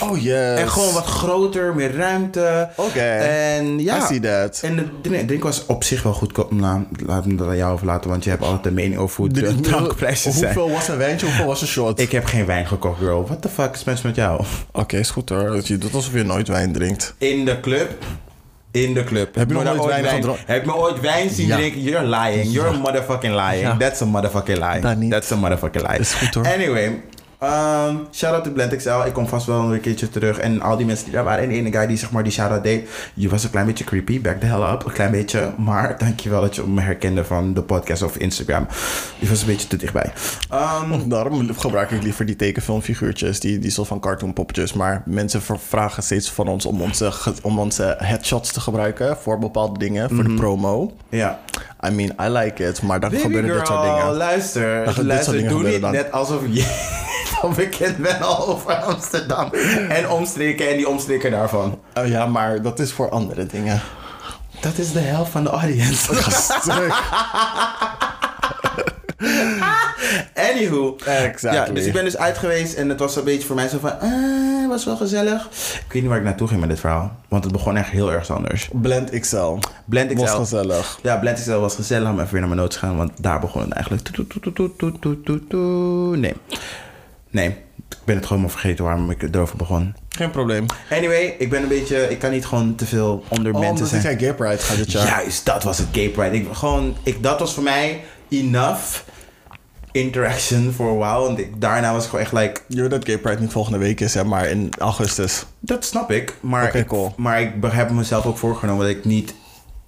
Oh 0.00 0.22
yes. 0.22 0.58
En 0.58 0.68
gewoon 0.70 0.92
wat 0.92 1.04
groter, 1.04 1.74
meer 1.74 1.96
ruimte. 1.96 2.68
Oké. 2.76 3.00
En 3.00 3.78
ja. 3.78 3.96
I 3.96 4.00
see 4.00 4.20
that. 4.20 4.60
En 4.62 4.76
de 4.76 4.86
drink, 5.02 5.26
drink 5.26 5.42
was 5.42 5.66
op 5.66 5.84
zich 5.84 6.02
wel 6.02 6.12
goedkoop. 6.12 6.52
Nou, 6.52 6.84
laat 7.06 7.26
me 7.26 7.34
dat 7.34 7.48
aan 7.48 7.56
jou 7.56 7.72
overlaten, 7.72 8.10
want 8.10 8.24
je 8.24 8.30
hebt 8.30 8.42
altijd 8.42 8.66
een 8.66 8.74
mening 8.74 8.96
over 9.00 9.16
hoe 9.16 9.28
de 9.28 9.60
drankprijzen 9.60 10.32
zijn. 10.32 10.54
Hoeveel 10.54 10.70
was 10.74 10.88
een 10.88 10.96
wijntje, 10.96 11.26
hoeveel 11.26 11.46
was 11.46 11.60
een 11.60 11.66
shot? 11.66 12.00
Ik 12.00 12.12
heb 12.12 12.24
geen 12.24 12.46
wijn 12.46 12.66
gekocht, 12.66 12.98
girl. 12.98 13.24
What 13.26 13.42
the 13.42 13.48
fuck 13.48 13.74
is 13.74 13.84
mis 13.84 14.02
met 14.02 14.16
jou? 14.16 14.44
Oké, 14.72 14.96
is 14.96 15.10
goed 15.10 15.28
hoor. 15.28 15.60
Je 15.64 15.78
doet 15.78 15.94
alsof 15.94 16.12
je 16.14 16.22
nooit 16.22 16.48
wijn 16.48 16.72
drinkt. 16.72 17.14
In 17.18 17.44
de 17.44 17.60
club. 17.60 17.90
In 18.70 18.94
de 18.94 19.04
club. 19.04 19.34
Heb 19.34 19.48
je 19.48 19.54
nog 19.54 19.64
nooit 19.64 19.84
wijn 19.84 20.04
gedronken? 20.04 20.44
Heb 20.46 20.64
je 20.64 20.70
me 20.70 20.76
ooit 20.76 21.00
wijn 21.00 21.30
zien 21.30 21.46
Ja. 21.46 21.56
drinken? 21.56 21.80
You're 21.82 22.06
lying. 22.06 22.52
You're 22.52 22.68
a 22.68 22.78
motherfucking 22.78 23.34
lying. 23.34 23.60
Ja. 23.62 23.76
That's 23.76 24.02
a 24.02 24.04
motherfucking 24.04 24.58
lie. 24.58 24.80
Dat. 24.80 25.10
That's 25.10 25.32
a 25.32 25.36
motherfucking 25.36 25.88
lie. 25.88 25.98
Is 25.98 26.12
goed, 26.14 26.34
hoor. 26.34 26.46
Anyway. 26.46 27.00
Um, 27.42 28.06
shout 28.12 28.34
out 28.34 28.44
to 28.44 28.50
Blend 28.50 28.76
XL. 28.76 29.06
Ik 29.06 29.12
kom 29.12 29.26
vast 29.26 29.46
wel 29.46 29.72
een 29.72 29.80
keertje 29.80 30.08
terug. 30.08 30.38
En 30.38 30.60
al 30.60 30.76
die 30.76 30.86
mensen 30.86 31.04
die 31.04 31.14
daar 31.14 31.24
waren. 31.24 31.42
En 31.42 31.48
de 31.48 31.54
ene 31.54 31.72
guy 31.72 31.86
die 31.86 31.96
zeg 31.96 32.10
maar 32.10 32.22
die 32.22 32.32
shout 32.32 32.50
out 32.50 32.62
deed. 32.62 32.88
Je 33.14 33.28
was 33.28 33.44
een 33.44 33.50
klein 33.50 33.66
beetje 33.66 33.84
creepy. 33.84 34.20
Back 34.20 34.40
the 34.40 34.46
hell 34.46 34.72
up. 34.72 34.84
Een 34.84 34.92
klein 34.92 35.10
beetje. 35.10 35.52
Maar 35.58 35.98
dankjewel 35.98 36.40
dat 36.40 36.54
je 36.56 36.62
me 36.62 36.80
herkende 36.80 37.24
van 37.24 37.54
de 37.54 37.62
podcast 37.62 38.02
of 38.02 38.16
Instagram. 38.16 38.66
Je 39.18 39.28
was 39.28 39.40
een 39.40 39.46
beetje 39.46 39.66
te 39.66 39.76
dichtbij. 39.76 40.12
Um, 40.52 41.08
Daarom 41.08 41.54
gebruik 41.54 41.90
ik 41.90 42.02
liever 42.02 42.26
die 42.26 42.36
tekenfilmfiguurtjes, 42.36 43.40
die, 43.40 43.58
die 43.58 43.70
soort 43.70 43.88
van 43.88 44.00
cartoonpoppetjes. 44.00 44.72
Maar 44.72 45.02
mensen 45.06 45.42
vragen 45.58 46.02
steeds 46.02 46.30
van 46.30 46.48
ons 46.48 46.66
om 46.66 46.80
onze, 46.80 47.12
om 47.42 47.58
onze 47.58 47.96
headshots 47.98 48.52
te 48.52 48.60
gebruiken 48.60 49.16
voor 49.16 49.38
bepaalde 49.38 49.78
dingen, 49.78 50.10
voor 50.10 50.24
de 50.24 50.34
promo. 50.34 50.92
ja. 51.08 51.40
I 51.86 51.90
mean, 51.90 52.10
I 52.20 52.28
like 52.28 52.68
it, 52.68 52.82
maar 52.82 53.00
dan 53.00 53.10
Baby 53.10 53.22
gebeuren 53.22 53.50
girl, 53.50 53.58
dit 53.58 53.66
soort 53.68 53.82
dingen. 53.82 54.14
luister. 54.16 54.84
Dan 54.84 54.94
dit 54.94 55.04
luister, 55.04 55.32
dingen 55.32 55.50
doe 55.50 55.62
niet 55.62 55.80
dan. 55.80 55.92
net 55.92 56.12
alsof 56.12 56.40
je 56.48 56.90
al 57.40 57.48
bekend 57.50 57.96
bent 57.96 58.22
al 58.22 58.46
over 58.48 58.74
Amsterdam. 58.74 59.52
En 59.88 60.08
omstreken 60.10 60.68
en 60.70 60.76
die 60.76 60.88
omstreken 60.88 61.30
daarvan. 61.30 61.80
Oh 61.94 62.06
ja, 62.06 62.26
maar 62.26 62.62
dat 62.62 62.78
is 62.78 62.92
voor 62.92 63.10
andere 63.10 63.46
dingen. 63.46 63.80
Dat 64.60 64.78
is 64.78 64.92
de 64.92 65.00
helft 65.00 65.30
van 65.30 65.44
de 65.44 65.50
audience. 65.50 66.12
Anywho. 70.50 70.96
Exactly. 71.04 71.60
Ja, 71.60 71.64
dus 71.66 71.86
ik 71.86 71.92
ben 71.92 72.04
dus 72.04 72.16
uit 72.16 72.38
geweest 72.38 72.74
en 72.74 72.88
het 72.88 72.98
was 72.98 73.16
een 73.16 73.24
beetje 73.24 73.46
voor 73.46 73.56
mij 73.56 73.68
zo 73.68 73.78
van, 73.78 74.00
ah, 74.00 74.68
was 74.68 74.84
wel 74.84 74.96
gezellig. 74.96 75.46
Ik 75.86 75.92
weet 75.92 76.02
niet 76.02 76.10
waar 76.10 76.18
ik 76.18 76.24
naartoe 76.24 76.48
ging 76.48 76.60
met 76.60 76.68
dit 76.68 76.80
verhaal. 76.80 77.16
Want 77.28 77.44
het 77.44 77.52
begon 77.52 77.76
echt 77.76 77.90
heel 77.90 78.12
erg 78.12 78.30
anders. 78.30 78.68
Blend 78.72 79.20
XL. 79.20 79.58
Blend 79.84 80.12
XL. 80.12 80.20
Was 80.20 80.30
gezellig. 80.30 80.98
Ja, 81.02 81.16
Blend 81.16 81.40
XL 81.40 81.52
was 81.52 81.74
gezellig 81.74 82.08
om 82.08 82.18
even 82.20 82.30
weer 82.30 82.40
naar 82.40 82.48
mijn 82.48 82.60
notes 82.60 82.78
te 82.78 82.86
gaan, 82.86 82.96
want 82.96 83.12
daar 83.16 83.40
begon 83.40 83.62
het 83.62 83.70
eigenlijk. 83.70 84.10
Nee. 86.18 86.34
Nee, 87.30 87.48
ik 87.88 87.96
ben 88.04 88.16
het 88.16 88.26
gewoon 88.26 88.42
maar 88.42 88.50
vergeten 88.50 88.84
waarom 88.84 89.10
ik 89.10 89.22
erover 89.22 89.56
begon. 89.56 89.94
Geen 90.08 90.30
probleem. 90.30 90.66
Anyway, 90.90 91.34
ik 91.38 91.50
ben 91.50 91.62
een 91.62 91.68
beetje, 91.68 92.10
ik 92.10 92.18
kan 92.18 92.30
niet 92.30 92.46
gewoon 92.46 92.74
te 92.74 92.86
veel 92.86 93.24
onder 93.28 93.54
Oh, 93.54 93.60
mensen 93.60 93.86
zijn. 93.86 94.12
ik 94.12 94.20
Gay 94.20 94.34
Pride 94.34 94.58
ga 94.58 94.74
dit 94.74 94.92
jaar. 94.92 95.06
Juist, 95.06 95.44
dat 95.46 95.62
was 95.62 95.78
het 95.78 95.86
gay 95.92 96.08
pride. 96.08 96.36
Ik, 96.36 96.46
gewoon, 96.52 96.96
ik, 97.02 97.22
dat 97.22 97.40
was 97.40 97.54
voor 97.54 97.62
mij 97.62 98.00
enough 98.28 99.00
interaction 99.92 100.72
for 100.72 100.90
a 100.90 100.94
while. 100.96 101.28
En 101.28 101.38
ik, 101.38 101.60
daarna 101.60 101.92
was 101.92 102.04
ik 102.04 102.10
gewoon 102.10 102.24
echt 102.24 102.32
like, 102.32 102.60
Je 102.68 102.80
weet 102.80 102.90
dat 102.90 103.04
Gay 103.04 103.18
Pride 103.18 103.40
niet 103.40 103.52
volgende 103.52 103.78
week 103.78 104.00
is, 104.00 104.14
hè, 104.14 104.24
maar 104.24 104.48
in 104.48 104.72
augustus. 104.78 105.44
dat 105.60 105.84
snap 105.84 106.10
ik. 106.10 106.36
Maar, 106.40 106.74
ik, 106.74 106.86
cool. 106.86 107.14
maar 107.16 107.40
ik 107.40 107.52
heb 107.62 107.90
mezelf 107.90 108.26
ook 108.26 108.38
voorgenomen 108.38 108.86
dat 108.86 108.96
ik 108.96 109.04
niet 109.04 109.34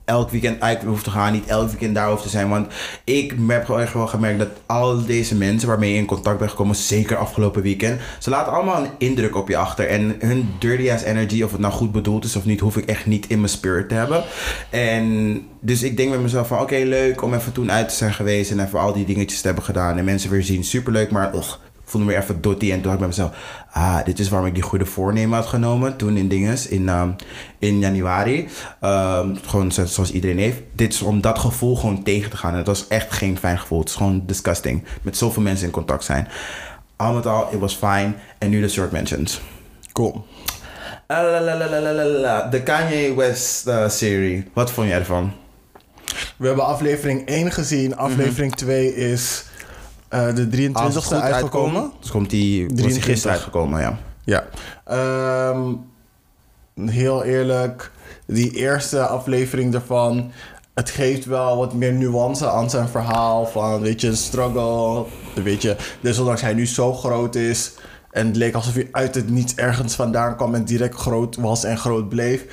elk 0.04 0.30
weekend 0.30 0.60
uit 0.60 0.82
hoef 0.82 1.02
te 1.02 1.10
gaan. 1.10 1.32
Niet 1.32 1.46
elk 1.46 1.68
weekend 1.68 1.94
daar 1.94 2.10
hoef 2.10 2.22
te 2.22 2.28
zijn. 2.28 2.48
Want 2.48 2.72
ik 3.04 3.34
heb 3.48 3.64
gewoon 3.64 3.80
echt 3.80 3.92
wel 3.92 4.06
gemerkt 4.06 4.38
dat 4.38 4.48
al 4.66 5.04
deze 5.04 5.34
mensen 5.34 5.68
waarmee 5.68 5.92
je 5.92 5.98
in 5.98 6.06
contact 6.06 6.38
bent 6.38 6.50
gekomen, 6.50 6.76
zeker 6.76 7.16
afgelopen 7.16 7.62
weekend, 7.62 8.00
ze 8.18 8.30
laten 8.30 8.52
allemaal 8.52 8.84
een 8.84 8.90
indruk 8.98 9.36
op 9.36 9.48
je 9.48 9.56
achter. 9.56 9.88
En 9.88 10.16
hun 10.18 10.54
dirty 10.58 10.90
ass 10.90 11.04
energy, 11.04 11.42
of 11.42 11.52
het 11.52 11.60
nou 11.60 11.72
goed 11.72 11.92
bedoeld 11.92 12.24
is 12.24 12.36
of 12.36 12.44
niet, 12.44 12.60
hoef 12.60 12.76
ik 12.76 12.86
echt 12.86 13.06
niet 13.06 13.26
in 13.26 13.38
mijn 13.38 13.50
spirit 13.50 13.88
te 13.88 13.94
hebben. 13.94 14.24
En 14.70 15.46
dus 15.60 15.82
ik 15.82 15.96
denk 15.96 16.10
met 16.10 16.20
mezelf 16.20 16.48
van 16.48 16.60
oké, 16.60 16.76
leuk 16.76 17.22
om 17.22 17.34
even 17.34 17.52
toen 17.52 17.72
uit 17.72 17.88
te 17.88 17.94
zijn 17.94 18.14
geweest 18.14 18.50
en 18.50 18.64
even 18.64 18.78
al 18.80 18.92
die 18.92 19.04
dingetjes 19.04 19.40
te 19.40 19.46
hebben 19.46 19.64
gedaan. 19.64 19.98
En 19.98 20.04
mensen 20.04 20.30
weer 20.30 20.42
zien, 20.42 20.64
superleuk, 20.64 21.10
maar 21.10 21.34
ik 21.34 21.58
voelde 21.94 22.06
me 22.06 22.12
weer 22.12 22.22
even 22.22 22.40
dotty. 22.40 22.70
En 22.72 22.76
toen 22.76 22.84
had 22.84 22.92
ik 22.92 22.98
bij 22.98 23.08
mezelf, 23.08 23.36
ah, 23.72 24.04
dit 24.04 24.18
is 24.18 24.28
waarom 24.28 24.48
ik 24.48 24.54
die 24.54 24.62
goede 24.62 24.84
voornemen 24.86 25.38
had 25.38 25.46
genomen. 25.46 25.96
Toen 25.96 26.16
in 26.16 26.28
dinges, 26.28 26.68
in, 26.68 26.88
ehm, 26.88 27.08
in 27.58 27.78
januari. 27.78 28.48
Ehm, 28.80 29.34
gewoon 29.46 29.72
zo- 29.72 29.86
zoals 29.86 30.10
iedereen 30.12 30.38
heeft. 30.38 30.58
Dit 30.72 30.92
is 30.92 31.02
om 31.02 31.20
dat 31.20 31.38
gevoel 31.38 31.76
gewoon 31.76 32.02
tegen 32.02 32.30
te 32.30 32.36
gaan. 32.36 32.52
En 32.52 32.58
het 32.58 32.66
was 32.66 32.88
echt 32.88 33.12
geen 33.12 33.38
fijn 33.38 33.58
gevoel. 33.58 33.78
Het 33.78 33.88
is 33.88 33.94
gewoon 33.94 34.22
disgusting. 34.26 34.84
Met 35.02 35.16
zoveel 35.16 35.42
mensen 35.42 35.66
in 35.66 35.72
contact 35.72 36.04
zijn. 36.04 36.28
Al 36.96 37.12
met 37.12 37.26
al, 37.26 37.48
it 37.52 37.58
was 37.58 37.74
fine. 37.74 38.12
En 38.38 38.50
nu 38.50 38.60
de 38.60 38.68
short 38.68 38.92
mentions. 38.92 39.40
Cool. 39.92 40.26
La, 41.06 41.22
la, 41.22 41.40
la, 41.40 41.56
la, 41.56 41.80
la, 41.80 41.92
la, 41.92 42.04
la. 42.04 42.46
De 42.48 42.62
Kanye 42.62 43.14
West 43.14 43.66
eh, 43.66 43.88
serie. 43.88 44.44
Wat 44.52 44.70
vond 44.70 44.88
jij 44.88 44.98
ervan? 44.98 45.32
We 46.36 46.46
hebben 46.46 46.66
aflevering 46.66 47.26
1 47.28 47.52
gezien. 47.52 47.96
Aflevering 47.96 48.54
2 48.54 48.94
is 48.96 49.44
eh, 50.14 50.34
de 50.34 50.48
23e 50.48 51.14
uitgekomen. 51.20 51.92
Dus 52.00 52.10
komt 52.10 52.30
die, 52.30 52.60
was 52.60 52.68
die 52.68 52.76
23. 52.76 53.04
gisteren 53.04 53.36
uitgekomen, 53.36 53.80
ja. 53.80 53.98
Ja. 54.24 54.44
Ehm, 54.84 55.72
heel 56.90 57.24
eerlijk, 57.24 57.90
die 58.26 58.50
eerste 58.50 59.06
aflevering 59.06 59.72
daarvan. 59.72 60.32
Het 60.74 60.90
geeft 60.90 61.24
wel 61.24 61.56
wat 61.56 61.74
meer 61.74 61.92
nuance 61.92 62.50
aan 62.50 62.70
zijn 62.70 62.88
verhaal. 62.88 63.46
Van, 63.46 63.80
weet 63.80 64.00
je, 64.00 64.08
een 64.08 64.16
struggle. 64.16 65.04
Weet 65.34 65.62
je, 65.62 65.76
desondanks 66.00 66.40
hij 66.40 66.54
nu 66.54 66.66
zo 66.66 66.92
groot 66.92 67.34
is. 67.34 67.72
En 68.10 68.26
het 68.26 68.36
leek 68.36 68.54
alsof 68.54 68.74
hij 68.74 68.88
uit 68.92 69.14
het 69.14 69.30
niets 69.30 69.54
ergens 69.54 69.94
vandaan 69.94 70.36
kwam 70.36 70.54
en 70.54 70.64
direct 70.64 70.94
groot 70.94 71.36
was 71.36 71.64
en 71.64 71.78
groot 71.78 72.08
bleef. 72.08 72.44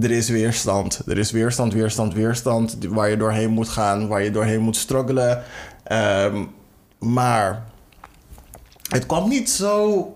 Er 0.00 0.10
is 0.10 0.28
weerstand. 0.28 1.02
Er 1.06 1.18
is 1.18 1.30
weerstand, 1.30 1.72
weerstand, 1.72 2.14
weerstand. 2.14 2.76
Waar 2.88 3.10
je 3.10 3.16
doorheen 3.16 3.50
moet 3.50 3.68
gaan, 3.68 4.08
waar 4.08 4.22
je 4.22 4.30
doorheen 4.30 4.60
moet 4.60 4.76
struggelen. 4.76 5.42
Ehm, 5.84 6.44
maar 7.12 7.64
het 8.90 9.06
kwam 9.06 9.28
niet 9.28 9.50
zo 9.50 10.14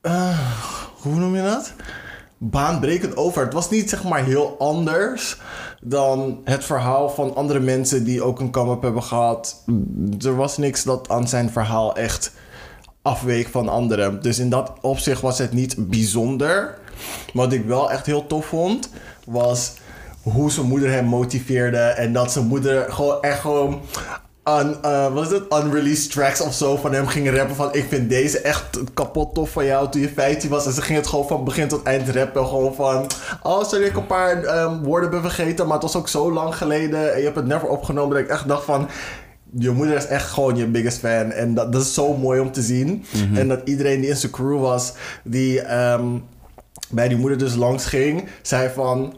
eh, 0.00 0.38
hoe 1.02 1.14
noem 1.14 1.36
je 1.36 1.42
dat? 1.42 1.72
Baanbrekend 2.38 3.16
over. 3.16 3.44
Het 3.44 3.52
was 3.52 3.70
niet 3.70 3.90
zeg 3.90 4.04
maar 4.04 4.24
heel 4.24 4.56
anders 4.58 5.36
dan 5.80 6.40
het 6.44 6.64
verhaal 6.64 7.10
van 7.10 7.34
andere 7.34 7.60
mensen 7.60 8.04
die 8.04 8.22
ook 8.22 8.40
een 8.40 8.50
come-up 8.50 8.82
hebben 8.82 9.02
gehad. 9.02 9.64
Er 10.20 10.36
was 10.36 10.56
niks 10.56 10.82
dat 10.82 11.08
aan 11.08 11.28
zijn 11.28 11.50
verhaal 11.50 11.96
echt 11.96 12.32
afweek 13.02 13.48
van 13.48 13.68
anderen. 13.68 14.22
Dus 14.22 14.38
in 14.38 14.50
dat 14.50 14.72
opzicht 14.80 15.20
was 15.20 15.38
het 15.38 15.52
niet 15.52 15.88
bijzonder. 15.90 16.78
Wat 17.32 17.52
ik 17.52 17.64
wel 17.64 17.90
echt 17.90 18.06
heel 18.06 18.26
tof 18.26 18.46
vond, 18.46 18.90
was 19.24 19.74
hoe 20.22 20.50
zijn 20.50 20.66
moeder 20.66 20.90
hem 20.90 21.04
motiveerde. 21.04 21.78
En 21.78 22.12
dat 22.12 22.32
zijn 22.32 22.46
moeder 22.46 22.92
gewoon 22.92 23.22
echt 23.22 23.40
gewoon 23.40 23.80
un, 24.48 24.76
eh, 24.82 25.12
wat 25.12 25.24
is 25.24 25.38
het? 25.38 25.64
unreleased 25.64 26.10
tracks 26.10 26.40
of 26.40 26.54
zo 26.54 26.76
van 26.76 26.92
hem 26.92 27.06
ging 27.06 27.30
rappen 27.30 27.56
van 27.56 27.74
ik 27.74 27.84
vind 27.88 28.08
deze 28.10 28.38
echt 28.38 28.78
kapot 28.94 29.34
tof 29.34 29.50
van 29.50 29.64
jou 29.64 29.90
toen 29.90 30.00
je 30.00 30.08
15 30.08 30.50
was. 30.50 30.66
En 30.66 30.72
ze 30.72 30.82
ging 30.82 30.98
het 30.98 31.06
gewoon 31.06 31.26
van 31.26 31.44
begin 31.44 31.68
tot 31.68 31.82
eind 31.82 32.08
rappen. 32.08 32.46
Gewoon 32.46 32.74
van, 32.74 33.06
oh 33.42 33.64
sorry 33.64 33.84
ik 33.84 33.96
een 33.96 34.06
paar 34.06 34.44
ehm, 34.44 34.78
woorden 34.82 35.10
ben 35.10 35.20
vergeten, 35.20 35.64
maar 35.64 35.74
het 35.74 35.82
was 35.82 35.96
ook 35.96 36.08
zo 36.08 36.32
lang 36.32 36.56
geleden. 36.56 37.12
En 37.12 37.18
je 37.18 37.24
hebt 37.24 37.36
het 37.36 37.46
never 37.46 37.68
opgenomen 37.68 38.16
dat 38.16 38.24
ik 38.24 38.30
echt 38.30 38.48
dacht 38.48 38.64
van... 38.64 38.88
je 39.58 39.70
moeder 39.70 39.96
is 39.96 40.06
echt 40.06 40.30
gewoon 40.30 40.56
je 40.56 40.66
biggest 40.66 40.98
fan. 40.98 41.30
En 41.32 41.54
dat, 41.54 41.72
dat 41.72 41.82
is 41.82 41.94
zo 41.94 42.16
mooi 42.16 42.40
om 42.40 42.52
te 42.52 42.62
zien. 42.62 43.04
En 43.34 43.48
dat 43.48 43.60
iedereen 43.64 44.00
die 44.00 44.10
in 44.10 44.16
zijn 44.16 44.32
crew 44.32 44.60
was, 44.60 44.92
die 45.24 45.60
ehm, 45.60 46.06
bij 46.90 47.08
die 47.08 47.16
moeder 47.16 47.38
dus 47.38 47.54
langs 47.54 47.86
ging, 47.86 48.28
zei 48.42 48.70
van. 48.74 49.12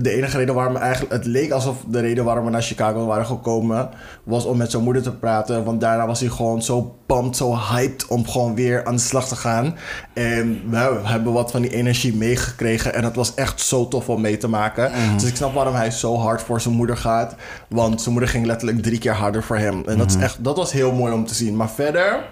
De 0.00 0.10
enige 0.10 0.36
reden 0.36 0.54
waarom 0.54 0.72
we 0.72 0.78
eigenlijk. 0.78 1.12
Het 1.12 1.24
leek 1.24 1.50
alsof 1.50 1.76
de 1.88 2.00
reden 2.00 2.24
waarom 2.24 2.44
we 2.44 2.50
naar 2.50 2.62
Chicago 2.62 3.06
waren 3.06 3.26
gekomen. 3.26 3.90
was 4.24 4.44
om 4.44 4.56
met 4.56 4.70
zijn 4.70 4.82
moeder 4.82 5.02
te 5.02 5.12
praten. 5.12 5.64
Want 5.64 5.80
daarna 5.80 6.06
was 6.06 6.20
hij 6.20 6.28
gewoon 6.28 6.62
zo 6.62 6.96
pumped, 7.06 7.36
zo 7.36 7.56
hyped. 7.56 8.06
om 8.06 8.28
gewoon 8.28 8.54
weer 8.54 8.84
aan 8.84 8.94
de 8.94 9.00
slag 9.00 9.28
te 9.28 9.36
gaan. 9.36 9.76
En 10.12 10.70
we 10.70 11.00
hebben 11.02 11.32
wat 11.32 11.50
van 11.50 11.62
die 11.62 11.74
energie 11.74 12.14
meegekregen. 12.14 12.94
En 12.94 13.04
het 13.04 13.16
was 13.16 13.34
echt 13.34 13.60
zo 13.60 13.88
tof 13.88 14.08
om 14.08 14.20
mee 14.20 14.36
te 14.36 14.48
maken. 14.48 14.92
Dus 15.14 15.24
ik 15.24 15.36
snap 15.36 15.54
waarom 15.54 15.74
hij 15.74 15.90
zo 15.90 16.16
hard 16.16 16.42
voor 16.42 16.60
zijn 16.60 16.74
moeder 16.74 16.96
gaat. 16.96 17.34
Want 17.68 18.00
zijn 18.00 18.12
moeder 18.12 18.30
ging 18.30 18.46
letterlijk 18.46 18.82
drie 18.82 18.98
keer 18.98 19.14
harder 19.14 19.42
voor 19.42 19.56
hem. 19.56 19.82
En 19.86 19.98
dat, 19.98 20.10
is 20.10 20.16
echt, 20.16 20.44
dat 20.44 20.56
was 20.56 20.72
heel 20.72 20.92
mooi 20.92 21.12
om 21.12 21.26
te 21.26 21.34
zien. 21.34 21.56
Maar 21.56 21.70
verder. 21.70 22.24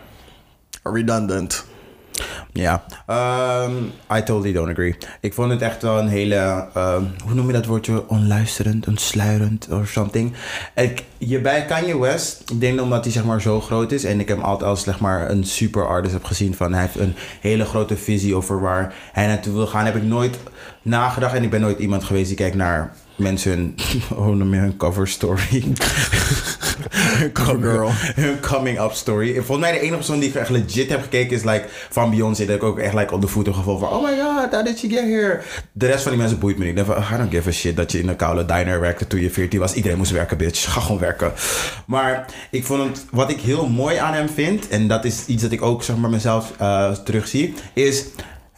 Redundant. 0.83 1.65
Ja, 2.53 2.85
Ehm, 3.07 3.73
I 4.17 4.23
totally 4.23 4.53
don't 4.53 4.71
agree. 4.71 4.97
Ik 5.21 5.35
vond 5.35 5.51
het 5.51 5.63
echt 5.63 5.83
wel 5.83 5.99
een 5.99 6.09
hele, 6.09 6.67
ehm, 6.75 7.03
hoe 7.25 7.35
noem 7.35 7.47
je 7.47 7.53
dat 7.53 7.67
woordje? 7.67 8.09
Onluisterend, 8.09 8.87
ontsluierend 8.87 9.69
of 9.71 9.89
something. 9.89 10.33
Ik, 10.75 11.05
je 11.19 11.41
bij 11.41 11.65
Kanye 11.65 11.99
West, 11.99 12.51
ik 12.51 12.61
denk 12.61 12.81
omdat 12.81 13.05
hij 13.05 13.13
zeg 13.13 13.25
maar 13.25 13.41
zo 13.41 13.61
groot 13.61 13.93
is 13.93 14.05
en 14.05 14.21
ik 14.21 14.29
hem 14.29 14.41
altijd 14.41 14.71
als 14.71 14.83
zeg 14.83 15.01
maar 15.01 15.31
een 15.31 15.45
super 15.45 15.87
artist 15.87 16.13
heb 16.13 16.25
gezien 16.25 16.55
van 16.55 16.73
hij 16.73 16.81
heeft 16.83 16.99
een 16.99 17.15
hele 17.41 17.65
grote 17.65 17.97
visie 17.97 18.35
over 18.35 18.61
waar 18.61 18.95
hij 19.13 19.27
naartoe 19.27 19.53
wil 19.53 19.67
gaan, 19.67 19.85
heb 19.85 19.97
ik 19.97 20.03
nooit 20.03 20.39
nagedacht 20.83 21.35
en 21.35 21.43
ik 21.43 21.51
ben 21.51 21.61
nooit 21.61 21.79
iemand 21.79 22.05
geweest 22.05 22.29
die 22.29 22.37
kijkt 22.37 22.57
naar 22.57 22.93
mensen 23.17 23.51
hun, 23.51 23.75
hoe 24.25 24.35
noem 24.35 24.55
je 24.55 24.61
hun 24.61 24.77
cover 24.77 25.09
story. 25.09 25.65
Cover 27.33 27.71
girl. 27.71 27.91
hun 27.93 28.41
coming 28.41 28.81
up 28.81 28.93
story. 28.93 29.35
Volgens 29.35 29.59
mij 29.59 29.73
de 29.73 29.79
enige 29.79 29.97
persoon 29.97 30.19
die 30.19 30.29
ik 30.29 30.35
echt 30.35 30.51
legit 30.51 30.89
heb 30.89 31.03
gekeken 31.03 31.37
is 31.37 31.45
like 31.45 31.65
van 31.91 32.11
Beyoncé. 32.11 32.45
Dat 32.45 32.57
ik 32.57 32.63
ook 32.63 32.79
echt 32.79 32.95
like 32.95 33.15
op 33.15 33.21
de 33.21 33.27
voet 33.27 33.47
heb 33.47 33.55
gevoeld 33.55 33.81
van 33.81 33.89
oh 33.89 34.03
my 34.03 34.19
god, 34.19 34.53
how 34.53 34.65
did 34.65 34.81
you 34.81 34.93
get 34.93 35.03
here? 35.03 35.41
De 35.73 35.87
rest 35.87 36.03
van 36.03 36.13
die 36.13 36.21
mensen 36.21 36.39
boeit 36.39 36.59
me 36.59 36.65
niet. 36.65 36.79
Ik 36.79 36.85
denk 36.85 36.99
van 36.99 37.15
I 37.15 37.19
don't 37.19 37.35
give 37.35 37.49
a 37.49 37.53
shit 37.53 37.77
dat 37.77 37.93
je 37.93 37.99
in 37.99 38.09
een 38.09 38.17
koude 38.17 38.45
diner 38.45 38.81
werkte 38.81 39.07
toen 39.07 39.21
je 39.21 39.31
14 39.31 39.61
was. 39.61 39.75
Iedereen 39.75 39.99
moest 39.99 40.11
werken, 40.11 40.37
bitch. 40.37 40.73
Ga 40.73 40.81
gewoon 40.81 41.01
werken. 41.01 41.33
Maar 41.87 42.27
ik 42.51 42.65
vond 42.65 42.83
het, 42.83 43.05
wat 43.11 43.31
ik 43.31 43.41
heel 43.41 43.69
mooi 43.69 43.97
aan 43.97 44.15
hem 44.15 44.29
vind, 44.29 44.69
en 44.69 44.89
dat 44.89 45.05
is 45.05 45.27
iets 45.27 45.43
dat 45.43 45.53
ik 45.53 45.63
ook 45.63 45.83
zeg 45.83 45.97
maar 45.97 46.11
mezelf 46.11 46.53
eh, 46.59 46.91
terugzie, 46.91 47.55
is 47.73 48.05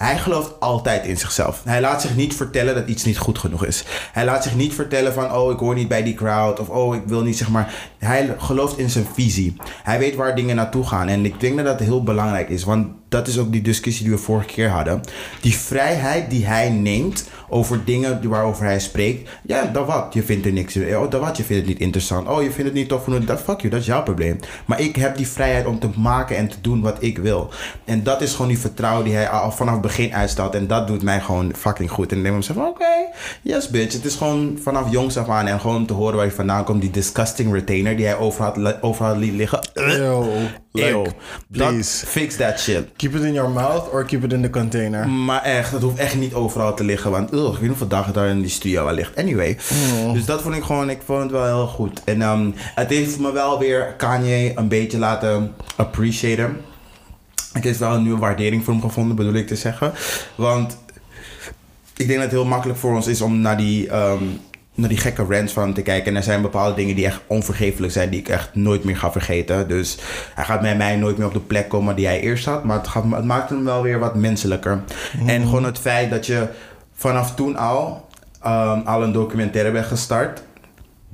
hij 0.04 0.18
gelooft 0.18 0.60
altijd 0.60 1.06
in 1.06 1.16
zichzelf. 1.16 1.60
Hij 1.64 1.80
laat 1.80 2.02
zich 2.02 2.16
niet 2.16 2.34
vertellen 2.34 2.74
dat 2.74 2.88
iets 2.88 3.04
niet 3.04 3.18
goed 3.18 3.38
genoeg 3.38 3.64
is. 3.64 3.84
Hij 4.12 4.24
laat 4.24 4.42
zich 4.42 4.54
niet 4.54 4.74
vertellen 4.74 5.12
van, 5.12 5.32
oh, 5.32 5.52
ik 5.52 5.58
hoor 5.58 5.74
niet 5.74 5.88
bij 5.88 6.02
die 6.02 6.14
crowd. 6.14 6.60
Of, 6.60 6.68
oh, 6.68 6.94
ik 6.94 7.02
wil 7.06 7.22
niet, 7.22 7.36
zeg 7.36 7.48
maar. 7.48 7.74
Hij 7.98 8.34
gelooft 8.38 8.78
in 8.78 8.90
zijn 8.90 9.06
visie. 9.14 9.56
Hij 9.82 9.98
weet 9.98 10.14
waar 10.14 10.34
dingen 10.34 10.56
naartoe 10.56 10.86
gaan. 10.86 11.08
En 11.08 11.24
ik 11.24 11.40
denk 11.40 11.56
dat 11.56 11.64
dat 11.64 11.80
heel 11.80 12.02
belangrijk 12.02 12.48
is. 12.48 12.64
Want 12.64 12.86
dat 13.08 13.28
is 13.28 13.38
ook 13.38 13.52
die 13.52 13.62
discussie 13.62 14.04
die 14.04 14.14
we 14.14 14.20
vorige 14.20 14.46
keer 14.46 14.68
hadden. 14.68 15.00
Die 15.40 15.56
vrijheid 15.56 16.30
die 16.30 16.46
hij 16.46 16.70
neemt 16.70 17.28
over 17.54 17.84
dingen 17.84 18.28
waarover 18.28 18.64
hij 18.64 18.80
spreekt. 18.80 19.30
Ja, 19.42 19.64
dan 19.64 19.86
wat? 19.86 20.14
Je 20.14 20.22
vindt 20.22 20.46
er 20.46 20.52
niks 20.52 20.76
in. 20.76 20.98
Oh, 20.98 21.10
dan 21.10 21.20
wat? 21.20 21.36
Je 21.36 21.42
vindt 21.42 21.62
het 21.62 21.70
niet 21.70 21.80
interessant. 21.80 22.28
Oh, 22.28 22.42
je 22.42 22.50
vindt 22.50 22.64
het 22.64 22.72
niet 22.72 22.88
tof. 22.88 23.04
genoeg. 23.04 23.24
Dat 23.24 23.40
fuck 23.40 23.60
you, 23.60 23.70
dat 23.70 23.80
is 23.80 23.86
jouw 23.86 24.02
probleem. 24.02 24.40
Maar 24.64 24.80
ik 24.80 24.96
heb 24.96 25.16
die 25.16 25.28
vrijheid 25.28 25.66
om 25.66 25.78
te 25.78 25.88
maken 25.96 26.36
en 26.36 26.48
te 26.48 26.60
doen 26.60 26.80
wat 26.80 26.96
ik 27.00 27.18
wil. 27.18 27.50
En 27.84 28.02
dat 28.02 28.22
is 28.22 28.32
gewoon 28.32 28.48
die 28.48 28.58
vertrouwen 28.58 29.04
die 29.04 29.14
hij 29.14 29.28
al 29.28 29.52
vanaf 29.52 29.72
het 29.72 29.82
begin 29.82 30.14
uitstelt. 30.14 30.54
En 30.54 30.66
dat 30.66 30.86
doet 30.86 31.02
mij 31.02 31.20
gewoon 31.20 31.54
fucking 31.56 31.90
goed. 31.90 32.12
En 32.12 32.22
dan 32.22 32.32
denk 32.32 32.44
ik 32.44 32.54
van, 32.54 32.66
oké, 32.66 32.94
yes 33.42 33.68
bitch. 33.68 33.92
Het 33.92 34.04
is 34.04 34.14
gewoon 34.14 34.58
vanaf 34.62 34.90
jongs 34.90 35.16
af 35.16 35.28
aan 35.28 35.46
en 35.46 35.60
gewoon 35.60 35.76
om 35.76 35.86
te 35.86 35.92
horen 35.92 36.16
waar 36.16 36.24
je 36.24 36.32
vandaan 36.32 36.64
komt. 36.64 36.80
Die 36.80 36.90
disgusting 36.90 37.52
retainer 37.52 37.96
die 37.96 38.06
hij 38.06 38.16
overal, 38.16 38.80
overal 38.80 39.16
liet 39.16 39.32
liggen. 39.32 39.68
Ew. 39.74 40.24
Dat, 40.80 41.14
please. 41.50 42.06
fix 42.06 42.36
that 42.36 42.60
shit. 42.60 42.88
Keep 42.96 43.14
it 43.14 43.22
in 43.22 43.32
your 43.32 43.50
mouth 43.50 43.92
or 43.92 44.04
keep 44.04 44.24
it 44.24 44.32
in 44.32 44.42
the 44.42 44.50
container. 44.50 45.08
Maar 45.08 45.42
echt, 45.42 45.72
dat 45.72 45.82
hoeft 45.82 45.98
echt 45.98 46.14
niet 46.14 46.34
overal 46.34 46.74
te 46.74 46.84
liggen. 46.84 47.10
Want 47.10 47.32
ugh, 47.32 47.44
ik 47.44 47.50
weet 47.50 47.60
niet 47.60 47.68
hoeveel 47.68 47.86
dagen 47.86 48.12
daar 48.12 48.28
in 48.28 48.40
die 48.40 48.50
studio 48.50 48.86
al 48.86 48.94
ligt. 48.94 49.16
Anyway. 49.16 49.58
Dus 50.12 50.24
dat 50.24 50.42
vond 50.42 50.54
ik 50.54 50.62
gewoon, 50.62 50.90
ik 50.90 51.00
vond 51.04 51.22
het 51.22 51.30
wel 51.30 51.44
heel 51.44 51.66
goed. 51.66 52.04
En 52.04 52.22
ehm, 52.22 52.50
het 52.56 52.90
heeft 52.90 53.18
me 53.18 53.32
wel 53.32 53.58
weer 53.58 53.94
Kanye 53.96 54.52
een 54.54 54.68
beetje 54.68 54.98
laten 54.98 55.54
appreciëren. 55.76 56.60
Ik 57.52 57.64
heb 57.64 57.76
wel 57.76 57.94
een 57.94 58.02
nieuwe 58.02 58.18
waardering 58.18 58.64
voor 58.64 58.72
hem 58.72 58.82
gevonden, 58.82 59.16
bedoel 59.16 59.34
ik 59.34 59.46
te 59.46 59.56
zeggen. 59.56 59.92
Want 60.34 60.78
ik 61.96 62.06
denk 62.06 62.20
dat 62.20 62.30
het 62.30 62.30
heel 62.30 62.44
makkelijk 62.44 62.78
voor 62.78 62.94
ons 62.94 63.06
is 63.06 63.20
om 63.20 63.40
naar 63.40 63.56
die, 63.56 63.88
ehm, 63.88 64.24
naar 64.74 64.88
die 64.88 64.98
gekke 64.98 65.24
rants 65.28 65.52
van 65.52 65.72
te 65.72 65.82
kijken. 65.82 66.06
En 66.06 66.16
er 66.16 66.22
zijn 66.22 66.42
bepaalde 66.42 66.74
dingen 66.74 66.94
die 66.94 67.06
echt 67.06 67.20
onvergeeflijk 67.26 67.92
zijn, 67.92 68.10
die 68.10 68.20
ik 68.20 68.28
echt 68.28 68.54
nooit 68.54 68.84
meer 68.84 68.96
ga 68.96 69.12
vergeten. 69.12 69.68
Dus 69.68 69.98
hij 70.34 70.44
gaat 70.44 70.62
met 70.62 70.76
mij 70.76 70.96
nooit 70.96 71.16
meer 71.16 71.26
op 71.26 71.32
de 71.32 71.40
plek 71.40 71.68
komen 71.68 71.96
die 71.96 72.06
hij 72.06 72.20
eerst 72.20 72.44
had. 72.44 72.64
Maar 72.64 72.76
het, 72.76 72.88
gaat, 72.88 73.04
het 73.10 73.24
maakt 73.24 73.50
hem 73.50 73.64
wel 73.64 73.82
weer 73.82 73.98
wat 73.98 74.14
menselijker. 74.14 74.82
En 75.26 75.42
gewoon 75.42 75.64
het 75.64 75.78
feit 75.78 76.10
dat 76.10 76.26
je 76.26 76.48
vanaf 76.94 77.34
toen 77.34 77.56
al, 77.56 78.08
ehm, 78.42 78.80
al 78.84 79.02
een 79.02 79.12
documentaire 79.12 79.72
bent 79.72 79.86
gestart. 79.86 80.42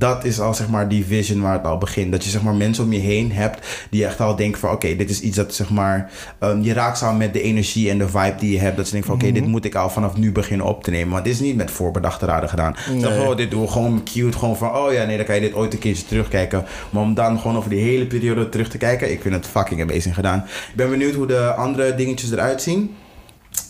Dat 0.01 0.25
is 0.25 0.41
al 0.41 0.55
zeg 0.55 0.69
maar 0.69 0.89
die 0.89 1.05
vision 1.05 1.41
waar 1.41 1.53
het 1.53 1.65
al 1.65 1.79
begint. 1.79 2.13
Dat 2.13 2.25
je 2.25 2.31
zeg 2.31 2.43
maar 2.43 2.55
mensen 2.55 2.85
om 2.85 2.93
je 2.93 2.99
heen 2.99 3.33
hebt 3.33 3.87
die 3.91 4.05
echt 4.05 4.21
al 4.21 4.37
denken 4.37 4.61
van 4.61 4.71
oké, 4.71 4.97
dit 4.97 5.11
is 5.11 5.21
iets 5.21 5.37
dat 5.37 5.55
zeg 5.55 5.71
maar 5.71 6.11
ehm, 6.39 6.61
je 6.61 6.73
raakt 6.73 6.99
samen 6.99 7.19
met 7.19 7.33
de 7.33 7.43
energie 7.43 7.91
en 7.91 7.99
de 7.99 8.09
vibe 8.09 8.35
die 8.39 8.53
je 8.53 8.59
hebt. 8.59 8.77
Dat 8.77 8.87
ze 8.87 8.93
denken 8.93 9.11
van 9.11 9.21
oké, 9.21 9.33
dit 9.33 9.47
moet 9.47 9.65
ik 9.65 9.75
al 9.75 9.91
vanaf 9.91 10.17
nu 10.17 10.33
beginnen 10.33 10.67
op 10.67 10.85
te 10.85 10.91
nemen. 10.91 11.13
Want 11.13 11.25
dit 11.25 11.35
is 11.35 11.41
niet 11.41 11.57
met 11.57 11.71
voorbedachte 11.71 12.27
raden 12.27 12.49
gedaan. 12.49 12.75
Nee. 12.91 13.01
Nee. 13.01 13.29
oh, 13.29 13.37
dit 13.37 13.51
doen 13.51 13.63
we 13.63 13.69
gewoon 13.69 14.03
cute, 14.05 14.39
gewoon 14.39 14.57
van 14.57 14.77
oh 14.77 14.93
ja, 14.93 15.05
nee, 15.05 15.17
dan 15.17 15.27
kan 15.27 15.35
je 15.35 15.41
dit 15.41 15.55
ooit 15.55 15.73
een 15.73 15.79
keertje 15.79 16.07
terugkijken. 16.07 16.65
Maar 16.91 17.03
om 17.03 17.15
dan 17.15 17.39
gewoon 17.39 17.57
over 17.57 17.71
die 17.71 17.83
hele 17.83 18.07
periode 18.07 18.49
terug 18.49 18.69
te 18.69 18.79
kijken, 18.79 19.13
ik 19.13 19.23
vind 19.23 19.35
het 19.35 19.47
fucking 19.47 19.83
amazing 19.83 20.15
gedaan. 20.15 20.39
Ik 20.39 20.77
ben 20.77 20.91
benieuwd 20.91 21.15
hoe 21.15 21.27
de 21.27 21.55
andere 21.55 21.95
dingetjes 21.95 22.31
eruit 22.31 22.63
zien. 22.63 22.95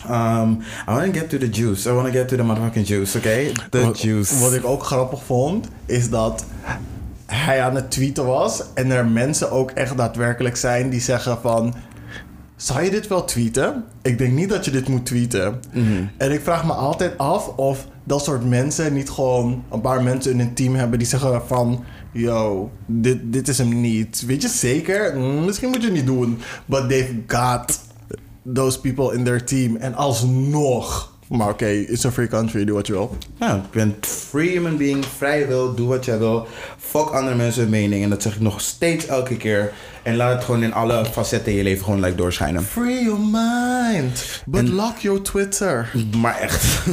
Um, 0.09 0.59
I 0.87 0.93
want 0.93 1.13
to 1.13 1.19
get 1.19 1.29
to 1.29 1.37
the 1.37 1.49
juice. 1.49 1.89
I 1.89 1.93
want 1.93 2.05
to 2.07 2.13
get 2.13 2.27
to 2.27 2.35
the 2.35 2.43
motherfucking 2.43 2.85
juice, 2.87 3.17
oké? 3.17 3.51
The 3.69 3.81
Wat- 3.85 4.01
juice. 4.01 4.39
Wat 4.39 4.53
ik 4.53 4.65
ook 4.65 4.83
grappig 4.83 5.23
vond, 5.23 5.67
is 5.85 6.09
dat 6.09 6.45
hij 7.25 7.61
aan 7.61 7.75
het 7.75 7.91
tweeten 7.91 8.25
was. 8.25 8.63
En 8.73 8.91
er 8.91 9.05
mensen 9.05 9.51
ook 9.51 9.71
echt 9.71 9.97
daadwerkelijk 9.97 10.55
zijn 10.57 10.89
die 10.89 11.01
zeggen 11.01 11.37
van... 11.41 11.73
Zou 12.55 12.83
je 12.83 12.89
dit 12.91 13.07
wel 13.07 13.25
tweeten? 13.25 13.83
Ik 14.01 14.17
denk 14.17 14.33
niet 14.33 14.49
dat 14.49 14.65
je 14.65 14.71
dit 14.71 14.87
moet 14.87 15.05
tweeten. 15.05 15.59
En 16.17 16.31
ik 16.31 16.41
vraag 16.41 16.65
me 16.65 16.73
altijd 16.73 17.17
af 17.17 17.47
of 17.47 17.87
dat 18.03 18.23
soort 18.23 18.45
mensen 18.49 18.93
niet 18.93 19.09
gewoon 19.09 19.63
een 19.71 19.81
paar 19.81 20.03
mensen 20.03 20.31
in 20.31 20.39
een 20.39 20.53
team 20.53 20.75
hebben 20.75 20.99
die 20.99 21.07
zeggen 21.07 21.41
van... 21.47 21.83
Yo, 22.13 22.71
dit, 22.85 23.17
dit 23.23 23.47
is 23.47 23.57
hem 23.57 23.81
niet. 23.81 24.23
Weet 24.25 24.41
je 24.41 24.47
zeker? 24.47 25.17
Mm, 25.17 25.45
Misschien 25.45 25.69
moet 25.69 25.81
je 25.81 25.87
het 25.87 25.95
niet 25.95 26.05
doen. 26.05 26.39
But 26.65 26.89
they've 26.89 27.13
got 27.27 27.79
those 28.53 28.79
people 28.79 29.17
in 29.17 29.23
their 29.23 29.43
team. 29.43 29.75
En 29.75 29.95
alsnog... 29.95 31.09
Maar 31.29 31.49
oké, 31.49 31.67
it's 31.67 32.05
a 32.05 32.11
free 32.11 32.27
country, 32.27 32.65
doe 32.65 32.75
wat 32.75 32.87
je 32.87 32.93
wil. 32.93 33.17
Nou, 33.37 33.57
ik 33.59 33.71
ben 33.71 33.95
free 34.31 34.49
human 34.49 34.77
being, 34.77 35.05
vrij 35.17 35.47
wil, 35.47 35.73
doe 35.75 35.87
wat 35.87 36.05
jij 36.05 36.17
wil. 36.17 36.47
Fuck 36.77 37.09
andere 37.09 37.35
mensen 37.35 37.61
hun 37.61 37.71
mening. 37.71 38.03
En 38.03 38.09
dat 38.09 38.21
zeg 38.21 38.35
ik 38.35 38.41
nog 38.41 38.61
steeds 38.61 39.05
elke 39.05 39.37
keer. 39.37 39.71
En 40.03 40.15
laat 40.15 40.33
het 40.33 40.43
gewoon 40.43 40.63
in 40.63 40.73
alle 40.73 41.05
facetten 41.05 41.51
in 41.51 41.57
je 41.57 41.63
leven 41.63 41.83
gewoon 41.83 41.99
like 41.99 42.15
doorschijnen. 42.15 42.63
Free 42.63 43.03
your 43.03 43.19
mind, 43.19 44.41
but 44.45 44.67
lock 44.67 44.97
your 44.97 45.21
Twitter. 45.21 45.91
Maar 46.17 46.39
echt. 46.39 46.63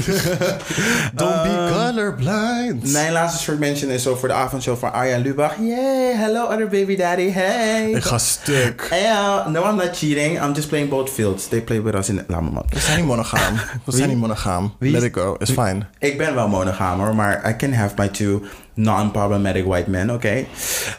Don't 1.15 1.43
be 1.43 1.71
colorblind. 1.73 2.93
Mijn 2.93 3.13
laatste 3.13 3.43
short 3.43 3.59
mention 3.59 3.91
is 3.91 4.03
zo 4.03 4.17
voor 4.17 4.29
de 4.29 4.35
avondshow 4.35 4.77
van 4.77 4.93
Arjan 4.93 5.21
Lubach. 5.21 5.55
Yay, 5.61 6.17
hello 6.17 6.45
other 6.45 6.69
baby 6.69 6.97
daddy, 6.97 7.31
hey. 7.31 7.91
Ik 7.91 8.03
ga 8.03 8.19
stuk. 8.19 8.87
Hey, 8.91 9.03
uh, 9.03 9.47
no, 9.47 9.71
I'm 9.71 9.77
not 9.77 9.97
cheating. 9.97 10.43
I'm 10.43 10.53
just 10.53 10.69
playing 10.69 10.91
both 10.91 11.11
fields. 11.11 11.49
They 11.49 11.61
play 11.61 11.83
with 11.83 11.95
us 11.95 12.09
in... 12.09 12.25
Laat 12.27 12.43
me 12.43 12.51
man. 12.51 12.65
We 12.69 12.79
zijn 12.79 12.97
niet 12.97 13.07
monogaam. 13.07 13.55
We 13.85 13.93
zijn 13.93 14.09
niet 14.09 14.19
monogaam. 14.19 14.75
Let 14.79 15.03
it 15.03 15.15
go. 15.15 15.37
It's 15.39 15.51
fine. 15.51 15.87
Ik 15.99 16.19
ben 16.19 16.35
wel 16.35 16.49
monogaam 16.49 17.01
hoor, 17.01 17.15
maar 17.15 17.28
I 17.51 17.53
can 17.57 17.73
have 17.73 17.95
my 17.97 18.09
two 18.09 18.43
non-problematic 18.75 19.65
white 19.67 19.91
men, 19.91 20.11
oké? 20.11 20.45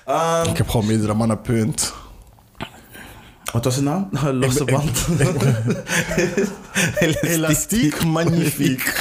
Um, 0.09 0.43
Ik 0.49 0.57
heb 0.57 0.69
gewoon 0.69 0.85
meerdere 0.85 1.13
mannen, 1.13 1.41
punt. 1.41 1.93
wat 3.53 3.63
was 3.63 3.75
het 3.75 3.83
nou? 3.83 4.03
Losse 4.39 4.59
ik- 4.63 4.71
band. 4.71 5.07
Elastiek, 7.21 8.03
magnifiek. 8.05 8.83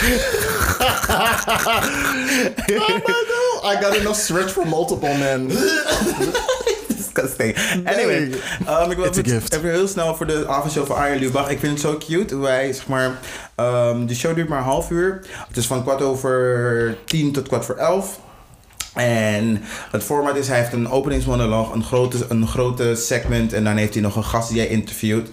oh 2.68 2.88
my 2.88 3.24
no, 3.28 3.70
I 3.70 3.76
got 3.80 3.94
enough 3.96 4.16
stretch 4.18 4.50
for 4.50 4.66
multiple 4.66 5.16
men. 5.18 5.50
Disgusting. 7.20 7.56
Anyway, 7.84 8.22
um, 8.82 8.90
ik 8.90 8.96
wil 8.96 9.04
even, 9.04 9.24
even 9.24 9.70
heel 9.70 9.88
snel 9.88 10.16
voor 10.16 10.26
de 10.26 10.48
avondshow 10.48 10.86
van 10.86 10.96
Arjen 10.96 11.18
Lubach. 11.18 11.50
Ik 11.50 11.58
vind 11.58 11.72
het 11.72 11.80
zo 11.80 11.98
cute 11.98 12.34
hoe 12.34 12.42
wij, 12.42 12.72
zeg 12.72 12.86
maar... 12.86 13.18
um, 13.56 14.06
de 14.06 14.14
show 14.14 14.34
duurt 14.34 14.48
maar 14.48 14.58
een 14.58 14.64
half 14.64 14.90
uur. 14.90 15.20
Het 15.48 15.56
is 15.56 15.66
van 15.66 15.82
kwart 15.82 16.02
over 16.02 16.96
tien 17.04 17.32
tot 17.32 17.48
kwart 17.48 17.64
voor 17.64 17.76
elf. 17.76 18.20
En 18.94 19.62
het 19.90 20.02
format 20.02 20.36
is, 20.36 20.48
hij 20.48 20.58
heeft 20.58 20.72
een 20.72 20.90
openingsmonoloog, 20.90 21.72
een 21.72 21.84
grote, 21.84 22.18
een 22.28 22.46
grote 22.46 22.94
segment... 22.94 23.52
en 23.52 23.64
dan 23.64 23.76
heeft 23.76 23.94
hij 23.94 24.02
nog 24.02 24.16
een 24.16 24.24
gast 24.24 24.48
die 24.48 24.58
hij 24.58 24.68
interviewt. 24.68 25.28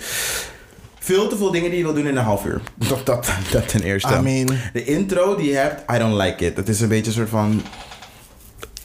Veel 0.99 1.27
te 1.27 1.37
veel 1.37 1.51
dingen 1.51 1.69
die 1.69 1.77
je 1.77 1.85
wil 1.85 1.93
doen 1.93 2.07
in 2.07 2.17
een 2.17 2.23
half 2.23 2.45
uur. 2.45 2.61
Dat, 2.75 3.05
dat, 3.05 3.29
dat 3.51 3.67
ten 3.67 3.81
eerste. 3.81 4.13
I 4.13 4.21
mean- 4.21 4.59
de 4.73 4.83
intro 4.83 5.35
die 5.35 5.49
je 5.49 5.55
hebt, 5.55 5.91
I 5.91 5.97
don't 5.97 6.21
like 6.21 6.45
it. 6.45 6.57
Het 6.57 6.69
is 6.69 6.81
een 6.81 6.87
beetje 6.87 7.05
een 7.05 7.13
soort 7.13 7.29
van... 7.29 7.61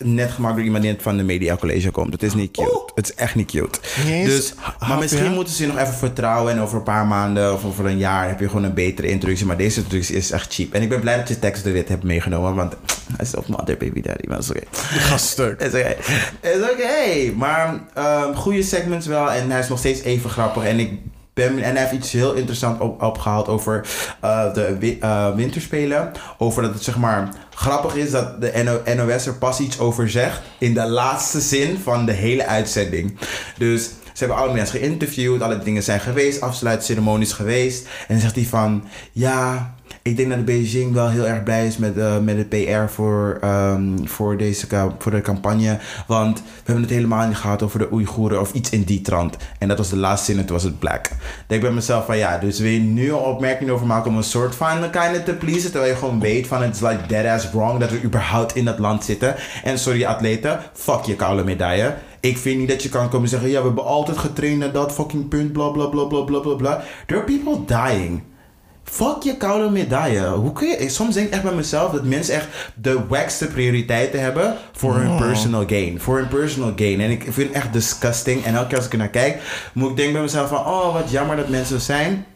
net 0.05 0.31
gemaakt 0.31 0.55
door 0.55 0.65
iemand 0.65 0.83
die 0.83 0.97
van 0.99 1.17
de 1.17 1.23
media 1.23 1.57
college 1.57 1.91
komt. 1.91 2.13
Het 2.13 2.23
is 2.23 2.35
niet 2.35 2.51
cute. 2.51 2.71
Oh. 2.71 2.89
Het 2.95 3.09
is 3.09 3.15
echt 3.15 3.35
niet 3.35 3.51
cute. 3.51 3.79
Dus, 4.25 4.55
maar 4.55 4.89
hap, 4.89 5.01
misschien 5.01 5.25
ja? 5.25 5.31
moeten 5.31 5.55
ze 5.55 5.63
je 5.63 5.73
nog 5.73 5.79
even 5.79 5.95
vertrouwen. 5.95 6.53
En 6.53 6.61
over 6.61 6.77
een 6.77 6.83
paar 6.83 7.07
maanden 7.07 7.53
of 7.53 7.65
over 7.65 7.87
een 7.87 7.99
jaar 7.99 8.29
heb 8.29 8.41
je 8.41 8.49
gewoon 8.49 8.65
een 8.65 8.75
betere 8.75 9.09
introductie. 9.09 9.47
Maar 9.47 9.57
deze 9.57 9.81
introductie 9.81 10.17
is 10.17 10.31
echt 10.31 10.55
cheap. 10.55 10.73
En 10.73 10.83
ik 10.83 10.89
ben 10.89 11.01
blij 11.01 11.17
dat 11.17 11.29
je 11.29 11.39
tekst 11.39 11.65
de 11.65 11.71
wit 11.71 11.89
hebt 11.89 12.03
meegenomen. 12.03 12.55
Want 12.55 12.77
hij 13.17 13.27
is 13.27 13.35
of 13.35 13.49
mother 13.49 13.77
baby 13.77 14.01
daddy. 14.01 14.27
Maar 14.27 14.37
dat 14.37 14.45
is 14.45 14.51
oké. 14.51 14.67
Ga 14.71 15.17
stuk. 15.17 15.61
Is 15.61 15.69
oké. 15.69 15.97
Is 16.41 16.71
oké. 16.73 17.33
Maar 17.37 17.81
ehm 17.95 18.35
goede 18.35 18.63
segments 18.63 19.07
wel. 19.07 19.31
En 19.31 19.51
hij 19.51 19.61
is 19.61 19.69
nog 19.69 19.79
steeds 19.79 20.01
even 20.01 20.31
grappig. 20.31 20.65
En 20.65 20.79
ik 20.79 20.93
ben, 21.35 21.63
en 21.63 21.73
hij 21.75 21.81
heeft 21.81 21.93
iets 21.93 22.13
heel 22.13 22.33
interessants 22.33 22.81
op, 22.81 23.03
opgehaald 23.03 23.49
over 23.49 23.89
eh, 24.21 24.55
de 24.55 24.97
eh, 25.01 25.35
winterspelen. 25.35 26.13
Over 26.39 26.63
dat 26.63 26.75
het 26.75 26.83
zeg 26.83 26.97
maar 26.97 27.29
grappig 27.55 27.95
is 27.95 28.11
dat 28.11 28.41
de 28.41 28.63
NO 28.63 28.95
NOS 28.95 29.27
er 29.27 29.35
pas 29.35 29.61
iets 29.61 29.79
over 29.79 30.11
zegt. 30.11 30.41
In 30.59 30.75
de 30.75 30.87
laatste 30.87 31.41
zin 31.41 31.79
van 31.79 32.07
de 32.07 32.13
hele 32.13 32.47
uitzending. 32.47 33.19
Dus 33.59 33.91
ze 34.13 34.27
hebben 34.27 34.37
alle 34.37 34.53
mensen 34.53 34.79
geïnterviewd. 34.79 35.43
Alle 35.43 35.59
dingen 35.59 35.83
zijn 35.83 36.01
geweest. 36.01 36.41
Afsluitceremonies 36.41 37.33
geweest. 37.33 37.85
En 37.85 38.15
dan 38.15 38.21
zegt 38.21 38.35
hij 38.35 38.45
van... 38.45 38.85
Ja, 39.13 39.75
ik 40.03 40.17
denk 40.17 40.29
dat 40.31 40.45
Beijing 40.45 40.93
wel 40.93 41.09
heel 41.09 41.27
erg 41.27 41.43
blij 41.43 41.67
is 41.67 41.77
met, 41.77 41.99
eh, 41.99 42.19
met 42.19 42.37
het 42.37 42.49
PR 42.49 42.93
voor, 42.93 43.39
ehm, 43.41 44.05
voor, 44.05 44.37
deze, 44.37 44.67
voor 44.99 45.13
de 45.13 45.21
campagne. 45.21 45.79
Want 46.07 46.39
we 46.39 46.45
hebben 46.65 46.83
het 46.83 46.93
helemaal 46.93 47.27
niet 47.27 47.37
gehad 47.37 47.63
over 47.63 47.79
de 47.79 47.93
Oeigoeren 47.93 48.41
of 48.41 48.53
iets 48.53 48.71
in 48.71 48.83
die 48.83 49.01
trant. 49.01 49.37
En 49.59 49.69
dat 49.69 49.79
was 49.79 49.89
de 49.89 49.97
laatste 49.97 50.31
zin 50.31 50.41
en 50.41 50.47
toen 50.47 50.57
was 50.57 50.65
het 50.65 50.79
black. 50.79 51.07
Ik 51.07 51.45
denk 51.47 51.63
bij 51.63 51.71
mezelf 51.71 52.07
van 52.07 52.19
ja, 52.19 52.39
dus 52.39 52.59
wil 52.59 52.71
je 52.71 52.79
nu 52.79 53.09
een 53.09 53.15
opmerking 53.15 53.71
over 53.71 53.87
maken 53.87 54.11
om 54.11 54.17
een 54.17 54.23
soort 54.23 54.55
van 54.55 54.91
kind 54.91 55.25
te 55.25 55.35
pleasen. 55.35 55.71
Terwijl 55.71 55.93
je 55.93 55.99
gewoon 55.99 56.21
weet 56.21 56.47
van 56.47 56.63
het 56.63 56.75
is 56.75 56.81
like 56.81 57.07
dead 57.07 57.27
ass 57.27 57.51
wrong 57.51 57.79
dat 57.79 57.91
we 57.91 58.03
überhaupt 58.03 58.57
in 58.57 58.65
dat 58.65 58.79
land 58.79 59.05
zitten. 59.05 59.35
En 59.65 59.79
sorry 59.79 60.05
atleten, 60.05 60.61
fuck 60.73 61.03
je 61.03 61.17
koude 61.17 61.45
medaille. 61.45 61.95
Ik 62.21 62.39
vind 62.39 62.59
niet 62.59 62.69
dat 62.69 62.83
je 62.83 62.89
kan 62.89 63.09
komen 63.09 63.29
zeggen, 63.29 63.49
ja 63.49 63.61
we 63.61 63.67
hebben 63.67 63.85
altijd 63.85 64.19
getraind 64.19 64.59
naar 64.59 64.73
dat 64.73 64.93
fucking 64.93 65.29
punt, 65.29 65.53
bla 65.53 65.69
bla 65.69 65.87
bla 65.87 66.05
bla 66.05 66.21
bla 66.21 66.39
bla 66.39 66.55
bla. 66.55 66.83
There 67.07 67.21
are 67.21 67.33
people 67.33 67.65
dying. 67.67 68.23
Fuck 68.91 69.23
je 69.23 69.37
koude 69.37 69.71
medaille. 69.71 70.27
Hoe 70.27 70.53
kun 70.53 70.69
je... 70.69 70.89
Soms 70.89 71.15
denk 71.15 71.27
ik 71.27 71.33
echt 71.33 71.43
bij 71.43 71.53
mezelf 71.53 71.93
dat 71.93 72.05
mensen 72.05 72.35
echt 72.35 72.47
de 72.75 73.07
wackste 73.09 73.47
prioriteiten 73.47 74.21
hebben 74.21 74.57
voor 74.73 74.95
hun 74.95 75.17
personal 75.17 75.65
gain. 75.67 76.01
Voor 76.01 76.17
hun 76.17 76.29
personal 76.29 76.73
gain. 76.77 77.01
En 77.01 77.11
ik 77.11 77.23
vind 77.23 77.37
het 77.37 77.53
echt 77.53 77.73
disgusting. 77.73 78.45
En 78.45 78.55
elke 78.55 78.69
keer 78.69 78.77
als 78.77 78.87
ik 78.87 78.93
er 78.93 78.99
naar 78.99 79.09
kijk, 79.09 79.43
moet 79.73 79.91
ik 79.91 79.97
denken 79.97 80.13
bij 80.15 80.23
mezelf 80.23 80.49
van... 80.49 80.59
Oh, 80.59 80.93
wat 80.93 81.11
jammer 81.11 81.37
dat 81.37 81.49
mensen 81.49 81.81
zo 81.81 81.85
zijn. 81.85 82.27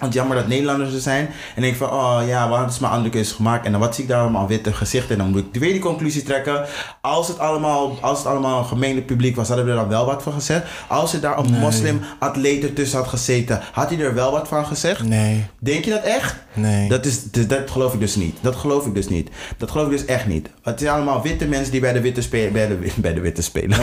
Want 0.00 0.12
jammer 0.12 0.36
dat 0.36 0.48
Nederlanders 0.48 0.94
er 0.94 1.00
zijn. 1.00 1.28
En 1.54 1.62
denk 1.62 1.72
ik 1.72 1.78
van, 1.78 1.90
oh 1.90 2.20
ja, 2.26 2.44
we 2.44 2.50
hadden 2.50 2.66
dus 2.68 2.78
maar 2.78 2.90
andere 2.90 3.10
keuzes 3.10 3.32
gemaakt. 3.32 3.64
En 3.64 3.72
dan 3.72 3.80
wat 3.80 3.94
zie 3.94 4.04
ik 4.04 4.10
daar 4.10 4.20
allemaal 4.20 4.46
witte 4.46 4.72
gezichten. 4.72 5.10
En 5.10 5.18
dan 5.18 5.30
moet 5.30 5.44
ik 5.52 5.60
weer 5.60 5.72
die 5.72 5.80
conclusie 5.80 6.22
trekken. 6.22 6.64
Als 7.00 7.28
het 7.28 7.38
allemaal, 7.38 7.98
als 8.00 8.18
het 8.18 8.26
allemaal 8.26 8.58
een 8.58 8.64
gemengde 8.64 9.02
publiek 9.02 9.36
was, 9.36 9.48
hadden 9.48 9.66
we 9.66 9.70
er 9.70 9.76
dan 9.76 9.88
wel 9.88 10.06
wat 10.06 10.22
van 10.22 10.32
gezegd. 10.32 10.66
Als 10.88 11.12
er 11.12 11.20
daar 11.20 11.38
een 11.38 11.52
moslim 11.52 12.00
atleet 12.18 12.62
ertussen 12.62 12.98
had 12.98 13.08
gezeten, 13.08 13.60
had 13.72 13.90
hij 13.90 13.98
er 13.98 14.14
wel 14.14 14.32
wat 14.32 14.48
van 14.48 14.66
gezegd? 14.66 15.02
Nee. 15.02 15.46
Denk 15.58 15.84
je 15.84 15.90
dat 15.90 16.02
echt? 16.02 16.36
Nee. 16.52 16.88
Dat, 16.88 17.06
is, 17.06 17.30
dat, 17.30 17.48
dat 17.48 17.70
geloof 17.70 17.94
ik 17.94 18.00
dus 18.00 18.16
niet. 18.16 18.36
Dat 18.40 18.56
geloof 18.56 18.86
ik 18.86 18.94
dus 18.94 19.08
niet. 19.08 19.30
Dat 19.56 19.70
geloof 19.70 19.86
ik 19.86 19.92
dus 19.92 20.04
echt 20.04 20.26
niet. 20.26 20.48
Het 20.62 20.80
zijn 20.80 20.92
allemaal 20.92 21.22
witte 21.22 21.46
mensen 21.46 21.72
die 21.72 21.80
bij 21.80 21.92
de 21.92 22.00
witte 22.00 22.22
spelen. 22.22 22.52
Bij 22.52 22.68
de, 22.68 22.78
bij 22.96 23.14
de 23.14 23.20
witte 23.20 23.42
spelen. 23.42 23.78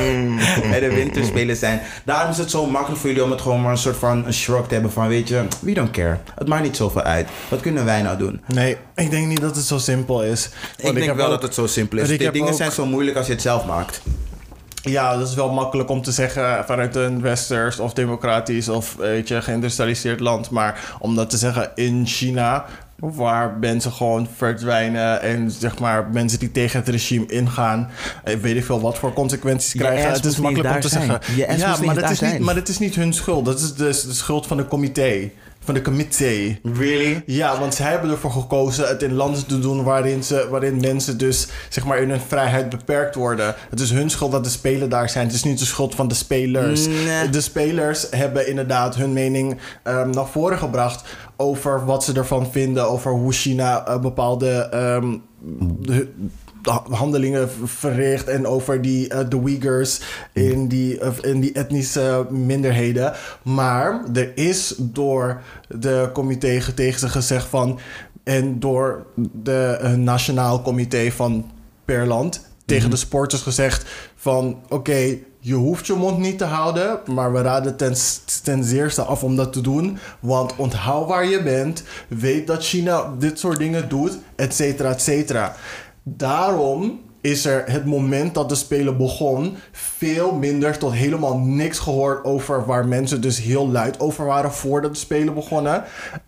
bij 0.70 0.80
de 0.80 0.93
winterspelen 0.93 1.55
zijn. 1.55 1.82
Daarom 2.05 2.32
is 2.32 2.38
het 2.38 2.51
zo 2.51 2.65
makkelijk 2.65 2.99
voor 2.99 3.09
jullie 3.09 3.24
om 3.24 3.32
het 3.32 3.41
gewoon 3.41 3.61
maar 3.61 3.72
een 3.72 3.78
soort 3.78 3.97
van 3.97 4.26
een 4.26 4.34
shrug 4.34 4.68
te 4.68 4.74
hebben 4.74 4.91
van 4.91 5.07
weet 5.07 5.28
je, 5.28 5.45
we 5.59 5.74
don't 5.74 5.91
care. 5.91 6.07
Het 6.36 6.47
maakt 6.47 6.64
niet 6.64 6.76
zoveel 6.78 7.01
uit. 7.01 7.28
Wat 7.49 7.60
kunnen 7.62 7.86
wij 7.86 8.01
nou 8.01 8.18
doen? 8.18 8.41
Nee, 8.47 8.78
ik 8.95 9.10
denk 9.10 9.28
niet 9.28 9.41
dat 9.41 9.55
het 9.55 9.66
zo 9.66 9.78
simpel 9.78 10.24
is. 10.24 10.49
ik 10.78 10.93
denk 10.93 11.16
wel 11.16 11.26
ook- 11.26 11.32
dat 11.32 11.41
het 11.41 11.53
zo 11.53 11.68
simpel 11.68 11.97
is. 11.97 12.08
Die 12.08 12.32
dingen 12.32 12.49
ook- 12.51 12.58
zijn 12.58 12.72
zo 12.72 12.86
moeilijk 12.86 13.18
als 13.18 13.26
je 13.26 13.32
het 13.34 13.41
zelf 13.41 13.66
maakt. 13.66 14.01
Ja, 14.82 15.18
dat 15.18 15.28
is 15.28 15.34
wel 15.36 15.51
makkelijk 15.51 15.89
om 15.89 16.01
te 16.01 16.12
zeggen 16.12 16.66
vanuit 16.66 16.95
een 16.95 17.22
westers 17.22 17.80
of 17.80 17.93
democratisch 17.93 18.70
of 18.70 18.95
weet 18.95 19.28
je, 19.28 19.41
geïndustrialiseerd 19.41 20.20
land. 20.20 20.49
Maar 20.49 20.95
om 20.99 21.16
dat 21.16 21.30
te 21.30 21.38
zeggen 21.38 21.72
in 21.76 22.05
China, 22.05 22.66
waar 22.99 23.58
mensen 23.60 23.91
gewoon 23.91 24.28
verdwijnen 24.36 25.22
en 25.22 25.51
zeg 25.51 25.80
maar 25.80 26.08
mensen 26.12 26.39
die 26.39 26.51
tegen 26.51 26.80
het 26.80 26.89
regime 26.89 27.26
ingaan, 27.26 27.89
weet 28.41 28.55
ik 28.55 28.66
veel 28.66 28.82
wat 28.82 28.97
voor 28.97 29.14
consequenties 29.14 29.74
krijgen. 29.74 30.12
Het 30.12 30.26
is 30.26 30.38
makkelijk 30.38 30.74
om 30.76 30.80
te 30.82 30.88
zeggen. 30.89 31.20
Je 31.36 31.36
ja, 31.58 31.78
maar 31.86 31.95
dat 31.95 32.10
is 32.10 32.20
niet, 32.20 32.39
maar 32.39 32.55
dat 32.55 32.68
is 32.68 32.80
niet 32.80 32.95
hun 32.95 33.14
schuld. 33.14 33.45
Dat 33.45 33.60
is 33.60 33.74
dus 33.74 34.01
de 34.03 34.14
schuld 34.14 34.47
van 34.47 34.58
de 34.58 34.68
comité. 34.68 35.30
Van 35.68 35.76
de 35.76 35.82
comité. 35.82 36.57
Really? 36.63 37.24
Ja, 37.26 37.59
want 37.59 37.76
zij 37.76 37.89
hebben 37.89 38.09
ervoor 38.09 38.32
gekozen 38.32 38.88
het 38.88 39.03
in 39.03 39.13
landen 39.13 39.47
te 39.47 39.59
doen 39.59 39.84
waarin, 39.84 40.24
ze, 40.24 40.47
waarin 40.49 40.80
mensen 40.80 41.18
dus 41.18 41.47
zeg 41.70 41.86
maar 41.86 41.97
in 41.97 42.09
hun 42.09 42.22
vrijheid 42.28 42.70
beperkt 42.70 43.15
worden. 43.15 43.55
Het 43.70 43.80
is 43.80 43.91
hun 43.91 44.09
schuld 44.09 44.32
dat 44.32 44.43
de 44.43 44.49
spelen 44.49 44.89
daar 44.89 45.09
zijn. 45.09 45.26
Het 45.26 45.36
is 45.36 45.43
niet 45.43 45.59
de 45.59 45.65
schuld 45.65 45.95
van 45.95 46.07
de 46.07 46.15
spelers. 46.15 46.88
Nee. 46.88 47.30
De 47.30 47.41
spelers 47.41 48.07
hebben 48.09 48.47
inderdaad 48.47 48.95
hun 48.95 49.13
mening 49.13 49.57
ehm, 49.84 50.09
naar 50.09 50.28
voren 50.28 50.57
gebracht 50.57 51.03
over 51.36 51.86
wat 51.86 52.03
ze 52.03 52.13
ervan 52.13 52.51
vinden, 52.51 52.89
over 52.89 53.11
hoe 53.11 53.34
China 53.34 53.86
eh, 53.86 53.99
bepaalde 53.99 54.70
ehm, 54.72 55.18
de 55.80 56.07
handelingen 56.89 57.49
verricht 57.63 58.28
en 58.28 58.47
over 58.47 58.82
die, 58.82 59.09
eh, 59.09 59.30
de 59.30 59.41
Uyghurs 59.45 60.01
in 60.34 60.68
die, 60.68 61.07
of 61.07 61.20
in 61.20 61.39
die 61.39 61.51
etnische 61.51 62.28
minderheden. 62.30 63.13
Maar 63.41 64.01
er 64.13 64.38
is 64.38 64.74
door 64.78 65.41
de 65.68 66.09
comité 66.13 66.61
tegen 66.76 66.99
ze 66.99 67.09
gezegd 67.09 67.47
van 67.47 67.80
en 68.24 68.59
door 68.59 69.05
de 69.32 69.78
eh, 69.82 69.93
nationaal 69.93 70.61
comité 70.61 71.11
van 71.11 71.51
per 71.86 72.07
land 72.07 72.45
tegen 72.65 72.89
de 72.89 72.95
sporters 72.95 73.41
gezegd 73.41 73.86
van 74.15 74.61
oké, 74.70 75.18
je 75.39 75.53
hoeft 75.53 75.88
je 75.88 75.93
mond 75.93 76.18
niet 76.18 76.38
te 76.38 76.45
houden, 76.45 76.99
maar 77.05 77.34
we 77.34 77.41
raden 77.41 77.76
ten, 77.76 77.95
ten 78.43 78.63
zeerste 78.63 79.01
af 79.01 79.24
om 79.24 79.36
dat 79.36 79.53
te 79.53 79.61
doen. 79.61 79.97
Want 80.20 80.55
onthoud 80.55 81.07
waar 81.07 81.26
je 81.26 81.43
bent, 81.43 81.84
weet 82.07 82.47
dat 82.47 82.65
China 82.65 83.13
dit 83.20 83.39
soort 83.39 83.57
dingen 83.57 83.89
doet, 83.89 84.18
et 84.36 84.53
cetera, 84.53 84.89
et 84.89 85.01
cetera. 85.01 85.55
Daarom 86.16 86.99
is 87.22 87.45
er 87.45 87.64
het 87.66 87.86
moment 87.86 88.34
dat 88.34 88.49
de 88.49 88.55
Spelen 88.55 88.97
begon 88.97 89.55
veel 89.72 90.34
minder 90.34 90.78
tot 90.78 90.93
helemaal 90.93 91.38
niks 91.38 91.80
gehoord 91.80 92.26
over 92.26 92.66
waar 92.66 92.88
mensen 92.88 93.22
dus 93.22 93.41
heel 93.41 93.70
luid 93.70 93.99
over 93.99 94.26
waren 94.26 94.53
voordat 94.53 94.93
de 94.93 94.99
Spelen 94.99 95.34
begonnen. 95.34 95.84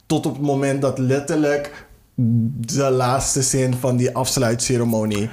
Tot 0.06 0.26
op 0.26 0.34
het 0.34 0.42
moment 0.42 0.82
dat 0.82 0.98
letterlijk 0.98 1.88
de 2.16 2.90
laatste 2.90 3.42
zin 3.42 3.74
van 3.74 3.98
die 3.98 4.16
afsluitceremonie. 4.16 5.30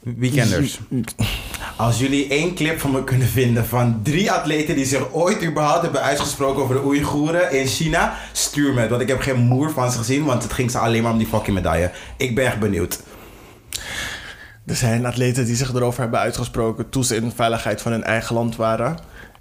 Weekenders. 0.00 0.80
Als 1.76 1.98
jullie 1.98 2.28
één 2.28 2.54
clip 2.54 2.80
van 2.80 2.90
me 2.90 3.04
kunnen 3.04 3.28
vinden 3.28 3.66
van 3.66 4.00
drie 4.02 4.32
atleten 4.32 4.74
die 4.74 4.84
zich 4.84 5.12
ooit 5.12 5.44
überhaupt 5.44 5.82
hebben 5.82 6.02
uitgesproken 6.02 6.62
over 6.62 6.74
de 6.74 6.84
Oeigoeren 6.84 7.52
in 7.52 7.66
China, 7.66 8.14
stuur 8.32 8.74
me 8.74 8.80
het. 8.80 8.90
Want 8.90 9.02
ik 9.02 9.08
heb 9.08 9.20
geen 9.20 9.38
moer 9.38 9.70
van 9.70 9.92
ze 9.92 9.98
gezien, 9.98 10.24
want 10.24 10.42
het 10.42 10.52
ging 10.52 10.70
ze 10.70 10.78
alleen 10.78 11.02
maar 11.02 11.12
om 11.12 11.18
die 11.18 11.26
fucking 11.26 11.56
medaille. 11.56 11.90
Ik 12.16 12.34
ben 12.34 12.46
echt 12.46 12.58
benieuwd. 12.58 12.98
Er 14.66 14.76
zijn 14.76 15.06
atleten 15.06 15.44
die 15.44 15.56
zich 15.56 15.74
erover 15.74 16.00
hebben 16.00 16.20
uitgesproken 16.20 16.88
toen 16.88 17.04
ze 17.04 17.16
in 17.16 17.32
veiligheid 17.32 17.82
van 17.82 17.92
hun 17.92 18.04
eigen 18.04 18.34
land 18.34 18.56
waren. 18.56 18.98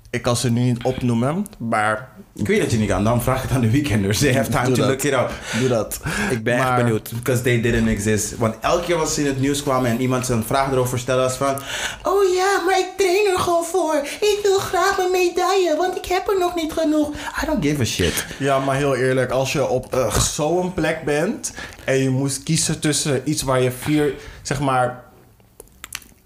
Ik 0.09 0.21
kan 0.21 0.35
ze 0.35 0.51
nu 0.51 0.61
niet 0.61 0.83
opnoemen, 0.83 1.45
maar 1.57 2.09
Ik 2.35 2.47
weet 2.47 2.59
dat 2.61 2.71
je 2.71 2.77
niet 2.77 2.89
kan, 2.89 3.03
dan 3.03 3.21
vraag 3.23 3.41
het 3.41 3.51
aan 3.51 3.61
de 3.61 3.71
Weekenders. 3.71 4.19
They 4.19 4.33
have 4.33 4.51
time 4.51 4.65
Doe 4.65 4.75
to 4.75 4.81
dat. 4.81 4.89
look 4.89 5.01
it 5.03 5.13
up. 5.13 5.31
doe 5.59 5.67
dat. 5.69 5.99
Ik 6.29 6.43
ben 6.43 6.57
echt 6.57 6.75
benieuwd, 6.75 7.11
because 7.15 7.41
they 7.41 7.61
didn't 7.61 7.87
exist. 7.87 8.37
Want 8.37 8.55
elke 8.61 8.85
keer 8.85 8.95
als 8.95 9.13
ze 9.13 9.21
in 9.21 9.27
het 9.27 9.39
nieuws 9.39 9.63
kwamen 9.63 9.89
en 9.91 10.01
iemand 10.01 10.25
zijn 10.25 10.43
vraag 10.43 10.71
erover 10.71 10.99
stelde, 10.99 11.21
was 11.21 11.35
van... 11.35 11.55
Oh 12.03 12.33
ja, 12.33 12.61
maar 12.65 12.79
ik 12.79 12.87
train 12.97 13.27
er 13.33 13.39
gewoon 13.39 13.63
voor. 13.63 13.95
Ik 14.03 14.39
wil 14.43 14.59
graag 14.59 14.97
mijn 14.97 15.11
medaille, 15.11 15.75
want 15.77 15.95
ik 15.97 16.05
heb 16.05 16.27
er 16.27 16.39
nog 16.39 16.55
niet 16.55 16.73
genoeg. 16.73 17.09
I 17.43 17.45
don't 17.45 17.65
give 17.65 17.81
a 17.81 17.85
shit. 17.85 18.25
Ja, 18.39 18.59
maar 18.59 18.75
heel 18.75 18.95
eerlijk, 18.95 19.31
als 19.31 19.53
je 19.53 19.67
op 19.67 20.11
zo'n 20.33 20.73
plek 20.73 21.03
bent 21.03 21.53
en 21.85 21.97
je 21.97 22.09
moest 22.09 22.43
kiezen 22.43 22.79
tussen 22.79 23.21
iets 23.29 23.41
waar 23.41 23.61
je 23.61 23.71
vier, 23.71 24.13
zeg 24.41 24.59
maar, 24.59 25.03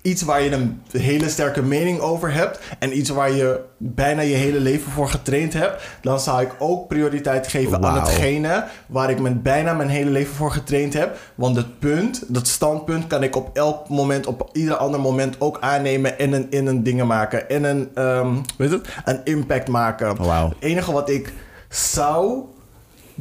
iets 0.01 0.21
waar 0.21 0.41
je 0.41 0.51
een 0.51 0.81
hele 0.91 1.29
sterke 1.29 1.61
mening 1.61 1.99
over 1.99 2.33
hebt 2.33 2.59
en 2.79 2.97
iets 2.97 3.09
waar 3.09 3.31
je 3.31 3.59
bijna 3.77 4.21
je 4.21 4.35
hele 4.35 4.59
leven 4.59 4.91
voor 4.91 5.09
getraind 5.09 5.53
hebt, 5.53 5.83
dan 6.01 6.19
zou 6.19 6.41
ik 6.41 6.55
ook 6.59 6.87
prioriteit 6.87 7.47
geven 7.47 7.85
aan 7.85 7.99
hetgene 7.99 8.65
waar 8.87 9.09
ik 9.09 9.19
mijn, 9.19 9.41
bijna 9.41 9.73
mijn 9.73 9.89
hele 9.89 10.09
leven 10.09 10.35
voor 10.35 10.51
getraind 10.51 10.93
heb. 10.93 11.17
Want 11.35 11.55
het 11.55 11.79
punt, 11.79 12.23
dat 12.27 12.47
standpunt, 12.47 13.07
kan 13.07 13.23
ik 13.23 13.35
op 13.35 13.49
elk 13.53 13.89
moment, 13.89 14.25
op 14.25 14.49
ieder 14.51 14.75
ander 14.75 14.99
moment 14.99 15.35
ook 15.39 15.57
aannemen 15.59 16.19
en 16.19 16.33
een, 16.33 16.47
in 16.49 16.67
een 16.67 16.83
dingen 16.83 17.07
maken. 17.07 17.49
En 17.49 17.63
een, 17.63 17.89
ehm, 17.93 18.35
weet 18.57 18.71
het, 18.71 18.87
een 19.05 19.21
impact 19.23 19.67
maken. 19.67 20.07
Het 20.07 20.53
enige 20.59 20.91
wat 20.91 21.09
ik 21.09 21.33
zou 21.69 22.43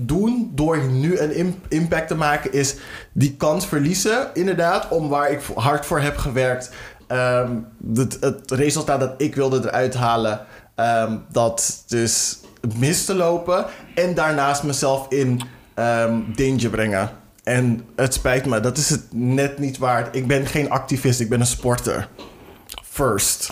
doen 0.06 0.50
door 0.54 0.82
nu 0.82 1.18
een 1.18 1.34
im- 1.34 1.60
impact 1.68 2.08
te 2.08 2.14
maken 2.14 2.52
is 2.52 2.74
die 3.12 3.36
kans 3.36 3.66
verliezen, 3.66 4.30
inderdaad, 4.34 4.88
om 4.88 5.08
waar 5.08 5.30
ik 5.30 5.40
hard 5.54 5.86
voor 5.86 6.00
heb 6.00 6.16
gewerkt. 6.16 6.70
ehm, 7.06 7.56
het, 7.94 8.16
het 8.20 8.50
resultaat 8.50 9.00
dat 9.00 9.14
ik 9.16 9.34
wilde 9.34 9.58
eruit 9.68 9.94
halen, 9.94 10.40
ehm, 10.74 11.16
dat 11.32 11.84
dus 11.86 12.40
mis 12.78 13.04
te 13.04 13.14
lopen 13.14 13.64
en 13.94 14.14
daarnaast 14.14 14.62
mezelf 14.62 15.06
in 15.08 15.40
ehm, 15.74 16.18
danger 16.34 16.70
brengen. 16.70 17.10
En 17.44 17.84
het 17.96 18.14
spijt 18.14 18.46
me, 18.46 18.60
dat 18.60 18.76
is 18.76 18.90
het 18.90 19.02
net 19.12 19.58
niet 19.58 19.78
waard. 19.78 20.16
Ik 20.16 20.26
ben 20.26 20.46
geen 20.46 20.70
activist, 20.70 21.20
ik 21.20 21.28
ben 21.28 21.40
een 21.40 21.46
sporter. 21.46 22.08
First. 22.84 23.50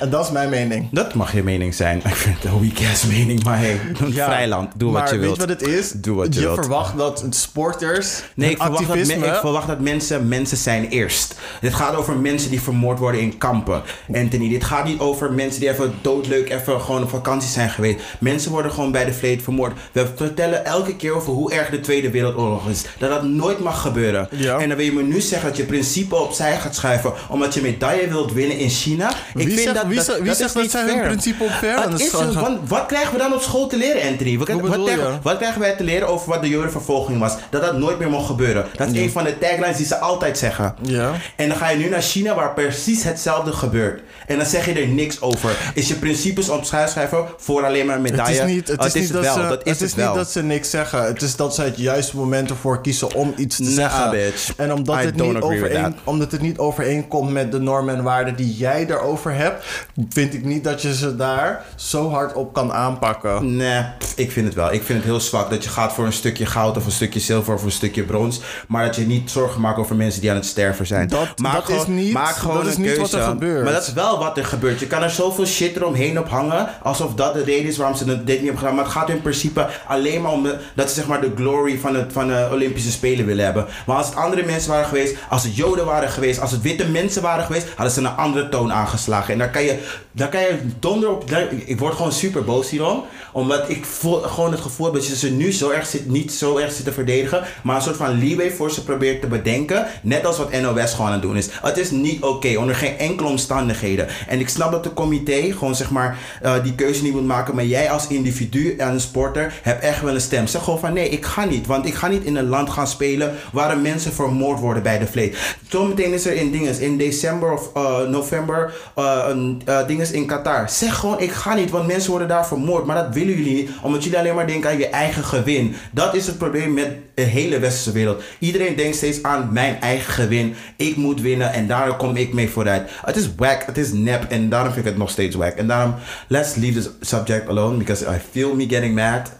En 0.00 0.10
dat 0.10 0.24
is 0.24 0.30
mijn 0.30 0.48
mening. 0.48 0.88
Dat 0.92 1.14
mag 1.14 1.32
je 1.32 1.42
mening 1.42 1.74
zijn. 1.74 1.98
Ik 2.04 2.14
vind 2.14 2.42
het 2.42 2.52
een 2.52 2.60
weak-ass 2.60 3.06
mening, 3.06 3.44
maar 3.44 3.58
hey, 3.58 3.80
Ja, 4.10 4.24
vrijland, 4.26 4.72
doe 4.76 4.92
wat 4.92 5.02
maar 5.02 5.12
je 5.14 5.18
wilt. 5.18 5.36
weet 5.38 5.48
je 5.48 5.54
wat 5.54 5.60
het 5.68 5.78
is? 5.78 5.90
Doe 5.92 6.16
wat 6.16 6.34
je 6.34 6.40
wilt. 6.40 6.54
verwacht 6.58 6.96
dat 6.96 7.24
sporters 7.30 8.22
Nee, 8.34 8.50
ik 8.50 8.56
verwacht, 8.62 8.86
dat, 8.86 8.96
me- 8.96 9.26
ik 9.26 9.34
verwacht 9.34 9.66
dat 9.66 9.80
mensen 9.80 10.28
mensen 10.28 10.56
zijn 10.56 10.88
eerst. 10.88 11.34
Dit 11.60 11.74
gaat 11.74 11.94
over 11.94 12.16
mensen 12.16 12.50
die 12.50 12.60
vermoord 12.60 12.98
worden 12.98 13.20
in 13.20 13.38
kampen. 13.38 13.82
Anthony, 14.14 14.48
dit 14.48 14.64
gaat 14.64 14.84
niet 14.84 14.98
over 15.00 15.32
mensen 15.32 15.60
die 15.60 15.70
even 15.70 15.92
doodleuk 16.00 16.50
even 16.50 16.80
gewoon 16.80 17.02
op 17.02 17.08
vakantie 17.10 17.50
zijn 17.50 17.70
geweest. 17.70 17.98
Mensen 18.18 18.50
worden 18.50 18.72
gewoon 18.72 18.92
bij 18.92 19.04
de 19.04 19.12
vleet 19.12 19.42
vermoord. 19.42 19.72
We 19.92 20.06
vertellen 20.16 20.64
elke 20.64 20.96
keer 20.96 21.12
over 21.16 21.32
hoe 21.32 21.52
erg 21.52 21.70
de 21.70 21.80
Tweede 21.80 22.10
Wereldoorlog 22.10 22.68
is. 22.68 22.82
Dat 22.98 23.10
dat 23.10 23.22
nooit 23.24 23.58
mag 23.58 23.80
gebeuren. 23.80 24.28
Ja. 24.30 24.58
En 24.58 24.68
dan 24.68 24.76
wil 24.76 24.86
je 24.86 24.92
me 24.92 25.02
nu 25.02 25.20
zeggen 25.20 25.48
dat 25.48 25.56
je 25.56 25.64
principe 25.64 26.14
opzij 26.16 26.56
gaat 26.58 26.74
schuiven 26.74 27.12
omdat 27.28 27.54
je 27.54 27.60
medaille 27.60 28.08
wilt 28.08 28.32
winnen 28.32 28.58
in 28.58 28.68
China. 28.70 29.12
Wie 29.34 29.58
zegt- 29.58 29.74
dat, 29.74 29.86
wie 29.90 29.96
dat, 29.98 30.06
zegt- 30.06 30.18
wie 30.18 30.28
dat 30.28 30.36
zegt 30.36 30.70
zij 30.70 30.82
hun 30.82 31.00
principe 31.02 31.44
op 31.44 31.50
fair 31.50 31.76
aan 31.76 31.92
Het 31.92 32.00
is 32.00 32.10
want 32.34 32.68
wat 32.68 32.86
krijgen 32.86 33.12
we 33.12 33.18
dan 33.18 33.32
op 33.34 33.40
school 33.42 33.66
te 33.66 33.76
leren, 33.76 34.10
Anthony? 34.10 34.38
Wat, 34.38 34.46
krijgen, 34.46 35.18
wat 35.22 35.36
krijgen 35.36 35.60
wij 35.60 35.76
te 35.76 35.84
leren 35.84 36.08
over 36.08 36.28
wat 36.28 36.42
de 36.42 36.48
jodenvervolging 36.48 37.18
was? 37.18 37.34
Dat 37.50 37.62
dat 37.62 37.78
nooit 37.78 37.98
meer 37.98 38.10
mocht 38.10 38.26
gebeuren. 38.26 38.66
Dat 38.76 38.88
is 38.88 39.00
een 39.00 39.10
van 39.10 39.24
de 39.24 39.38
taglines 39.38 39.76
die 39.76 39.86
ze 39.86 39.98
altijd 39.98 40.38
zeggen. 40.38 40.74
Ja. 40.82 41.12
En 41.36 41.48
dan 41.48 41.56
ga 41.56 41.68
je 41.70 41.76
nu 41.78 41.88
naar 41.88 42.02
China 42.02 42.34
waar 42.34 42.54
precies 42.54 43.02
hetzelfde 43.04 43.52
gebeurt. 43.52 44.00
En 44.26 44.36
dan 44.36 44.46
zeg 44.46 44.66
je 44.66 44.72
er 44.72 44.88
niks 44.88 45.20
over. 45.20 45.50
Is 45.74 45.88
je 45.88 45.94
principes 45.94 46.48
op 46.48 46.64
schrijven 46.64 47.24
voor 47.36 47.64
alleen 47.64 47.86
maar 47.86 47.96
een 47.96 48.02
Het 48.04 48.10
medaille? 48.10 48.38
is 48.40 48.44
niet, 48.46 48.68
het 48.68 48.80
Oh, 48.80 48.86
is 48.86 48.94
niet 48.94 49.12
dat, 49.12 49.24
ze, 49.24 49.40
het 49.64 49.80
is 49.80 49.94
niet 49.94 50.14
dat 50.14 50.30
ze 50.30 50.42
niks 50.42 50.70
zeggen. 50.70 51.04
Het 51.04 51.22
is 51.22 51.36
dat 51.36 51.54
ze 51.54 51.62
het 51.62 51.76
juiste 51.78 52.16
moment 52.16 52.50
ervoor 52.50 52.80
kiezen 52.82 53.14
om 53.14 53.32
iets 53.36 53.56
te 53.56 53.62
Nah, 53.62 53.72
zeggen. 53.74 54.10
bitch. 54.10 54.52
En 54.56 54.72
omdat 54.72 54.96
I 54.96 55.04
het, 55.04 55.16
niet 55.16 55.40
overeen, 55.40 55.96
omdat 56.04 56.32
het 56.32 56.40
niet 56.40 56.58
overeenkomt 56.58 57.30
met 57.30 57.52
de 57.52 57.58
normen 57.58 57.96
en 57.96 58.02
waarden 58.02 58.36
die 58.36 58.54
jij 58.56 58.86
erover 58.88 59.34
hebt, 59.34 59.64
vind 60.08 60.34
ik 60.34 60.44
niet 60.44 60.64
dat 60.64 60.82
je 60.82 60.94
ze 60.94 61.16
daar 61.16 61.64
zo 61.76 62.10
hard 62.10 62.32
op 62.34 62.52
kan 62.52 62.72
aanpakken. 62.72 63.56
Nee, 63.56 63.84
ik 64.16 64.32
vind 64.32 64.46
het 64.46 64.54
wel. 64.54 64.72
Ik 64.72 64.82
vind 64.82 64.98
het 64.98 65.06
heel 65.08 65.20
zwak 65.20 65.50
dat 65.50 65.64
je 65.64 65.70
gaat 65.70 65.92
voor 65.92 66.04
een 66.06 66.12
stukje 66.12 66.46
goud 66.46 66.76
of 66.76 66.84
een 66.86 66.92
stukje 66.92 67.20
zilver 67.20 67.54
of 67.54 67.62
een 67.64 67.70
stukje 67.70 68.02
brons. 68.02 68.40
Maar 68.68 68.84
dat 68.84 68.96
je 68.96 69.06
niet 69.06 69.30
zorgen 69.30 69.60
maakt 69.60 69.78
over 69.78 69.96
mensen 69.96 70.20
die 70.20 70.30
aan 70.30 70.36
het 70.36 70.46
sterven 70.46 70.86
zijn. 70.86 71.08
Dat- 71.08 71.38
Maak 71.38 71.52
dat 71.54 71.68
is 71.68 71.74
gewoon- 71.82 71.94
niet- 71.94 72.12
maak 72.12 72.34
gewoon 72.36 72.56
dat 72.56 72.66
is 72.66 72.74
een 72.74 72.80
niet 72.82 72.94
keuze. 72.94 73.16
wat 73.16 73.20
er 73.20 73.28
gebeurt. 73.28 73.64
Maar 73.64 73.72
dat 73.72 73.86
is 73.86 73.92
wel 73.92 74.18
wat 74.18 74.36
er 74.38 74.44
gebeurt. 74.44 74.80
Je 74.80 74.86
kan 74.86 75.02
er 75.02 75.10
zoveel 75.10 75.46
shit 75.46 75.76
eromheen 75.76 76.18
op 76.18 76.28
hangen. 76.28 76.68
Alsof 76.82 77.14
dat 77.14 77.34
de 77.34 77.42
reden 77.44 77.66
is 77.68 77.76
waarom 77.76 77.96
ze 77.96 78.04
dit 78.04 78.26
niet 78.26 78.36
hebben 78.38 78.58
gedaan. 78.58 78.74
Maar 78.74 78.84
het 78.84 78.92
gaat 78.92 79.08
in 79.08 79.22
principe 79.22 79.66
alleen 79.86 80.22
maar 80.22 80.32
om 80.32 80.42
de, 80.42 80.56
dat 80.74 80.88
ze 80.88 80.94
zeg 80.94 81.06
maar 81.06 81.20
de 81.20 81.32
glory 81.36 81.78
van, 81.78 81.94
het, 81.94 82.12
van 82.12 82.26
de 82.26 82.48
Olympische 82.52 82.90
Spelen 82.90 83.26
willen 83.26 83.44
hebben. 83.44 83.66
Maar 83.86 83.96
als 83.96 84.06
het 84.06 84.16
andere 84.16 84.42
mensen 84.44 84.70
waren 84.70 84.86
geweest, 84.86 85.16
als 85.28 85.42
het 85.42 85.56
Joden 85.56 85.84
waren 85.84 86.08
geweest, 86.10 86.40
als 86.40 86.50
het 86.50 86.62
witte 86.62 86.86
mensen 86.86 87.22
waren 87.22 87.44
geweest, 87.44 87.66
hadden 87.76 87.94
ze 87.94 88.00
een 88.00 88.16
andere 88.16 88.48
toon 88.48 88.72
aangeslagen. 88.72 89.32
En 89.32 89.38
daar 89.38 89.50
kan 89.50 89.62
je, 89.62 89.69
daar 90.12 90.28
kan 90.28 90.40
je 90.40 90.58
donder 90.78 91.10
op. 91.10 91.30
ik 91.64 91.78
word 91.78 91.94
gewoon 91.94 92.12
super 92.12 92.44
boos 92.44 92.70
hierom. 92.70 93.04
Omdat 93.32 93.68
ik 93.68 93.84
voel 93.84 94.20
gewoon 94.20 94.50
het 94.50 94.60
gevoel 94.60 94.92
dat 94.92 95.06
je 95.06 95.16
ze 95.16 95.30
nu 95.30 95.52
zo 95.52 95.70
erg 95.70 95.86
zit, 95.86 96.08
niet 96.08 96.32
zo 96.32 96.56
erg 96.56 96.72
zit 96.72 96.84
te 96.84 96.92
verdedigen. 96.92 97.44
Maar 97.62 97.76
een 97.76 97.82
soort 97.82 97.96
van 97.96 98.18
leeway 98.18 98.50
voor 98.50 98.70
ze 98.70 98.84
probeert 98.84 99.20
te 99.20 99.26
bedenken. 99.26 99.86
Net 100.02 100.26
als 100.26 100.38
wat 100.38 100.52
NOS 100.52 100.90
gewoon 100.90 101.06
aan 101.06 101.12
het 101.12 101.22
doen 101.22 101.36
is. 101.36 101.48
Het 101.62 101.78
is 101.78 101.90
niet 101.90 102.22
oké, 102.22 102.58
onder 102.58 102.74
geen 102.74 102.98
enkele 102.98 103.28
omstandigheden. 103.28 104.06
En 104.28 104.40
ik 104.40 104.48
snap 104.48 104.72
dat 104.72 104.84
de 104.84 104.94
comité 104.94 105.52
gewoon 105.52 105.74
zeg 105.74 105.90
maar 105.90 106.18
eh, 106.42 106.62
die 106.62 106.74
keuze 106.74 107.02
niet 107.02 107.12
moet 107.12 107.26
maken. 107.26 107.54
Maar 107.54 107.64
jij 107.64 107.90
als 107.90 108.06
individu 108.06 108.76
en 108.76 109.00
sporter 109.00 109.54
hebt 109.62 109.82
echt 109.82 110.02
wel 110.02 110.14
een 110.14 110.20
stem. 110.20 110.46
Zeg 110.46 110.64
gewoon 110.64 110.78
van 110.78 110.92
nee, 110.92 111.08
ik 111.08 111.24
ga 111.24 111.44
niet. 111.44 111.66
Want 111.66 111.86
ik 111.86 111.94
ga 111.94 112.08
niet 112.08 112.24
in 112.24 112.36
een 112.36 112.48
land 112.48 112.70
gaan 112.70 112.86
spelen 112.86 113.34
waar 113.52 113.78
mensen 113.78 114.12
vermoord 114.12 114.60
worden 114.60 114.82
bij 114.82 114.98
de 114.98 115.06
vleet. 115.06 115.56
Zometeen 115.68 116.12
is 116.12 116.26
er 116.26 116.34
in 116.34 116.50
dingen 116.50 116.80
in 116.80 116.96
december 116.96 117.52
of 117.52 117.70
eh, 117.74 118.08
november 118.08 118.74
eh, 118.94 119.24
een 119.28 119.49
eh, 119.64 119.86
dinges 119.86 120.10
in 120.10 120.26
Qatar. 120.26 120.68
Zeg 120.68 120.96
gewoon 120.96 121.20
ik 121.20 121.30
ga 121.30 121.54
niet, 121.54 121.70
want 121.70 121.86
mensen 121.86 122.10
worden 122.10 122.28
daar 122.28 122.46
vermoord. 122.46 122.86
Maar 122.86 123.04
dat 123.04 123.14
willen 123.14 123.36
jullie 123.36 123.54
niet, 123.54 123.70
omdat 123.82 124.04
jullie 124.04 124.18
alleen 124.18 124.34
maar 124.34 124.46
denken 124.46 124.70
aan 124.70 124.78
je 124.78 124.88
eigen 124.88 125.24
gewin. 125.24 125.74
Dat 125.92 126.14
is 126.14 126.26
het 126.26 126.38
probleem 126.38 126.72
met 126.72 126.96
de 127.14 127.22
hele 127.22 127.58
westerse 127.58 127.92
wereld. 127.92 128.22
Iedereen 128.38 128.76
denkt 128.76 128.96
steeds 128.96 129.22
aan 129.22 129.52
mijn 129.52 129.80
eigen 129.80 130.12
gewin. 130.12 130.54
Ik 130.76 130.96
moet 130.96 131.20
winnen 131.20 131.52
en 131.52 131.66
daar 131.66 131.96
kom 131.96 132.16
ik 132.16 132.32
mee 132.32 132.48
vooruit. 132.48 132.90
Het 133.04 133.16
is 133.16 133.34
whack, 133.36 133.62
het 133.66 133.78
is 133.78 133.92
nep 133.92 134.24
en 134.28 134.48
daarom 134.48 134.72
vind 134.72 134.84
ik 134.84 134.90
het 134.90 135.00
nog 135.00 135.10
steeds 135.10 135.36
whack. 135.36 135.54
En 135.54 135.66
daarom, 135.66 135.94
let's 136.28 136.54
leave 136.54 136.80
this 136.80 136.90
subject 137.00 137.48
alone 137.48 137.76
because 137.76 138.04
I 138.04 138.18
feel 138.30 138.54
me 138.54 138.68
getting 138.68 138.94
mad. 138.94 139.32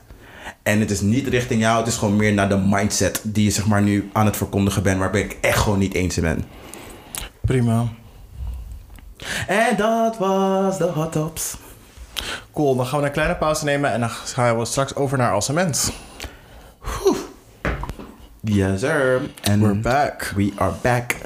En 0.63 0.81
het 0.81 0.91
is 0.91 1.01
niet 1.01 1.29
richting 1.29 1.61
jou, 1.61 1.79
het 1.79 1.87
is 1.87 1.97
gewoon 1.97 2.17
meer 2.17 2.33
naar 2.33 2.49
de 2.49 2.59
mindset 2.67 3.21
die 3.25 3.45
je 3.45 3.51
zeg 3.51 3.67
maar 3.67 3.83
nu 3.83 4.11
aan 4.13 4.27
het 4.27 4.37
verkondigen 4.37 4.83
bent, 4.83 4.99
waarbij 4.99 5.21
ik 5.21 5.39
echt 5.41 5.59
gewoon 5.59 5.79
niet 5.79 5.95
eens 5.95 6.17
in 6.17 6.23
ben. 6.23 6.45
Prima. 7.41 7.89
En 9.47 9.77
dat 9.77 10.19
was 10.19 10.79
de 10.79 10.85
hot 10.85 11.13
tops. 11.13 11.57
Cool, 12.53 12.77
dan 12.77 12.87
gaan 12.87 13.01
we 13.01 13.07
een 13.07 13.13
kleine 13.13 13.37
pauze 13.37 13.65
nemen 13.65 13.93
en 13.93 14.01
dan 14.01 14.11
gaan 14.11 14.59
we 14.59 14.65
straks 14.65 14.95
over 14.95 15.19
naar 15.19 15.33
Alcement. 15.33 15.93
Yes 18.41 18.81
sir. 18.81 19.21
And 19.51 19.63
We're 19.63 19.75
back. 19.75 20.33
We 20.37 20.53
are 20.57 20.73
back. 20.83 21.17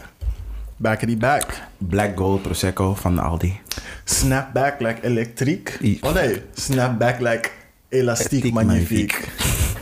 Back 0.77 1.03
in 1.03 1.09
die 1.09 1.17
back. 1.17 1.61
Black 1.79 2.17
Gold 2.17 2.43
Prosecco 2.43 2.95
van 2.95 3.19
Aldi. 3.19 3.61
Snap 4.05 4.53
back 4.53 4.81
like 4.81 5.03
elektriek. 5.03 5.79
Oh 6.01 6.15
nee, 6.15 6.43
snap 6.55 6.99
back 6.99 7.21
like 7.21 7.51
elastiek 7.89 8.53
magnifiek. 8.53 9.29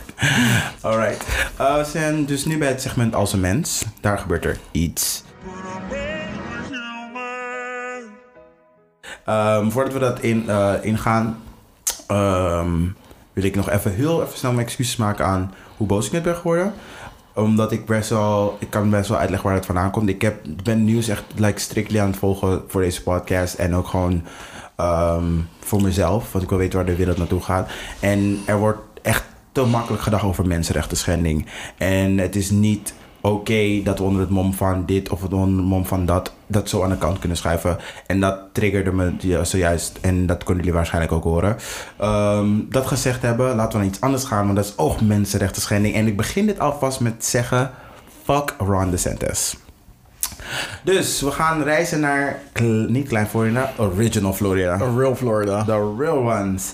Alright. 0.81 1.25
Uh, 1.59 1.77
we 1.77 1.83
zijn 1.91 2.25
dus 2.25 2.45
nu 2.45 2.57
bij 2.57 2.67
het 2.67 2.81
segment 2.81 3.15
Als 3.15 3.33
een 3.33 3.39
Mens. 3.39 3.83
Daar 4.01 4.17
gebeurt 4.17 4.45
er 4.45 4.57
iets. 4.71 5.23
Ehm, 9.25 9.69
voordat 9.69 9.93
we 9.93 9.99
dat 9.99 10.19
in, 10.19 10.49
eh, 10.49 10.73
ingaan, 10.81 11.37
ehm, 12.07 12.79
wil 13.33 13.43
ik 13.43 13.55
nog 13.55 13.69
even 13.69 13.93
heel 13.93 14.23
even 14.23 14.37
snel 14.37 14.51
mijn 14.51 14.65
excuses 14.65 14.95
maken 14.95 15.25
aan 15.25 15.53
hoe 15.77 15.87
boos 15.87 16.05
ik 16.05 16.11
net 16.11 16.23
ben 16.23 16.35
geworden. 16.35 16.73
Omdat 17.33 17.71
ik 17.71 17.85
best 17.85 18.09
wel, 18.09 18.57
ik 18.59 18.69
kan 18.69 18.89
best 18.89 19.09
wel 19.09 19.17
uitleggen 19.17 19.47
waar 19.47 19.57
het 19.57 19.65
vandaan 19.65 19.91
komt. 19.91 20.09
Ik 20.09 20.21
heb, 20.21 20.35
ben 20.63 20.83
nieuws 20.83 21.07
echt 21.07 21.23
like, 21.35 21.59
strictly 21.59 21.99
aan 21.99 22.07
het 22.07 22.17
volgen 22.17 22.63
voor 22.67 22.81
deze 22.81 23.03
podcast. 23.03 23.53
En 23.53 23.75
ook 23.75 23.87
gewoon 23.87 24.23
ehm, 24.75 25.31
voor 25.59 25.81
mezelf, 25.81 26.31
want 26.31 26.43
ik 26.43 26.49
wil 26.49 26.59
weten 26.59 26.77
waar 26.77 26.85
de 26.85 26.95
wereld 26.95 27.17
naartoe 27.17 27.41
gaat. 27.41 27.69
En 27.99 28.39
er 28.45 28.57
wordt 28.57 28.79
echt 29.01 29.23
te 29.51 29.65
makkelijk 29.65 30.03
gedacht 30.03 30.23
over 30.23 30.47
mensenrechten 30.47 30.97
schending. 30.97 31.45
En 31.77 32.17
het 32.17 32.35
is 32.35 32.49
niet 32.49 32.93
oké 33.23 33.81
dat 33.83 33.97
we 33.97 34.03
onder 34.03 34.21
het 34.21 34.29
mom 34.29 34.53
van 34.53 34.85
dit 34.85 35.09
of 35.09 35.23
onder 35.23 35.57
het 35.57 35.65
mom 35.65 35.85
van 35.85 36.05
dat 36.05 36.33
dat 36.47 36.69
zo 36.69 36.83
aan 36.83 36.89
de 36.89 36.97
kant 36.97 37.19
kunnen 37.19 37.37
schuiven. 37.37 37.77
En 38.07 38.19
dat 38.19 38.39
triggerde 38.51 38.91
me 38.91 39.13
zojuist. 39.43 39.97
En 40.01 40.25
dat 40.25 40.43
konden 40.43 40.63
jullie 40.63 40.77
waarschijnlijk 40.77 41.13
ook 41.13 41.23
horen. 41.23 41.57
Ehm, 41.97 42.47
dat 42.69 42.87
gezegd 42.87 43.21
hebben, 43.21 43.55
laten 43.55 43.71
we 43.71 43.77
naar 43.77 43.93
iets 43.93 44.01
anders 44.01 44.23
gaan. 44.23 44.45
Want 44.45 44.55
dat 44.55 44.65
is 44.65 44.77
ook 44.77 45.01
mensenrechten 45.01 45.61
schending. 45.61 45.95
En 45.95 46.07
ik 46.07 46.17
begin 46.17 46.45
dit 46.45 46.59
alvast 46.59 46.99
met 46.99 47.25
zeggen... 47.25 47.71
Fuck 48.23 48.55
Ron 48.57 48.91
DeSantis. 48.91 49.62
Dus 50.83 51.21
we 51.21 51.31
gaan 51.31 51.63
reizen 51.63 51.99
naar, 51.99 52.39
niet 52.87 53.07
Klein 53.07 53.27
Florida, 53.27 53.73
Original 53.77 54.33
Florida. 54.33 54.73
A 54.73 54.97
real 54.97 55.15
Florida. 55.15 55.63
The 55.63 55.95
real 55.97 56.17
ones. 56.17 56.71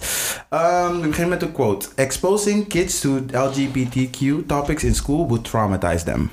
Um, 0.50 1.02
we 1.02 1.08
beginnen 1.08 1.30
met 1.30 1.42
een 1.42 1.52
quote. 1.52 1.88
Exposing 1.96 2.68
kids 2.68 3.00
to 3.00 3.20
LGBTQ 3.32 4.46
topics 4.48 4.84
in 4.84 4.96
school 4.96 5.28
would 5.28 5.44
traumatize 5.44 6.06
them. 6.06 6.30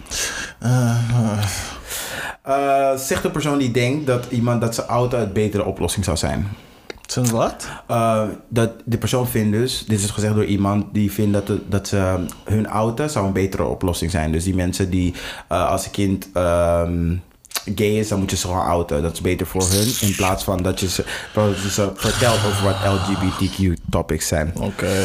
Uh, 2.47 2.97
zegt 2.97 3.23
de 3.23 3.31
persoon 3.31 3.59
die 3.59 3.71
denkt 3.71 4.07
dat 4.07 4.27
iemand 4.31 4.61
dat 4.61 4.75
zijn 4.75 4.87
auto 4.87 5.19
het 5.19 5.33
betere 5.33 5.65
oplossing 5.65 6.05
zou 6.05 6.17
zijn. 6.17 6.49
Zijn 7.07 7.31
wat? 7.31 7.67
Uh, 7.91 8.23
dat 8.49 8.71
de 8.85 8.99
persoon 8.99 9.29
vindt 9.29 9.53
dus, 9.57 9.85
dit 9.87 10.01
is 10.03 10.11
gezegd 10.11 10.35
door 10.35 10.45
iemand 10.45 10.85
die 10.93 11.13
vindt 11.13 11.33
dat, 11.33 11.47
de- 11.47 11.61
dat 11.69 11.89
ze, 11.89 12.25
hun 12.45 12.67
auto 12.67 13.09
zou 13.09 13.27
een 13.27 13.33
betere 13.33 13.65
oplossing 13.65 14.11
zijn. 14.11 14.33
Dus 14.33 14.45
die 14.45 14.55
mensen 14.55 14.91
die 14.91 15.15
uh, 15.53 15.69
als 15.71 15.85
een 15.85 15.91
kind 15.91 16.29
ehm, 16.33 17.15
gay 17.75 17.99
is, 17.99 18.09
dan 18.09 18.19
moet 18.19 18.31
je 18.31 18.37
ze 18.37 18.47
gewoon 18.47 18.67
outen. 18.67 19.03
Dat 19.03 19.13
is 19.13 19.21
beter 19.21 19.47
voor 19.47 19.69
hun. 19.71 19.93
In 20.01 20.15
plaats 20.17 20.45
van 20.45 20.63
dat 20.63 20.81
je 20.81 20.89
ze, 20.89 21.05
dat 21.35 21.63
je 21.63 21.71
ze 21.71 21.91
vertelt 21.95 22.39
over 22.47 22.63
wat 22.65 22.77
LGBTQ 22.99 23.73
topics 23.91 24.27
zijn. 24.27 24.53
Oké. 24.61 24.97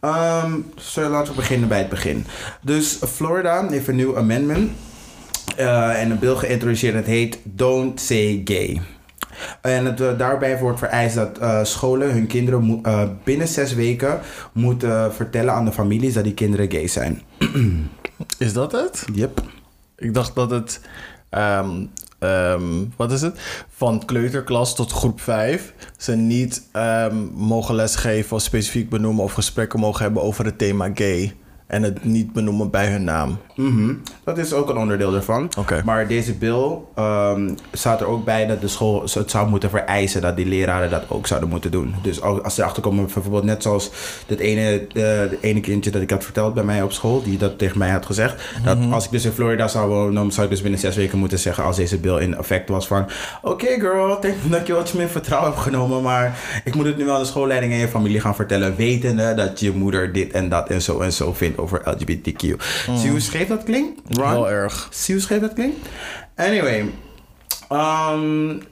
Ehm, 0.00 0.52
zo, 0.80 1.08
laten 1.08 1.30
we 1.32 1.36
beginnen 1.40 1.68
bij 1.68 1.78
het 1.78 1.88
begin. 1.88 2.26
Dus 2.60 2.98
Florida 3.12 3.68
heeft 3.68 3.88
een 3.88 3.96
nieuw 3.96 4.16
amendment. 4.18 4.70
eh, 5.56 6.00
en 6.02 6.10
een 6.10 6.18
bill 6.18 6.34
geïntroduceerd. 6.36 6.94
Het 6.94 7.06
heet 7.06 7.38
Don't 7.44 8.00
Say 8.00 8.40
Gay. 8.44 8.80
En 9.60 9.84
het, 9.84 10.00
eh, 10.00 10.18
daarbij 10.18 10.58
wordt 10.58 10.78
vereist 10.78 11.14
dat 11.14 11.38
eh, 11.38 11.64
scholen 11.64 12.12
hun 12.12 12.26
kinderen 12.26 12.62
mo- 12.62 12.80
eh, 12.82 13.02
binnen 13.24 13.48
zes 13.48 13.74
weken 13.74 14.20
moeten 14.52 15.14
vertellen 15.14 15.54
aan 15.54 15.64
de 15.64 15.72
families 15.72 16.14
dat 16.14 16.24
die 16.24 16.34
kinderen 16.34 16.70
gay 16.70 16.86
zijn. 16.86 17.22
Is 18.38 18.52
dat 18.52 18.72
het? 18.72 19.04
Yep. 19.12 19.42
Ik 19.96 20.14
dacht 20.14 20.34
dat 20.34 20.50
het... 20.50 20.80
ehm, 21.28 21.84
ehm, 22.18 22.84
wat 22.96 23.12
is 23.12 23.20
het? 23.20 23.38
Van 23.68 24.04
kleuterklas 24.04 24.74
tot 24.74 24.92
groep 24.92 25.20
5... 25.20 25.74
ze 25.96 26.14
niet 26.14 26.62
ehm, 26.72 27.16
mogen 27.34 27.74
lesgeven 27.74 28.36
of 28.36 28.42
specifiek 28.42 28.88
benoemen... 28.90 29.24
of 29.24 29.32
gesprekken 29.32 29.80
mogen 29.80 30.02
hebben 30.02 30.22
over 30.22 30.44
het 30.44 30.58
thema 30.58 30.90
gay. 30.94 31.34
En 31.66 31.82
het 31.82 32.04
niet 32.04 32.32
benoemen 32.32 32.70
bij 32.70 32.86
hun 32.86 33.04
naam. 33.04 33.38
Mhm. 33.54 33.94
Dat 34.24 34.38
is 34.38 34.52
ook 34.52 34.68
een 34.68 34.76
onderdeel 34.76 35.14
ervan. 35.14 35.50
Maar 35.84 36.08
deze 36.08 36.34
bill 36.34 36.78
ehm, 36.94 37.50
staat 37.72 38.00
er 38.00 38.06
ook 38.06 38.24
bij 38.24 38.46
dat 38.46 38.60
de 38.60 38.68
school 38.68 39.02
het 39.12 39.30
zou 39.30 39.48
moeten 39.48 39.70
vereisen 39.70 40.20
dat 40.20 40.36
die 40.36 40.46
leraren 40.46 40.90
dat 40.90 41.04
ook 41.08 41.26
zouden 41.26 41.48
moeten 41.48 41.70
doen. 41.70 41.94
Dus 42.02 42.20
als 42.20 42.54
ze 42.54 42.60
erachter 42.60 42.82
komen, 42.82 43.04
bijvoorbeeld 43.04 43.44
net 43.44 43.62
zoals 43.62 43.90
dat 44.26 44.38
ene, 44.38 44.86
eh, 44.92 45.50
ene 45.50 45.60
kindje 45.60 45.90
dat 45.90 46.02
ik 46.02 46.10
had 46.10 46.24
verteld 46.24 46.54
bij 46.54 46.64
mij 46.64 46.82
op 46.82 46.92
school, 46.92 47.22
die 47.22 47.38
dat 47.38 47.58
tegen 47.58 47.78
mij 47.78 47.90
had 47.90 48.06
gezegd. 48.06 48.42
Dat 48.64 48.78
als 48.90 49.04
ik 49.04 49.10
dus 49.10 49.24
in 49.24 49.32
Florida 49.32 49.68
zou 49.68 49.88
wonen, 49.88 50.14
dan 50.14 50.32
zou 50.32 50.46
ik 50.46 50.52
dus 50.52 50.62
binnen 50.62 50.80
zes 50.80 50.96
weken 50.96 51.18
moeten 51.18 51.38
zeggen 51.38 51.64
als 51.64 51.76
deze 51.76 51.98
bill 51.98 52.18
in 52.18 52.36
effect 52.36 52.68
was 52.68 52.86
van 52.86 53.06
oké 53.42 53.66
girl, 53.66 54.20
denk 54.20 54.34
dat 54.50 54.66
je 54.66 54.72
wat 54.72 54.94
meer 54.94 55.08
vertrouwen 55.08 55.50
hebt 55.50 55.62
genomen, 55.62 56.02
maar 56.02 56.38
ik 56.64 56.74
moet 56.74 56.86
het 56.86 56.96
nu 56.96 57.04
wel 57.04 57.14
aan 57.14 57.20
de 57.20 57.26
schoolleiding 57.26 57.72
en 57.72 57.78
je 57.78 57.88
familie 57.88 58.20
gaan 58.20 58.34
vertellen, 58.34 58.76
wetende 58.76 59.34
dat 59.34 59.60
je 59.60 59.72
moeder 59.72 60.12
dit 60.12 60.32
en 60.32 60.48
dat 60.48 60.68
en 60.68 60.82
zo 60.82 61.00
en 61.00 61.12
zo 61.12 61.32
vindt 61.32 61.55
over 61.58 61.82
LGBTQ. 61.84 62.40
Zie 62.96 63.10
hoe 63.10 63.20
scheef 63.20 63.48
dat 63.48 63.64
klinkt? 63.64 64.00
Ron? 64.16 64.30
Heel 64.30 64.50
erg. 64.50 64.88
Zie 64.90 65.14
hoe 65.14 65.22
scheef 65.22 65.40
dat 65.40 65.52
klinkt? 65.52 65.88
Anyway. 66.36 66.90
Um, 67.72 68.62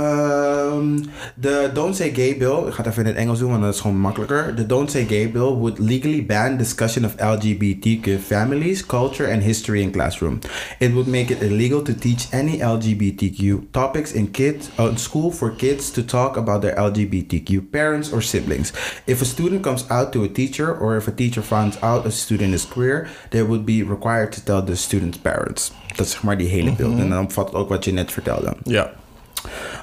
um, 0.00 1.04
de 1.34 1.70
Don't 1.74 1.96
Say 1.96 2.10
Gay 2.14 2.36
Bill, 2.36 2.66
ik 2.66 2.72
ga 2.72 2.82
het 2.82 2.86
even 2.86 3.02
in 3.02 3.08
het 3.08 3.16
Engels 3.16 3.38
doen, 3.38 3.50
want 3.50 3.62
dat 3.62 3.74
is 3.74 3.80
gewoon 3.80 3.98
makkelijker. 3.98 4.54
De 4.54 4.66
Don't 4.66 4.90
Say 4.90 5.04
Gay 5.04 5.30
Bill 5.30 5.52
would 5.52 5.78
legally 5.78 6.26
ban 6.26 6.56
discussion 6.56 7.04
of 7.04 7.14
LGBTQ 7.16 8.18
families, 8.26 8.86
culture, 8.86 9.32
and 9.32 9.42
history 9.42 9.80
in 9.80 9.90
classroom. 9.90 10.38
It 10.78 10.92
would 10.92 11.06
make 11.06 11.32
it 11.32 11.42
illegal 11.42 11.82
to 11.82 11.94
teach 11.94 12.26
any 12.32 12.58
LGBTQ 12.58 13.70
topics 13.70 14.12
in 14.12 14.30
kids 14.30 14.68
uh, 14.78 14.96
school 14.96 15.30
for 15.30 15.50
kids 15.50 15.90
to 15.90 16.02
talk 16.02 16.36
about 16.36 16.62
their 16.62 16.74
LGBTQ 16.74 17.70
parents 17.70 18.12
or 18.12 18.22
siblings. 18.22 18.72
If 19.06 19.20
a 19.20 19.24
student 19.24 19.62
comes 19.62 19.84
out 19.90 20.12
to 20.12 20.24
a 20.24 20.28
teacher, 20.28 20.78
or 20.78 20.96
if 20.96 21.08
a 21.08 21.12
teacher 21.12 21.42
finds 21.42 21.76
out 21.82 22.06
a 22.06 22.10
student 22.10 22.54
is 22.54 22.64
queer, 22.64 23.08
they 23.30 23.42
would 23.42 23.64
be 23.64 23.82
required 23.82 24.32
to 24.32 24.40
tell 24.44 24.64
the 24.64 24.76
student's 24.76 25.18
parents. 25.18 25.72
Dat 25.96 26.06
is 26.06 26.12
zeg 26.12 26.22
maar 26.22 26.38
die 26.38 26.48
hele 26.48 26.72
beeld. 26.72 26.98
En 26.98 27.08
dan 27.08 27.18
omvat 27.18 27.46
het 27.46 27.54
ook 27.54 27.68
wat 27.68 27.84
je 27.84 27.92
net 27.92 28.12
vertelde. 28.12 28.56
Ja. 28.64 28.92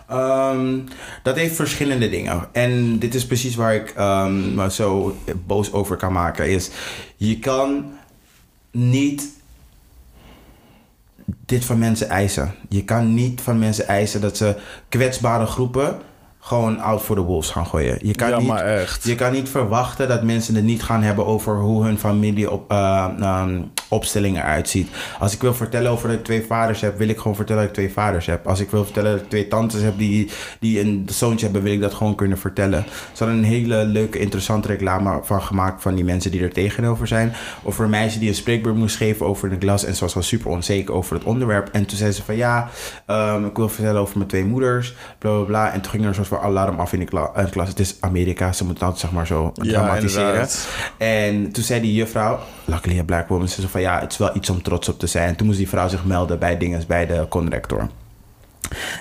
Ehm, 0.08 0.80
dat 1.24 1.36
heeft 1.36 1.56
verschillende 1.56 2.10
dingen. 2.10 2.48
En 2.52 3.00
dit 3.00 3.16
is 3.16 3.26
precies 3.26 3.56
waar 3.56 3.76
ik 3.76 3.90
ehm, 3.90 4.56
me 4.56 4.72
zo 4.72 5.18
boos 5.46 5.74
over 5.74 5.98
kan 5.98 6.14
maken. 6.14 6.50
Is 6.50 6.70
je 7.16 7.40
kan 7.40 7.86
niet 8.72 9.36
dit 11.26 11.66
van 11.66 11.80
mensen 11.80 12.10
eisen. 12.10 12.54
Je 12.70 12.84
kan 12.84 13.14
niet 13.14 13.42
van 13.42 13.60
mensen 13.60 13.88
eisen 13.88 14.22
dat 14.22 14.38
ze 14.38 14.56
kwetsbare 14.90 15.46
groepen 15.46 16.00
gewoon 16.48 16.80
out 16.80 17.02
voor 17.02 17.16
de 17.16 17.22
wolves 17.22 17.50
gaan 17.50 17.66
gooien. 17.66 17.98
Je 18.02 18.16
kan 18.16 18.30
Ja, 18.30 18.38
niet, 18.38 18.48
maar 18.48 18.66
echt. 18.66 19.04
Je 19.04 19.16
kan 19.16 19.32
niet 19.32 19.50
verwachten 19.50 20.08
dat 20.08 20.24
mensen 20.24 20.56
het 20.56 20.64
niet 20.64 20.84
gaan 20.84 21.04
hebben 21.04 21.26
over 21.26 21.56
hoe 21.56 21.84
hun 21.84 21.98
familie 21.98 22.52
op, 22.52 22.72
ehm, 22.72 23.62
opstelling 23.88 24.38
eruit 24.38 24.70
ziet. 24.70 24.90
Als 25.20 25.34
ik 25.34 25.42
wil 25.42 25.54
vertellen 25.54 25.92
over 25.92 26.08
dat 26.08 26.18
ik 26.18 26.24
twee 26.24 26.46
vaders 26.46 26.82
heb, 26.82 26.98
wil 26.98 27.08
ik 27.08 27.18
gewoon 27.18 27.36
vertellen 27.36 27.62
dat 27.62 27.70
ik 27.70 27.78
twee 27.78 27.92
vaders 27.92 28.26
heb. 28.26 28.48
Als 28.48 28.60
ik 28.60 28.72
wil 28.72 28.84
vertellen 28.84 29.12
dat 29.12 29.22
ik 29.22 29.30
twee 29.30 29.48
tantes 29.48 29.82
heb 29.82 29.98
die, 29.98 30.32
die 30.60 30.80
een 30.80 31.08
zoontje 31.12 31.46
hebben, 31.46 31.64
wil 31.64 31.74
ik 31.74 31.82
dat 31.82 31.94
gewoon 31.94 32.16
kunnen 32.16 32.38
vertellen. 32.38 32.86
Ze 33.14 33.24
hadden 33.24 33.38
een 33.38 33.50
hele 33.50 33.86
leuke, 33.86 34.20
interessante 34.20 34.68
reclame 34.68 35.20
van 35.24 35.42
gemaakt 35.42 35.82
van 35.82 35.96
die 35.96 36.04
mensen 36.04 36.32
die 36.32 36.42
er 36.42 36.54
tegenover 36.54 37.08
zijn. 37.08 37.34
Over 37.64 37.84
een 37.84 37.90
meisje 37.90 38.20
die 38.20 38.30
een 38.30 38.36
spreekbeurt 38.36 38.76
moest 38.76 38.98
geven 38.98 39.26
over 39.26 39.52
een 39.52 39.62
glas 39.62 39.84
en 39.84 39.96
ze 39.96 40.04
was 40.04 40.14
wel 40.14 40.24
super 40.24 40.52
onzeker 40.52 40.94
over 40.94 41.16
het 41.16 41.24
onderwerp. 41.24 41.70
En 41.72 41.86
toen 41.86 41.98
zei 41.98 42.12
ze 42.12 42.24
van 42.24 42.36
ja, 42.36 42.70
ehm, 43.06 43.46
ik 43.46 43.58
wil 43.58 43.70
vertellen 43.70 44.02
over 44.02 44.18
mijn 44.18 44.30
twee 44.30 44.46
moeders, 44.46 44.96
bla 45.18 45.32
bla 45.32 45.44
bla. 45.44 45.72
En 45.72 45.82
toen 45.82 45.92
ging 45.92 46.02
er 46.04 46.10
een 46.10 46.16
soort 46.16 46.28
van 46.28 46.37
alarm 46.40 46.80
af 46.80 46.94
in 46.94 47.00
de, 47.00 47.06
kla- 47.06 47.32
klas. 47.50 47.68
Het 47.68 47.80
is 47.80 47.96
Amerika, 48.00 48.52
ze 48.54 48.66
moeten 48.66 48.84
altijd 48.84 49.02
zeg 49.02 49.12
maar 49.12 49.28
zo 49.28 49.52
Ja, 49.54 49.72
dramatiseren. 49.72 50.26
inderdaad. 50.28 50.68
En 50.98 51.52
toen 51.52 51.64
zei 51.64 51.82
die 51.82 51.94
juffrouw, 51.94 52.40
luckily 52.66 53.00
a 53.00 53.04
black 53.04 53.28
woman, 53.28 53.48
ze 53.48 53.56
zei 53.56 53.68
van 53.68 53.82
ja, 53.82 54.00
het 54.00 54.12
is 54.12 54.18
wel 54.18 54.36
iets 54.36 54.50
om 54.50 54.62
trots 54.62 54.90
op 54.90 55.00
te 55.00 55.08
zijn. 55.08 55.28
En 55.28 55.36
toen 55.36 55.46
moest 55.48 55.58
die 55.60 55.70
vrouw 55.70 55.88
zich 55.88 56.06
melden 56.06 56.40
bij 56.40 56.58
dinges, 56.58 56.86
bij 56.86 57.06
de 57.06 57.26
conrector. 57.30 57.90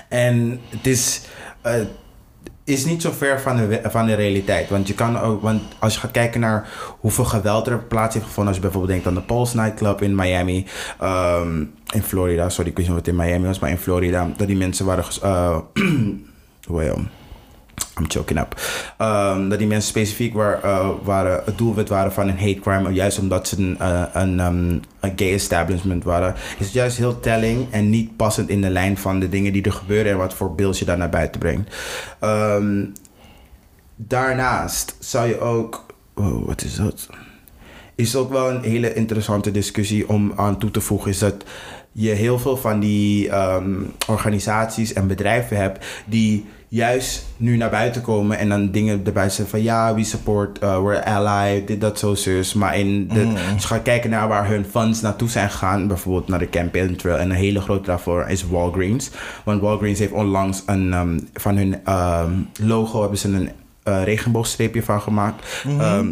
En 0.09 0.59
het 0.69 0.87
is, 0.87 1.21
eh, 1.61 1.73
is 2.63 2.85
niet 2.85 3.01
zo 3.01 3.11
ver 3.11 3.41
van 3.41 3.55
de, 3.57 3.79
van 3.83 4.05
de 4.05 4.13
realiteit. 4.13 4.69
Want 4.69 4.87
je 4.87 4.93
kan 4.93 5.19
ook, 5.19 5.41
want 5.41 5.61
als 5.79 5.93
je 5.93 5.99
gaat 5.99 6.11
kijken 6.11 6.39
naar 6.39 6.67
hoeveel 6.99 7.23
geweld 7.25 7.67
er 7.67 7.79
plaats 7.79 8.13
heeft 8.13 8.25
gevonden, 8.25 8.53
als 8.53 8.55
je 8.55 8.69
bijvoorbeeld 8.69 8.93
denkt 8.93 9.07
aan 9.07 9.21
de 9.27 9.33
Pulse 9.33 9.57
Nightclub 9.57 10.01
in 10.01 10.15
Miami, 10.15 10.65
ehm, 10.99 11.59
in 11.93 12.03
Florida, 12.03 12.49
sorry, 12.49 12.69
ik 12.69 12.75
wist 12.77 12.87
niet 12.89 12.97
wat 12.97 13.07
in 13.07 13.15
Miami 13.15 13.45
was, 13.45 13.59
maar 13.59 13.69
in 13.69 13.77
Florida, 13.77 14.27
dat 14.37 14.47
die 14.47 14.57
mensen 14.57 14.85
waren, 14.85 15.03
eh, 15.21 15.57
well, 16.77 16.95
I'm 17.99 18.09
choking 18.09 18.39
up. 18.39 18.61
Ehm, 18.97 19.49
dat 19.49 19.57
die 19.57 19.67
mensen 19.67 19.89
specifiek 19.89 20.33
waar, 20.33 20.63
eh, 20.63 20.89
waren, 21.03 21.41
het 21.45 21.57
doelwit 21.57 21.89
waren 21.89 22.13
van 22.13 22.27
een 22.27 22.39
hate 22.39 22.59
crime. 22.59 22.93
Juist 22.93 23.19
omdat 23.19 23.47
ze 23.47 23.57
een, 23.57 23.79
eh, 23.79 24.03
een, 24.13 24.39
ehm, 24.39 24.69
een 24.99 25.13
gay 25.15 25.33
establishment 25.33 26.03
waren. 26.03 26.33
Is 26.33 26.65
het 26.65 26.73
juist 26.73 26.97
heel 26.97 27.19
telling 27.19 27.67
en 27.71 27.89
niet 27.89 28.15
passend 28.15 28.49
in 28.49 28.61
de 28.61 28.69
lijn 28.69 28.97
van 28.97 29.19
de 29.19 29.29
dingen 29.29 29.53
die 29.53 29.63
er 29.63 29.71
gebeuren 29.71 30.11
en 30.11 30.17
wat 30.17 30.33
voor 30.33 30.55
beeld 30.55 30.79
je 30.79 30.85
daar 30.85 30.97
naar 30.97 31.09
buiten 31.09 31.39
brengt. 31.39 31.75
Ehm, 32.19 32.85
daarnaast 33.95 34.95
zou 34.99 35.27
je 35.27 35.39
ook. 35.39 35.85
Oh, 36.15 36.45
wat 36.45 36.63
is 36.63 36.75
dat? 36.75 37.07
Is 37.95 38.15
ook 38.15 38.31
wel 38.31 38.49
een 38.49 38.63
hele 38.63 38.93
interessante 38.93 39.51
discussie 39.51 40.09
om 40.09 40.33
aan 40.35 40.57
toe 40.57 40.71
te 40.71 40.81
voegen. 40.81 41.11
Is 41.11 41.19
dat 41.19 41.35
je 41.91 42.09
heel 42.09 42.39
veel 42.39 42.57
van 42.57 42.79
die 42.79 43.31
organisaties 44.07 44.93
en 44.93 45.07
bedrijven 45.07 45.57
hebt 45.57 45.85
die 46.05 46.45
juist 46.67 47.25
nu 47.37 47.57
naar 47.57 47.69
buiten 47.69 48.01
komen 48.01 48.37
en 48.37 48.49
dan 48.49 48.71
dingen 48.71 49.01
erbij 49.05 49.29
zeggen 49.29 49.47
van 49.47 49.63
ja, 49.63 49.93
we 49.93 50.03
support, 50.03 50.63
uh, 50.63 50.83
we're 50.83 51.05
ally, 51.05 51.65
dit, 51.65 51.81
dat, 51.81 51.99
zo, 51.99 52.15
zus. 52.15 52.53
Maar 52.53 52.77
in 52.77 53.07
de, 53.07 53.33
gaat 53.57 53.81
kijken 53.81 54.09
naar 54.09 54.27
waar 54.27 54.47
hun 54.47 54.65
funds 54.65 55.01
naartoe 55.01 55.29
zijn 55.29 55.49
gegaan, 55.49 55.87
bijvoorbeeld 55.87 56.27
naar 56.27 56.39
de 56.39 56.49
Campaign 56.49 56.95
Trail 56.95 57.17
en 57.17 57.29
een 57.29 57.35
hele 57.35 57.61
grote 57.61 57.85
daarvoor 57.85 58.27
is 58.27 58.47
Walgreens. 58.47 59.09
Want 59.43 59.61
Walgreens 59.61 59.99
heeft 59.99 60.11
onlangs 60.11 60.63
een, 60.65 60.93
ehm, 60.93 61.19
van 61.33 61.57
hun 61.57 61.85
ehm, 61.85 62.31
logo 62.59 62.99
hebben 63.01 63.17
ze 63.17 63.27
een 63.27 63.51
eh, 63.83 64.03
regenboogstreepje 64.03 64.83
van 64.83 65.01
gemaakt. 65.01 65.63
Ehm, 65.79 66.11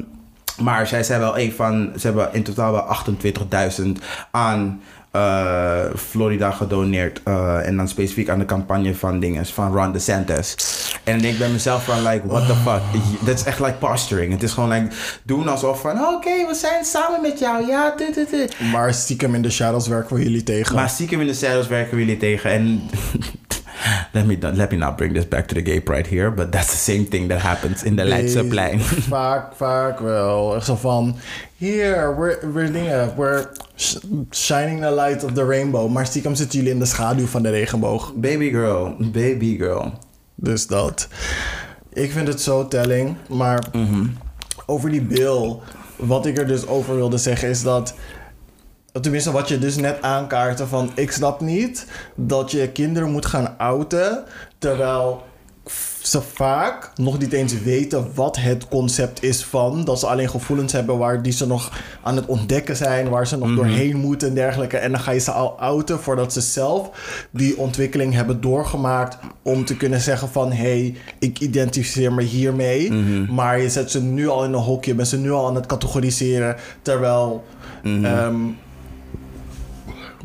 maar 0.64 0.88
zij 0.88 1.04
zijn 1.04 1.20
wel 1.20 1.40
een 1.40 1.52
van, 1.52 1.92
ze 1.98 2.08
hebben 2.08 2.30
in 2.34 2.44
totaal 2.44 2.72
wel 2.72 2.82
28.000 2.82 4.00
aan 4.32 4.82
eh, 5.16 5.96
Florida 5.98 6.52
gedoneerd. 6.52 7.22
eh, 7.24 7.68
en 7.68 7.78
dan 7.78 7.88
specifiek 7.88 8.30
aan 8.30 8.40
de 8.40 8.46
campagne 8.46 8.96
van 8.96 9.20
dingen, 9.20 9.46
van 9.46 9.74
Ron 9.74 9.92
DeSantis. 9.92 10.56
En 11.04 11.12
dan 11.14 11.22
denk 11.22 11.34
ik 11.34 11.40
bij 11.40 11.50
mezelf 11.50 11.84
van, 11.86 12.04
like, 12.08 12.28
what 12.28 12.48
the 12.48 12.56
fuck? 12.56 12.82
Dat 13.26 13.36
is 13.36 13.44
echt 13.44 13.60
like 13.60 13.74
posturing. 13.78 14.32
Het 14.32 14.44
is 14.44 14.52
gewoon 14.52 14.70
like, 14.70 14.96
doen 15.24 15.48
alsof 15.48 15.82
van, 15.82 16.00
oké, 16.00 16.48
we 16.48 16.54
zijn 16.54 16.86
samen 16.86 17.22
met 17.22 17.40
jou. 17.40 17.68
Ja, 17.68 17.94
dit, 17.98 18.14
dit, 18.14 18.30
dit. 18.30 18.56
Maar 18.72 18.94
stiekem 18.94 19.36
in 19.36 19.42
de 19.42 19.50
shadows 19.50 19.88
werken 19.88 20.16
we 20.16 20.24
jullie 20.24 20.44
tegen. 20.44 20.76
Maar 20.76 20.90
stiekem 20.90 21.22
in 21.22 21.28
de 21.28 21.34
sales 21.34 21.68
werken 21.68 21.98
jullie 21.98 22.18
tegen. 22.18 22.50
En 22.52 22.82
let, 24.14 24.26
me, 24.26 24.38
let 24.54 24.72
me 24.72 24.78
not 24.78 24.96
bring 24.96 25.14
this 25.14 25.28
back 25.28 25.48
to 25.48 25.56
the 25.56 25.62
gay 25.72 25.82
pride 25.82 26.08
here. 26.10 26.32
But 26.32 26.52
that's 26.52 26.68
the 26.70 26.92
same 26.94 27.08
thing 27.08 27.30
that 27.30 27.40
happens 27.40 27.84
in 27.84 27.96
de 27.96 28.04
Leidseplein. 28.04 28.80
Vaak, 28.82 29.56
vaak 29.56 30.00
wel. 30.00 30.56
Echt 30.56 30.66
zo 30.66 30.76
van... 30.76 31.16
Here, 31.58 32.14
we're, 32.16 32.52
we're 32.52 32.72
dingen. 32.72 33.16
We're 33.16 33.48
sh- 33.76 33.98
shining 34.32 34.82
the 34.82 34.92
light 34.92 35.24
of 35.24 35.32
the 35.32 35.46
rainbow. 35.46 35.90
Maar 35.90 36.06
stiekem 36.06 36.36
zitten 36.36 36.58
jullie 36.58 36.74
in 36.74 36.80
de 36.80 36.86
schaduw 36.86 37.26
van 37.26 37.44
de 37.44 37.50
regenboog. 37.50 38.14
baby 38.14 38.50
girl, 38.50 38.96
baby 39.00 39.58
girl. 39.58 39.92
Dus 40.36 40.68
dat. 40.68 41.08
Ik 41.94 42.12
vind 42.12 42.28
het 42.28 42.42
zo 42.42 42.68
telling. 42.68 43.16
Maar 43.30 43.64
over 44.66 44.90
die 44.90 45.02
bill... 45.02 45.56
Wat 45.96 46.26
ik 46.26 46.38
er 46.38 46.48
dus 46.48 46.68
over 46.68 46.96
wilde 46.96 47.18
zeggen 47.18 47.50
is 47.50 47.64
dat... 47.64 47.94
Tenminste, 49.02 49.32
wat 49.32 49.48
je 49.48 49.60
dus 49.60 49.76
net 49.76 50.02
aankaartte 50.02 50.68
van... 50.68 50.92
Ik 50.96 51.12
snap 51.12 51.42
niet 51.42 51.88
dat 52.16 52.52
je 52.52 52.70
kinderen 52.72 53.12
moet 53.12 53.26
gaan 53.26 53.58
outen... 53.58 54.24
terwijl 54.58 55.24
ze 56.08 56.22
vaak 56.22 56.92
nog 56.96 57.20
niet 57.20 57.34
eens 57.34 57.62
weten 57.62 58.08
wat 58.14 58.38
het 58.38 58.68
concept 58.68 59.24
is 59.24 59.44
van. 59.44 59.86
Dat 59.86 60.00
ze 60.00 60.08
alleen 60.08 60.30
gevoelens 60.30 60.72
hebben 60.72 60.98
waar 60.98 61.22
die 61.22 61.32
ze 61.32 61.48
nog 61.48 61.82
aan 62.04 62.16
het 62.16 62.26
ontdekken 62.26 62.76
zijn, 62.76 63.10
waar 63.10 63.28
ze 63.28 63.38
nog 63.38 63.56
doorheen 63.56 63.98
moeten 63.98 64.28
en 64.28 64.34
dergelijke. 64.34 64.78
En 64.78 64.92
dan 64.92 65.00
ga 65.00 65.12
je 65.12 65.20
ze 65.20 65.32
al 65.32 65.60
outen 65.60 66.00
voordat 66.00 66.34
ze 66.34 66.42
zelf 66.42 66.90
die 67.32 67.58
ontwikkeling 67.58 68.14
hebben 68.14 68.42
doorgemaakt 68.42 69.18
om 69.42 69.66
te 69.66 69.78
kunnen 69.78 70.02
zeggen 70.02 70.30
van 70.30 70.52
hé, 70.52 70.56
hey, 70.64 70.96
ik 71.20 71.40
identificeer 71.40 72.14
me 72.14 72.24
hiermee. 72.24 72.92
Maar 73.30 73.60
je 73.62 73.70
zet 73.70 73.92
ze 73.92 74.02
nu 74.02 74.28
al 74.28 74.44
in 74.44 74.54
een 74.54 74.60
hokje, 74.60 74.92
je 74.92 74.98
bent 74.98 75.08
ze 75.08 75.18
nu 75.18 75.32
al 75.32 75.48
aan 75.48 75.56
het 75.56 75.66
categoriseren, 75.66 76.56
terwijl 76.82 77.44
ehm, 77.84 78.36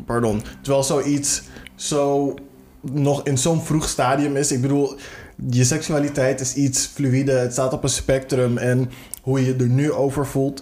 pardon, 0.05 0.41
terwijl 0.61 0.83
zoiets 0.83 1.41
zo 1.75 2.33
nog 2.81 3.23
in 3.23 3.37
zo'n 3.37 3.61
vroeg 3.61 3.87
stadium 3.87 4.35
is. 4.35 4.51
Ik 4.51 4.61
bedoel, 4.61 4.95
je 5.49 5.63
seksualiteit 5.63 6.39
is 6.39 6.53
iets 6.53 6.85
fluïde, 6.85 7.31
het 7.31 7.51
staat 7.51 7.73
op 7.73 7.83
een 7.83 7.89
spectrum 7.89 8.57
en 8.57 8.91
hoe 9.21 9.45
je 9.45 9.55
er 9.55 9.67
nu 9.69 9.91
over 9.91 10.27
voelt 10.27 10.61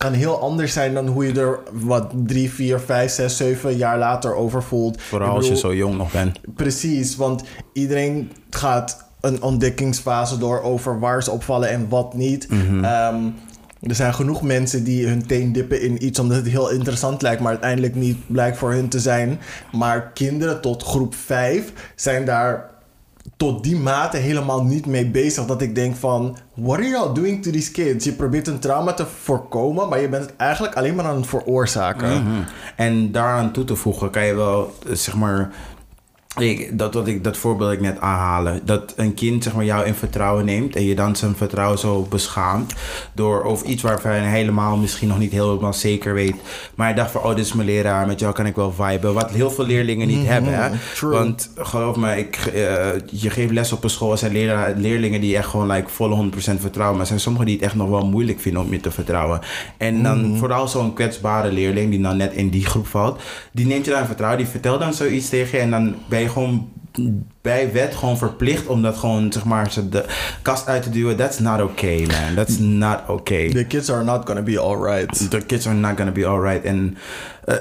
kan 0.00 0.12
heel 0.12 0.40
anders 0.40 0.72
zijn 0.72 0.94
dan 0.94 1.06
hoe 1.06 1.26
je 1.26 1.40
er 1.40 1.58
wat 1.72 2.12
drie, 2.14 2.50
vier, 2.50 2.80
vijf, 2.80 3.12
zes, 3.12 3.36
zeven 3.36 3.76
jaar 3.76 3.98
later 3.98 4.34
over 4.34 4.62
voelt. 4.62 5.02
Vooral 5.02 5.34
als 5.34 5.48
je 5.48 5.56
zo 5.56 5.74
jong 5.74 5.96
nog 5.96 6.12
bent. 6.12 6.40
Precies, 6.54 7.16
want 7.16 7.42
iedereen 7.72 8.32
gaat 8.50 9.04
een 9.20 9.42
ontdekkingsfase 9.42 10.38
door 10.38 10.62
over 10.62 11.00
waar 11.00 11.22
ze 11.22 11.30
opvallen 11.30 11.68
en 11.68 11.88
wat 11.88 12.14
niet. 12.14 12.50
Mhm. 12.50 12.84
Ehm, 12.84 13.24
er 13.80 13.94
zijn 13.94 14.14
genoeg 14.14 14.42
mensen 14.42 14.84
die 14.84 15.06
hun 15.06 15.26
teen 15.26 15.52
dippen 15.52 15.82
in 15.82 16.04
iets 16.04 16.18
omdat 16.18 16.36
het 16.36 16.48
heel 16.48 16.70
interessant 16.70 17.22
lijkt, 17.22 17.40
maar 17.40 17.50
uiteindelijk 17.50 17.94
niet 17.94 18.18
blijkt 18.26 18.56
voor 18.56 18.72
hun 18.72 18.88
te 18.88 19.00
zijn. 19.00 19.38
Maar 19.72 20.10
kinderen 20.14 20.60
tot 20.60 20.82
groep 20.82 21.14
5 21.14 21.72
zijn 21.94 22.24
daar 22.24 22.70
tot 23.36 23.64
die 23.64 23.76
mate 23.76 24.16
helemaal 24.16 24.64
niet 24.64 24.86
mee 24.86 25.06
bezig 25.06 25.44
dat 25.46 25.62
ik 25.62 25.74
denk 25.74 25.96
van 25.96 26.36
what 26.54 26.78
are 26.78 26.88
y'all 26.88 27.14
doing 27.14 27.42
to 27.42 27.50
these 27.50 27.72
kids? 27.72 28.04
Je 28.04 28.12
probeert 28.12 28.46
een 28.46 28.58
trauma 28.58 28.92
te 28.92 29.06
voorkomen, 29.06 29.88
maar 29.88 30.00
je 30.00 30.08
bent 30.08 30.24
het 30.24 30.36
eigenlijk 30.36 30.74
alleen 30.74 30.94
maar 30.94 31.04
aan 31.04 31.16
het 31.16 31.26
veroorzaken. 31.26 32.22
Mhm. 32.22 32.42
En 32.76 33.12
daaraan 33.12 33.52
toe 33.52 33.64
te 33.64 33.76
voegen 33.76 34.10
kan 34.10 34.24
je 34.24 34.34
wel, 34.34 34.74
eh, 34.86 34.94
zeg 34.94 35.14
maar... 35.16 35.50
Ik, 36.38 36.78
dat, 36.78 36.94
wat 36.94 37.06
ik, 37.06 37.24
dat 37.24 37.36
voorbeeld 37.36 37.70
dat 37.70 37.78
ik 37.78 37.84
net 37.84 38.00
aanhalen. 38.00 38.60
Dat 38.64 38.92
een 38.96 39.14
kind 39.14 39.42
zeg 39.42 39.54
maar, 39.54 39.64
jou 39.64 39.86
in 39.86 39.94
vertrouwen 39.94 40.44
neemt 40.44 40.76
en 40.76 40.84
je 40.84 40.94
dan 40.94 41.16
zijn 41.16 41.36
vertrouwen 41.36 41.78
zo 41.78 42.06
beschaamt. 42.10 42.74
Door 43.12 43.44
over 43.44 43.66
iets 43.66 43.82
waarvan 43.82 44.14
je 44.14 44.20
helemaal 44.20 44.76
misschien 44.76 45.08
nog 45.08 45.18
niet 45.18 45.32
helemaal 45.32 45.72
zeker 45.72 46.14
weet. 46.14 46.34
Maar 46.74 46.88
je 46.88 46.94
dacht 46.94 47.10
van, 47.10 47.22
oh, 47.22 47.28
dit 47.28 47.44
is 47.44 47.52
mijn 47.52 47.68
leraar, 47.68 48.06
met 48.06 48.20
jou 48.20 48.32
kan 48.32 48.46
ik 48.46 48.54
wel 48.54 48.72
viben. 48.72 49.14
Wat 49.14 49.30
heel 49.30 49.50
veel 49.50 49.66
leerlingen 49.66 50.06
niet 50.06 50.26
hebben. 50.26 50.54
Hè? 50.54 50.70
true. 50.94 51.10
Want 51.10 51.50
geloof 51.56 51.96
me, 51.96 52.16
ik, 52.16 52.36
eh, 52.36 52.88
je 53.10 53.30
geeft 53.30 53.52
les 53.52 53.72
op 53.72 53.84
een 53.84 53.90
school. 53.90 54.12
Er 54.12 54.18
zijn 54.18 54.32
leraar, 54.32 54.74
leerlingen 54.76 55.20
die 55.20 55.36
echt 55.36 55.48
gewoon 55.48 55.70
like, 55.70 55.88
volle 55.88 56.14
100% 56.14 56.60
vertrouwen. 56.60 56.92
Maar 56.92 57.00
er 57.00 57.06
zijn 57.06 57.20
sommigen 57.20 57.46
die 57.46 57.56
het 57.56 57.64
echt 57.64 57.74
nog 57.74 57.88
wel 57.88 58.06
moeilijk 58.06 58.40
vinden 58.40 58.62
om 58.62 58.72
je 58.72 58.80
te 58.80 58.90
vertrouwen. 58.90 59.40
En 59.76 60.02
dan 60.02 60.36
vooral 60.36 60.68
zo'n 60.68 60.92
kwetsbare 60.92 61.52
leerling 61.52 61.90
die 61.90 62.00
dan 62.00 62.16
net 62.16 62.32
in 62.32 62.48
die 62.48 62.66
groep 62.66 62.86
valt. 62.86 63.20
Die 63.52 63.66
neemt 63.66 63.84
je 63.84 63.90
dan 63.90 64.00
in 64.00 64.06
vertrouwen. 64.06 64.38
Die 64.42 64.50
vertelt 64.50 64.80
dan 64.80 64.94
zoiets 64.94 65.28
tegen 65.28 65.58
je. 65.58 65.64
En 65.64 65.70
dan 65.70 65.94
ben 66.08 66.19
gewoon 66.28 66.68
bij 67.42 67.72
wet 67.72 67.94
gewoon 67.94 68.18
verplicht 68.18 68.66
om 68.66 68.82
dat 68.82 68.96
gewoon, 68.96 69.32
zeg 69.32 69.44
maar, 69.44 69.72
ze 69.72 69.88
de 69.88 70.04
kast 70.42 70.66
uit 70.66 70.82
te 70.82 70.90
duwen. 70.90 71.16
That's 71.16 71.38
not 71.38 71.60
okay, 71.60 72.06
man. 72.06 72.34
That's 72.34 72.58
not 72.58 72.98
okay. 73.06 73.48
The 73.48 73.64
kids 73.64 73.90
are 73.90 74.04
not 74.04 74.26
gonna 74.26 74.42
be 74.42 74.60
alright. 74.60 75.30
The 75.30 75.40
kids 75.40 75.66
are 75.66 75.76
not 75.76 75.96
gonna 75.96 76.12
be 76.12 76.26
alright. 76.26 76.64
En, 76.64 76.96
eh, 77.44 77.56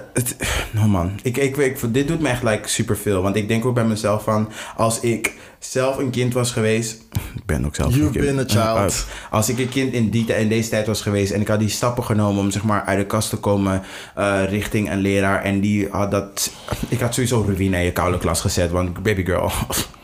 no 0.71 0.87
man, 0.87 1.19
ik, 1.23 1.37
ik, 1.37 1.57
ik, 1.57 1.93
dit 1.93 2.07
doet 2.07 2.19
me 2.19 2.29
echt 2.29 2.43
like 2.43 2.67
superveel. 2.67 3.21
Want 3.21 3.35
ik 3.35 3.47
denk 3.47 3.65
ook 3.65 3.73
bij 3.73 3.85
mezelf 3.85 4.23
van, 4.23 4.49
als 4.75 4.99
ik 4.99 5.33
zelf 5.59 5.97
een 5.97 6.09
kind 6.09 6.33
was 6.33 6.51
geweest... 6.51 7.01
Ik 7.35 7.45
ben 7.45 7.65
ook 7.65 7.75
zelf 7.75 7.95
You've 7.95 8.19
een 8.19 8.25
kind. 8.25 8.47
been 8.47 8.59
a 8.59 8.75
child. 8.75 8.93
Uh, 8.93 9.31
Als 9.31 9.49
ik 9.49 9.59
een 9.59 9.69
kind 9.69 9.93
in, 9.93 10.09
die, 10.09 10.25
in 10.25 10.49
deze 10.49 10.69
tijd 10.69 10.87
was 10.87 11.01
geweest 11.01 11.31
en 11.31 11.41
ik 11.41 11.47
had 11.47 11.59
die 11.59 11.69
stappen 11.69 12.03
genomen 12.03 12.43
om 12.43 12.51
zeg 12.51 12.63
maar 12.63 12.83
uit 12.83 12.99
de 12.99 13.05
kast 13.05 13.29
te 13.29 13.37
komen 13.37 13.81
eh, 14.15 14.41
richting 14.49 14.91
een 14.91 14.99
leraar. 14.99 15.43
En 15.43 15.59
die 15.59 15.87
had 15.91 16.11
dat... 16.11 16.51
Ik 16.87 16.99
had 16.99 17.13
sowieso 17.13 17.45
ruïne 17.47 17.77
in 17.77 17.83
je 17.83 17.91
koude 17.91 18.17
klas 18.17 18.41
gezet, 18.41 18.71
want 18.71 19.03
baby 19.03 19.25
girl, 19.25 19.51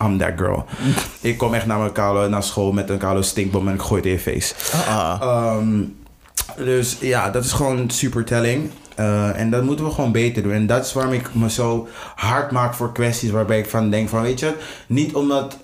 I'm 0.02 0.18
that 0.18 0.34
girl. 0.38 0.66
ik 1.22 1.38
kom 1.38 1.54
echt 1.54 1.66
naar 1.66 1.80
mijn 1.80 2.30
naar 2.30 2.44
school 2.44 2.72
met 2.72 2.90
een 2.90 2.98
koude 2.98 3.22
stinkbom 3.22 3.68
en 3.68 3.74
ik 3.74 3.82
gooi 3.82 4.02
het 4.02 4.06
in 4.06 4.12
je 4.12 4.20
face. 4.20 4.54
Ah, 4.90 5.22
Ehm, 5.22 5.84
dus 6.58 6.98
ja, 7.00 7.30
dat 7.30 7.44
is 7.44 7.52
gewoon 7.52 7.90
super 7.90 8.26
telling. 8.26 8.70
Eh, 8.96 9.40
en 9.40 9.50
dat 9.50 9.64
moeten 9.64 9.86
we 9.86 9.92
gewoon 9.92 10.12
beter 10.12 10.44
doen. 10.44 10.52
En 10.52 10.68
dat 10.68 10.86
is 10.86 10.94
waarom 10.94 11.14
ik 11.14 11.34
me 11.34 11.50
zo 11.50 11.88
hard 12.16 12.52
maak 12.52 12.74
voor 12.74 12.92
kwesties 12.92 13.32
waarbij 13.32 13.60
ik 13.60 13.70
van 13.70 13.90
denk 13.90 14.10
van, 14.10 14.22
weet 14.22 14.40
je, 14.40 14.56
niet 14.88 15.14
omdat 15.16 15.58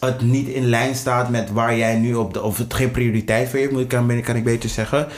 het 0.00 0.20
niet 0.20 0.48
in 0.48 0.68
lijn 0.68 0.94
staat 0.94 1.30
met 1.30 1.50
waar 1.50 1.76
jij 1.76 1.96
nu 1.96 2.14
op 2.14 2.34
de, 2.34 2.42
of 2.42 2.58
het 2.58 2.74
geen 2.74 2.90
prioriteit 2.90 3.48
voor 3.48 3.58
je 3.58 3.64
heeft, 3.64 3.72
moet 3.72 3.82
ik, 3.82 3.88
kan, 3.88 4.22
kan 4.22 4.36
ik 4.36 4.44
beter 4.44 4.68
zeggen. 4.68 5.08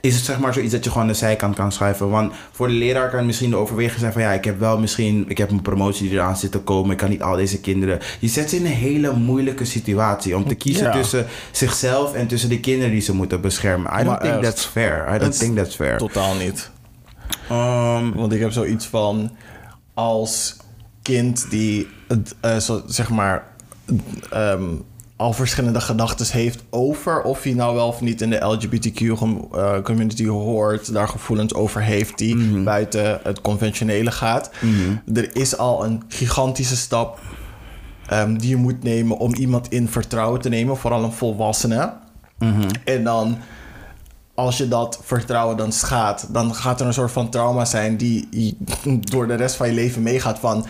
Is 0.00 0.14
het 0.14 0.24
zeg 0.24 0.38
maar 0.38 0.52
zoiets 0.52 0.72
dat 0.72 0.84
je 0.84 0.90
gewoon 0.90 1.06
aan 1.06 1.12
de 1.12 1.18
zijkant 1.18 1.54
kan 1.54 1.72
schuiven? 1.72 2.10
Want 2.10 2.32
voor 2.52 2.66
de 2.66 2.72
leraar 2.72 3.10
kan 3.10 3.26
misschien 3.26 3.50
de 3.50 3.56
overweging 3.56 4.00
zijn 4.00 4.12
van 4.12 4.22
ja, 4.22 4.32
ik 4.32 4.44
heb 4.44 4.58
wel 4.58 4.78
misschien, 4.78 5.24
ik 5.28 5.38
heb 5.38 5.50
een 5.50 5.62
promotie 5.62 6.08
die 6.08 6.18
eraan 6.18 6.36
zit 6.36 6.52
te 6.52 6.58
komen, 6.58 6.90
ik 6.90 6.96
kan 6.96 7.08
niet 7.10 7.22
al 7.22 7.36
deze 7.36 7.60
kinderen. 7.60 7.98
Je 8.18 8.28
zet 8.28 8.50
ze 8.50 8.56
in 8.56 8.64
een 8.66 8.72
hele 8.72 9.12
moeilijke 9.12 9.64
situatie 9.64 10.36
om 10.36 10.48
te 10.48 10.54
kiezen 10.54 10.84
Ja. 10.84 10.92
tussen 10.92 11.26
zichzelf 11.50 12.14
en 12.14 12.26
tussen 12.26 12.48
de 12.48 12.60
kinderen 12.60 12.90
die 12.92 13.00
ze 13.00 13.14
moeten 13.14 13.40
beschermen. 13.40 13.90
I 13.92 13.94
don't 13.94 14.06
Maar 14.06 14.20
think 14.20 14.34
echt. 14.34 14.42
that's 14.42 14.64
fair. 14.64 15.14
I 15.14 15.18
don't 15.18 15.38
think 15.38 15.56
that's 15.56 15.74
fair. 15.74 15.98
Totaal 15.98 16.34
niet. 16.34 16.70
Um, 17.50 18.14
Want 18.14 18.32
ik 18.32 18.40
heb 18.40 18.52
zoiets 18.52 18.86
van 18.86 19.30
als 19.94 20.56
kind 21.02 21.46
die 21.50 21.88
zo, 22.58 22.82
zeg 22.86 23.08
maar 23.10 23.46
ehm, 24.30 24.64
al 25.18 25.32
verschillende 25.32 25.80
gedachten 25.80 26.26
heeft 26.30 26.62
over 26.70 27.22
of 27.22 27.42
hij 27.42 27.52
nou 27.52 27.74
wel 27.74 27.86
of 27.86 28.00
niet 28.00 28.20
in 28.20 28.30
de 28.30 28.44
LGBTQ 28.44 29.18
gem- 29.18 29.48
eh, 29.52 29.80
community 29.82 30.26
hoort, 30.26 30.92
daar 30.92 31.08
gevoelens 31.08 31.54
over 31.54 31.82
heeft 31.82 32.18
die 32.18 32.62
buiten 32.62 33.20
het 33.22 33.40
conventionele 33.40 34.10
gaat. 34.10 34.50
Er 35.14 35.36
is 35.36 35.56
al 35.56 35.84
een 35.84 36.02
gigantische 36.08 36.76
stap 36.76 37.20
ehm, 38.06 38.36
die 38.36 38.48
je 38.48 38.56
moet 38.56 38.82
nemen 38.82 39.18
om 39.18 39.34
iemand 39.34 39.68
in 39.68 39.88
vertrouwen 39.88 40.40
te 40.40 40.48
nemen, 40.48 40.76
vooral 40.76 41.04
een 41.04 41.12
volwassene. 41.12 41.92
En 42.84 43.04
dan 43.04 43.38
als 44.34 44.56
je 44.56 44.68
dat 44.68 45.00
vertrouwen 45.02 45.56
dan 45.56 45.72
schaadt, 45.72 46.34
dan 46.34 46.54
gaat 46.54 46.80
er 46.80 46.86
een 46.86 46.92
soort 46.92 47.12
van 47.12 47.30
trauma 47.30 47.64
zijn 47.64 47.96
die 47.96 48.28
je 48.30 48.54
door 49.00 49.26
de 49.26 49.34
rest 49.34 49.56
van 49.56 49.66
je 49.68 49.74
leven 49.74 50.02
meegaat 50.02 50.38
van 50.38 50.66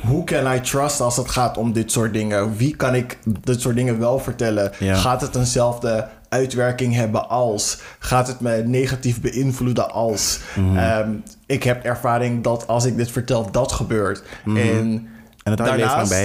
hoe 0.00 0.24
can 0.24 0.54
I 0.54 0.60
trust 0.60 1.00
als 1.00 1.16
het 1.16 1.30
gaat 1.30 1.56
om 1.58 1.72
dit 1.72 1.92
soort 1.92 2.12
dingen? 2.12 2.56
Wie 2.56 2.76
kan 2.76 2.94
ik 2.94 3.18
dit 3.40 3.60
soort 3.60 3.76
dingen 3.76 3.98
wel 3.98 4.18
vertellen? 4.18 4.72
Ja. 4.78 4.94
Gaat 4.94 5.20
het 5.20 5.34
eenzelfde 5.34 6.08
uitwerking 6.28 6.94
hebben 6.94 7.28
als? 7.28 7.78
Gaat 7.98 8.26
het 8.26 8.40
me 8.40 8.62
negatief 8.66 9.20
beïnvloeden 9.20 9.90
als? 9.92 10.38
Mhm. 10.54 10.76
Ehm, 10.76 11.10
ik 11.46 11.62
heb 11.62 11.84
ervaring 11.84 12.42
dat 12.42 12.66
als 12.66 12.84
ik 12.84 12.96
dit 12.96 13.10
vertel, 13.10 13.50
dat 13.50 13.72
gebeurt. 13.72 14.22
En, 14.44 14.52
Mhm. 14.52 14.98
En 15.44 15.56
je 15.56 15.62
leven 15.62 15.96
lang 15.96 16.08
bij 16.08 16.24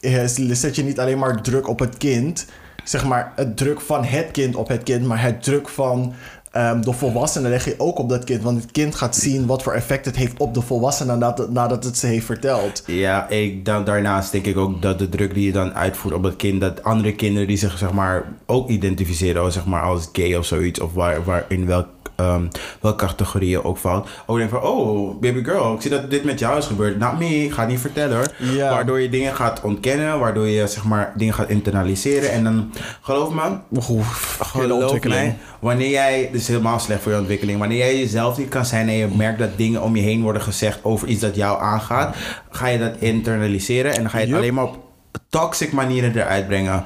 je. 0.00 0.54
zet 0.54 0.76
je 0.76 0.84
niet 0.84 1.00
alleen 1.00 1.18
maar 1.18 1.42
druk 1.42 1.68
op 1.68 1.78
het 1.78 1.96
kind, 1.96 2.46
zeg 2.84 3.04
maar 3.04 3.32
het 3.36 3.56
druk 3.56 3.80
van 3.80 4.04
het 4.04 4.30
kind 4.30 4.56
op 4.56 4.68
het 4.68 4.82
kind, 4.82 5.06
maar 5.06 5.22
het 5.22 5.42
druk 5.42 5.68
van 5.68 6.14
ehm, 6.52 6.80
de 6.80 6.92
volwassene 6.92 7.48
leg 7.48 7.64
je 7.64 7.74
ook 7.78 7.98
op 7.98 8.08
dat 8.08 8.24
kind. 8.24 8.42
Want 8.42 8.62
het 8.62 8.72
kind 8.72 8.94
gaat 8.94 9.16
zien 9.16 9.46
wat 9.46 9.62
voor 9.62 9.72
effect 9.72 10.04
het 10.04 10.16
heeft 10.16 10.38
op 10.38 10.54
de 10.54 10.60
volwassene 10.60 11.16
nadat, 11.16 11.50
nadat 11.50 11.84
het 11.84 11.98
ze 11.98 12.06
heeft 12.06 12.26
verteld. 12.26 12.82
Ja, 12.86 13.28
ik, 13.28 13.64
dan, 13.64 13.84
daarnaast 13.84 14.32
denk 14.32 14.46
ik 14.46 14.56
ook 14.56 14.82
dat 14.82 14.98
de 14.98 15.08
druk 15.08 15.34
die 15.34 15.46
je 15.46 15.52
dan 15.52 15.74
uitvoert 15.74 16.14
op 16.14 16.22
het 16.22 16.36
kind, 16.36 16.60
dat 16.60 16.84
andere 16.84 17.14
kinderen 17.14 17.48
die 17.48 17.56
zich 17.56 17.78
zeg 17.78 17.92
maar 17.92 18.32
ook 18.46 18.68
identificeren 18.68 19.42
als, 19.42 19.54
zeg 19.54 19.64
maar, 19.64 19.82
als 19.82 20.08
gay 20.12 20.34
of 20.34 20.44
zoiets, 20.46 20.80
of 20.80 20.92
waar, 20.92 21.24
waar 21.24 21.44
in 21.48 21.66
welk, 21.66 21.86
ehm, 22.22 22.42
welke 22.80 23.06
categorie 23.06 23.48
je 23.48 23.64
ook 23.64 23.78
valt, 23.78 24.08
ook 24.26 24.36
denken 24.38 24.60
van, 24.60 24.68
oh, 24.68 25.20
baby 25.20 25.44
girl, 25.44 25.74
ik 25.74 25.80
zie 25.80 25.90
dat 25.90 26.10
dit 26.10 26.24
met 26.24 26.38
jou 26.38 26.58
is 26.58 26.66
gebeurd. 26.66 26.98
Not 26.98 27.18
me, 27.18 27.48
ga 27.52 27.66
niet 27.66 27.80
vertellen 27.80 28.16
hoor. 28.16 28.28
Ja. 28.38 28.70
Waardoor 28.70 29.00
je 29.00 29.08
dingen 29.08 29.34
gaat 29.34 29.60
ontkennen, 29.60 30.18
waardoor 30.18 30.48
je 30.48 30.66
zeg 30.66 30.84
maar 30.84 31.12
dingen 31.16 31.34
gaat 31.34 31.48
internaliseren. 31.48 32.30
En 32.30 32.44
dan, 32.44 32.72
geloof 33.00 33.30
me, 33.30 33.40
hele 33.40 33.80
Geloof 34.40 35.04
mij, 35.04 35.36
wanneer 35.60 35.90
jij, 35.90 36.28
dit 36.32 36.40
is 36.40 36.48
helemaal 36.48 36.78
slecht 36.78 37.02
voor 37.02 37.12
je 37.12 37.18
ontwikkeling, 37.18 37.58
wanneer 37.58 37.78
jij 37.78 37.98
jezelf 37.98 38.38
niet 38.38 38.48
kan 38.48 38.64
zijn 38.64 38.88
en 38.88 38.94
je 38.94 39.08
merkt 39.16 39.38
dat 39.38 39.56
dingen 39.56 39.82
om 39.82 39.96
je 39.96 40.02
heen 40.02 40.22
worden 40.22 40.42
gezegd 40.42 40.78
over 40.82 41.08
iets 41.08 41.20
dat 41.20 41.36
jou 41.36 41.60
aangaat, 41.60 42.16
ga 42.50 42.66
je 42.66 42.78
dat 42.78 42.92
internaliseren 42.98 43.92
en 43.92 44.00
dan 44.00 44.10
ga 44.10 44.18
je 44.18 44.26
het 44.26 44.36
alleen 44.36 44.54
maar 44.54 44.64
op 44.64 44.78
toxic 45.28 45.72
manieren 45.72 46.16
eruit 46.16 46.46
brengen. 46.46 46.84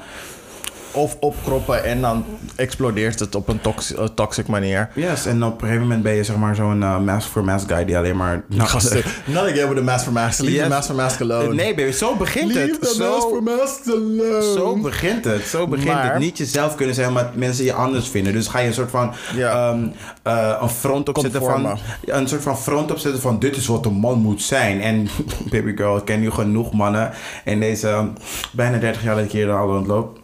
Of 0.97 1.17
opkroppen 1.19 1.83
en 1.83 2.01
dan 2.01 2.25
explodeert 2.55 3.19
het 3.19 3.35
op 3.35 3.47
een 3.47 3.61
tox- 3.61 3.93
eh, 3.95 4.03
toxic 4.15 4.47
manier. 4.47 4.89
Yes, 4.95 5.25
en 5.25 5.43
op 5.43 5.53
een 5.53 5.59
gegeven 5.59 5.81
moment 5.81 6.03
ben 6.03 6.13
je 6.13 6.23
zeg 6.23 6.35
maar 6.35 6.55
zo'n 6.55 6.81
uh, 6.81 6.99
mask 6.99 7.27
for 7.29 7.43
mask 7.43 7.67
guy 7.71 7.85
die 7.85 7.97
alleen 7.97 8.17
maar... 8.17 8.43
Gasten, 8.57 9.01
not 9.25 9.43
again 9.43 9.67
with 9.67 9.77
the 9.77 9.83
mask 9.83 10.03
for 10.03 10.13
mask. 10.13 10.39
Leave 10.39 10.55
Yes. 10.55 10.63
the 10.63 10.69
mask 10.69 10.85
for 10.87 10.95
mask 10.95 11.21
alone. 11.21 11.53
Nee 11.53 11.75
baby, 11.75 11.91
zo 11.91 12.15
begint 12.15 12.53
Leave 12.53 12.71
het. 12.71 12.81
the 12.81 12.95
mask 12.99 13.27
for 13.27 13.43
mask 13.43 13.87
alone. 13.87 14.53
zo 14.55 14.75
begint 14.81 15.25
het. 15.25 15.41
Zo 15.41 15.67
begint 15.67 15.87
Maar- 15.93 16.11
het. 16.11 16.19
Niet 16.19 16.37
jezelf 16.37 16.75
kunnen 16.75 16.95
zijn, 16.95 17.13
maar 17.13 17.29
mensen 17.35 17.65
je 17.65 17.73
anders 17.73 18.07
vinden. 18.07 18.33
Dus 18.33 18.47
ga 18.47 18.59
je 18.59 18.67
een 18.67 18.73
soort 18.73 18.89
van 18.89 19.13
ehm, 19.37 19.79
eh, 20.23 20.57
een 20.61 20.69
front 20.69 21.09
opzetten 21.09 21.41
van 21.41 21.77
een 22.05 22.27
soort 22.27 22.41
van 22.43 22.57
front 22.57 22.91
opzetten 22.91 23.21
van 23.21 23.39
dit 23.39 23.55
is 23.55 23.67
wat 23.67 23.85
een 23.85 23.93
man 23.93 24.19
moet 24.21 24.41
zijn. 24.41 24.81
En 24.81 25.07
baby 25.51 25.75
girl, 25.75 25.97
ik 25.97 26.05
ken 26.05 26.19
nu 26.19 26.31
genoeg 26.31 26.73
mannen 26.73 27.11
in 27.45 27.59
deze 27.59 28.07
bijna 28.51 28.77
30 28.77 29.03
jaar 29.03 29.15
dat 29.15 29.23
ik 29.25 29.31
hier 29.31 29.51
al 29.51 29.67
rondloop. 29.67 30.19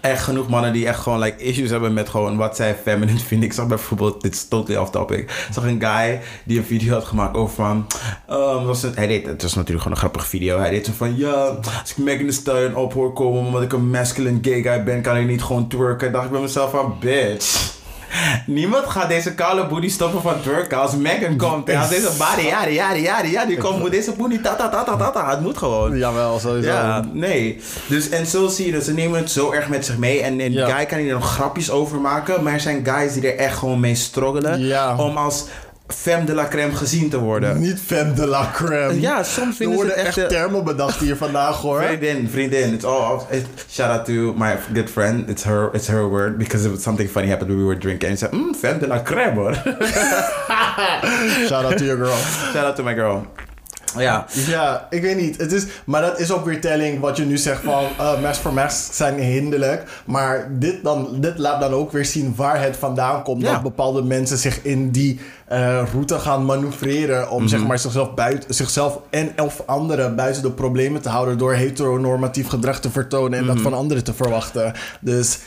Echt 0.00 0.22
genoeg 0.22 0.48
mannen 0.48 0.72
die 0.72 0.86
echt 0.86 1.00
gewoon 1.00 1.24
issues 1.38 1.70
hebben 1.70 1.92
met 1.92 2.08
gewoon 2.08 2.36
wat 2.36 2.56
zij 2.56 2.76
feminine 2.82 3.18
vinden. 3.28 3.48
Ik 3.48 3.54
zag 3.54 3.66
bijvoorbeeld, 3.66 4.20
dit 4.22 4.34
is 4.34 4.48
totally 4.48 4.78
off 4.80 4.90
topic. 4.90 5.18
Ik 5.18 5.48
zag 5.52 5.64
een 5.64 5.80
guy 5.82 6.20
die 6.44 6.58
een 6.58 6.64
video 6.64 6.92
had 6.92 7.04
gemaakt 7.04 7.36
over 7.36 7.54
van. 7.54 7.86
ehm, 8.28 8.64
was 8.64 8.82
het, 8.82 8.96
hij 8.96 9.06
deed, 9.06 9.26
het 9.26 9.42
was 9.42 9.54
natuurlijk 9.54 9.82
gewoon 9.82 9.96
een 9.96 10.02
grappige 10.02 10.26
video. 10.26 10.58
Hij 10.58 10.70
deed 10.70 10.86
zo 10.86 10.92
van 10.96 11.16
ja, 11.16 11.58
als 11.80 11.90
ik 11.90 11.96
Megan 11.96 12.20
Thee 12.20 12.32
Stallion 12.32 12.74
op 12.74 12.92
hoor 12.92 13.12
komen 13.12 13.40
omdat 13.46 13.62
ik 13.62 13.72
een 13.72 13.90
masculine 13.90 14.38
gay 14.42 14.62
guy 14.62 14.84
ben, 14.84 15.02
kan 15.02 15.16
ik 15.16 15.26
niet 15.26 15.42
gewoon 15.42 15.68
twerken. 15.68 16.12
Dacht 16.12 16.24
ik 16.24 16.30
bij 16.30 16.40
mezelf 16.40 16.70
van 16.70 16.96
bitch. 17.00 17.80
Niemand 18.46 18.86
gaat 18.86 19.08
deze 19.08 19.34
koude 19.34 19.66
booty 19.66 19.88
stoppen 19.88 20.22
van 20.22 20.40
twerken. 20.40 20.78
Als 20.80 20.96
Megan 20.96 21.36
komt 21.36 21.68
en 21.68 21.78
als 21.78 21.88
deze 21.88 22.10
body, 22.18 22.46
ja, 22.46 22.66
ja, 22.66 22.92
ja, 22.92 23.22
ja, 23.22 23.44
die 23.44 23.58
komt, 23.58 23.78
moet 23.78 23.90
deze 23.90 24.12
booty 24.12 24.40
ta 24.40 24.54
ta 24.54 25.10
ta. 25.12 25.30
Het 25.30 25.40
moet 25.40 25.58
gewoon. 25.58 25.96
Jawel, 25.98 26.38
sowieso. 26.38 26.68
Ja, 26.70 27.04
nee. 27.12 27.60
Dus, 27.86 28.08
en 28.08 28.26
zo 28.26 28.48
zie 28.48 28.66
je 28.66 28.72
dat 28.72 28.84
ze 28.84 28.94
nemen 28.94 29.18
het 29.20 29.30
zo 29.30 29.52
erg 29.52 29.68
met 29.68 29.84
zich 29.86 29.96
mee. 29.98 30.20
En 30.22 30.40
een 30.40 30.52
Ja. 30.52 30.68
guy 30.68 30.86
kan 30.86 30.98
hier 30.98 31.12
nog 31.12 31.32
grapjes 31.34 31.70
over 31.70 32.00
maken. 32.00 32.42
Maar 32.42 32.52
er 32.52 32.60
zijn 32.60 32.84
guys 32.84 33.12
die 33.12 33.32
er 33.32 33.38
echt 33.38 33.58
gewoon 33.58 33.80
mee 33.80 33.94
struggelen. 33.94 34.60
Ja. 34.60 34.96
Om 34.96 35.16
als 35.16 35.44
femme 35.94 36.24
de 36.24 36.34
la 36.34 36.44
crème 36.44 36.74
gezien 36.74 37.08
te 37.08 37.18
worden. 37.18 37.60
Niet 37.60 37.80
femme 37.86 38.12
de 38.12 38.26
la 38.26 38.50
crème. 38.52 39.00
Ja, 39.00 39.22
soms 39.22 39.56
vinden 39.56 39.78
ze 39.78 39.92
echt 39.92 40.18
echt... 40.18 40.28
termen 40.28 40.64
bedacht 40.64 41.00
hier 41.00 41.16
vandaag 41.16 41.56
hoor. 41.56 41.82
Vriendin, 41.82 42.28
vriendin. 42.30 42.72
It's 42.72 42.84
all. 42.84 43.20
It, 43.30 43.46
shout 43.70 43.90
out 43.90 44.04
to 44.04 44.12
my 44.12 44.56
good 44.74 44.90
friend. 44.90 45.28
It's 45.28 45.42
her. 45.44 45.70
It's 45.72 45.86
her 45.86 46.08
word 46.08 46.38
because 46.38 46.66
it 46.66 46.70
was 46.70 46.82
something 46.82 47.10
funny 47.10 47.28
happened 47.28 47.50
when 47.50 47.58
we 47.58 47.66
were 47.66 47.78
drinking. 47.78 48.10
And 48.10 48.18
she 48.18 48.26
said, 48.26 48.34
"Mm, 48.34 48.54
femme 48.54 48.78
de 48.78 48.86
la 48.86 49.02
crème, 49.02 49.34
hoor." 49.34 49.54
Shout 51.48 51.64
out 51.64 51.78
to 51.78 51.84
your 51.84 51.96
girl. 51.96 52.16
shout 52.52 52.66
out 52.66 52.76
to 52.76 52.82
my 52.82 52.94
girl. 52.94 53.26
Ja. 53.98 54.26
Ja, 54.46 54.86
ik 54.90 55.02
weet 55.02 55.16
niet. 55.16 55.36
Het 55.36 55.52
is, 55.52 55.66
maar 55.84 56.02
dat 56.02 56.18
is 56.20 56.32
ook 56.32 56.44
weer 56.44 56.60
telling 56.60 57.00
wat 57.00 57.16
je 57.16 57.24
nu 57.24 57.38
zegt 57.38 57.62
van 57.62 57.84
eh 57.98 58.20
mes 58.20 58.38
voor 58.38 58.52
mes 58.52 58.88
zijn 58.92 59.18
hinderlijk. 59.18 60.02
Maar 60.04 60.48
dit, 60.50 60.82
dan, 60.82 61.08
dit 61.20 61.38
laat 61.38 61.60
dan 61.60 61.72
ook 61.72 61.92
weer 61.92 62.04
zien 62.04 62.34
waar 62.36 62.62
het 62.62 62.76
vandaan 62.76 63.22
komt. 63.22 63.42
Ja. 63.42 63.52
Dat 63.52 63.62
bepaalde 63.62 64.02
mensen 64.02 64.38
zich 64.38 64.62
in 64.62 64.90
die 64.90 65.20
eh, 65.46 65.82
route 65.92 66.18
gaan 66.18 66.44
manoeuvreren. 66.44 67.30
Om 67.30 67.48
zeg 67.48 67.66
maar 67.66 67.78
zichzelf, 67.78 68.14
buiten, 68.14 68.54
zichzelf 68.54 68.98
en 69.10 69.32
of 69.36 69.62
anderen 69.66 70.16
buiten 70.16 70.42
de 70.42 70.50
problemen 70.50 71.02
te 71.02 71.08
houden. 71.08 71.38
Door 71.38 71.54
heteronormatief 71.54 72.48
gedrag 72.48 72.80
te 72.80 72.90
vertonen 72.90 73.38
en 73.38 73.46
dat 73.46 73.60
van 73.60 73.74
anderen 73.74 74.04
te 74.04 74.14
verwachten. 74.14 74.72
Dus 75.00 75.38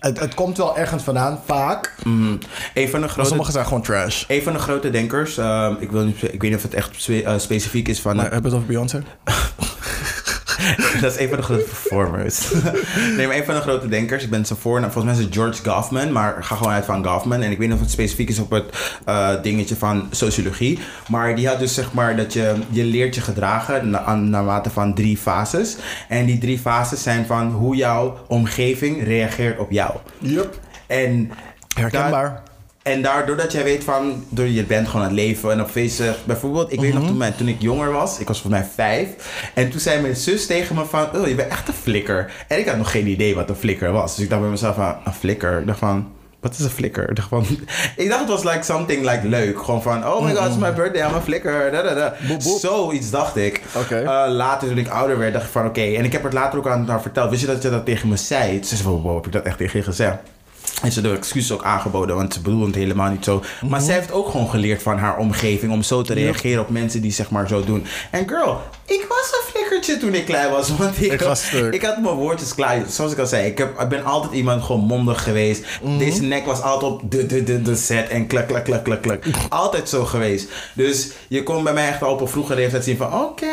het, 0.00 0.20
het 0.20 0.34
komt 0.34 0.56
wel 0.56 0.78
ergens 0.78 1.02
vandaan, 1.02 1.40
vaak. 1.46 1.94
Mhm. 2.04 2.32
Een 2.74 2.88
van 2.88 2.92
de 2.92 2.98
Maar 2.98 3.08
grote. 3.08 3.28
sommigen 3.28 3.52
zijn 3.52 3.64
gewoon 3.66 3.82
trash. 3.82 4.24
Een 4.28 4.42
van 4.42 4.52
de 4.52 4.58
grote 4.58 4.90
denkers, 4.90 5.38
ehm, 5.38 5.74
ik, 5.78 5.90
wil 5.90 6.04
niet, 6.04 6.22
ik 6.22 6.40
weet 6.42 6.50
niet 6.50 6.54
of 6.56 6.62
het 6.62 6.74
echt 6.74 6.90
spe- 6.96 7.22
eh, 7.22 7.38
specifiek 7.38 7.88
is 7.88 8.00
van... 8.00 8.16
Maar 8.16 8.30
hebben 8.30 8.42
we 8.42 8.48
het 8.48 8.56
over 8.56 8.66
Beyoncé? 8.74 9.02
dat 11.00 11.12
is 11.12 11.18
een 11.18 11.28
van 11.28 11.36
de 11.36 11.42
grote 11.42 11.62
performers. 11.62 12.52
nee, 13.16 13.26
maar 13.26 13.36
een 13.36 13.44
van 13.44 13.54
de 13.54 13.60
grote 13.60 13.88
denkers. 13.88 14.24
Ik 14.24 14.30
ben 14.30 14.46
zijn 14.46 14.58
voornaam. 14.58 14.90
Volgens 14.90 15.12
mij 15.12 15.22
is 15.22 15.28
het 15.28 15.38
George 15.38 15.70
Goffman. 15.70 16.12
Maar 16.12 16.38
ik 16.38 16.44
ga 16.44 16.56
gewoon 16.56 16.72
uit 16.72 16.84
van 16.84 17.06
Goffman. 17.06 17.42
En 17.42 17.50
ik 17.50 17.58
weet 17.58 17.66
niet 17.66 17.76
of 17.76 17.82
het 17.82 17.90
specifiek 17.90 18.28
is 18.28 18.38
op 18.38 18.50
het 18.50 18.94
eh, 19.04 19.42
dingetje 19.42 19.76
van 19.76 20.08
sociologie. 20.10 20.78
Maar 21.08 21.36
die 21.36 21.48
had 21.48 21.58
dus 21.58 21.74
zeg 21.74 21.92
maar 21.92 22.16
dat 22.16 22.32
je, 22.32 22.54
je 22.70 22.84
leert 22.84 23.14
je 23.14 23.20
gedragen 23.20 23.90
na, 23.90 24.02
aan, 24.02 24.30
naarmate 24.30 24.70
van 24.70 24.94
drie 24.94 25.16
fases. 25.16 25.76
En 26.08 26.24
die 26.26 26.38
drie 26.38 26.58
fases 26.58 27.02
zijn 27.02 27.26
van 27.26 27.50
hoe 27.52 27.76
jouw 27.76 28.18
omgeving 28.26 29.04
reageert 29.04 29.58
op 29.58 29.70
jou. 29.70 29.92
Yup. 30.18 30.58
En 30.86 31.30
Herkenbaar. 31.74 32.42
En 32.82 33.02
daardoor 33.02 33.36
dat 33.36 33.52
jij 33.52 33.64
weet 33.64 33.84
van, 33.84 34.24
door 34.28 34.46
je 34.46 34.64
bent 34.64 34.88
gewoon 34.88 35.02
aan 35.02 35.12
het 35.12 35.18
leven 35.18 35.52
en 35.52 35.60
op 35.60 35.70
feesten. 35.70 36.14
Bijvoorbeeld, 36.24 36.72
ik 36.72 36.80
weet 36.80 36.94
nog 36.94 37.06
toen, 37.06 37.16
mijn, 37.16 37.36
toen 37.36 37.48
ik 37.48 37.60
jonger 37.60 37.92
was, 37.92 38.18
ik 38.18 38.26
was 38.26 38.40
volgens 38.40 38.62
mij 38.62 38.70
vijf. 38.74 39.08
En 39.54 39.70
toen 39.70 39.80
zei 39.80 40.00
mijn 40.00 40.16
zus 40.16 40.46
tegen 40.46 40.74
me 40.74 40.84
van, 40.84 41.16
oh 41.16 41.28
je 41.28 41.34
bent 41.34 41.50
echt 41.50 41.68
een 41.68 41.74
flikker. 41.74 42.32
En 42.48 42.58
ik 42.58 42.66
had 42.66 42.76
nog 42.76 42.90
geen 42.90 43.06
idee 43.06 43.34
wat 43.34 43.48
een 43.48 43.56
flikker 43.56 43.92
was. 43.92 44.14
Dus 44.14 44.24
ik 44.24 44.30
dacht 44.30 44.42
bij 44.42 44.50
mezelf 44.50 44.74
van, 44.74 44.96
een 45.04 45.12
flikker? 45.12 45.60
Ik 45.60 45.66
dacht 45.66 45.78
van, 45.78 46.12
wat 46.40 46.52
is 46.52 46.58
een 46.58 46.70
flikker? 46.70 47.10
Ik 47.10 47.16
dacht 47.16 47.28
van, 47.28 47.46
ik 47.96 48.08
dacht 48.08 48.20
het 48.20 48.28
was 48.28 48.44
like 48.44 48.62
something 48.62 49.10
like 49.10 49.28
leuk. 49.28 49.62
Gewoon 49.62 49.82
van, 49.82 50.06
oh 50.06 50.24
my 50.24 50.34
god, 50.34 50.46
it's 50.46 50.56
my 50.56 50.72
birthday, 50.72 51.08
I'm 51.08 51.14
a 51.14 51.20
flikker. 51.20 51.70
Da, 51.70 51.82
da, 51.82 51.94
da. 51.94 52.14
Boep, 52.28 52.42
boep. 52.42 52.58
Zoiets 52.58 53.10
dacht 53.10 53.36
ik. 53.36 53.60
Eh, 53.90 54.24
later, 54.28 54.68
toen 54.68 54.78
ik 54.78 54.88
ouder 54.88 55.18
werd, 55.18 55.32
dacht 55.32 55.44
ik 55.44 55.50
van, 55.50 55.66
oké. 55.66 55.80
En 55.80 56.04
ik 56.04 56.12
heb 56.12 56.22
het 56.22 56.32
later 56.32 56.58
ook 56.58 56.68
aan 56.68 56.88
haar 56.88 57.02
verteld. 57.02 57.30
Wist 57.30 57.40
je 57.40 57.46
dat 57.46 57.62
je 57.62 57.70
dat 57.70 57.84
tegen 57.84 58.08
me 58.08 58.16
zei? 58.16 58.54
Toen 58.54 58.64
zei 58.64 58.76
ze 58.76 58.82
van, 58.82 59.00
wow, 59.00 59.14
heb 59.14 59.26
ik 59.26 59.32
dat 59.32 59.44
echt 59.44 59.58
tegen 59.58 59.78
je 59.78 59.84
gezegd? 59.84 60.18
En 60.82 60.92
ze 60.92 61.00
de 61.00 61.16
excuses 61.16 61.52
ook 61.52 61.64
aangeboden, 61.64 62.16
want 62.16 62.34
ze 62.34 62.40
bedoelde 62.40 62.66
het 62.66 62.74
helemaal 62.74 63.10
niet 63.10 63.24
zo. 63.24 63.42
Mhm. 63.60 63.70
Maar 63.70 63.80
zij 63.80 63.94
heeft 63.94 64.12
ook 64.12 64.28
gewoon 64.28 64.48
geleerd 64.50 64.82
van 64.82 64.98
haar 64.98 65.16
omgeving 65.16 65.72
om 65.72 65.82
zo 65.82 66.02
te 66.02 66.14
reageren 66.14 66.62
op 66.62 66.70
mensen 66.70 67.02
die 67.02 67.12
zeg 67.12 67.30
maar 67.30 67.48
zo 67.48 67.64
doen. 67.64 67.84
En 68.10 68.28
girl, 68.28 68.60
ik 68.90 69.04
was 69.08 69.30
een 69.32 69.50
flikkertje 69.50 69.96
toen 69.96 70.14
ik 70.14 70.24
klein 70.24 70.50
was. 70.50 70.76
Want 70.76 71.02
ik, 71.02 71.12
Ik 71.12 71.20
was 71.20 71.46
stuk. 71.46 71.74
ik 71.74 71.82
had 71.82 72.00
mijn 72.00 72.14
woordjes 72.14 72.54
klaar. 72.54 72.82
Zoals 72.88 73.12
ik 73.12 73.18
al 73.18 73.26
zei, 73.26 73.46
ik, 73.46 73.58
heb, 73.58 73.80
ik 73.80 73.88
ben 73.88 74.04
altijd 74.04 74.32
iemand 74.32 74.62
gewoon 74.64 74.80
mondig 74.80 75.22
geweest. 75.22 75.64
Mhm. 75.82 75.98
Deze 75.98 76.22
nek 76.22 76.46
was 76.46 76.62
altijd 76.62 76.92
op 76.92 77.10
de, 77.10 77.26
de, 77.26 77.42
de, 77.42 77.62
de 77.62 77.76
set 77.76 78.08
en 78.08 78.26
klak, 78.26 78.48
klak, 78.48 78.64
klak, 78.64 78.84
klak, 78.84 79.02
klak. 79.02 79.24
Altijd 79.48 79.88
zo 79.88 80.04
geweest. 80.04 80.48
Dus 80.74 81.10
je 81.28 81.42
kon 81.42 81.64
bij 81.64 81.72
mij 81.72 81.88
echt 81.88 82.02
al 82.02 82.12
op 82.12 82.20
een 82.20 82.28
vroege 82.28 82.54
leeftijd 82.54 82.84
zien 82.84 82.96
van... 82.96 83.22
Oké, 83.22 83.46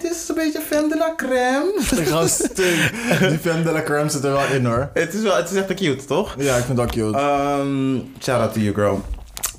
dit 0.00 0.10
is 0.12 0.28
een 0.28 0.34
beetje 0.34 0.60
femme 0.60 0.88
de 0.88 0.96
la 0.96 1.14
crème. 1.16 2.28
Stuk. 2.28 2.92
Die 3.30 3.38
femme 3.38 3.62
de 3.62 3.72
la 3.72 3.82
crème 3.82 4.08
zit 4.08 4.24
er 4.24 4.32
wel 4.32 4.46
in 4.52 4.64
hoor. 4.64 4.90
het, 4.94 5.14
is 5.14 5.22
wel, 5.22 5.36
het 5.36 5.50
is 5.50 5.56
echt 5.56 5.74
cute, 5.74 6.04
toch? 6.04 6.34
Ja, 6.38 6.56
ik 6.56 6.64
vind 6.64 6.76
dat 6.78 6.90
cute. 6.90 7.18
Um, 7.18 8.12
shout 8.22 8.40
out 8.40 8.52
to 8.52 8.60
you, 8.60 8.74
girl. 8.74 9.04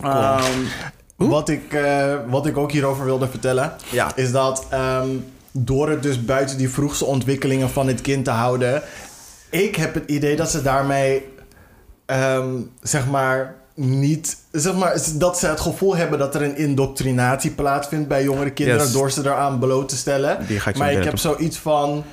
Um, 0.03 0.67
wat, 1.29 1.49
ik, 1.49 1.73
eh, 1.73 2.13
wat 2.27 2.45
ik 2.45 2.57
ook 2.57 2.71
hierover 2.71 3.05
wilde 3.05 3.27
vertellen, 3.29 3.73
Ja. 3.91 4.15
is 4.15 4.31
dat 4.31 4.65
ehm, 4.69 5.07
door 5.51 5.89
het 5.89 6.03
dus 6.03 6.25
buiten 6.25 6.57
die 6.57 6.69
vroegste 6.69 7.05
ontwikkelingen 7.05 7.69
van 7.69 7.87
het 7.87 8.01
kind 8.01 8.25
te 8.25 8.31
houden, 8.31 8.81
ik 9.49 9.75
heb 9.75 9.93
het 9.93 10.03
idee 10.09 10.35
dat 10.35 10.51
ze 10.51 10.61
daarmee, 10.61 11.25
ehm, 12.05 12.49
zeg 12.81 13.07
maar, 13.07 13.55
niet, 13.75 14.37
zeg 14.51 14.75
maar, 14.75 15.01
dat 15.15 15.39
ze 15.39 15.47
het 15.47 15.59
gevoel 15.59 15.95
hebben 15.95 16.19
dat 16.19 16.35
er 16.35 16.41
een 16.41 16.57
indoctrinatie 16.57 17.51
plaatsvindt 17.51 18.07
bij 18.07 18.23
jongere 18.23 18.51
kinderen 18.51 18.81
Yes. 18.83 18.91
door 18.91 19.11
ze 19.11 19.21
eraan 19.21 19.59
bloot 19.59 19.89
te 19.89 19.95
stellen. 19.97 20.37
Maar 20.77 20.91
ik 20.93 21.03
heb 21.03 21.17
zoiets 21.17 21.57
van. 21.57 22.03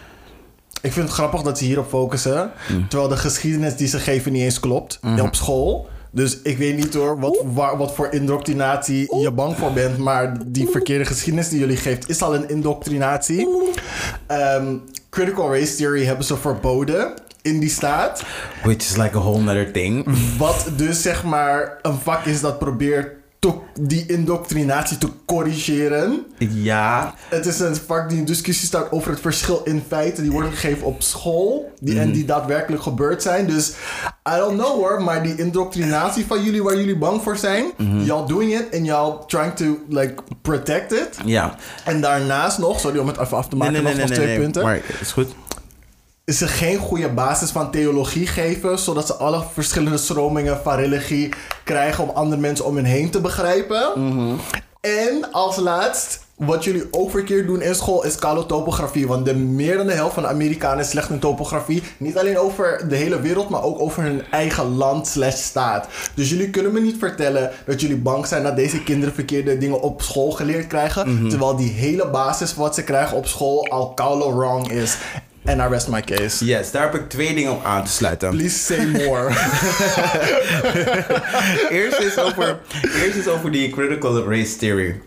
Ik 0.83 0.93
vind 0.93 1.05
het 1.07 1.15
grappig 1.15 1.43
dat 1.43 1.59
ze 1.59 1.65
hierop 1.65 1.89
focussen. 1.89 2.51
Mm. 2.69 2.89
Terwijl 2.89 3.11
de 3.11 3.17
geschiedenis 3.17 3.77
die 3.77 3.89
ze 3.89 3.99
geven 3.99 4.33
niet 4.33 4.43
eens 4.43 4.61
klopt 4.61 4.99
Mhm. 5.03 5.21
op 5.21 5.35
school. 5.35 5.89
Dus 6.11 6.39
ik 6.43 6.59
weet 6.59 6.77
niet 6.77 6.95
hoor 6.95 7.21
wat, 7.21 7.43
waar, 7.45 7.77
wat 7.77 7.95
voor 7.95 8.09
indoctrinatie 8.13 9.17
je 9.17 9.31
bang 9.31 9.57
voor 9.57 9.73
bent. 9.73 9.99
Maar 9.99 10.37
die 10.47 10.69
verkeerde 10.69 11.05
geschiedenis 11.05 11.49
die 11.49 11.59
jullie 11.59 11.77
geeft 11.77 12.09
is 12.09 12.23
al 12.23 12.35
een 12.35 12.49
indoctrinatie. 12.49 13.49
Ehm, 14.27 14.77
critical 15.11 15.55
race 15.55 15.77
theory 15.77 16.05
hebben 16.05 16.25
ze 16.25 16.37
verboden 16.37 17.15
in 17.43 17.59
die 17.59 17.71
staat. 17.71 18.25
which 18.63 18.77
is 18.77 18.97
like 18.97 19.17
a 19.17 19.21
whole 19.21 19.41
nother 19.41 19.73
thing. 19.73 20.07
Wat 20.39 20.67
dus 20.77 21.03
zeg 21.03 21.25
maar 21.25 21.79
een 21.83 21.99
vak 21.99 22.25
is 22.25 22.41
dat 22.41 22.59
probeert 22.59 23.18
to- 23.39 23.63
die 23.81 24.07
indoctrinatie 24.07 24.99
te 24.99 25.09
corrigeren. 25.27 26.27
Ja, 26.39 27.15
Het 27.29 27.47
is 27.47 27.61
een 27.61 27.77
vak 27.77 28.09
die 28.09 28.19
in 28.19 28.25
discussie 28.25 28.67
staat 28.67 28.93
over 28.93 29.11
het 29.11 29.21
verschil 29.21 29.61
in 29.65 29.83
feiten 29.89 30.23
die 30.23 30.33
worden 30.33 30.51
gegeven 30.53 30.87
op 30.87 31.03
school 31.03 31.73
die, 31.81 31.99
en 32.01 32.13
die 32.13 32.25
daadwerkelijk 32.25 32.83
gebeurd 32.83 33.23
zijn. 33.23 33.47
Dus 33.47 33.69
I 34.29 34.37
don't 34.37 34.59
know 34.59 34.75
hoor, 34.77 35.03
maar 35.03 35.23
die 35.23 35.35
indoctrinatie 35.37 36.27
van 36.27 36.43
jullie 36.43 36.63
waar 36.63 36.77
jullie 36.77 36.99
bang 36.99 37.23
voor 37.23 37.37
zijn, 37.37 37.65
y'all 38.05 38.27
doing 38.27 38.53
it 38.59 38.67
and 38.75 38.87
y'all 38.87 39.15
trying 39.27 39.55
to 39.55 39.79
like 39.89 40.15
protect 40.43 40.93
it. 40.93 41.09
ja. 41.25 41.55
En 41.85 42.01
daarnaast 42.01 42.59
nog, 42.59 42.81
sorry 42.81 42.99
om 42.99 43.07
het 43.07 43.19
even 43.19 43.37
af 43.37 43.49
te 43.49 43.57
maken, 43.57 43.83
nog, 43.83 43.97
nog 43.97 44.11
twee 44.11 44.39
punten. 44.39 44.63
Maar 44.63 44.81
is 45.01 45.13
goed. 45.13 45.29
Is 46.29 46.41
er 46.41 46.49
geen 46.49 46.79
goede 46.79 47.09
basis 47.09 47.51
van 47.51 47.71
theologie 47.71 48.27
geven, 48.27 48.79
zodat 48.79 49.07
ze 49.07 49.15
alle 49.15 49.43
verschillende 49.53 49.99
stromingen 49.99 50.61
van 50.63 50.75
religie 50.75 51.29
krijgen 51.65 52.05
om 52.05 52.11
andere 52.11 52.41
mensen 52.41 52.65
om 52.65 52.77
hen 52.77 52.85
heen 52.85 53.11
te 53.11 53.21
begrijpen. 53.21 53.93
En 54.81 55.33
als 55.33 55.57
laatst, 55.57 56.21
wat 56.37 56.65
jullie 56.65 56.89
ook 56.91 57.11
verkeerd 57.11 57.47
doen 57.47 57.63
in 57.63 57.75
school, 57.75 58.05
is 58.05 58.15
kalotopografie. 58.17 59.07
Want 59.07 59.25
de 59.27 59.35
meer 59.35 59.77
dan 59.77 59.87
de 59.87 59.93
helft 59.93 60.15
van 60.15 60.23
de 60.23 60.29
Amerikanen 60.29 60.79
is 60.79 60.91
slecht 60.91 61.11
in 61.11 61.19
topografie. 61.19 61.83
Niet 61.99 62.19
alleen 62.19 62.39
over 62.39 62.89
de 62.89 62.97
hele 62.97 63.21
wereld, 63.21 63.49
maar 63.49 63.63
ook 63.63 63.81
over 63.81 64.03
hun 64.03 64.23
eigen 64.31 64.77
land 64.77 65.07
slash 65.07 65.43
staat. 65.43 65.89
Dus 66.15 66.31
jullie 66.31 66.51
kunnen 66.51 66.73
me 66.73 66.81
niet 66.81 66.99
vertellen 66.99 67.51
dat 67.67 67.81
jullie 67.81 67.97
bang 67.99 68.27
zijn 68.27 68.43
dat 68.43 68.57
deze 68.57 68.83
kinderen 68.83 69.15
verkeerde 69.15 69.59
dingen 69.59 69.81
op 69.81 70.03
school 70.03 70.31
geleerd 70.31 70.67
krijgen. 70.67 71.29
Terwijl 71.29 71.57
die 71.57 71.71
hele 71.71 72.09
basis 72.09 72.55
wat 72.55 72.75
ze 72.75 72.85
krijgen 72.85 73.17
op 73.17 73.27
school 73.27 73.69
al 73.69 73.95
koulo 73.95 74.37
wrong 74.37 74.71
is. 74.71 74.97
En 75.49 75.59
I 75.61 75.67
rest 75.69 75.89
my 75.89 76.03
case. 76.03 76.45
Yes, 76.45 76.71
daar 76.71 76.83
heb 76.83 76.95
ik 76.95 77.09
twee 77.09 77.35
dingen 77.35 77.53
op 77.53 77.65
aan 77.65 77.85
te 77.85 77.91
sluiten. 77.91 78.31
Please 78.31 78.59
say 78.59 78.87
more. 78.87 79.29
eerst, 81.71 81.99
is 82.01 82.19
over, 82.19 82.59
eerst 83.05 83.17
is 83.17 83.29
over 83.29 83.51
die 83.53 83.71
critical 83.71 84.25
race 84.31 84.57
theory. 84.57 85.01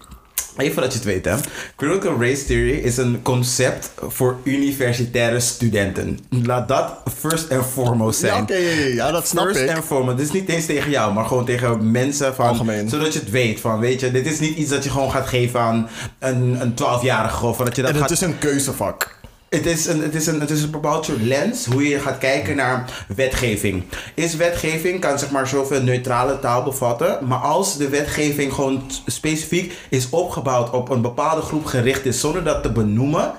Even 0.58 0.82
dat 0.82 0.92
je 0.92 0.98
het 0.98 1.08
weet, 1.08 1.26
hè. 1.26 1.36
Critical 1.76 2.22
race 2.22 2.46
theory 2.46 2.72
is 2.78 2.98
een 2.98 3.20
concept 3.22 3.92
voor 4.08 4.38
universitaire 4.44 5.40
studenten. 5.40 6.20
Laat 6.30 6.68
dat 6.68 6.94
first 7.20 7.52
and 7.52 7.66
foremost 7.66 8.20
zijn. 8.20 8.34
ja, 8.34 8.42
oké, 8.42 8.56
ja, 8.94 9.12
dat 9.12 9.28
snap 9.28 9.46
First 9.46 9.62
ik. 9.62 9.70
and 9.76 9.86
foremost. 9.86 10.18
Dit 10.18 10.26
is 10.26 10.32
niet 10.34 10.50
eens 10.50 10.66
tegen 10.66 10.90
jou, 10.90 11.14
maar 11.14 11.26
gewoon 11.26 11.46
tegen 11.46 11.92
mensen 11.92 12.36
van... 12.36 12.48
Algemeen. 12.48 12.90
Zodat 12.90 13.14
je 13.14 13.20
het 13.20 13.30
weet 13.30 13.60
van, 13.60 13.80
weet 13.80 14.00
je, 14.00 14.12
dit 14.12 14.26
is 14.26 14.40
niet 14.40 14.58
iets 14.58 14.70
dat 14.70 14.84
je 14.84 14.90
gewoon 14.90 15.12
gaat 15.12 15.28
geven 15.28 15.60
aan 15.60 15.90
een, 16.20 16.62
een 16.62 16.72
12-jarige 16.74 17.46
of 17.46 17.58
dat 17.58 17.76
je 17.76 17.82
dat 17.82 17.92
En 17.92 17.98
gaat... 17.98 18.10
het 18.10 18.22
is 18.22 18.28
een 18.28 18.38
keuzevak. 18.38 19.20
Het 19.56 19.66
is, 19.66 19.86
een, 19.86 20.02
het, 20.02 20.16
is 20.16 20.28
een, 20.28 20.40
het 20.40 20.50
is 20.50 20.64
een 20.64 20.72
bepaald 20.72 21.06
soort 21.06 21.22
lens 21.22 21.66
hoe 21.66 21.88
je 21.88 22.00
gaat 22.00 22.18
kijken 22.18 22.56
naar 22.56 23.06
wetgeving. 23.16 23.84
Is 24.14 24.36
wetgeving, 24.36 25.00
kan 25.00 25.20
zeg 25.20 25.32
maar 25.32 25.48
zoveel 25.48 25.82
neutrale 25.82 26.40
taal 26.40 26.64
bevatten. 26.64 27.28
Maar 27.28 27.40
als 27.40 27.78
de 27.78 27.90
wetgeving 27.90 28.54
gewoon 28.54 28.84
specifiek 29.06 29.74
is 29.90 30.10
opgebouwd 30.10 30.70
op 30.70 30.90
een 30.90 31.02
bepaalde 31.02 31.42
groep 31.42 31.66
gericht 31.66 32.06
is 32.06 32.20
zonder 32.20 32.44
dat 32.44 32.64
te 32.64 32.72
benoemen. 32.72 33.32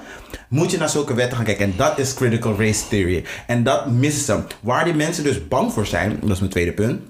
Moet 0.48 0.70
je 0.70 0.78
naar 0.78 0.89
zulke 0.89 1.14
wetten 1.14 1.36
gaan 1.36 1.47
kijken. 1.47 1.64
En 1.64 1.74
dat 1.76 1.98
is 1.98 2.14
critical 2.14 2.55
race 2.59 2.89
theory. 2.89 3.24
En 3.47 3.62
dat 3.62 3.90
missen 3.90 4.24
ze. 4.24 4.55
Waar 4.60 4.84
die 4.84 4.94
mensen 4.94 5.24
dus 5.24 5.48
bang 5.48 5.72
voor 5.72 5.86
zijn, 5.86 6.18
dat 6.20 6.30
is 6.30 6.39
mijn 6.39 6.51
tweede 6.51 6.72
punt 6.72 7.01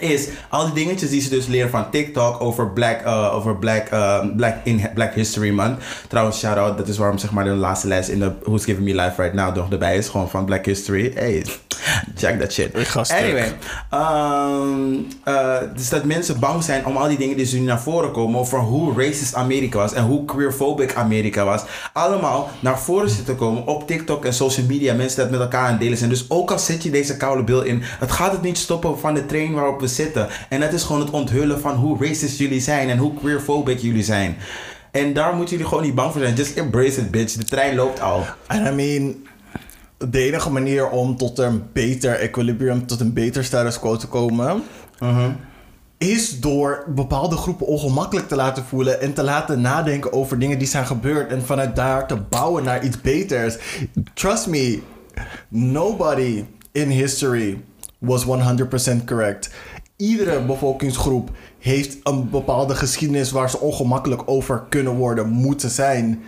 is 0.00 0.28
al 0.48 0.64
die 0.64 0.74
dingetjes 0.84 1.10
die 1.10 1.20
ze 1.20 1.28
dus 1.28 1.46
leren 1.46 1.70
van 1.70 1.90
TikTok 1.90 2.40
over 2.40 2.70
Black, 2.70 3.04
uh, 3.04 3.34
over 3.34 3.56
Black, 3.56 3.92
uh, 3.92 4.24
Black, 4.36 4.56
in 4.64 4.88
Black 4.94 5.14
History 5.14 5.50
Month. 5.50 5.82
Trouwens, 6.08 6.38
shout 6.38 6.56
out, 6.56 6.78
dat 6.78 6.88
is 6.88 6.98
waarom 6.98 7.18
zeg 7.18 7.30
maar 7.30 7.44
de 7.44 7.50
laatste 7.50 7.86
les 7.86 8.08
in 8.08 8.18
de 8.18 8.32
Who's 8.42 8.64
Giving 8.64 8.86
Me 8.86 8.94
Life 8.94 9.22
Right 9.22 9.34
Now 9.34 9.56
nog 9.56 9.70
erbij 9.70 9.96
is. 9.96 10.08
Gewoon 10.08 10.30
van 10.30 10.44
Black 10.44 10.64
History. 10.64 11.12
Hey, 11.14 11.44
Check 12.16 12.40
that 12.40 12.52
shit. 12.52 12.74
Anyway, 13.10 13.56
ehm, 13.90 14.94
eh, 15.24 15.56
dus 15.76 15.88
dat 15.88 16.04
mensen 16.04 16.40
bang 16.40 16.62
zijn 16.62 16.86
om 16.86 16.96
al 16.96 17.08
die 17.08 17.18
dingen 17.18 17.36
die 17.36 17.54
nu 17.54 17.60
naar 17.60 17.80
voren 17.80 18.12
komen 18.12 18.40
over 18.40 18.58
hoe 18.58 18.94
racist 18.96 19.34
Amerika 19.34 19.78
was 19.78 19.92
en 19.92 20.04
hoe 20.04 20.24
queerphobic 20.24 20.94
Amerika 20.94 21.44
was, 21.44 21.62
allemaal 21.92 22.50
naar 22.60 22.78
voren 22.78 23.10
zitten 23.10 23.36
komen 23.36 23.66
op 23.66 23.86
TikTok 23.86 24.24
en 24.24 24.34
social 24.34 24.66
media. 24.66 24.94
Mensen 24.94 25.20
dat 25.20 25.30
met 25.30 25.40
elkaar 25.40 25.64
aan 25.64 25.70
het 25.70 25.80
delen 25.80 25.98
zijn. 25.98 26.10
Dus 26.10 26.30
ook 26.30 26.50
al 26.50 26.58
zet 26.58 26.82
je 26.82 26.90
deze 26.90 27.16
koude 27.16 27.42
bil 27.42 27.62
in, 27.62 27.82
het 27.82 28.10
gaat 28.10 28.32
het 28.32 28.42
niet 28.42 28.58
stoppen 28.58 28.98
van 28.98 29.14
de 29.14 29.26
train 29.26 29.52
waarop 29.52 29.80
we 29.80 29.88
zitten. 29.94 30.28
En 30.48 30.60
dat 30.60 30.72
is 30.72 30.82
gewoon 30.82 31.00
het 31.00 31.10
onthullen 31.10 31.60
van 31.60 31.76
hoe 31.76 32.06
racist 32.06 32.38
jullie 32.38 32.60
zijn 32.60 32.88
en 32.88 32.98
hoe 32.98 33.14
queerphobic 33.14 33.78
jullie 33.78 34.04
zijn. 34.04 34.36
En 34.90 35.12
daar 35.12 35.34
moeten 35.34 35.50
jullie 35.50 35.68
gewoon 35.68 35.84
niet 35.84 35.94
bang 35.94 36.12
voor 36.12 36.20
zijn. 36.20 36.34
Just 36.34 36.56
embrace 36.56 37.00
it, 37.00 37.10
bitch. 37.10 37.34
De 37.34 37.44
trein 37.44 37.74
loopt 37.74 38.00
al. 38.00 38.24
En 38.46 38.66
I 38.66 38.74
mean, 38.74 39.16
de 40.10 40.18
enige 40.22 40.50
manier 40.50 40.88
om 40.88 41.16
tot 41.16 41.38
een 41.38 41.62
beter 41.72 42.14
equilibrium, 42.14 42.86
tot 42.86 43.00
een 43.00 43.12
beter 43.12 43.44
status 43.44 43.78
quo 43.78 43.96
te 43.96 44.06
komen, 44.06 44.62
is 45.98 46.40
door 46.40 46.84
bepaalde 46.94 47.36
groepen 47.36 47.66
ongemakkelijk 47.66 48.28
te 48.28 48.36
laten 48.36 48.64
voelen 48.64 49.00
en 49.00 49.12
te 49.12 49.22
laten 49.22 49.60
nadenken 49.60 50.12
over 50.12 50.38
dingen 50.38 50.58
die 50.58 50.68
zijn 50.68 50.86
gebeurd 50.86 51.30
en 51.30 51.42
vanuit 51.42 51.76
daar 51.76 52.06
te 52.06 52.16
bouwen 52.16 52.64
naar 52.64 52.84
iets 52.84 53.00
beters. 53.00 53.56
Trust 54.14 54.46
me, 54.46 54.82
nobody 55.48 56.44
in 56.72 56.88
history 56.88 57.62
was 57.98 58.24
100% 58.24 59.04
correct. 59.04 59.50
Iedere 60.00 60.40
bevolkingsgroep 60.40 61.30
heeft 61.58 61.96
een 62.02 62.30
bepaalde 62.30 62.74
geschiedenis 62.74 63.30
waar 63.30 63.50
ze 63.50 63.58
ongemakkelijk 63.60 64.22
over 64.24 64.62
kunnen 64.68 64.94
worden, 64.94 65.28
moeten 65.28 65.70
zijn. 65.70 66.22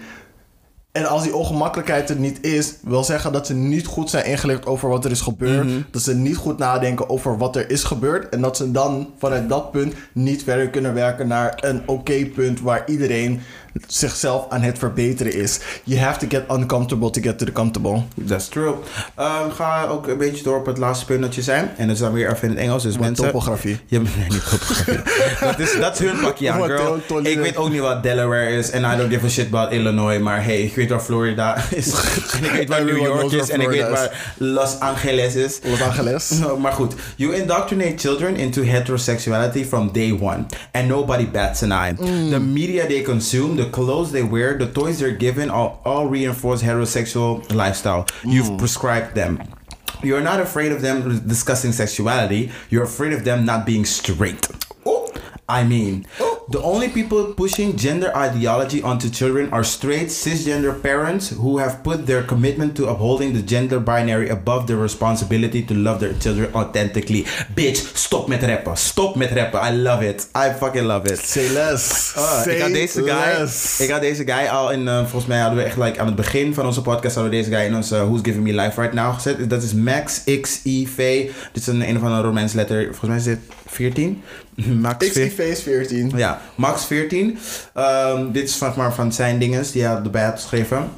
En 0.93 1.07
als 1.07 1.23
die 1.23 1.35
ongemakkelijkheid 1.35 2.11
er 2.11 2.17
niet 2.17 2.45
is, 2.45 2.75
wil 2.83 3.05
zeggen 3.05 3.33
dat 3.33 3.47
ze 3.47 3.55
niet 3.55 3.87
goed 3.87 4.11
zijn 4.11 4.25
ingelicht 4.25 4.67
over 4.67 4.89
wat 4.89 5.05
er 5.05 5.11
is 5.11 5.21
gebeurd. 5.21 5.69
Dat 5.91 6.03
ze 6.03 6.15
niet 6.15 6.37
goed 6.37 6.59
nadenken 6.59 7.09
over 7.09 7.39
wat 7.39 7.57
er 7.57 7.71
is 7.71 7.85
gebeurd. 7.85 8.29
En 8.29 8.41
dat 8.41 8.57
ze 8.57 8.71
dan 8.71 9.11
vanuit 9.19 9.49
dat 9.49 9.71
punt 9.71 9.95
niet 10.13 10.43
verder 10.43 10.71
kunnen 10.71 10.95
werken 10.95 11.29
naar 11.29 11.59
een 11.61 11.83
oké 11.87 12.27
punt 12.27 12.61
waar 12.61 12.83
iedereen 12.87 13.41
zichzelf 13.87 14.47
aan 14.49 14.63
het 14.63 14.79
verbeteren 14.79 15.33
is. 15.33 15.61
You 15.85 16.01
have 16.01 16.19
to 16.19 16.27
get 16.29 16.45
uncomfortable 16.51 17.11
to 17.11 17.21
get 17.21 17.39
to 17.39 17.45
the 17.45 17.53
comfortable. 17.53 18.03
That's 18.27 18.49
true. 18.49 18.75
Ehm, 19.15 19.51
ga 19.51 19.87
ook 19.87 20.07
een 20.07 20.19
beetje 20.19 20.43
door 20.43 20.59
op 20.59 20.67
het 20.67 20.79
laatste 20.79 21.05
punt 21.05 21.23
dat 21.23 21.35
je 21.35 21.43
zei. 21.43 21.69
En 21.77 21.87
dat 21.87 21.97
is 21.97 22.03
dan 22.03 22.13
weer 22.13 22.31
even 22.33 22.43
in 22.43 22.51
het 22.51 22.59
Engels. 22.59 22.83
Dus 22.83 22.93
Wat 22.93 23.05
mensen... 23.05 23.25
topografie. 23.25 23.79
Maar 23.89 24.01
nee, 24.19 24.29
niet 24.29 24.51
topografie. 24.51 24.99
dat, 25.41 25.59
is, 25.59 25.77
dat 25.81 26.01
is 26.01 26.07
hun 26.07 26.21
pakje 26.21 26.51
aan, 26.51 26.63
girl. 26.63 27.01
Ik 27.23 27.39
weet 27.39 27.57
ook 27.57 27.71
niet 27.71 27.81
wat 27.81 28.03
Delaware 28.03 28.51
is. 28.51 28.71
En 28.71 28.83
I 28.83 28.97
don't 28.97 29.13
give 29.13 29.27
a 29.27 29.29
shit 29.29 29.47
about 29.47 29.73
Illinois. 29.73 30.19
Maar 30.19 30.45
hey, 30.45 30.63
ik 30.63 30.75
weet 30.75 30.91
waar 30.91 31.01
Florida 31.01 31.65
is. 31.71 31.93
en 32.37 32.45
ik 32.45 32.51
weet 32.51 32.69
waar 32.69 32.85
New 32.85 32.97
York 32.97 33.33
is. 33.33 33.49
En 33.49 33.61
ik 33.61 33.69
weet 33.69 33.89
waar 33.89 34.35
Los 34.37 34.81
Angeles 34.81 35.35
is. 35.35 35.59
Los 35.65 35.81
Angeles. 35.81 36.31
No, 36.43 36.59
maar 36.59 36.73
goed. 36.73 36.95
You 37.17 37.35
indoctrinate 37.35 37.95
children 37.97 38.37
into 38.37 38.63
heterosexuality 38.63 39.65
from 39.65 39.93
day 39.93 40.19
one. 40.21 40.47
And 40.73 40.89
nobody 40.89 41.27
bats 41.27 41.63
an 41.63 41.73
eye. 41.73 41.95
The 42.31 42.41
media 42.41 42.87
they 42.87 43.03
consume, 43.03 43.57
the 43.63 43.71
clothes 43.71 44.13
they 44.13 44.23
wear, 44.23 44.59
the 44.59 44.71
toys 44.71 44.99
they're 45.01 45.13
given 45.13 45.51
all, 45.51 45.81
all 45.85 46.07
reinforce 46.09 46.63
heterosexual 46.63 47.53
lifestyle. 47.55 48.07
You've 48.25 48.47
mm. 48.47 48.59
prescribed 48.59 49.15
them. 49.15 49.43
You're 50.03 50.21
not 50.21 50.41
afraid 50.41 50.73
of 50.73 50.83
them 50.83 51.27
discussing 51.29 51.73
sexuality. 51.73 52.51
You're 52.71 52.85
afraid 52.85 53.13
of 53.13 53.25
them 53.25 53.45
not 53.45 53.65
being 53.65 53.85
straight. 53.85 54.49
I 55.61 55.65
mean, 55.65 56.05
the 56.51 56.61
only 56.63 56.89
people 56.89 57.25
pushing 57.35 57.77
gender 57.77 58.11
ideology 58.17 58.83
onto 58.83 59.09
children 59.11 59.51
are 59.53 59.65
straight 59.65 60.11
cisgender 60.11 60.81
parents 60.81 61.31
who 61.31 61.59
have 61.59 61.75
put 61.83 62.07
their 62.07 62.23
commitment 62.25 62.75
to 62.77 62.89
upholding 62.89 63.33
the 63.35 63.43
gender 63.45 63.81
binary 63.81 64.29
above 64.31 64.67
their 64.67 64.81
responsibility 64.83 65.63
to 65.65 65.75
love 65.75 65.99
their 65.99 66.15
children 66.19 66.49
authentically. 66.55 67.25
Bitch, 67.55 67.81
stop 67.95 68.29
met 68.29 68.43
rappen. 68.43 68.77
Stop 68.77 69.17
met 69.17 69.31
rappen. 69.33 69.61
I 69.61 69.71
love 69.77 70.03
it. 70.09 70.27
I 70.37 70.51
fucking 70.59 70.85
love 70.87 71.11
it. 71.13 71.19
Say 71.19 71.49
less. 71.53 72.13
Ah, 72.17 72.43
Say 72.43 72.55
ik 72.55 72.61
had 72.63 72.73
deze 72.73 73.03
guy. 73.03 73.39
less. 73.41 73.81
Ik 73.81 73.91
had 73.91 74.01
deze 74.01 74.25
guy 74.25 74.47
al 74.47 74.71
in. 74.71 74.89
eh, 74.89 74.99
volgens 74.99 75.27
mij 75.27 75.39
hadden 75.41 75.59
we 75.59 75.65
echt 75.65 75.77
like, 75.77 76.01
aan 76.01 76.07
het 76.07 76.17
begin 76.17 76.55
van 76.55 76.67
onze 76.67 76.83
podcast 76.83 77.15
hadden 77.15 77.33
we 77.33 77.39
deze 77.39 77.51
guy 77.51 77.65
in 77.67 77.75
onze 77.75 77.97
Who's 77.97 78.21
Giving 78.23 78.45
Me 78.45 78.53
Life 78.63 78.81
Right 78.81 78.95
Now 78.95 79.15
gezet. 79.15 79.51
Dat 79.51 79.63
is 79.63 79.75
Max 79.75 80.23
XIV. 80.25 80.97
Dit 81.53 81.63
is 81.63 81.67
een 81.67 81.89
een 81.89 81.97
of 81.97 82.03
andere 82.03 82.23
Romeins 82.23 82.53
letter. 82.53 82.85
Volgens 82.85 83.09
mij 83.09 83.17
is 83.19 83.25
dit 83.25 83.39
14. 83.67 84.23
Max 84.81 85.09
XIV 85.09 85.35
14. 85.35 85.51
is 85.51 85.63
14. 85.63 86.13
Ja, 86.15 86.41
Max 86.55 86.85
14. 86.85 87.39
Ehm, 87.75 88.33
dit 88.33 88.49
is 88.49 88.57
van, 88.57 88.73
maar 88.77 88.95
van 88.95 89.13
zijn 89.13 89.39
dinges 89.39 89.73
die 89.73 89.83
hij 89.83 89.95
erbij 89.95 90.25
had 90.25 90.35
geschreven. 90.35 90.89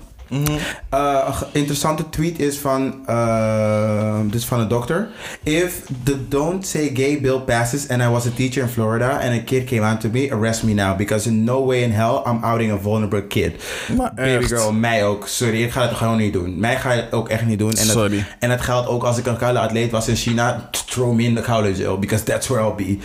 Eh, 0.88 1.40
een 1.40 1.46
interessante 1.52 2.08
tweet 2.08 2.38
is 2.38 2.58
van, 2.58 2.94
uh, 3.10 4.20
dit 4.24 4.34
is 4.34 4.44
van 4.44 4.60
een 4.60 4.68
dokter. 4.68 5.08
If 5.42 5.82
the 6.02 6.28
don't 6.28 6.66
say 6.66 6.90
gay 6.94 7.20
bill 7.20 7.38
passes 7.38 7.88
and 7.88 8.02
I 8.02 8.08
was 8.08 8.26
a 8.26 8.30
teacher 8.36 8.62
in 8.62 8.68
Florida 8.68 9.08
and 9.08 9.40
a 9.40 9.42
kid 9.44 9.64
came 9.64 9.90
on 9.90 9.98
to 9.98 10.08
me, 10.12 10.32
arrest 10.32 10.62
me 10.62 10.72
now 10.72 10.96
because 10.96 11.28
in 11.28 11.44
no 11.44 11.64
way 11.66 11.82
in 11.82 11.92
hell 11.92 12.22
I'm 12.26 12.44
outing 12.44 12.72
a 12.72 12.78
vulnerable 12.78 13.22
kid. 13.26 13.52
Maar 13.96 14.12
Baby 14.14 14.30
echt. 14.30 14.48
girl, 14.48 14.72
mij 14.72 15.04
ook. 15.06 15.26
Sorry, 15.26 15.62
ik 15.62 15.70
ga 15.70 15.82
het 15.82 15.96
gewoon 15.96 16.16
niet 16.16 16.32
doen. 16.32 16.58
Mij 16.60 16.76
ga 16.76 16.92
je 16.92 17.02
het 17.02 17.12
ook 17.12 17.28
echt 17.28 17.46
niet 17.46 17.58
doen. 17.58 17.70
En 17.70 17.86
dat, 17.86 17.96
Sorry. 17.96 18.24
En 18.38 18.48
dat 18.48 18.60
geldt 18.60 18.88
ook 18.88 19.02
als 19.04 19.18
ik 19.18 19.26
een 19.26 19.36
koude 19.36 19.58
atleet 19.58 19.90
was 19.90 20.08
in 20.08 20.16
China. 20.16 20.68
Throw 20.86 21.12
me 21.12 21.22
in 21.22 21.34
the 21.34 21.42
koude 21.42 21.74
jail, 21.74 21.98
because 21.98 22.24
that's 22.24 22.48
where 22.48 22.64
I'll 22.64 22.74
be. 22.74 22.98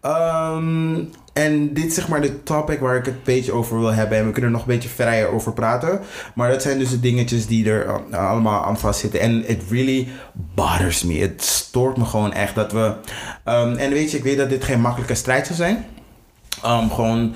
Ehm, 0.00 0.94
en 1.36 1.72
dit 1.74 1.84
is 1.84 1.94
zeg 1.94 2.08
maar 2.08 2.20
de 2.20 2.42
topic 2.42 2.80
waar 2.80 2.96
ik 2.96 3.04
het 3.04 3.14
een 3.14 3.20
beetje 3.24 3.52
over 3.52 3.78
wil 3.78 3.92
hebben. 3.92 4.18
En 4.18 4.26
we 4.26 4.32
kunnen 4.32 4.50
er 4.50 4.56
nog 4.56 4.66
een 4.66 4.74
beetje 4.74 4.88
vrijer 4.88 5.28
over 5.28 5.52
praten. 5.52 6.00
Maar 6.34 6.50
dat 6.50 6.62
zijn 6.62 6.78
dus 6.78 6.90
de 6.90 7.00
dingetjes 7.00 7.46
die 7.46 7.70
er 7.70 7.86
uh, 8.10 8.30
allemaal 8.30 8.64
aan 8.64 8.78
vastzitten. 8.78 9.20
En 9.20 9.48
it 9.50 9.62
really 9.70 10.08
bothers 10.54 11.02
me. 11.02 11.14
Het 11.18 11.42
stoort 11.42 11.96
me 11.96 12.04
gewoon 12.04 12.32
echt 12.32 12.54
dat 12.54 12.72
we... 12.72 12.92
ehm, 13.44 13.74
en 13.76 13.90
weet 13.90 14.10
je, 14.10 14.16
ik 14.16 14.22
weet 14.24 14.36
dat 14.38 14.48
dit 14.48 14.64
geen 14.64 14.80
makkelijke 14.80 15.14
strijd 15.14 15.46
zal 15.46 15.56
zijn. 15.56 15.84
Um, 16.66 16.90
gewoon 16.90 17.34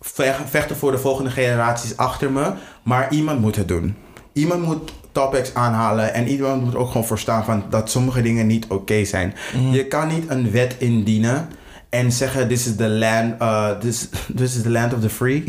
ve- 0.00 0.34
vechten 0.48 0.76
voor 0.76 0.90
de 0.90 0.98
volgende 0.98 1.30
generaties 1.30 1.96
achter 1.96 2.30
me. 2.32 2.52
Maar 2.82 3.12
iemand 3.12 3.40
moet 3.40 3.56
het 3.56 3.68
doen. 3.68 3.96
Iemand 4.32 4.62
moet 4.62 4.92
topics 5.12 5.54
aanhalen. 5.54 6.14
En 6.14 6.28
iemand 6.28 6.64
moet 6.64 6.74
ook 6.76 6.86
gewoon 6.86 7.06
voorstaan 7.06 7.44
van 7.44 7.64
dat 7.70 7.90
sommige 7.90 8.22
dingen 8.22 8.46
niet 8.46 8.66
oké 8.68 9.04
zijn. 9.04 9.34
Je 9.70 9.84
kan 9.86 10.08
niet 10.08 10.24
een 10.30 10.50
wet 10.50 10.74
indienen. 10.78 11.48
En 11.92 12.12
zeggen, 12.12 12.48
this 12.48 12.66
is 12.66 12.76
the 12.76 12.88
land, 12.88 13.42
uh, 13.42 13.70
this, 13.70 14.08
this 14.36 14.56
is 14.56 14.62
the 14.62 14.70
land 14.70 14.94
of 14.94 15.00
the 15.00 15.10
free. 15.10 15.44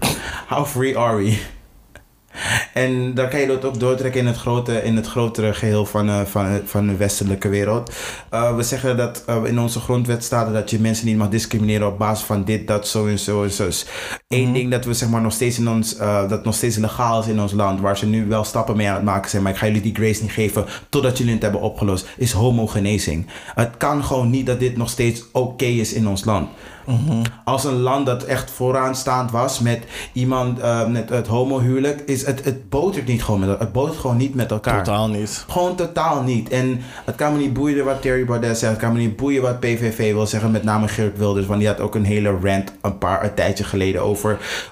How 0.48 0.66
free 0.66 0.98
are 0.98 1.16
we? 1.16 1.38
En 2.74 3.14
daar 3.14 3.28
kan 3.28 3.40
je 3.40 3.46
dat 3.46 3.64
ook 3.64 3.80
doortrekken 3.80 4.20
in 4.20 4.26
het, 4.26 4.36
grote, 4.36 4.82
in 4.82 4.96
het 4.96 5.06
grotere 5.06 5.54
geheel 5.54 5.86
van, 5.86 6.08
eh, 6.08 6.20
van, 6.24 6.60
van 6.64 6.86
de 6.86 6.96
westelijke 6.96 7.48
wereld. 7.48 7.92
Uh, 8.34 8.56
we 8.56 8.62
zeggen 8.62 8.96
dat 8.96 9.24
uh, 9.28 9.44
in 9.44 9.58
onze 9.58 9.80
grondwet 9.80 10.24
staat 10.24 10.52
dat 10.52 10.70
je 10.70 10.80
mensen 10.80 11.06
niet 11.06 11.16
mag 11.16 11.28
discrimineren 11.28 11.86
op 11.86 11.98
basis 11.98 12.26
van 12.26 12.44
dit, 12.44 12.66
dat, 12.66 12.88
zo 12.88 13.06
en 13.06 13.18
zo 13.18 13.42
en 13.42 13.50
zo. 13.50 13.68
Eén 14.28 14.44
Mhm. 14.44 14.52
ding 14.52 14.70
dat 14.70 14.84
we 14.84 14.94
zeg 14.94 15.08
maar 15.08 15.20
nog 15.20 15.32
steeds 15.32 15.58
in 15.58 15.68
ons, 15.68 15.96
uh, 15.96 16.28
dat 16.28 16.44
nog 16.44 16.54
steeds 16.54 16.76
legaal 16.76 17.20
is 17.20 17.26
in 17.26 17.40
ons 17.40 17.52
land, 17.52 17.80
waar 17.80 17.96
ze 17.98 18.06
nu 18.06 18.26
wel 18.26 18.44
stappen 18.44 18.76
mee 18.76 18.88
aan 18.88 18.94
het 18.94 19.04
maken 19.04 19.30
zijn, 19.30 19.42
maar 19.42 19.52
ik 19.52 19.58
ga 19.58 19.66
jullie 19.66 19.80
die 19.82 19.94
grace 19.94 20.22
niet 20.22 20.32
geven 20.32 20.64
totdat 20.88 21.18
jullie 21.18 21.32
het 21.32 21.42
hebben 21.42 21.60
opgelost, 21.60 22.06
is 22.16 22.32
homogenezing. 22.32 23.26
Het 23.54 23.76
kan 23.76 24.04
gewoon 24.04 24.30
niet 24.30 24.46
dat 24.46 24.60
dit 24.60 24.76
nog 24.76 24.88
steeds 24.90 25.24
oké 25.32 25.64
is 25.64 25.92
in 25.92 26.08
ons 26.08 26.24
land. 26.24 26.48
Mhm. 26.86 27.22
Als 27.44 27.64
een 27.64 27.80
land 27.80 28.06
dat 28.06 28.22
echt 28.24 28.50
vooraanstaand 28.50 29.30
was 29.30 29.60
met 29.60 29.78
iemand 30.12 30.58
uh, 30.58 30.86
met 30.86 31.08
het 31.08 31.26
homohuwelijk, 31.26 32.00
is 32.06 32.26
het, 32.26 32.44
het 32.44 32.68
botert 32.68 33.06
niet 33.06 33.22
gewoon 33.24 33.40
met 33.40 33.58
het 33.58 33.72
botert 33.72 33.98
gewoon 33.98 34.16
niet 34.16 34.34
met 34.34 34.50
elkaar. 34.50 34.84
Totaal 34.84 35.08
niet. 35.08 35.44
Gewoon 35.48 35.74
totaal 35.76 36.22
niet. 36.22 36.48
En 36.48 36.80
het 37.04 37.14
kan 37.14 37.32
me 37.32 37.38
niet 37.38 37.52
boeien 37.52 37.84
wat 37.84 38.02
Terry 38.02 38.24
Baudet 38.24 38.58
zegt. 38.58 38.72
Het 38.72 38.80
kan 38.80 38.92
me 38.92 38.98
niet 38.98 39.16
boeien 39.16 39.42
wat 39.42 39.60
PVV 39.60 40.12
wil 40.12 40.26
zeggen. 40.26 40.50
Met 40.50 40.62
name 40.62 40.88
Geert 40.88 41.18
Wilders. 41.18 41.46
Want 41.46 41.58
die 41.58 41.68
had 41.68 41.80
ook 41.80 41.94
een 41.94 42.04
hele 42.04 42.38
rant 42.42 42.72
een 42.80 42.98
paar 42.98 43.24
een 43.24 43.34
tijdje 43.34 43.64
geleden 43.64 44.02
over... 44.02 44.17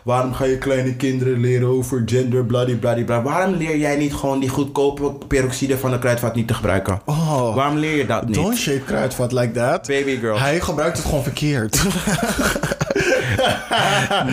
Waarom 0.03 0.33
ga 0.33 0.45
je 0.45 0.59
kleine 0.59 0.95
kinderen 0.95 1.41
leren 1.41 1.69
over 1.69 2.03
gender, 2.07 2.45
bladibladibla. 2.45 3.23
Waarom 3.23 3.55
leer 3.55 3.77
jij 3.77 3.97
niet 3.97 4.15
gewoon 4.15 4.41
die 4.41 4.49
goedkope 4.49 5.13
peroxide 5.27 5.79
van 5.79 5.91
de 5.91 5.99
kruidvat 5.99 6.35
niet 6.35 6.49
te 6.49 6.55
gebruiken? 6.55 7.01
Oh. 7.05 7.55
Waarom 7.55 7.77
leer 7.77 7.97
je 7.97 8.07
dat 8.07 8.27
niet? 8.27 8.35
Don't 8.35 8.57
shape 8.57 8.85
kruidvat 8.85 9.33
like 9.33 9.51
that. 9.51 9.87
Baby 9.87 10.19
girl. 10.19 10.39
Hij 10.39 10.61
gebruikt 10.61 10.97
het 10.97 11.07
gewoon 11.07 11.23
verkeerd. 11.23 11.83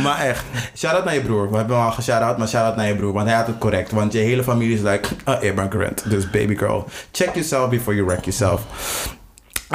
maar 0.03 0.19
echt. 0.19 0.43
Shout-out 0.75 1.05
naar 1.05 1.13
je 1.13 1.21
broer. 1.21 1.49
We 1.49 1.57
hebben 1.57 1.75
hem 1.75 1.85
al 1.85 1.91
geshout-out, 1.91 2.37
maar 2.37 2.47
shout-out 2.47 2.75
naar 2.75 2.87
je 2.87 2.95
broer. 2.95 3.13
Want 3.13 3.27
hij 3.27 3.37
had 3.37 3.47
het 3.47 3.57
correct. 3.57 3.91
Want 3.91 4.13
je 4.13 4.19
hele 4.19 4.43
familie 4.43 4.75
is 4.75 4.81
like, 4.81 5.09
oh, 5.25 5.43
ik 5.43 5.55
ben 5.55 5.69
correct. 5.69 6.09
Dus 6.09 6.29
baby 6.29 6.55
girl, 6.55 6.87
check 7.11 7.33
yourself 7.33 7.69
before 7.69 7.95
you 7.95 8.07
wreck 8.07 8.25
yourself. 8.25 8.61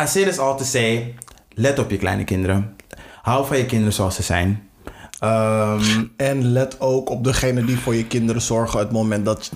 I 0.02 0.06
say 0.06 0.24
this 0.24 0.38
all 0.38 0.56
to 0.56 0.64
say, 0.64 1.14
let 1.54 1.78
op 1.78 1.90
je 1.90 1.96
kleine 1.96 2.24
kinderen. 2.24 2.76
Hou 3.22 3.46
van 3.46 3.56
je 3.56 3.66
kinderen 3.66 3.92
zoals 3.92 4.14
ze 4.14 4.22
zijn. 4.22 4.67
Ehm, 5.18 6.04
en 6.16 6.52
let 6.52 6.80
ook 6.80 7.10
op 7.10 7.24
degene 7.24 7.64
die 7.64 7.78
voor 7.78 7.94
je 7.94 8.06
kinderen 8.06 8.42
zorgen... 8.42 8.78
het 8.78 8.90
moment 8.90 9.24
dat, 9.24 9.50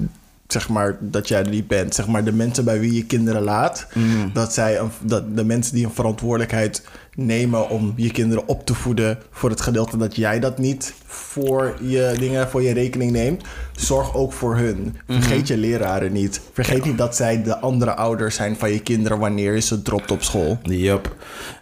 zeg 0.47 0.68
maar, 0.68 0.97
dat 1.01 1.28
jij 1.28 1.43
er 1.43 1.48
niet 1.48 1.68
bent. 1.68 1.94
Zeg 1.94 2.06
maar, 2.06 2.24
de 2.24 2.32
mensen 2.32 2.64
bij 2.64 2.80
wie 2.80 2.94
je 2.94 3.06
kinderen 3.06 3.43
laat... 3.43 3.86
dat, 4.32 4.52
zij 4.52 4.78
een, 4.78 4.90
dat 5.02 5.36
de 5.36 5.44
mensen 5.44 5.74
die 5.74 5.84
een 5.84 5.93
verantwoordelijkheid 5.93 6.86
nemen 7.14 7.68
om 7.68 7.93
je 7.97 8.10
kinderen 8.10 8.48
op 8.48 8.66
te 8.66 8.74
voeden 8.74 9.18
voor 9.30 9.51
het 9.51 9.60
gedeelte 9.60 9.97
dat 9.97 10.16
jij 10.16 10.40
dat 10.40 10.59
niet 10.59 10.94
voor 11.14 11.74
je 11.80 12.14
dingen 12.18 12.48
voor 12.48 12.62
je 12.62 12.72
rekening 12.72 13.10
neemt. 13.12 13.43
Zorg 13.76 14.14
ook 14.14 14.32
voor 14.32 14.56
hun. 14.56 14.97
Vergeet 15.09 15.48
je 15.48 15.56
leraren 15.56 16.12
niet. 16.12 16.40
Vergeet 16.52 16.84
niet 16.84 16.98
dat 16.98 17.16
zij 17.16 17.43
de 17.43 17.59
andere 17.59 17.94
ouders 17.94 18.34
zijn 18.34 18.56
van 18.56 18.70
je 18.72 18.80
kinderen 18.80 19.18
wanneer 19.18 19.55
je 19.55 19.60
ze 19.60 19.82
dropt 19.82 20.10
op 20.10 20.22
school. 20.22 20.59
Yup. 20.62 21.14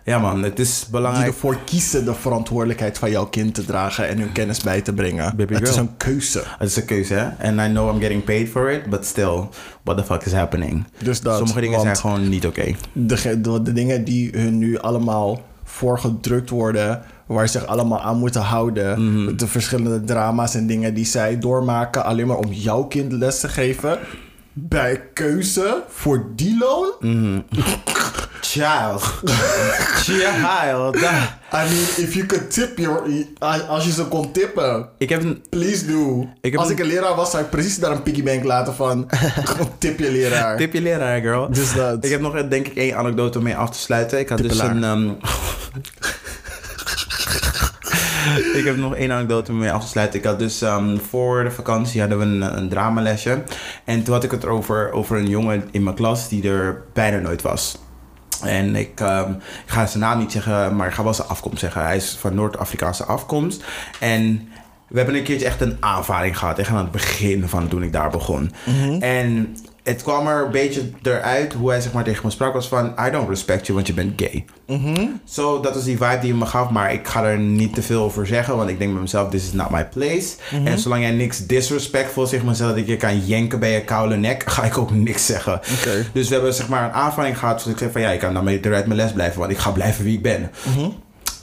Ja 0.05 0.19
man, 0.19 0.43
het 0.43 0.59
is 0.59 0.81
Die 0.81 0.91
belangrijk. 0.91 1.27
ervoor 1.27 1.57
kiezen 1.65 2.05
de 2.05 2.15
verantwoordelijkheid 2.15 2.99
van 2.99 3.11
jouw 3.11 3.27
kind 3.27 3.55
te 3.55 3.65
dragen 3.65 4.09
en 4.09 4.19
hun 4.19 4.33
kennis 4.33 4.61
bij 4.63 4.81
te 4.81 4.93
brengen. 4.93 5.37
Baby 5.37 5.55
het 5.55 5.69
is 5.69 5.77
een 5.77 5.97
keuze. 5.97 6.43
Het 6.59 6.69
is 6.69 6.77
een 6.77 6.85
keuze, 6.85 7.15
hè? 7.15 7.49
And 7.49 7.61
I 7.61 7.73
know 7.73 7.95
I'm 7.95 8.01
getting 8.01 8.25
paid 8.25 8.49
for 8.49 8.71
it, 8.71 8.91
but 8.91 9.07
still, 9.07 9.49
what 9.85 9.97
the 9.97 10.05
fuck 10.05 10.23
is 10.25 10.33
happening? 10.33 10.85
Dus 11.03 11.21
dat, 11.21 11.37
Sommige 11.37 11.61
dingen 11.61 11.81
zijn 11.81 11.97
gewoon 11.97 12.29
niet 12.29 12.47
oké. 12.47 12.75
de, 12.93 13.41
de, 13.41 13.63
de 13.63 13.73
dingen 13.73 14.05
die 14.05 14.31
hun 14.33 14.59
nu 14.59 14.79
allemaal 14.79 15.41
voorgedrukt 15.65 16.51
worden, 16.51 17.03
waar 17.35 17.49
ze 17.49 17.59
zich 17.59 17.67
allemaal 17.69 18.01
aan 18.01 18.19
moeten 18.19 18.41
houden, 18.41 19.05
Mhm. 19.25 19.37
de 19.37 19.47
verschillende 19.47 20.01
drama's 20.05 20.55
en 20.55 20.67
dingen 20.67 20.95
die 20.95 21.05
zij 21.07 21.39
doormaken, 21.39 22.05
alleen 22.05 22.27
maar 22.27 22.37
om 22.37 22.53
jouw 22.53 22.83
kind 22.85 23.13
les 23.13 23.41
te 23.41 23.49
geven, 23.49 23.99
bij 24.53 25.03
keuze 25.15 25.83
voor 25.89 26.27
die 26.37 26.59
loon. 26.59 26.93
Mhm. 27.01 27.41
Child. 28.41 29.03
Child. 29.95 30.97
I 31.53 31.63
mean, 31.69 31.87
if 31.97 32.15
you 32.15 32.27
could 32.27 32.51
tip 32.53 32.79
your, 32.79 33.03
als 33.69 33.85
je 33.85 33.93
ze 33.93 34.05
kon 34.05 34.33
tippen. 34.33 34.89
Ik 34.99 35.09
heb 35.09 35.23
een... 35.23 35.43
Please 35.51 35.87
do. 35.87 36.27
Ik 36.41 36.51
heb 36.51 36.61
Als 36.61 36.69
een- 36.69 36.75
ik 36.75 36.81
een 36.81 36.87
leraar 36.87 37.15
was, 37.15 37.31
zou 37.31 37.43
ik 37.43 37.51
precies 37.51 37.79
daar 37.79 37.91
een 37.91 38.03
piggybank 38.03 38.45
laten 38.45 38.75
van. 38.75 39.09
tip 39.79 39.99
je 39.99 40.11
leraar. 40.11 40.57
Tip 40.57 40.73
je 40.73 40.81
leraar, 40.81 41.21
girl. 41.21 41.51
Dus 41.51 41.75
dat. 41.75 42.05
Ik 42.05 42.11
heb 42.11 42.21
nog, 42.21 42.35
eh, 42.37 42.51
denk 42.51 42.67
ik, 42.67 42.77
één 42.77 42.97
anekdote 42.97 43.39
om 43.39 43.45
mee 43.45 43.57
af 43.57 43.71
te 43.71 43.79
sluiten. 43.79 44.19
Ik 44.19 44.29
had 44.29 44.39
dus 44.39 44.59
een... 44.59 44.85
ehm, 44.85 45.09
ik 48.59 48.65
heb 48.65 48.77
nog 48.77 48.95
één 48.95 49.13
anekdote 49.13 49.53
om 49.53 49.59
mee 49.59 49.73
af 49.73 49.83
te 49.83 49.89
sluiten. 49.89 50.19
Ik 50.19 50.25
had 50.25 50.39
dus 50.39 50.63
ehm, 50.63 50.97
voor 50.97 51.45
de 51.45 51.51
vakantie 51.51 52.01
hadden 52.01 52.19
we 52.19 52.25
een, 52.25 52.57
een 52.57 52.69
dramalesje. 52.69 53.43
En 53.85 54.03
toen 54.03 54.15
had 54.15 54.25
ik 54.25 54.31
het 54.31 54.47
over, 54.47 54.93
over 54.93 55.17
een 55.17 55.29
jongen 55.29 55.69
in 55.71 55.83
mijn 55.83 55.97
klas 55.97 56.29
die 56.29 56.49
er 56.49 56.83
bijna 56.93 57.19
nooit 57.19 57.43
was. 57.43 57.79
En 58.43 58.77
ik, 58.77 59.01
ehm, 59.01 59.31
ik 59.31 59.71
ga 59.71 59.87
zijn 59.87 60.03
naam 60.03 60.19
niet 60.19 60.33
zeggen, 60.33 60.77
maar 60.77 60.87
ik 60.87 60.95
ga 60.95 61.03
wel 61.03 61.15
zijn 61.15 61.29
afkomst 61.29 61.59
zeggen. 61.59 61.83
Hij 61.83 61.97
is 61.97 62.17
van 62.21 62.35
Noord-Afrikaanse 62.35 63.05
afkomst. 63.05 63.65
En 64.01 64.49
we 64.89 64.97
hebben 64.97 65.15
een 65.15 65.23
keertje 65.23 65.47
echt 65.47 65.61
een 65.61 65.77
aanvaring 65.81 66.39
gehad. 66.39 66.59
Echt 66.59 66.71
aan 66.71 66.77
het 66.77 66.91
begin 66.91 67.49
van 67.49 67.69
toen 67.69 67.83
ik 67.83 67.93
daar 67.93 68.11
begon. 68.11 68.53
En 69.01 69.57
het 69.83 70.03
kwam 70.03 70.27
er 70.27 70.45
een 70.45 70.51
beetje 70.51 70.91
eruit 71.03 71.53
hoe 71.53 71.71
hij 71.71 71.81
zeg 71.81 71.93
maar, 71.93 72.05
tegen 72.05 72.21
me 72.25 72.31
sprak. 72.31 72.53
Was 72.53 72.69
van, 72.69 72.95
I 73.07 73.11
don't 73.11 73.29
respect 73.29 73.67
you, 73.67 73.75
want 73.75 73.87
je 73.87 73.95
bent 73.95 74.23
gay. 74.23 74.45
Zo, 75.25 75.61
dat 75.61 75.75
was 75.75 75.85
die 75.85 75.97
vibe 75.97 76.19
die 76.21 76.31
hij 76.31 76.39
me 76.39 76.47
gaf. 76.47 76.71
Maar 76.71 76.93
ik 76.93 77.09
ga 77.09 77.25
er 77.25 77.39
niet 77.39 77.75
te 77.75 77.83
veel 77.83 78.03
over 78.03 78.27
zeggen. 78.27 78.57
Want 78.57 78.71
ik 78.71 78.79
denk 78.79 78.93
bij 78.93 79.01
mezelf, 79.01 79.31
this 79.31 79.45
is 79.45 79.53
not 79.53 79.71
my 79.71 79.87
place. 79.87 80.37
En 80.65 80.79
zolang 80.79 81.03
jij 81.03 81.11
niks 81.11 81.47
maar, 82.45 82.55
zegt 82.55 82.71
dat 82.71 82.79
ik 82.79 82.87
je 82.87 82.97
kan 82.97 83.19
jenken 83.27 83.61
bij 83.61 83.73
je 83.73 83.85
koude 83.85 84.17
nek, 84.17 84.43
ga 84.51 84.63
ik 84.63 84.79
ook 84.79 84.91
niks 84.91 85.27
zeggen. 85.27 85.61
Dus 86.13 86.29
we 86.29 86.35
hebben 86.35 86.55
zeg 86.55 86.69
maar 86.69 86.85
een 86.85 86.93
aanvaring 86.93 87.39
gehad. 87.39 87.63
Dus 87.63 87.73
ik 87.73 87.79
zei 87.79 87.91
van 87.91 88.01
ja, 88.01 88.11
ik 88.11 88.21
kan 88.21 88.35
dan 88.35 88.49
eruit 88.49 88.87
mijn 88.87 89.01
les 89.01 89.13
blijven. 89.13 89.39
Want 89.39 89.53
ik 89.53 89.59
ga 89.59 89.71
blijven 89.71 90.05
wie 90.05 90.17
ik 90.17 90.23
ben. 90.23 90.51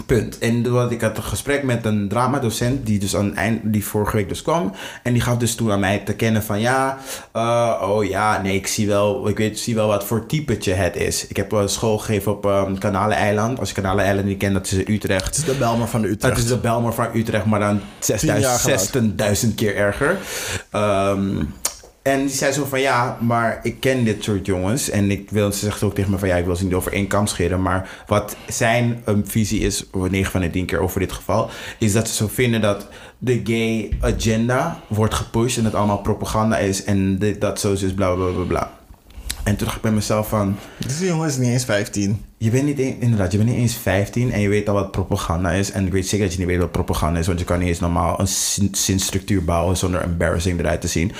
Punt. 0.07 0.37
En 0.37 0.65
had 0.65 0.91
ik 0.91 1.01
had 1.01 1.17
een 1.17 1.23
gesprek 1.23 1.63
met 1.63 1.85
een 1.85 2.07
dramadocent 2.07 2.85
die 2.85 2.99
dus 2.99 3.15
aan 3.15 3.35
eind, 3.35 3.59
die 3.63 3.85
vorige 3.85 4.15
week 4.15 4.29
dus 4.29 4.41
kwam. 4.41 4.71
En 5.03 5.13
die 5.13 5.21
gaf 5.21 5.37
dus 5.37 5.55
toen 5.55 5.71
aan 5.71 5.79
mij 5.79 5.99
te 5.99 6.13
kennen 6.13 6.43
van 6.43 6.59
ja, 6.59 6.97
eh, 7.31 7.81
oh 7.81 8.05
ja, 8.05 8.41
nee, 8.41 8.55
ik 8.55 8.67
zie 8.67 8.87
wel, 8.87 9.27
ik 9.27 9.37
weet, 9.37 9.59
zie 9.59 9.75
wel 9.75 9.87
wat 9.87 10.03
voor 10.03 10.25
typetje 10.25 10.73
het 10.73 10.95
is. 10.95 11.27
Ik 11.27 11.35
heb 11.35 11.53
eh, 11.53 11.61
school 11.65 11.97
gegeven 11.97 12.31
op 12.31 12.45
um, 12.45 12.77
Kanaleneiland. 12.77 13.59
Als 13.59 13.69
je 13.69 13.75
Kanaleneiland 13.75 14.27
niet 14.27 14.37
kent, 14.37 14.53
dat 14.53 14.65
is 14.65 14.73
in 14.73 14.93
Utrecht. 14.93 15.25
Het 15.25 15.37
is 15.37 15.43
de 15.43 15.53
Belmer 15.53 15.87
van 15.87 16.01
de 16.01 16.07
Utrecht. 16.07 16.35
Het 16.35 16.43
is 16.43 16.51
de 16.51 16.57
Belmer 16.57 16.93
van 16.93 17.07
Utrecht, 17.13 17.45
maar 17.45 17.59
dan 17.59 17.81
jaar 18.21 18.59
6000 18.59 19.55
keer 19.55 19.75
erger. 19.75 20.17
Ehm, 20.71 21.43
en 22.07 22.19
die 22.25 22.35
zei 22.35 22.51
zo 22.51 22.65
van 22.65 22.79
ja, 22.81 23.17
maar 23.21 23.59
ik 23.63 23.79
ken 23.79 24.03
dit 24.03 24.23
soort 24.23 24.45
jongens. 24.45 24.89
En 24.89 25.11
ik 25.11 25.29
wil, 25.29 25.51
ze 25.51 25.59
zegt 25.65 25.83
ook 25.83 25.95
tegen 25.95 26.11
me 26.11 26.17
van 26.17 26.27
ja, 26.27 26.35
ik 26.35 26.45
wil 26.45 26.55
ze 26.55 26.63
niet 26.63 26.73
over 26.73 26.93
één 26.93 27.07
kam 27.07 27.27
scheren. 27.27 27.61
Maar 27.61 28.03
wat 28.07 28.35
zijn 28.47 29.01
um, 29.07 29.27
visie 29.27 29.59
is, 29.59 29.83
9 30.09 30.31
van 30.31 30.41
de 30.41 30.49
10 30.49 30.65
keer 30.65 30.79
over 30.79 30.99
dit 30.99 31.11
geval, 31.11 31.49
is 31.79 31.93
dat 31.93 32.07
ze 32.07 32.13
zo 32.15 32.27
vinden 32.27 32.61
dat 32.61 32.87
de 33.17 33.41
gay 33.43 33.89
agenda 34.01 34.79
wordt 34.87 35.13
gepusht 35.13 35.57
en 35.57 35.65
het 35.65 35.75
allemaal 35.75 35.97
propaganda 36.01 36.57
is. 36.57 36.83
En 36.83 37.17
dit, 37.19 37.41
dat 37.41 37.59
zo 37.59 37.71
is 37.73 37.93
bla 37.93 38.13
bla 38.15 38.25
bla 38.31 38.43
bla. 38.43 38.75
En 39.43 39.55
toen 39.55 39.65
dacht 39.65 39.75
ik 39.77 39.81
bij 39.83 39.91
mezelf 39.91 40.27
van, 40.29 40.55
Deze 40.77 41.05
jongen 41.05 41.27
is 41.27 41.37
niet 41.37 41.49
eens 41.51 41.65
15. 41.65 42.21
je 42.37 42.49
bent 42.49 42.63
niet, 42.65 42.79
een- 42.79 43.01
inderdaad, 43.01 43.31
je 43.31 43.37
bent 43.37 43.49
niet 43.49 43.59
eens 43.59 43.75
15 43.75 44.31
en 44.31 44.39
je 44.39 44.49
weet 44.49 44.67
al 44.69 44.73
wat 44.73 44.91
propaganda 44.91 45.51
is. 45.51 45.71
En 45.71 45.85
ik 45.85 45.91
weet 45.91 46.07
zeker 46.07 46.25
dat 46.25 46.33
je 46.33 46.39
niet 46.39 46.47
weet 46.49 46.59
wat 46.59 46.71
propaganda 46.71 47.19
is, 47.19 47.27
want 47.27 47.39
je 47.39 47.45
kan 47.45 47.59
niet 47.59 47.67
eens 47.67 47.79
normaal 47.79 48.19
een 48.19 48.27
zin- 48.27 48.69
zinstructuur 48.75 49.43
bouwen 49.43 49.77
zonder 49.77 50.01
embarrassing 50.01 50.59
eruit 50.59 50.81
te 50.81 50.87
zien. 50.87 51.11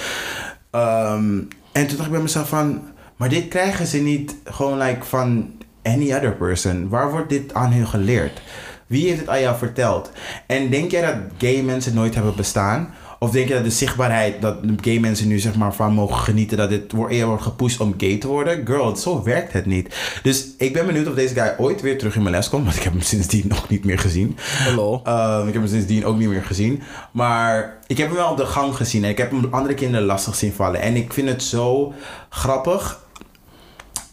Ehm, 0.78 1.38
en 1.72 1.88
toen 1.88 1.98
dacht 1.98 2.06
ik 2.06 2.12
bij 2.12 2.22
mezelf 2.22 2.50
van, 2.50 2.82
maar 3.16 3.30
dit 3.30 3.48
krijgen 3.48 3.88
ze 3.88 3.98
niet 3.98 4.36
gewoon 4.44 4.78
like 4.78 5.06
van 5.06 5.52
any 5.84 6.14
other 6.14 6.34
person. 6.36 6.90
Waar 6.90 7.12
wordt 7.12 7.30
dit 7.30 7.54
aan 7.54 7.72
hun 7.72 7.88
geleerd? 7.88 8.42
Wie 8.88 9.08
heeft 9.08 9.20
het 9.20 9.30
aan 9.30 9.42
jou 9.42 9.58
verteld? 9.58 10.12
En 10.46 10.70
denk 10.70 10.92
jij 10.92 11.02
dat 11.02 11.16
gay 11.38 11.62
mensen 11.62 11.94
nooit 11.94 12.16
hebben 12.16 12.36
bestaan? 12.36 12.94
Of 13.20 13.32
denk 13.32 13.48
je 13.48 13.54
dat 13.54 13.64
de 13.64 13.70
zichtbaarheid, 13.70 14.42
dat 14.42 14.58
gay 14.82 15.00
mensen 15.00 15.28
nu 15.28 15.40
zeg 15.40 15.56
maar 15.56 15.74
van 15.74 15.94
mogen 15.94 16.18
genieten, 16.18 16.58
dat 16.58 16.70
dit 16.70 16.92
wordt- 16.92 17.14
eer 17.14 17.26
wordt 17.26 17.44
gepusht 17.44 17.80
om 17.80 17.94
gay 17.98 18.18
te 18.18 18.28
worden? 18.28 18.66
Girl, 18.68 18.96
zo 18.96 19.24
werkt 19.24 19.54
het 19.54 19.66
niet. 19.66 19.96
Dus 20.24 20.46
ik 20.58 20.74
ben 20.74 20.86
benieuwd 20.86 21.08
of 21.08 21.14
deze 21.14 21.34
guy 21.34 21.54
ooit 21.58 21.82
weer 21.82 21.98
terug 21.98 22.16
in 22.16 22.22
mijn 22.22 22.36
les 22.36 22.50
komt, 22.50 22.64
want 22.64 22.76
ik 22.76 22.84
heb 22.84 22.94
hem 22.94 23.02
sindsdien 23.02 23.46
nog 23.48 23.70
niet 23.70 23.86
meer 23.86 24.00
gezien. 24.00 24.38
Hallo. 24.64 25.02
Ehm, 25.04 25.48
ik 25.48 25.54
heb 25.54 25.62
hem 25.62 25.72
sindsdien 25.72 26.06
ook 26.06 26.18
niet 26.18 26.30
meer 26.30 26.44
gezien. 26.44 26.82
Maar 27.12 27.78
ik 27.88 27.98
heb 27.98 28.08
hem 28.08 28.16
wel 28.16 28.32
op 28.32 28.38
de 28.38 28.46
gang 28.46 28.76
gezien 28.76 29.04
en 29.04 29.10
ik 29.10 29.18
heb 29.18 29.32
hem 29.32 29.48
andere 29.52 29.74
kinderen 29.74 30.06
lastig 30.06 30.36
zien 30.36 30.54
vallen. 30.54 30.82
En 30.82 30.96
ik 30.96 31.14
vind 31.14 31.30
het 31.30 31.44
zo 31.44 31.94
grappig 32.30 33.06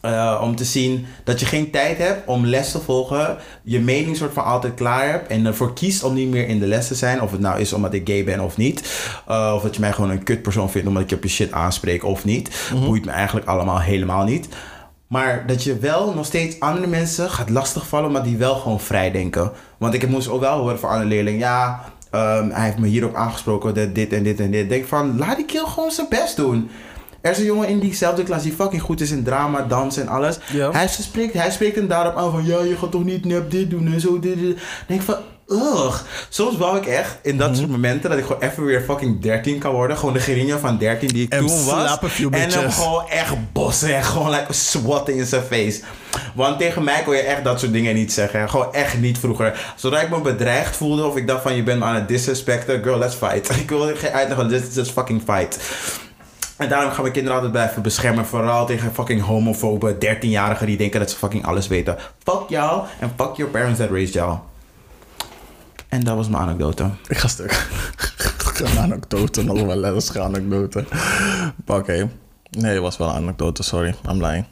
eh, 0.05 0.41
om 0.43 0.57
te 0.57 0.65
zien 0.65 1.07
dat 1.25 1.41
je 1.41 1.47
geen 1.47 1.71
tijd 1.71 1.99
hebt 1.99 2.27
om 2.27 2.47
les 2.47 2.71
te 2.71 2.81
volgen. 2.81 3.37
Je 3.63 3.81
mening 3.81 4.17
soort 4.17 4.33
van 4.33 4.45
altijd 4.45 4.75
klaar 4.75 5.11
hebt. 5.11 5.29
En 5.29 5.47
ervoor 5.47 5.73
kiest 5.73 6.05
om 6.05 6.15
niet 6.15 6.29
meer 6.29 6.49
in 6.49 6.59
de 6.59 6.67
les 6.67 6.89
te 6.89 6.95
zijn. 6.95 7.23
Of 7.23 7.31
het 7.31 7.41
nou 7.41 7.61
is 7.61 7.73
omdat 7.73 7.95
ik 7.95 8.09
gay 8.09 8.25
ben 8.25 8.41
of 8.41 8.57
niet. 8.57 9.09
Eh, 9.27 9.53
of 9.55 9.63
dat 9.63 9.75
je 9.75 9.81
mij 9.81 9.93
gewoon 9.93 10.11
een 10.11 10.23
kutpersoon 10.23 10.71
vindt 10.71 10.89
omdat 10.89 11.03
ik 11.03 11.11
je 11.11 11.17
op 11.17 11.23
je 11.23 11.29
shit 11.29 11.53
aanspreek 11.53 12.05
of 12.05 12.25
niet. 12.25 12.71
Boeit 12.85 13.05
me 13.05 13.11
eigenlijk 13.11 13.47
allemaal 13.47 13.81
helemaal 13.81 14.25
niet. 14.25 14.49
Maar 15.07 15.47
dat 15.47 15.63
je 15.63 15.79
wel 15.79 16.15
nog 16.15 16.27
steeds 16.27 16.61
andere 16.61 16.87
mensen 16.87 17.31
gaat 17.31 17.51
lastigvallen, 17.51 18.13
maar 18.13 18.23
die 18.23 18.37
wel 18.37 18.55
gewoon 18.55 18.81
vrij 18.81 19.11
denken. 19.11 19.53
Want 19.79 19.95
ik 19.95 20.09
moest 20.09 20.29
ook 20.29 20.41
wel 20.41 20.59
horen 20.59 20.79
van 20.79 20.91
andere 20.91 21.09
leerling, 21.09 21.41
ja, 21.41 21.85
ehm, 22.11 22.51
hij 22.51 22.65
heeft 22.65 22.79
me 22.79 22.87
hierop 22.87 23.15
aangesproken, 23.15 23.75
dat 23.75 23.95
dit 23.95 24.13
en 24.13 24.23
dit 24.23 24.41
en 24.41 24.51
dit. 24.51 24.69
Denk 24.69 24.87
van, 24.87 25.19
laat 25.19 25.37
die 25.37 25.45
kill 25.45 25.65
gewoon 25.67 25.91
zijn 25.91 26.07
best 26.09 26.37
doen. 26.37 26.71
Er 27.25 27.31
is 27.31 27.39
een 27.39 27.45
jongen 27.45 27.69
in 27.69 27.79
diezelfde 27.79 28.23
klas 28.23 28.43
die 28.43 28.53
fucking 28.53 28.83
goed 28.83 29.01
is 29.01 29.11
in 29.11 29.25
drama, 29.25 29.63
dans 29.63 29.97
en 29.97 30.09
alles. 30.09 30.39
Ja. 30.53 30.71
Hij, 30.71 30.89
spreekt, 30.89 31.35
hij 31.35 31.51
spreekt 31.51 31.77
hem 31.77 31.89
daarop 31.89 32.17
aan 32.17 32.31
van, 32.31 32.47
ja, 32.47 32.61
je 32.61 32.77
gaat 32.77 32.91
toch 32.91 33.05
niet 33.05 33.25
nep 33.25 33.51
dit 33.51 33.71
doen 33.71 33.93
en 33.93 34.01
zo, 34.01 34.19
dit, 34.19 34.39
dit. 34.39 34.57
Dan 34.57 34.65
denk 34.87 35.01
ik 35.01 35.07
van, 35.07 35.17
ugh. 35.47 36.01
Soms 36.29 36.57
wou 36.57 36.77
ik 36.77 36.87
echt, 36.87 37.19
in 37.23 37.37
dat 37.37 37.57
soort 37.57 37.69
momenten, 37.69 38.11
dat 38.11 38.19
ik 38.19 38.25
gewoon 38.25 38.43
even 38.43 38.65
weer 38.65 38.81
fucking 38.81 39.21
13 39.23 39.59
kan 39.59 39.73
worden. 39.73 39.97
Gewoon 39.97 40.15
de 40.15 40.21
Gerinja 40.21 40.59
van 40.59 40.79
13 40.79 41.09
die 41.09 41.25
ik 41.25 41.33
En 41.33 41.47
toen 41.47 41.65
was. 41.65 41.99
en 42.31 42.51
hem 42.51 42.71
gewoon 42.71 43.09
echt 43.09 43.53
bossen 43.53 43.95
en 43.97 44.05
gewoon 44.05 44.31
like 44.31 44.53
swatten 44.53 45.15
in 45.15 45.27
zijn 45.27 45.43
face. 45.43 45.81
Want 46.35 46.59
tegen 46.59 46.85
mij 46.85 47.03
kon 47.03 47.15
je 47.15 47.23
echt 47.23 47.45
dat 47.45 47.61
soort 47.61 47.73
dingen 47.73 47.95
niet 47.95 48.13
zeggen. 48.13 48.51
Gewoon 48.51 48.73
echt 48.73 48.99
niet 48.99 49.19
vroeger. 49.19 49.73
Zodra 49.77 50.01
ik 50.01 50.11
me 50.11 50.21
bedreigd 50.21 50.77
voelde 50.77 51.05
of 51.05 51.17
ik 51.17 51.27
dacht 51.27 51.43
van 51.43 51.57
je 51.57 51.63
bent 51.63 51.79
me 51.79 51.85
aan 51.85 51.95
het 51.95 52.09
disrespecten, 52.09 52.83
girl, 52.83 52.99
let's 52.99 53.15
fight. 53.15 53.51
Ik 53.65 53.69
wil 53.69 53.97
geen 53.97 54.11
uitleggen, 54.11 54.51
let's 54.51 54.75
just 54.75 54.91
fucking 54.91 55.23
fight. 55.27 55.59
En 56.57 56.69
daarom 56.69 56.93
gaan 56.93 57.05
we 57.05 57.11
kinderen 57.11 57.35
altijd 57.35 57.53
blijven 57.53 57.83
beschermen. 57.83 58.27
Vooral 58.27 58.67
tegen 58.67 58.95
fucking 58.95 59.23
homofobe 59.23 59.95
13-jarigen 59.95 60.67
die 60.67 60.77
denken 60.77 61.01
dat 61.01 61.11
ze 61.11 61.17
fucking 61.17 61.47
alles 61.47 61.67
weten. 61.67 61.97
Fuck 62.23 62.49
jou 62.49 62.87
en 63.01 63.13
fuck 63.17 63.35
your 63.37 63.53
parents 63.53 63.79
that 63.79 63.91
raised 63.91 64.15
jou. 64.15 64.39
En 65.89 66.01
dat 66.01 66.17
was 66.17 66.29
mijn 66.29 66.43
anekdote. 66.43 66.91
Ik 67.09 67.17
ga 67.17 67.29
stuk. 67.29 67.67
een 68.65 68.79
anekdote, 68.79 69.45
nog 69.45 69.63
wel 69.63 69.85
een 69.85 70.21
anekdote. 70.21 70.85
Oké. 71.67 72.11
Nee, 72.51 72.73
het 72.73 72.83
was 72.83 72.97
wel 72.97 73.09
een 73.09 73.15
anekdote, 73.15 73.63
sorry. 73.63 73.95
I'm 74.11 74.25
lying. 74.25 74.45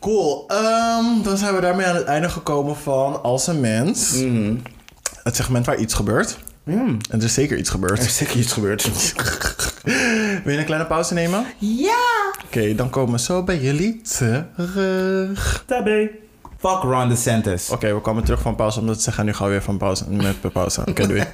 Cool. 0.00 0.44
Ehm, 0.48 1.22
dan 1.22 1.36
zijn 1.36 1.54
we 1.54 1.60
daarmee 1.60 1.86
aan 1.86 1.94
het 1.94 2.04
einde 2.04 2.28
gekomen 2.28 2.76
van 2.76 3.22
Als 3.22 3.46
een 3.46 3.60
Mens. 3.60 4.24
Het 5.22 5.36
segment 5.36 5.66
waar 5.66 5.76
iets 5.76 5.94
gebeurt. 5.94 6.38
En 6.64 6.98
er 7.10 7.22
is 7.22 7.34
zeker 7.34 7.56
iets 7.58 7.68
Er 7.68 7.74
gebeurd. 7.74 7.98
is 7.98 8.16
zeker 8.16 8.36
iets 8.36 8.52
gebeurd. 8.52 8.82
Wil 10.44 10.52
je 10.52 10.58
een 10.58 10.64
kleine 10.64 10.86
pauze 10.86 11.14
nemen? 11.14 11.44
ja! 11.58 12.32
Oké, 12.44 12.74
dan 12.74 12.90
komen 12.90 13.12
we 13.12 13.18
zo 13.20 13.42
bij 13.42 13.58
jullie 13.58 14.00
terug. 14.02 15.62
Tabé. 15.66 16.10
Fuck 16.58 16.82
Ron 16.82 17.08
DeSantis. 17.08 17.70
Oké, 17.70 17.94
we 17.94 18.00
komen 18.00 18.24
terug 18.24 18.40
van 18.40 18.54
pauze, 18.56 18.80
omdat 18.80 19.02
ze 19.02 19.12
gaan 19.12 19.24
nu 19.24 19.32
gauw 19.32 19.48
weer 19.48 19.62
van 19.62 19.76
pauze 19.78 20.10
met 20.10 20.52
pauze. 20.52 20.80
Oké, 20.88 21.06
doei. 21.06 21.22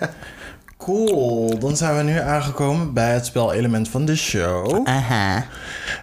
Cool, 0.77 1.59
dan 1.59 1.77
zijn 1.77 1.97
we 1.97 2.03
nu 2.03 2.19
aangekomen 2.19 2.93
bij 2.93 3.13
het 3.13 3.27
spelelement 3.27 3.89
van 3.89 4.05
de 4.05 4.17
show. 4.17 4.87
Aha. 4.87 5.47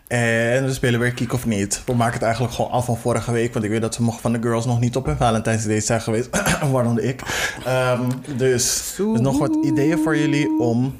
En 0.07 0.65
we 0.65 0.73
spelen 0.73 0.99
weer 0.99 1.13
Kiek 1.13 1.33
of 1.33 1.45
niet. 1.45 1.81
We 1.85 1.93
maken 1.93 2.13
het 2.13 2.23
eigenlijk 2.23 2.53
gewoon 2.53 2.71
af 2.71 2.85
van 2.85 2.97
vorige 2.97 3.31
week. 3.31 3.53
Want 3.53 3.65
ik 3.65 3.71
weet 3.71 3.81
dat 3.81 3.93
sommige 3.93 4.19
van 4.19 4.33
de 4.33 4.41
girls 4.41 4.65
nog 4.65 4.79
niet 4.79 4.95
op 4.95 5.05
hun 5.05 5.17
Valentijnsdate 5.17 5.79
zijn 5.79 6.01
geweest. 6.01 6.29
Waaronder 6.71 7.03
ik. 7.03 7.21
Ehm, 7.65 8.09
dus, 8.37 8.93
dus 8.97 9.19
nog 9.19 9.37
wat 9.37 9.57
ideeën 9.63 9.97
voor 9.97 10.17
jullie 10.17 10.59
om... 10.59 10.95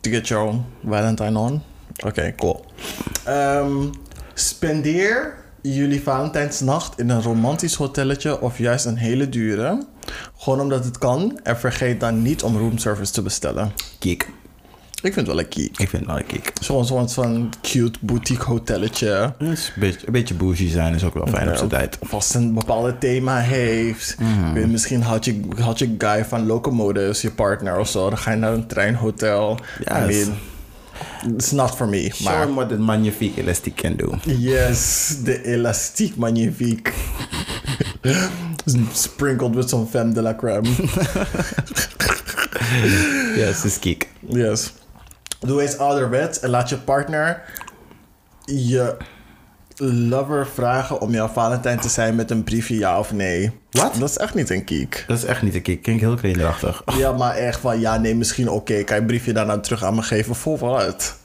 To 0.00 0.10
get 0.10 0.28
your 0.28 0.54
Valentine 0.86 1.38
on. 1.38 1.62
Oké, 2.06 2.34
cool. 2.34 2.64
Ehm, 3.24 3.86
spendeer 4.34 5.34
jullie 5.62 6.02
Valentijnsnacht 6.02 6.98
in 6.98 7.08
een 7.08 7.22
romantisch 7.22 7.74
hotelletje 7.74 8.40
of 8.40 8.58
juist 8.58 8.84
een 8.84 8.96
hele 8.96 9.28
dure. 9.28 9.86
Gewoon 10.38 10.60
omdat 10.60 10.84
het 10.84 10.98
kan. 10.98 11.40
En 11.42 11.58
vergeet 11.58 12.00
dan 12.00 12.22
niet 12.22 12.42
om 12.42 12.56
roomservice 12.58 13.12
te 13.12 13.22
bestellen. 13.22 13.72
Kiek. 13.98 14.28
Ik 15.02 15.12
vind 15.12 15.26
het 15.26 15.36
wel 15.36 15.44
een 15.44 15.48
kiek. 15.48 15.78
Ik 15.78 15.88
vind 15.88 15.92
het 15.92 16.06
wel 16.06 16.16
een 16.16 16.26
kiek. 16.26 16.52
Zo'n 16.60 16.86
soort 16.86 17.12
van 17.12 17.52
cute 17.62 17.98
boutique 18.00 18.44
hotelletje. 18.44 19.34
Dus 19.38 19.66
een, 19.66 19.72
beetje, 19.80 20.06
een 20.06 20.12
beetje 20.12 20.34
bougie 20.34 20.70
zijn 20.70 20.94
is 20.94 21.04
ook 21.04 21.14
wel 21.14 21.26
fijn 21.26 21.48
op 21.50 21.56
zijn 21.56 21.68
tijd. 21.68 21.96
Of 22.00 22.12
als 22.12 22.26
het 22.26 22.34
een 22.42 22.54
bepaald 22.54 23.00
thema 23.00 23.38
heeft. 23.38 24.16
Weet, 24.54 24.70
misschien 24.70 25.02
had 25.02 25.24
je, 25.24 25.40
had 25.58 25.78
je 25.78 25.94
guy 25.98 26.24
van 26.24 26.46
Locomotives, 26.46 27.20
je 27.20 27.30
partner 27.30 27.78
of 27.78 27.88
zo. 27.88 28.08
Dan 28.08 28.18
ga 28.18 28.30
je 28.30 28.36
naar 28.36 28.52
een 28.52 28.66
treinhotel. 28.66 29.58
I 29.80 29.84
Yes. 30.06 30.26
mean, 30.26 30.38
it's 31.36 31.50
not 31.50 31.70
for 31.76 31.88
me. 31.88 32.10
Show 32.14 32.24
Maar 32.24 32.54
what 32.54 32.68
the 32.68 32.78
magnifique 32.78 33.40
elastiek 33.40 33.76
can 33.76 33.96
do. 33.96 34.14
yes, 34.38 35.14
de 35.24 35.44
elastiek 35.44 36.16
magnifique. 36.16 36.92
Sprinkled 38.92 39.54
with 39.54 39.68
some 39.68 39.86
femme 39.86 40.12
de 40.12 40.22
la 40.22 40.34
crème. 40.34 40.66
Yes, 43.36 43.64
is 43.64 43.78
kiek. 43.78 44.08
Yes. 44.20 44.72
Doe 45.40 45.62
eens 45.62 45.78
ouderwets 45.78 46.40
en 46.40 46.50
laat 46.50 46.68
je 46.68 46.76
partner 46.76 47.42
je 48.44 48.96
lover 50.08 50.46
vragen 50.46 51.00
om 51.00 51.10
jouw 51.10 51.28
Valentijn 51.28 51.80
te 51.80 51.88
zijn 51.88 52.14
met 52.14 52.30
een 52.30 52.44
briefje 52.44 52.76
ja 52.76 52.98
of 52.98 53.12
nee. 53.12 53.50
Wat? 53.70 53.94
Dat 53.98 54.08
is 54.08 54.16
echt 54.16 54.34
niet 54.34 54.50
een 54.50 54.64
kiek. 54.64 55.04
Dat 55.06 55.16
is 55.16 55.24
echt 55.24 55.42
niet 55.42 55.54
een 55.54 55.62
kiek. 55.62 55.82
Klinkt 55.82 56.02
heel 56.02 56.14
kinderachtig. 56.14 56.82
Ja, 56.96 57.12
maar 57.12 57.34
echt 57.34 57.60
van 57.60 57.80
ja, 57.80 57.98
nee, 57.98 58.14
misschien 58.14 58.48
oké. 58.48 58.82
Kan 58.82 58.94
je 58.96 59.00
een 59.00 59.06
briefje 59.06 59.32
daarna 59.32 59.58
terug 59.58 59.84
aan 59.84 59.94
me 59.94 60.02
geven 60.02 60.34
voor 60.34 60.58
wat? 60.58 61.16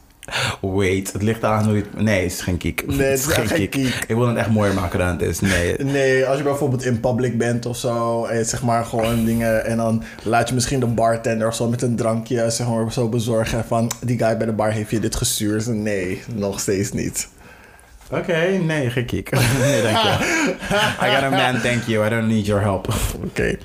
Wait, 0.62 1.14
het 1.14 1.22
ligt 1.22 1.44
aan 1.44 1.66
hoe 1.66 1.76
je 1.76 1.82
het... 1.82 2.02
Nee, 2.02 2.24
het 2.24 2.32
is 2.32 2.42
geen 2.42 2.58
kiek. 2.58 2.84
Nee, 2.88 3.08
het 3.08 3.20
is 3.20 3.28
echt 3.28 3.52
geen 3.52 3.70
kiek. 3.70 4.06
Ik 4.08 4.16
wil 4.16 4.28
het 4.28 4.38
echt 4.38 4.50
mooier 4.50 4.74
maken 4.74 5.00
dan 5.00 5.08
het 5.08 5.22
is. 5.22 5.40
Nee. 5.40 5.76
Nee, 5.78 6.26
als 6.26 6.38
je 6.38 6.44
bijvoorbeeld 6.44 6.84
in 6.84 7.00
public 7.00 7.38
bent 7.38 7.66
of 7.66 7.78
zo, 7.78 8.26
en 8.26 8.46
zeg 8.46 8.64
maar 8.64 8.86
gewoon 8.86 9.26
dingen, 9.26 9.66
en 9.66 9.78
dan 9.78 10.04
laat 10.24 10.50
je 10.50 10.54
misschien 10.54 10.80
de 10.80 10.86
bartender 10.86 11.48
of 11.48 11.56
zo 11.56 11.68
met 11.68 11.82
een 11.82 11.96
drankje, 11.96 12.50
zeg 12.50 12.68
maar, 12.68 12.92
zo 12.92 13.10
bezorgen 13.10 13.66
van 13.66 13.92
die 14.02 14.18
guy 14.18 14.38
bij 14.38 14.46
de 14.46 14.54
bar 14.54 14.72
heeft 14.72 14.92
je 14.92 15.00
dit 15.00 15.16
gestuurd. 15.16 15.68
Nee, 15.68 16.22
nog 16.34 16.60
steeds 16.60 16.92
niet. 16.92 17.28
Oké, 18.12 18.58
nee, 18.58 18.90
geen 18.90 19.06
kiek. 19.06 19.32
nee, 19.62 19.82
dank 19.82 19.98
je. 19.98 20.18
I 21.02 21.16
got 21.16 21.24
a 21.24 21.30
man, 21.30 21.62
thank 21.62 21.84
you. 21.84 22.06
I 22.06 22.10
don't 22.10 22.28
need 22.28 22.46
your 22.46 22.62
help. 22.62 22.94
Oké. 23.24 23.58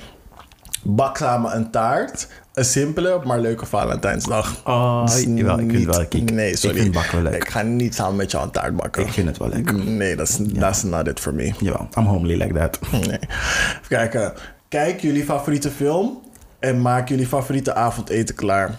Bak 0.83 1.17
samen 1.17 1.57
een 1.57 1.71
taart. 1.71 2.29
Een 2.55 2.65
simpele, 2.65 3.21
maar 3.25 3.41
leuke 3.41 3.67
Valentijnsdag. 3.67 4.61
Oh, 4.65 5.05
jawel, 5.35 5.59
ik 5.59 5.71
vind 5.71 5.87
het 5.87 5.97
wel 5.97 6.07
kiek. 6.07 6.31
Nee, 6.31 6.57
sorry. 6.57 6.77
Ik 6.77 6.83
vind 6.83 6.95
bakken 6.95 7.23
wel 7.23 7.31
leuk. 7.33 7.43
Ik 7.43 7.51
ga 7.51 7.63
niet 7.63 7.95
samen 7.95 8.17
met 8.17 8.31
jou 8.31 8.45
een 8.45 8.51
taart 8.51 8.77
bakken. 8.77 9.03
Ik 9.03 9.13
vind 9.13 9.29
het 9.29 9.39
wel 9.39 9.49
leuk. 9.49 9.73
Nee, 9.73 10.17
dat 10.17 10.29
is 10.29 10.39
that's 10.59 10.83
not 10.83 11.09
it 11.09 11.21
for 11.21 11.35
me. 11.35 11.53
Jawel, 11.61 11.89
I'm 11.99 12.05
homely 12.05 12.37
like 12.37 12.55
that. 12.55 12.79
Nee. 12.91 13.01
Even 13.03 13.89
kijken. 13.89 14.33
Kijk 14.69 15.01
jullie 15.01 15.25
favoriete 15.25 15.71
film 15.71 16.23
en 16.59 16.81
maak 16.83 17.09
jullie 17.09 17.27
favoriete 17.27 17.75
avondeten 17.75 18.35
klaar. 18.35 18.75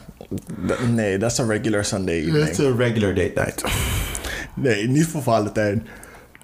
Nee, 0.93 1.17
dat 1.17 1.31
is 1.31 1.37
een 1.37 1.47
regular 1.47 1.85
Sunday 1.85 2.15
evening. 2.15 2.59
a 2.59 2.75
regular 2.77 3.13
date 3.13 3.31
night. 3.35 3.63
Nee, 4.53 4.87
niet 4.87 5.07
voor 5.07 5.23
Valentijn. 5.23 5.87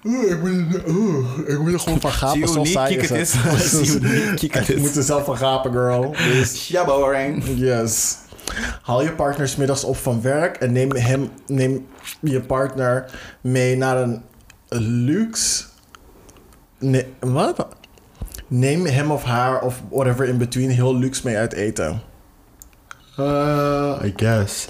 Ik, 0.02 0.40
moet, 0.42 0.88
oeh, 0.88 1.26
ik 1.46 1.58
moet 1.58 1.72
er 1.72 1.78
gewoon 1.80 2.00
van 2.00 2.10
gapen. 2.12 2.36
Zie 2.36 2.44
hoe 2.46 2.54
zo 2.54 2.62
niet 2.62 2.72
saai 2.72 2.96
kiek 2.96 3.08
het 3.08 3.18
is? 3.18 3.32
het. 3.36 3.62
Zie 3.86 4.00
je 4.00 4.06
hoe 4.08 4.18
niet 4.30 4.34
kiek 4.34 4.54
het 4.54 4.68
Ik 4.68 4.76
is? 4.76 4.80
moet 4.82 4.96
er 4.96 5.02
zelf 5.02 5.24
van 5.24 5.36
gapen, 5.36 5.72
girl. 5.72 6.14
Dus 6.32 6.68
Ja, 6.68 6.84
boring. 6.84 7.44
Yes. 7.56 8.16
Haal 8.82 9.02
je 9.02 9.12
partner 9.12 9.48
's 9.48 9.56
middags 9.56 9.84
op 9.84 9.96
van 9.96 10.22
werk 10.22 10.56
en 10.56 10.72
neem, 10.72 10.92
hem, 10.92 11.30
neem 11.46 11.86
je 12.20 12.40
partner 12.40 13.10
mee 13.40 13.76
naar 13.76 13.96
een 14.02 14.22
luxe. 15.04 15.64
Nee, 16.78 17.06
wat? 17.20 17.66
Neem 18.46 18.86
hem 18.86 19.10
of 19.10 19.22
haar 19.22 19.60
of 19.60 19.82
whatever 19.90 20.24
in 20.28 20.38
between 20.38 20.70
heel 20.70 20.98
luxe 20.98 21.20
mee 21.24 21.36
uit 21.36 21.52
eten. 21.52 22.02
Uh, 23.18 24.00
I 24.04 24.12
guess. 24.16 24.68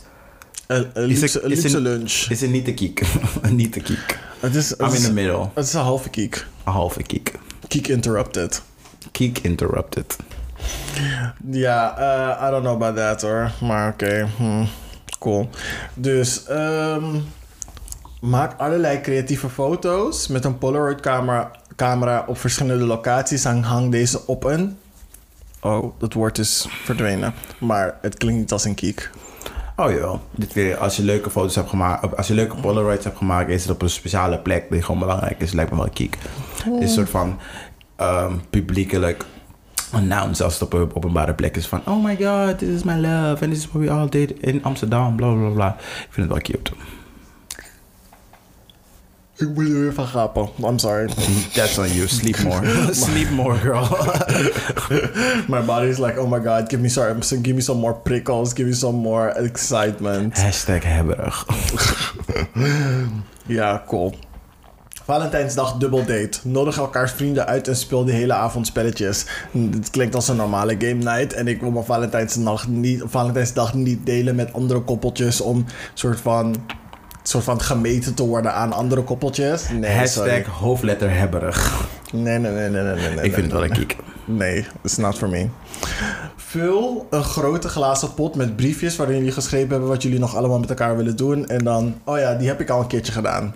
Een, 0.66 0.90
een 0.92 1.10
Is 1.10 1.20
luxe, 1.20 1.40
is 1.42 1.72
lunch. 1.72 2.26
Is 2.28 2.40
het 2.40 2.50
niet 2.50 2.64
de 2.66 2.74
kiek? 2.74 3.02
niet 3.50 3.74
de 3.74 3.80
kiek. 3.80 4.18
Het 4.42 4.54
is, 4.54 4.68
het 4.70 4.80
I'm 4.80 4.94
in 4.94 5.02
the 5.02 5.12
middle. 5.12 5.48
het 5.54 5.64
is 5.64 5.72
een 5.72 5.80
halve 5.80 6.08
kiek. 6.08 6.46
Een 6.64 6.72
halve 6.72 7.02
kiek. 7.02 7.38
Kiek 7.68 7.88
interrupted. 7.88 8.62
Kiek 9.10 9.38
interrupted. 9.38 10.16
Ja, 11.50 11.96
eh, 11.98 12.48
I 12.48 12.50
don't 12.50 12.62
know 12.62 12.82
about 12.82 12.96
that 12.96 13.22
hoor. 13.22 13.50
Maar 13.60 13.88
oké, 13.88 14.28
hm, 14.36 14.64
cool. 15.18 15.48
Dus 15.94 16.44
ehm, 16.46 17.18
maak 18.20 18.58
allerlei 18.58 19.00
creatieve 19.00 19.48
foto's 19.48 20.26
met 20.28 20.44
een 20.44 20.58
Polaroid 20.58 21.00
camera, 21.00 21.50
camera 21.76 22.24
op 22.26 22.38
verschillende 22.38 22.84
locaties 22.84 23.44
en 23.44 23.62
hang 23.62 23.90
deze 23.90 24.26
op 24.26 24.44
een... 24.44 24.78
Oh, 25.60 25.98
dat 25.98 26.12
woord 26.12 26.38
is 26.38 26.66
verdwenen. 26.84 27.34
Maar 27.58 27.98
het 28.00 28.16
klinkt 28.16 28.40
niet 28.40 28.52
als 28.52 28.64
een 28.64 28.74
kiek. 28.74 29.10
Oh 29.76 29.90
jawel. 29.90 30.20
Dit 30.30 30.52
weer, 30.52 30.76
als 30.76 30.96
je 30.96 31.02
leuke 31.02 31.30
foto's 31.30 31.54
hebt 31.54 31.68
gemaakt, 31.68 32.16
als 32.16 32.26
je 32.26 32.34
leuke 32.34 32.56
Polaroids 32.56 33.04
hebt 33.04 33.16
gemaakt, 33.16 33.48
is 33.48 33.62
het 33.62 33.72
op 33.72 33.82
een 33.82 33.90
speciale 33.90 34.38
plek 34.38 34.70
die 34.70 34.82
gewoon 34.82 35.00
belangrijk 35.00 35.40
is. 35.40 35.52
Lijkt 35.52 35.70
me 35.70 35.76
wel 35.76 35.88
kiek. 35.92 36.18
Het 36.64 36.74
is 36.74 36.80
een 36.80 36.88
soort 36.88 37.10
van 37.10 37.38
um, 38.00 38.40
publiekelijk 38.50 39.24
announce 39.90 40.44
als 40.44 40.52
het 40.52 40.62
op 40.62 40.72
een 40.72 40.94
openbare 40.94 41.34
plek 41.34 41.56
is 41.56 41.66
van 41.66 41.80
oh 41.84 42.04
my 42.04 42.16
god, 42.16 42.58
this 42.58 42.68
is 42.68 42.82
my 42.82 42.96
love 42.96 43.44
and 43.44 43.52
this 43.52 43.58
is 43.58 43.66
what 43.66 43.82
we 43.82 43.90
all 43.90 44.08
did 44.08 44.32
in 44.40 44.64
Amsterdam, 44.64 45.16
bla 45.16 45.32
bla 45.32 45.48
bla. 45.48 45.76
Ik 45.78 46.06
vind 46.10 46.28
het 46.28 46.28
wel 46.28 46.40
cute. 46.40 46.72
Ik 49.42 49.54
moet 49.54 49.68
er 49.68 49.80
weer 49.80 49.92
van 49.94 50.06
gapen. 50.06 50.48
I'm 50.58 50.78
sorry. 50.78 51.08
That's 51.52 51.78
on 51.78 51.92
you. 51.92 52.08
Sleep 52.08 52.38
more. 52.42 52.66
Sleep 52.94 53.30
more, 53.30 53.56
girl. 53.56 53.88
My 55.58 55.64
body 55.66 55.88
is 55.88 55.98
like, 55.98 56.20
oh 56.20 56.30
my 56.30 56.40
god, 56.40 56.68
give 56.68 56.82
me, 56.82 56.88
sorry, 56.88 57.14
give 57.20 57.54
me 57.54 57.60
some 57.60 57.80
more 57.80 57.94
prickles, 57.94 58.54
give 58.54 58.66
me 58.66 58.74
some 58.74 58.98
more 58.98 59.28
excitement. 59.28 60.38
Hashtag 60.38 60.82
hebberig. 60.84 61.46
Ja, 63.46 63.82
cool. 63.86 64.14
Valentijnsdag 65.04 65.76
dubbel 65.78 66.04
date. 66.04 66.38
Nodig 66.42 66.76
elkaars 66.76 67.12
vrienden 67.12 67.46
uit 67.46 67.68
en 67.68 67.76
speel 67.76 68.04
de 68.04 68.12
hele 68.12 68.32
avond 68.32 68.66
spelletjes. 68.66 69.26
Het 69.70 69.90
klinkt 69.90 70.14
als 70.14 70.28
een 70.28 70.36
normale 70.36 70.74
game 70.78 70.92
night. 70.92 71.32
En 71.32 71.48
ik 71.48 71.60
wil 71.60 71.70
mijn 71.70 71.84
Valentijnsdag 71.84 72.68
niet, 72.68 73.02
Valentijnsdag 73.06 73.74
niet 73.74 74.06
delen 74.06 74.34
met 74.34 74.52
andere 74.52 74.80
koppeltjes 74.80 75.40
om 75.40 75.64
soort 75.94 76.20
van, 76.20 76.56
soort 77.22 77.44
van 77.44 77.60
gemeten 77.60 78.14
te 78.14 78.26
worden 78.26 78.54
aan 78.54 78.72
andere 78.72 79.02
koppeltjes. 79.02 79.68
Nee, 79.68 79.90
Hashtag 79.90 80.24
sorry. 80.26 80.44
hoofdletter 80.44 81.16
hebberig. 81.16 81.86
Nee, 82.12 82.38
nee, 82.38 82.52
nee, 82.52 82.68
nee, 82.68 82.82
nee, 82.82 82.94
nee. 82.94 83.14
nee, 83.14 83.24
Ik 83.24 83.32
vind 83.32 83.44
het 83.44 83.52
wel 83.52 83.64
een 83.64 83.72
kiek. 83.72 83.96
Nee, 84.24 84.66
it's 84.82 84.96
not 84.96 85.18
for 85.18 85.28
me. 85.28 85.48
Vul 86.36 87.06
een 87.10 87.24
grote 87.24 87.68
glazen 87.68 88.14
pot 88.14 88.34
met 88.34 88.56
briefjes 88.56 88.96
waarin 88.96 89.16
jullie 89.16 89.32
geschreven 89.32 89.68
hebben 89.70 89.88
wat 89.88 90.02
jullie 90.02 90.18
nog 90.18 90.36
allemaal 90.36 90.58
met 90.58 90.68
elkaar 90.68 90.96
willen 90.96 91.16
doen. 91.16 91.46
En 91.48 91.64
dan, 91.64 91.94
oh 92.04 92.18
ja, 92.18 92.34
die 92.34 92.48
heb 92.48 92.60
ik 92.60 92.70
al 92.70 92.80
een 92.80 92.86
keertje 92.86 93.12
gedaan. 93.12 93.54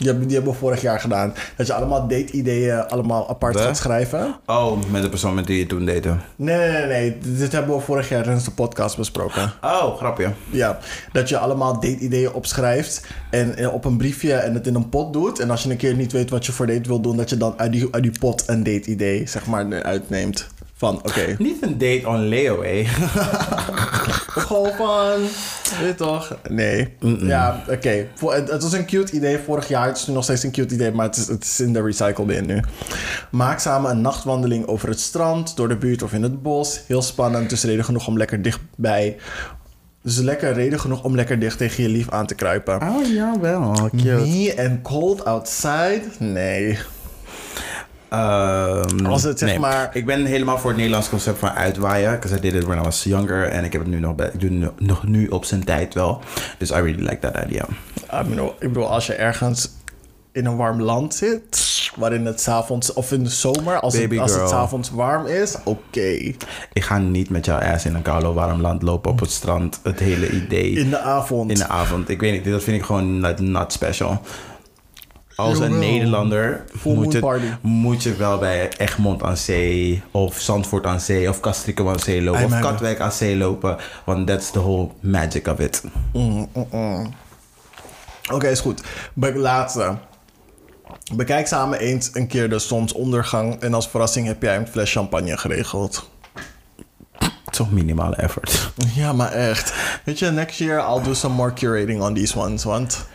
Die 0.00 0.08
hebben, 0.08 0.26
die 0.26 0.36
hebben 0.36 0.52
we 0.52 0.58
vorig 0.58 0.80
jaar 0.80 1.00
gedaan. 1.00 1.34
Dat 1.56 1.66
je 1.66 1.72
allemaal 1.72 2.08
date-ideeën 2.08 2.88
allemaal 2.88 3.28
apart 3.28 3.60
gaat 3.60 3.76
schrijven. 3.76 4.36
Oh, 4.46 4.78
met 4.90 5.02
de 5.02 5.08
persoon 5.08 5.34
met 5.34 5.46
wie 5.46 5.58
je 5.58 5.66
toen 5.66 5.84
date. 5.84 6.16
Nee, 6.36 6.58
nee, 6.58 6.70
nee, 6.70 6.86
nee. 6.86 7.18
Dit 7.36 7.52
hebben 7.52 7.76
we 7.76 7.82
vorig 7.82 8.08
jaar 8.08 8.22
tijdens 8.22 8.44
de 8.44 8.50
podcast 8.50 8.96
besproken. 8.96 9.52
Oh, 9.62 9.96
grapje. 9.96 10.32
Ja, 10.50 10.78
dat 11.12 11.28
je 11.28 11.38
allemaal 11.38 11.72
date-ideeën 11.72 12.32
opschrijft 12.32 13.06
en 13.30 13.70
op 13.70 13.84
een 13.84 13.96
briefje 13.96 14.32
en 14.34 14.54
het 14.54 14.66
in 14.66 14.74
een 14.74 14.88
pot 14.88 15.12
doet. 15.12 15.38
En 15.38 15.50
als 15.50 15.62
je 15.62 15.70
een 15.70 15.76
keer 15.76 15.94
niet 15.94 16.12
weet 16.12 16.30
wat 16.30 16.46
je 16.46 16.52
voor 16.52 16.66
date 16.66 16.88
wil 16.88 17.00
doen, 17.00 17.16
dat 17.16 17.30
je 17.30 17.36
dan 17.36 17.54
uit 17.56 17.72
die, 17.72 17.88
uit 17.90 18.02
die 18.02 18.18
pot 18.18 18.42
een 18.46 18.62
date-idee, 18.62 19.26
zeg 19.26 19.46
maar, 19.46 19.82
uitneemt. 19.82 20.48
Van, 20.80 20.96
oké, 20.96 21.34
Niet 21.38 21.62
een 21.62 21.78
date 21.78 22.08
on 22.08 22.28
Leo, 22.28 22.62
eh. 22.62 22.88
Gewoon 24.28 24.72
van, 24.76 25.20
weet 25.80 25.96
toch? 25.96 26.36
Nee. 26.48 26.94
Ja, 27.18 27.62
oké. 27.68 28.06
Het 28.26 28.62
was 28.62 28.72
een 28.72 28.86
cute 28.86 29.12
idee 29.12 29.38
vorig 29.38 29.68
jaar. 29.68 29.86
Het 29.86 29.96
is 29.96 30.06
nu 30.06 30.14
nog 30.14 30.24
steeds 30.24 30.42
een 30.42 30.50
cute 30.50 30.74
idee, 30.74 30.92
maar 30.92 31.06
het 31.06 31.16
is, 31.16 31.28
het 31.28 31.44
is 31.44 31.60
in 31.60 31.72
de 31.72 31.82
recycle 31.82 32.24
bin 32.24 32.46
nu. 32.46 32.62
Maak 33.30 33.58
samen 33.58 33.90
een 33.90 34.00
nachtwandeling 34.00 34.66
over 34.66 34.88
het 34.88 35.00
strand, 35.00 35.56
door 35.56 35.68
de 35.68 35.76
buurt 35.76 36.02
of 36.02 36.12
in 36.12 36.22
het 36.22 36.42
bos. 36.42 36.80
Heel 36.86 37.02
spannend, 37.02 37.50
dus 37.50 37.64
reden 37.64 37.84
genoeg 37.84 38.06
om 38.06 38.16
lekker 38.16 38.42
dichtbij. 38.42 39.16
Dus 40.02 40.16
lekker 40.16 40.52
reden 40.52 40.80
genoeg 40.80 41.04
om 41.04 41.14
lekker 41.14 41.38
dicht 41.38 41.58
tegen 41.58 41.82
je 41.82 41.88
lief 41.88 42.10
aan 42.10 42.26
te 42.26 42.34
kruipen. 42.34 42.82
Oh, 42.82 43.06
jawel. 43.06 43.90
Cute. 43.90 44.04
Me 44.04 44.54
and 44.58 44.82
cold 44.82 45.24
outside? 45.24 46.02
Nee. 46.18 46.78
Als 48.10 49.22
het, 49.22 49.38
zeg 49.38 49.48
nee. 49.48 49.58
maar- 49.58 49.90
Ik 49.92 50.06
ben 50.06 50.24
helemaal 50.24 50.58
voor 50.58 50.68
het 50.70 50.76
Nederlands 50.78 51.08
concept 51.08 51.38
van 51.38 51.50
uitwaaien. 51.50 52.10
Because 52.10 52.36
I 52.36 52.40
did 52.40 52.54
it 52.54 52.64
when 52.64 52.78
I 52.78 52.82
was 52.82 53.02
younger. 53.04 53.44
En 53.48 53.64
ik 53.64 53.72
heb 53.72 53.80
het 53.80 53.90
nu 53.90 54.00
nog, 54.00 54.14
ik 54.32 54.40
doe 54.40 54.50
het 54.60 54.80
nog 54.80 55.06
nu 55.06 55.26
op 55.28 55.44
zijn 55.44 55.64
tijd 55.64 55.94
wel. 55.94 56.20
Dus 56.58 56.70
I 56.70 56.74
really 56.74 57.02
like 57.02 57.18
that 57.18 57.44
idea. 57.46 57.64
I 58.14 58.28
bedoel, 58.28 58.48
ik 58.58 58.68
bedoel, 58.68 58.88
als 58.90 59.06
je 59.06 59.14
ergens 59.14 59.68
in 60.32 60.46
een 60.46 60.56
warm 60.56 60.80
land 60.82 61.14
zit, 61.14 61.68
waarin 61.96 62.26
het 62.26 62.40
s'avonds, 62.40 62.92
of 62.92 63.12
in 63.12 63.24
de 63.24 63.30
zomer, 63.30 63.80
als, 63.80 63.94
Baby 63.96 64.14
het, 64.14 64.22
als 64.22 64.34
het 64.34 64.48
s'avonds 64.48 64.90
warm 64.90 65.26
is, 65.26 65.56
oké. 65.64 66.00
Ik 66.72 66.82
ga 66.84 66.98
niet 66.98 67.30
met 67.30 67.44
jouw 67.44 67.58
ass 67.58 67.84
in 67.84 67.94
een 67.94 68.02
koude 68.02 68.32
warm 68.32 68.60
land 68.60 68.82
lopen 68.82 69.10
op 69.10 69.20
het 69.20 69.30
strand. 69.30 69.80
Het 69.82 69.98
hele 69.98 70.30
idee. 70.30 70.70
In 70.70 70.90
de 70.90 70.98
avond. 70.98 71.50
in 71.50 71.56
de 71.56 71.68
avond. 71.68 72.08
Ik 72.08 72.20
weet 72.20 72.32
niet, 72.32 72.52
dat 72.52 72.62
vind 72.62 72.76
ik 72.76 72.84
gewoon 72.84 73.20
not, 73.20 73.40
not 73.40 73.72
special. 73.72 74.20
Als 75.40 75.58
een. 75.58 75.78
Nederlander 75.78 76.64
Full 76.78 76.94
moet, 76.94 77.12
het, 77.12 77.24
moet 77.62 78.02
je 78.02 78.16
wel 78.16 78.38
bij 78.38 78.68
Egmond 78.76 79.22
aan 79.22 79.36
Zee 79.36 80.02
of 80.10 80.38
Zandvoort 80.38 80.86
aan 80.86 81.00
Zee 81.00 81.28
of 81.28 81.40
Castricum 81.40 81.88
aan 81.88 81.98
Zee 81.98 82.22
lopen 82.22 82.44
of 82.44 82.60
Katwijk 82.60 83.00
aan 83.00 83.12
Zee 83.12 83.36
lopen. 83.36 83.76
Want 84.04 84.26
that's 84.26 84.50
the 84.50 84.58
whole 84.58 84.88
magic 85.00 85.46
of 85.46 85.58
it. 85.58 85.82
Mm, 86.12 86.48
mm, 86.52 86.66
mm. 86.70 87.14
Oké, 88.32 88.48
is 88.48 88.60
goed. 88.60 88.82
Be 89.14 89.34
laatste. 89.34 89.96
Bekijk 91.14 91.46
samen 91.46 91.78
eens 91.78 92.10
een 92.12 92.26
keer 92.26 92.48
de 92.48 92.58
zonsondergang 92.58 93.60
en 93.60 93.74
als 93.74 93.88
verrassing 93.88 94.26
heb 94.26 94.42
jij 94.42 94.56
een 94.56 94.66
fles 94.66 94.92
champagne 94.92 95.36
geregeld. 95.36 96.08
Toch 97.50 97.70
minimale 97.70 98.16
effort. 98.16 98.72
Ja, 98.94 99.12
maar 99.12 99.32
echt. 99.32 99.74
Weet 100.04 100.18
je, 100.18 100.30
next 100.30 100.58
year 100.58 100.78
I'll 100.78 101.02
do 101.02 101.14
some 101.14 101.34
more 101.34 101.52
curating 101.52 102.02
on 102.02 102.14
these 102.14 102.38
ones, 102.38 102.64
want... 102.64 103.06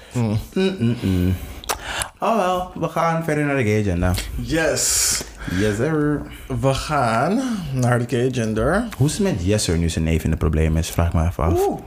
Oh 2.20 2.36
wel, 2.36 2.72
we 2.76 2.90
gaan 2.90 3.24
verder 3.24 3.46
naar 3.46 3.56
de 3.56 3.64
gay 3.64 3.80
agenda. 3.82 4.14
Yes. 4.36 5.24
Yes 5.60 5.76
sir. 5.76 6.22
We 6.62 6.74
gaan 6.74 7.42
naar 7.74 8.00
de 8.00 8.06
gay 8.08 8.30
gender. 8.32 8.88
Hoe 8.98 9.08
is 9.08 9.14
het 9.14 9.24
met 9.24 9.46
Jesser 9.46 9.78
nu 9.78 9.90
zijn 9.90 10.04
neef 10.04 10.24
in 10.24 10.32
de 10.32 10.38
problemen 10.38 10.78
is? 10.78 10.90
Vraag 10.90 11.14
me 11.14 11.26
even 11.26 11.44
af. 11.44 11.68
Oeh. 11.68 11.80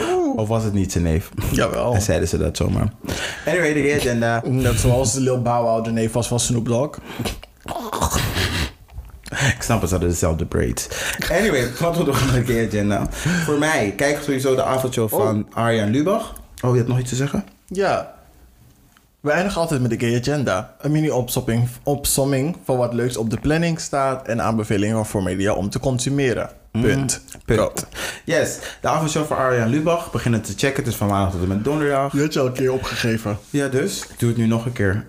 Oeh. 0.00 0.36
Of 0.40 0.48
was 0.48 0.64
het 0.64 0.72
niet 0.72 0.92
zijn 0.92 1.04
neef? 1.04 1.30
Jawel. 1.50 1.94
En 1.94 2.02
zeiden 2.02 2.28
ze 2.28 2.38
dat 2.38 2.56
zomaar. 2.56 2.92
Anyway, 3.46 3.72
de 3.72 3.82
gay 3.82 3.96
agenda. 3.96 4.42
Net 4.44 4.80
zoals 4.80 5.12
de 5.12 5.20
Lil 5.20 5.42
Bow 5.42 5.62
Wow 5.64 5.84
de 5.84 5.90
neef 5.90 6.12
was 6.12 6.28
van 6.28 6.40
Snoop 6.40 6.66
Dogg. 6.66 6.98
Ik 9.56 9.62
snap 9.62 9.80
het, 9.80 9.88
ze 9.88 9.94
hadden 9.94 10.12
dezelfde 10.12 10.46
braids. 10.46 10.88
Anyway, 11.30 11.70
laten 11.80 11.98
we 11.98 12.04
door 12.04 12.22
naar 12.26 12.44
de 12.44 12.52
gay 12.52 12.66
agenda. 12.66 13.06
Voor 13.44 13.58
mij, 13.58 13.92
kijk 13.96 14.22
sowieso 14.22 14.54
de 14.54 14.64
avondshow 14.64 15.08
van 15.08 15.46
Arjan 15.52 15.90
Lubach. 15.90 16.32
Oh, 16.64 16.70
je 16.70 16.76
hebt 16.76 16.88
nog 16.88 16.98
iets 16.98 17.08
te 17.08 17.16
zeggen? 17.16 17.44
Ja. 17.72 18.14
We 19.20 19.30
eindigen 19.30 19.60
altijd 19.60 19.80
met 19.80 19.90
de 19.90 19.98
gay 19.98 20.18
agenda. 20.18 20.74
Een 20.80 20.90
mini-opsomming 20.92 21.68
opsomming 21.82 22.56
van 22.64 22.76
wat 22.76 22.92
leuks 22.92 23.16
op 23.16 23.30
de 23.30 23.40
planning 23.40 23.80
staat... 23.80 24.26
en 24.26 24.42
aanbevelingen 24.42 25.06
voor 25.06 25.22
media 25.22 25.52
om 25.52 25.70
te 25.70 25.78
consumeren. 25.78 26.50
Punt. 26.70 27.22
Punt. 27.44 27.60
Go. 27.60 27.72
Yes, 28.24 28.58
de 28.80 28.88
avondshow 28.88 29.26
van 29.26 29.36
Arjan 29.36 29.68
Lubach. 29.68 30.10
Beginnen 30.10 30.42
te 30.42 30.52
checken. 30.56 30.82
Het 30.82 30.92
is 30.92 30.96
van 30.96 31.08
maandag 31.08 31.32
tot 31.32 31.42
en 31.42 31.48
met 31.48 31.64
donderdag. 31.64 32.12
Je 32.12 32.20
had 32.20 32.32
je 32.32 32.40
al 32.40 32.46
een 32.46 32.52
keer 32.52 32.72
opgegeven. 32.72 33.38
Ja, 33.50 33.68
dus. 33.68 34.02
Ik 34.02 34.18
doe 34.18 34.28
het 34.28 34.38
nu 34.38 34.46
nog 34.46 34.66
een 34.66 34.72
keer. 34.72 35.04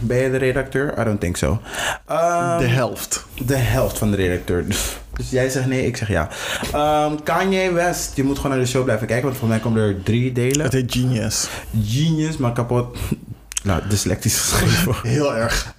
Ben 0.00 0.16
je 0.16 0.30
de 0.30 0.36
redacteur? 0.36 1.00
I 1.00 1.04
don't 1.04 1.20
think 1.20 1.36
so. 1.36 1.60
Ehm, 2.06 2.58
de 2.58 2.66
helft. 2.66 3.26
de 3.44 3.56
helft 3.56 3.98
van 3.98 4.10
de 4.10 4.16
redacteur. 4.16 4.64
Dus 5.12 5.30
jij 5.30 5.48
zegt 5.48 5.66
nee, 5.66 5.86
ik 5.86 5.96
zeg 5.96 6.08
ja. 6.08 6.28
Ehm, 6.72 7.12
Kanye 7.22 7.72
West. 7.72 8.16
Je 8.16 8.24
moet 8.24 8.36
gewoon 8.36 8.50
naar 8.56 8.60
de 8.60 8.70
show 8.70 8.84
blijven 8.84 9.06
kijken. 9.06 9.24
Want 9.26 9.38
volgens 9.38 9.60
mij 9.60 9.70
komen 9.70 9.88
er 9.88 10.02
drie 10.02 10.32
delen. 10.32 10.64
Het 10.64 10.72
heet 10.72 10.92
Genius. 10.92 11.48
Genius, 11.84 12.36
maar 12.36 12.52
kapot. 12.52 12.96
Nou, 13.64 13.80
dyslectisch 13.88 14.36
geschreven. 14.40 14.94
Heel 15.10 15.34
erg. 15.36 15.74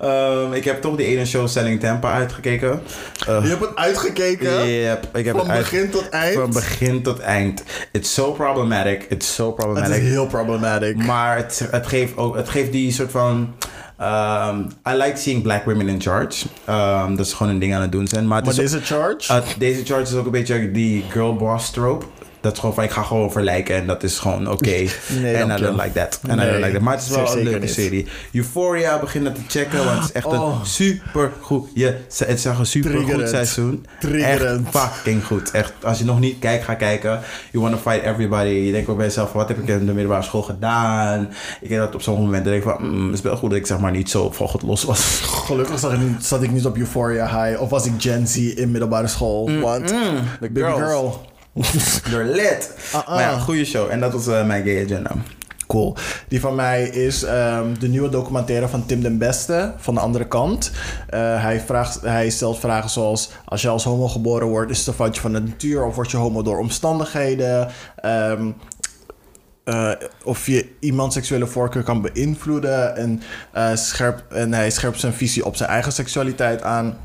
Ehm, 0.00 0.52
ik 0.52 0.64
heb 0.64 0.80
toch 0.82 0.96
die 0.96 1.06
ene 1.06 1.26
show 1.26 1.48
Selling 1.48 1.80
Tampa 1.80 2.12
uitgekeken. 2.12 2.80
Eh, 3.26 3.42
Je 3.42 3.48
hebt 3.48 3.60
het 3.60 3.76
uitgekeken? 3.76 4.68
yep, 4.70 5.08
ik 5.16 5.24
heb 5.24 5.36
Van 5.36 5.44
het 5.46 5.54
uit- 5.56 5.70
begin 5.70 5.90
tot 5.90 6.08
eind? 6.08 6.34
Van 6.34 6.50
begin 6.52 7.02
tot 7.02 7.18
eind. 7.20 7.62
It's 7.92 8.14
so 8.14 8.32
problematic. 8.32 9.06
It's 9.08 9.34
so 9.34 9.46
Het 9.46 9.54
problematic. 9.54 10.02
is 10.02 10.08
heel 10.08 10.26
problematic. 10.26 10.96
Maar 10.96 11.36
het, 11.36 11.66
het, 11.70 11.86
geeft 11.86 12.16
ook, 12.16 12.36
het 12.36 12.48
geeft 12.48 12.72
die 12.72 12.92
soort 12.92 13.10
van... 13.10 13.54
ehm, 13.98 14.58
I 14.88 14.92
like 14.96 15.16
seeing 15.16 15.42
black 15.42 15.64
women 15.64 15.88
in 15.88 16.00
charge. 16.00 16.46
Ehm, 16.64 17.14
dat 17.16 17.26
is 17.26 17.32
gewoon 17.32 17.52
een 17.52 17.58
ding 17.58 17.74
aan 17.74 17.80
het 17.82 17.92
doen 17.92 18.06
zijn. 18.08 18.26
Maar, 18.26 18.36
het 18.36 18.46
Maar 18.56 18.64
is 18.64 18.70
deze 18.70 18.84
charge? 18.84 19.32
uh, 19.32 19.38
deze 19.58 19.84
charge 19.84 20.02
is 20.02 20.14
ook 20.14 20.24
een 20.24 20.30
beetje 20.30 20.70
die 20.70 21.04
girl 21.10 21.34
boss 21.36 21.70
trope. 21.70 22.06
Dat 22.40 22.52
is 22.52 22.58
gewoon 22.58 22.74
van, 22.74 22.84
ik 22.84 22.90
ga 22.90 23.02
gewoon 23.02 23.32
verlijken 23.32 23.76
en 23.76 23.86
dat 23.86 24.02
is 24.02 24.18
gewoon 24.18 24.50
oké. 24.50 24.64
Nee, 25.20 25.34
En 25.34 25.50
I 25.58 25.60
don't 25.60 25.80
like 25.82 25.92
that. 25.92 26.20
En 26.28 26.38
I 26.38 26.44
don't 26.50 26.56
like 26.64 26.72
that. 26.72 26.80
Maar 26.80 26.94
het 26.94 27.02
is 27.02 27.08
wel 27.08 27.36
een 27.36 27.42
leuke 27.42 27.58
niet. 27.58 27.70
serie. 27.70 28.06
Euphoria, 28.32 28.98
begin 28.98 29.24
het 29.24 29.34
te 29.34 29.40
checken, 29.46 29.84
want 29.84 29.98
het 29.98 30.04
is 30.04 30.12
echt 30.12 30.26
Oh. 30.26 30.58
een 30.60 30.66
super 30.66 31.32
goed... 31.40 31.68
Je, 31.74 31.84
het 31.84 32.04
is 32.08 32.24
echt 32.24 32.44
een 32.58 32.66
super 32.66 32.90
goed 33.00 33.28
seizoen. 33.28 33.86
Triggerend. 34.00 34.66
Echt 34.66 34.76
fucking 34.78 35.24
goed. 35.24 35.50
Echt, 35.50 35.72
als 35.82 35.98
je 35.98 36.04
nog 36.04 36.20
niet 36.20 36.38
kijkt, 36.38 36.64
ga 36.64 36.74
kijken. 36.74 37.20
You 37.52 37.64
want 37.64 37.82
to 37.82 37.90
fight 37.90 38.04
everybody. 38.06 38.48
Je 38.48 38.72
denkt 38.72 38.88
ook 38.88 38.96
bij 38.96 39.06
jezelf, 39.06 39.32
wat 39.32 39.48
heb 39.48 39.58
ik 39.58 39.68
in 39.68 39.86
de 39.86 39.92
middelbare 39.92 40.22
school 40.22 40.42
gedaan? 40.42 41.28
Ik 41.60 41.68
denk 41.68 41.80
dat 41.80 41.94
op 41.94 42.02
sommige 42.02 42.26
momenten 42.26 42.50
denk 42.52 42.64
ik 42.64 42.70
van, 42.70 42.90
mm, 42.90 43.06
het 43.06 43.14
is 43.14 43.22
wel 43.22 43.36
goed 43.36 43.50
dat 43.50 43.58
ik 43.58 43.66
zeg 43.66 43.78
maar 43.78 43.90
niet 43.92 44.10
zo 44.10 44.30
God 44.30 44.62
los 44.62 44.84
was. 44.84 45.20
Gelukkig 45.46 45.78
zat 45.78 45.92
ik, 45.92 45.98
niet, 45.98 46.24
zat 46.24 46.42
ik 46.42 46.50
niet 46.50 46.66
op 46.66 46.76
Euphoria 46.76 47.26
High. 47.44 47.60
Of 47.62 47.70
was 47.70 47.86
ik 47.86 47.92
Gen 47.98 48.26
Z 48.26 48.36
in 48.36 48.70
middelbare 48.70 49.06
school. 49.06 49.50
Want 49.60 49.94
baby 50.40 50.60
girls. 50.60 50.78
girl. 50.78 51.26
Door 52.10 52.24
lit. 52.24 52.74
Uh-uh. 52.94 53.08
Maar 53.08 53.20
ja, 53.20 53.38
goede 53.38 53.64
show. 53.64 53.90
En 53.90 54.00
dat 54.00 54.12
was 54.12 54.26
eh, 54.26 54.46
mijn 54.46 54.64
gay 54.64 54.84
agenda. 54.84 55.10
Cool. 55.66 55.96
Die 56.28 56.40
van 56.40 56.54
mij 56.54 56.88
is 56.88 57.22
ehm, 57.22 57.74
de 57.78 57.88
nieuwe 57.88 58.08
documentaire 58.08 58.68
van 58.68 58.86
Tim 58.86 59.02
den 59.02 59.18
Beste 59.18 59.74
van 59.76 59.94
de 59.94 60.00
andere 60.00 60.28
kant. 60.28 60.70
Eh, 61.08 61.42
hij, 61.42 61.60
vraagt, 61.60 62.00
hij 62.00 62.30
stelt 62.30 62.58
vragen 62.58 62.90
zoals: 62.90 63.30
als 63.44 63.62
je 63.62 63.68
als 63.68 63.84
homo 63.84 64.08
geboren 64.08 64.48
wordt, 64.48 64.70
is 64.70 64.78
het 64.78 64.86
een 64.86 64.94
foutje 64.94 65.20
van 65.20 65.32
de 65.32 65.40
natuur 65.40 65.84
of 65.84 65.94
word 65.94 66.10
je 66.10 66.16
homo 66.16 66.42
door 66.42 66.58
omstandigheden? 66.58 67.68
Ehm, 67.96 68.50
eh, 69.64 69.90
of 70.24 70.46
je 70.46 70.76
iemand 70.80 71.12
seksuele 71.12 71.46
voorkeur 71.46 71.82
kan 71.82 72.02
beïnvloeden. 72.02 72.96
En, 72.96 73.20
scherp, 73.76 74.32
en 74.32 74.52
hij 74.52 74.70
scherpt 74.70 75.00
zijn 75.00 75.12
visie 75.12 75.44
op 75.44 75.56
zijn 75.56 75.70
eigen 75.70 75.92
seksualiteit 75.92 76.62
aan. 76.62 76.96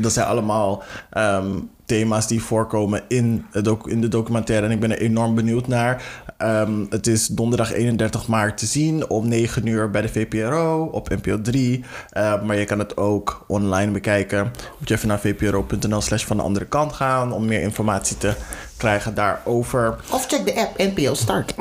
Dat 0.00 0.12
zijn 0.12 0.26
allemaal 0.26 0.82
ehm, 1.10 1.58
thema's 1.90 2.26
die 2.26 2.42
voorkomen 2.42 3.02
in, 3.08 3.46
in 3.84 4.00
de 4.00 4.08
documentaire. 4.08 4.66
En 4.66 4.72
ik 4.72 4.80
ben 4.80 4.90
er 4.90 5.00
enorm 5.00 5.34
benieuwd 5.34 5.66
naar. 5.66 6.02
Ehm, 6.36 6.84
het 6.90 7.06
is 7.06 7.26
donderdag 7.26 7.72
31 7.72 8.28
maart 8.28 8.58
te 8.58 8.66
zien 8.66 9.08
om 9.08 9.28
9 9.28 9.66
uur 9.66 9.90
bij 9.90 10.02
de 10.02 10.08
VPRO 10.08 10.88
op 10.92 11.08
NPO 11.08 11.40
3. 11.40 11.84
Eh, 12.10 12.42
maar 12.42 12.56
je 12.56 12.64
kan 12.64 12.78
het 12.78 12.96
ook 12.96 13.44
online 13.46 13.92
bekijken. 13.92 14.52
Moet 14.78 14.88
je 14.88 14.94
even 14.94 15.08
naar 15.08 15.20
vpro.nl 15.20 16.00
slash 16.00 16.24
van 16.24 16.36
de 16.36 16.42
andere 16.42 16.66
kant 16.66 16.92
gaan... 16.92 17.32
om 17.32 17.46
meer 17.46 17.60
informatie 17.60 18.16
te 18.16 18.34
krijgen 18.76 19.14
daarover 19.14 19.96
Of 20.10 20.26
check 20.26 20.44
de 20.44 20.54
app 20.56 20.78
NPO 20.78 21.14
Start. 21.14 21.54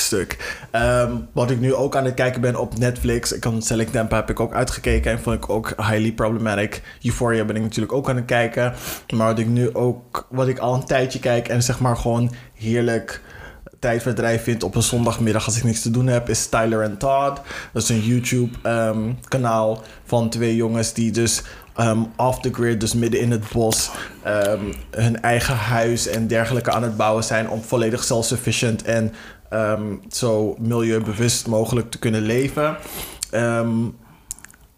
Stuk. 0.00 0.58
Ehm, 0.70 1.12
wat 1.32 1.50
ik 1.50 1.60
nu 1.60 1.74
ook 1.74 1.96
aan 1.96 2.04
het 2.04 2.14
kijken 2.14 2.40
ben 2.40 2.56
op 2.56 2.78
Netflix. 2.78 3.32
Ik 3.32 3.40
kan 3.40 3.62
Select 3.62 3.92
Tampa 3.92 4.16
heb 4.16 4.30
ik 4.30 4.40
ook 4.40 4.54
uitgekeken 4.54 5.12
en 5.12 5.20
vond 5.20 5.36
ik 5.36 5.50
ook 5.50 5.68
highly 5.76 6.12
problematic. 6.12 6.82
Euphoria 7.02 7.44
ben 7.44 7.56
ik 7.56 7.62
natuurlijk 7.62 7.92
ook 7.92 8.08
aan 8.08 8.16
het 8.16 8.24
kijken. 8.24 8.74
Maar 9.14 9.26
wat 9.26 9.38
ik 9.38 9.46
nu 9.46 9.74
ook, 9.74 10.26
wat 10.30 10.48
ik 10.48 10.58
al 10.58 10.74
een 10.74 10.84
tijdje 10.84 11.18
kijk 11.18 11.48
en 11.48 11.62
zeg 11.62 11.80
maar 11.80 11.96
gewoon 11.96 12.32
heerlijk 12.54 13.20
tijdverdrijf 13.80 14.42
vind 14.42 14.62
op 14.62 14.74
een 14.74 14.82
zondagmiddag 14.82 15.46
als 15.46 15.56
ik 15.56 15.64
niks 15.64 15.82
te 15.82 15.90
doen 15.90 16.06
heb, 16.06 16.28
is 16.28 16.46
Tyler 16.46 16.82
en 16.82 16.98
Todd. 16.98 17.40
Dat 17.72 17.82
is 17.82 17.88
een 17.88 18.00
YouTube 18.00 18.58
ehm, 18.62 19.84
van 20.04 20.30
twee 20.30 20.56
jongens 20.56 20.92
die 20.92 21.10
dus 21.10 21.42
ehm, 21.76 22.02
off 22.16 22.40
the 22.40 22.52
grid, 22.52 22.80
dus 22.80 22.94
midden 22.94 23.20
in 23.20 23.30
het 23.30 23.44
bos, 23.52 23.90
hun 24.90 25.22
eigen 25.22 25.56
huis 25.56 26.06
en 26.06 26.26
dergelijke 26.26 26.70
aan 26.70 26.82
het 26.82 26.96
bouwen 26.96 27.24
zijn 27.24 27.48
om 27.48 27.62
volledig 27.62 28.04
self-sufficient 28.04 28.82
en 28.82 29.12
ehm, 29.50 29.94
zo 30.10 30.56
milieubewust 30.58 31.46
mogelijk 31.46 31.90
te 31.90 31.98
kunnen 31.98 32.22
leven. 32.22 32.76
Ehm 33.30 33.68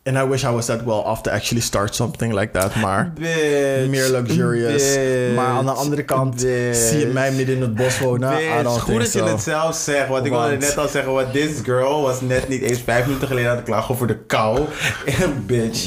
and 0.05 0.17
I 0.17 0.23
wish 0.29 0.43
I 0.45 0.49
was 0.51 0.67
that 0.67 0.85
well 0.85 1.03
off 1.05 1.21
to 1.23 1.31
actually 1.31 1.63
start 1.63 1.95
something 1.95 2.35
like 2.35 2.51
that, 2.59 2.75
maar 2.75 3.13
Bitch. 3.15 3.89
meer 3.89 4.11
luxurious. 4.11 4.83
Bitch. 4.95 5.35
Maar 5.35 5.47
aan 5.47 5.65
de 5.65 5.71
andere 5.71 6.03
kant 6.03 6.35
Bitch. 6.43 6.77
zie 6.89 6.99
je 6.99 7.07
mij 7.07 7.33
midden 7.33 7.55
in 7.57 7.61
het 7.63 7.75
bos 7.75 7.99
wonen. 7.99 8.31
Bitch, 8.37 8.81
goed 8.81 8.99
dat 8.99 9.13
je 9.13 9.23
het 9.23 9.41
zelf 9.41 9.75
zegt. 9.77 10.09
Want 10.09 10.25
ik 10.25 10.31
wilde 10.33 10.57
net 10.57 10.79
al 10.79 10.89
zeggen, 10.89 11.13
wat 11.13 11.33
this 11.33 11.51
girl 11.63 12.03
was 12.03 12.21
net 12.21 12.49
niet 12.49 12.63
eens 12.63 12.81
vijf 12.85 13.07
minuten 13.07 13.29
geleden 13.29 13.51
aan 13.51 13.57
het 13.57 13.65
klagen 13.65 13.95
over 13.95 14.07
de 14.07 14.19
kou. 14.27 14.61
Bitch. 15.47 15.87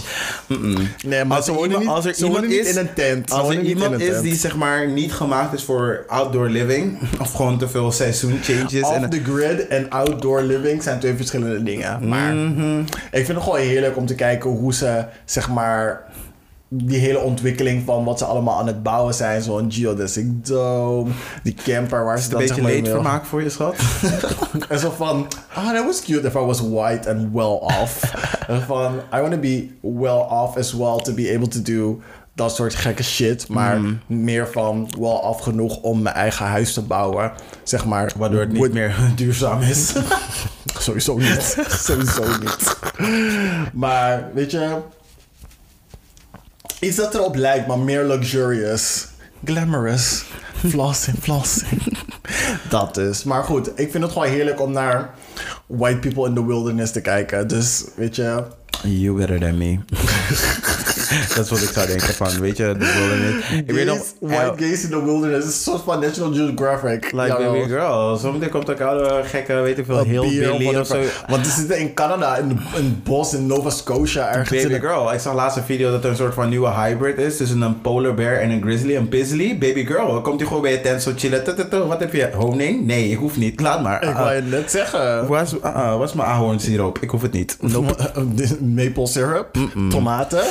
Nee, 1.06 1.24
maar 1.26 1.38
Als 1.38 1.48
er 1.48 1.54
iemand- 1.54 1.80
niet, 1.80 1.88
als 1.88 2.06
er 2.06 2.12
is- 2.12 2.70
in 2.72 2.78
een 2.78 2.94
tent. 2.94 3.32
Als 3.32 3.50
er 3.56 3.62
iemand 3.62 4.00
is 4.02 4.22
die 4.22 4.36
zeg 4.36 4.56
maar 4.56 4.88
niet 4.88 5.14
gemaakt 5.14 5.54
is 5.54 5.64
voor 5.64 6.04
outdoor 6.08 6.50
living, 6.50 6.98
of 7.22 7.34
gewoon 7.34 7.58
te 7.58 7.68
veel 7.68 7.92
seizoen 7.92 8.40
changes. 8.44 8.82
Off 8.82 8.96
en 8.96 9.10
the 9.10 9.22
grid 9.24 9.68
en 9.68 9.90
outdoor 9.90 10.42
living 10.42 10.84
zijn 10.84 11.00
twee 11.00 11.16
verschillende 11.16 11.64
dingen. 11.64 12.08
Maar 12.10 12.34
Mhm. 12.34 12.80
ik 13.12 13.26
vind 13.26 13.28
het 13.28 13.44
gewoon 13.44 13.60
heerlijk 13.60 13.98
om 13.98 14.05
te 14.06 14.16
kijken 14.16 14.50
hoe 14.50 14.74
ze, 14.74 15.06
zeg 15.26 15.50
maar, 15.50 16.04
die 16.68 17.00
hele 17.00 17.20
ontwikkeling 17.20 17.84
van 17.86 18.04
wat 18.04 18.18
ze 18.18 18.26
allemaal 18.26 18.60
aan 18.60 18.68
het 18.68 18.84
bouwen 18.84 19.14
zijn. 19.14 19.42
Zo'n 19.42 19.72
geodesic 19.72 20.46
dome, 20.48 21.12
die 21.44 21.54
camper 21.64 22.04
waar 22.06 22.18
ze 22.20 22.24
Een 22.24 22.30
dan 22.30 22.40
beetje 22.40 22.54
zeg 22.56 22.64
maar, 22.64 22.72
mee- 22.74 22.82
leedvermaak 22.82 23.26
voor 23.26 23.42
je 23.44 23.50
schat. 23.50 23.76
en 24.70 24.80
zo 24.80 24.90
van, 24.98 25.28
ah, 25.54 25.74
that 25.74 25.86
was 25.86 26.02
cute 26.02 26.28
if 26.28 26.34
I 26.36 26.40
was 26.40 26.62
white 26.62 27.10
and 27.10 27.34
well 27.34 27.58
off. 27.82 28.02
en 28.48 28.62
van, 28.62 28.94
I 29.14 29.20
want 29.20 29.32
to 29.32 29.40
be 29.40 29.70
well 29.82 30.26
off 30.30 30.58
as 30.58 30.74
well 30.74 30.98
to 31.02 31.14
be 31.14 31.32
able 31.36 31.48
to 31.48 31.62
do 31.62 32.00
dat 32.36 32.56
soort 32.56 32.76
gekke 32.76 33.04
shit. 33.04 33.48
Maar 33.48 33.80
Mm. 33.80 34.00
meer 34.08 34.48
van 34.52 34.90
well 35.00 35.10
off 35.10 35.42
genoeg 35.42 35.78
om 35.78 36.02
mijn 36.02 36.16
eigen 36.16 36.46
huis 36.46 36.74
te 36.74 36.82
bouwen. 36.82 37.32
Zeg 37.64 37.86
maar. 37.86 38.12
Waardoor 38.18 38.40
het 38.40 38.52
niet 38.52 38.74
meer 38.74 38.96
duurzaam 39.16 39.62
is. 39.62 39.94
Sowieso 40.80 41.18
niet. 41.18 41.58
Sowieso 41.70 42.24
niet. 42.40 42.78
Maar, 43.74 44.30
weet 44.34 44.52
je... 44.52 44.78
Iets 46.80 46.96
dat 46.98 47.14
erop 47.14 47.36
lijkt, 47.36 47.68
maar 47.68 47.80
meer 47.80 48.06
luxurious. 48.06 49.08
Glamorous. 49.46 50.24
Flossing, 50.68 51.18
flossing. 51.22 51.98
dat 52.70 52.96
dus. 52.96 53.24
Maar 53.24 53.44
goed, 53.44 53.68
ik 53.80 53.92
vind 53.92 54.04
het 54.04 54.12
gewoon 54.12 54.28
heerlijk 54.28 54.62
om 54.62 54.72
naar 54.72 55.10
white 55.68 56.00
people 56.00 56.28
in 56.28 56.34
the 56.34 56.46
wilderness 56.46 56.92
te 56.92 57.02
kijken. 57.02 57.48
Dus, 57.48 57.84
weet 57.96 58.16
je... 58.16 58.44
You 58.84 59.16
better 59.18 59.40
than 59.40 59.58
me. 59.58 59.80
Dat 61.36 61.46
is 61.46 61.50
wat 61.50 61.62
ik 61.62 61.70
zou 61.70 61.88
denken 61.88 62.14
van, 62.14 62.40
weet 62.40 62.58
je, 62.58 62.76
de 62.78 62.94
wilderness. 62.94 63.50
Ik 63.52 63.72
weet 63.72 63.86
nog, 63.86 64.06
white 64.20 64.64
gays 64.64 64.84
in 64.84 64.90
the 64.90 65.06
wilderness. 65.06 65.48
Is 65.48 65.54
een 65.54 65.60
soort 65.62 65.82
van 65.84 66.00
National 66.00 66.34
Geographic. 66.34 67.12
Like 67.12 67.36
baby 67.38 67.68
girl. 67.68 68.16
Zometeen 68.18 68.50
komt 68.50 68.70
ook 68.70 68.82
oude 68.82 69.22
gekke, 69.24 69.54
weet 69.54 69.78
ik 69.78 69.86
veel, 69.86 70.04
heel 70.04 70.22
Billy 70.22 70.76
of 70.76 70.88
zo. 70.88 71.02
Want 71.28 71.44
die 71.44 71.54
zitten 71.54 71.78
in 71.80 71.94
Canada, 71.94 72.38
in 72.38 72.60
een 72.76 73.02
bos 73.04 73.34
in 73.34 73.46
Nova 73.46 73.70
Scotia 73.70 74.28
ergens. 74.34 74.64
Baby 74.64 74.80
girl. 74.80 75.14
Ik 75.14 75.20
zag 75.20 75.34
laatst 75.34 75.58
een 75.58 75.64
video 75.64 75.92
dat 75.92 76.04
er 76.04 76.10
een 76.10 76.16
soort 76.16 76.34
van 76.34 76.50
nieuwe 76.50 76.70
hybrid 76.70 77.18
is 77.18 77.38
tussen 77.38 77.62
een 77.62 77.82
polar 77.82 78.14
bear 78.14 78.36
en 78.36 78.50
een 78.50 78.62
grizzly. 78.62 78.96
Een 78.96 79.10
pizzly. 79.10 79.58
Baby 79.58 79.86
girl. 79.86 80.22
Komt 80.22 80.40
hij 80.40 80.48
gewoon 80.48 80.62
bij 80.62 80.72
je 80.72 80.82
tent 80.82 81.02
zo 81.02 81.12
chillen. 81.16 81.44
Wat 81.88 82.00
heb 82.00 82.14
je? 82.14 82.30
Honing? 82.36 82.86
Nee, 82.86 83.10
ik 83.10 83.18
hoef 83.18 83.38
niet. 83.38 83.60
Laat 83.60 83.82
maar. 83.82 84.04
Ik 84.04 84.10
Ah, 84.10 84.16
wou 84.16 84.30
ah. 84.30 84.36
je 84.36 84.42
net 84.42 84.72
zeggen. 84.72 85.28
Waar 85.28 85.44
is, 85.44 85.62
ah, 85.62 85.76
ah, 85.76 86.14
mijn 86.16 86.28
ahornsiroop? 86.28 86.98
Ik 87.00 87.10
hoef 87.10 87.22
het 87.22 87.32
niet. 87.32 87.58
Maple 88.76 89.08
syrup, 89.08 89.58
tomaten, 89.90 90.44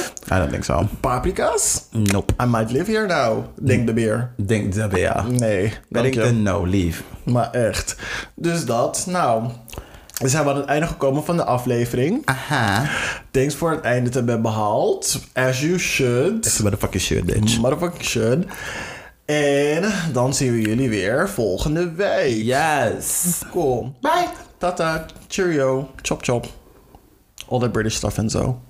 don't 0.44 0.64
think 0.64 0.64
so. 0.64 0.88
paprika's. 1.00 1.84
Nope. 1.90 2.32
I 2.42 2.46
might 2.46 2.70
live 2.70 2.92
here 2.92 3.06
now, 3.06 3.44
denkt 3.62 3.86
de 3.86 3.92
beer. 3.92 4.32
Denk 4.46 4.74
dat 4.74 4.96
ja. 4.96 5.24
Nee, 5.28 5.62
dank 5.88 6.06
je. 6.06 6.20
Paddington, 6.20 6.42
no, 6.42 6.66
leave. 6.66 7.02
Maar 7.24 7.50
echt. 7.50 7.96
Dus 8.34 8.64
dat, 8.64 9.04
nou. 9.08 9.50
We 10.14 10.28
zijn 10.28 10.48
aan 10.48 10.56
het 10.56 10.64
einde 10.64 10.86
gekomen 10.86 11.24
van 11.24 11.36
de 11.36 11.44
aflevering. 11.44 12.22
Aha. 12.24 12.90
Thanks 13.30 13.54
voor 13.54 13.70
het 13.70 13.80
einde 13.80 14.10
te 14.10 14.18
hebben 14.18 14.42
behaald. 14.42 15.20
As 15.32 15.60
you 15.60 15.78
should. 15.78 16.60
Motherfucking 16.62 17.02
shit, 17.02 17.24
bitch. 17.24 17.58
Motherfucking 17.58 18.04
should. 18.04 18.44
En 19.24 19.92
dan 20.12 20.34
zien 20.34 20.52
we 20.52 20.60
jullie 20.60 20.88
weer 20.88 21.28
volgende 21.28 21.92
week. 21.92 22.42
Yes. 22.42 23.40
Cool. 23.50 23.94
Bye. 24.00 24.28
Tata. 24.58 25.06
Cheerio. 25.28 25.90
Chop 26.02 26.24
chop. 26.24 26.46
All 27.48 27.58
that 27.58 27.72
British 27.72 27.94
stuff 27.94 28.18
en 28.18 28.30
zo. 28.30 28.60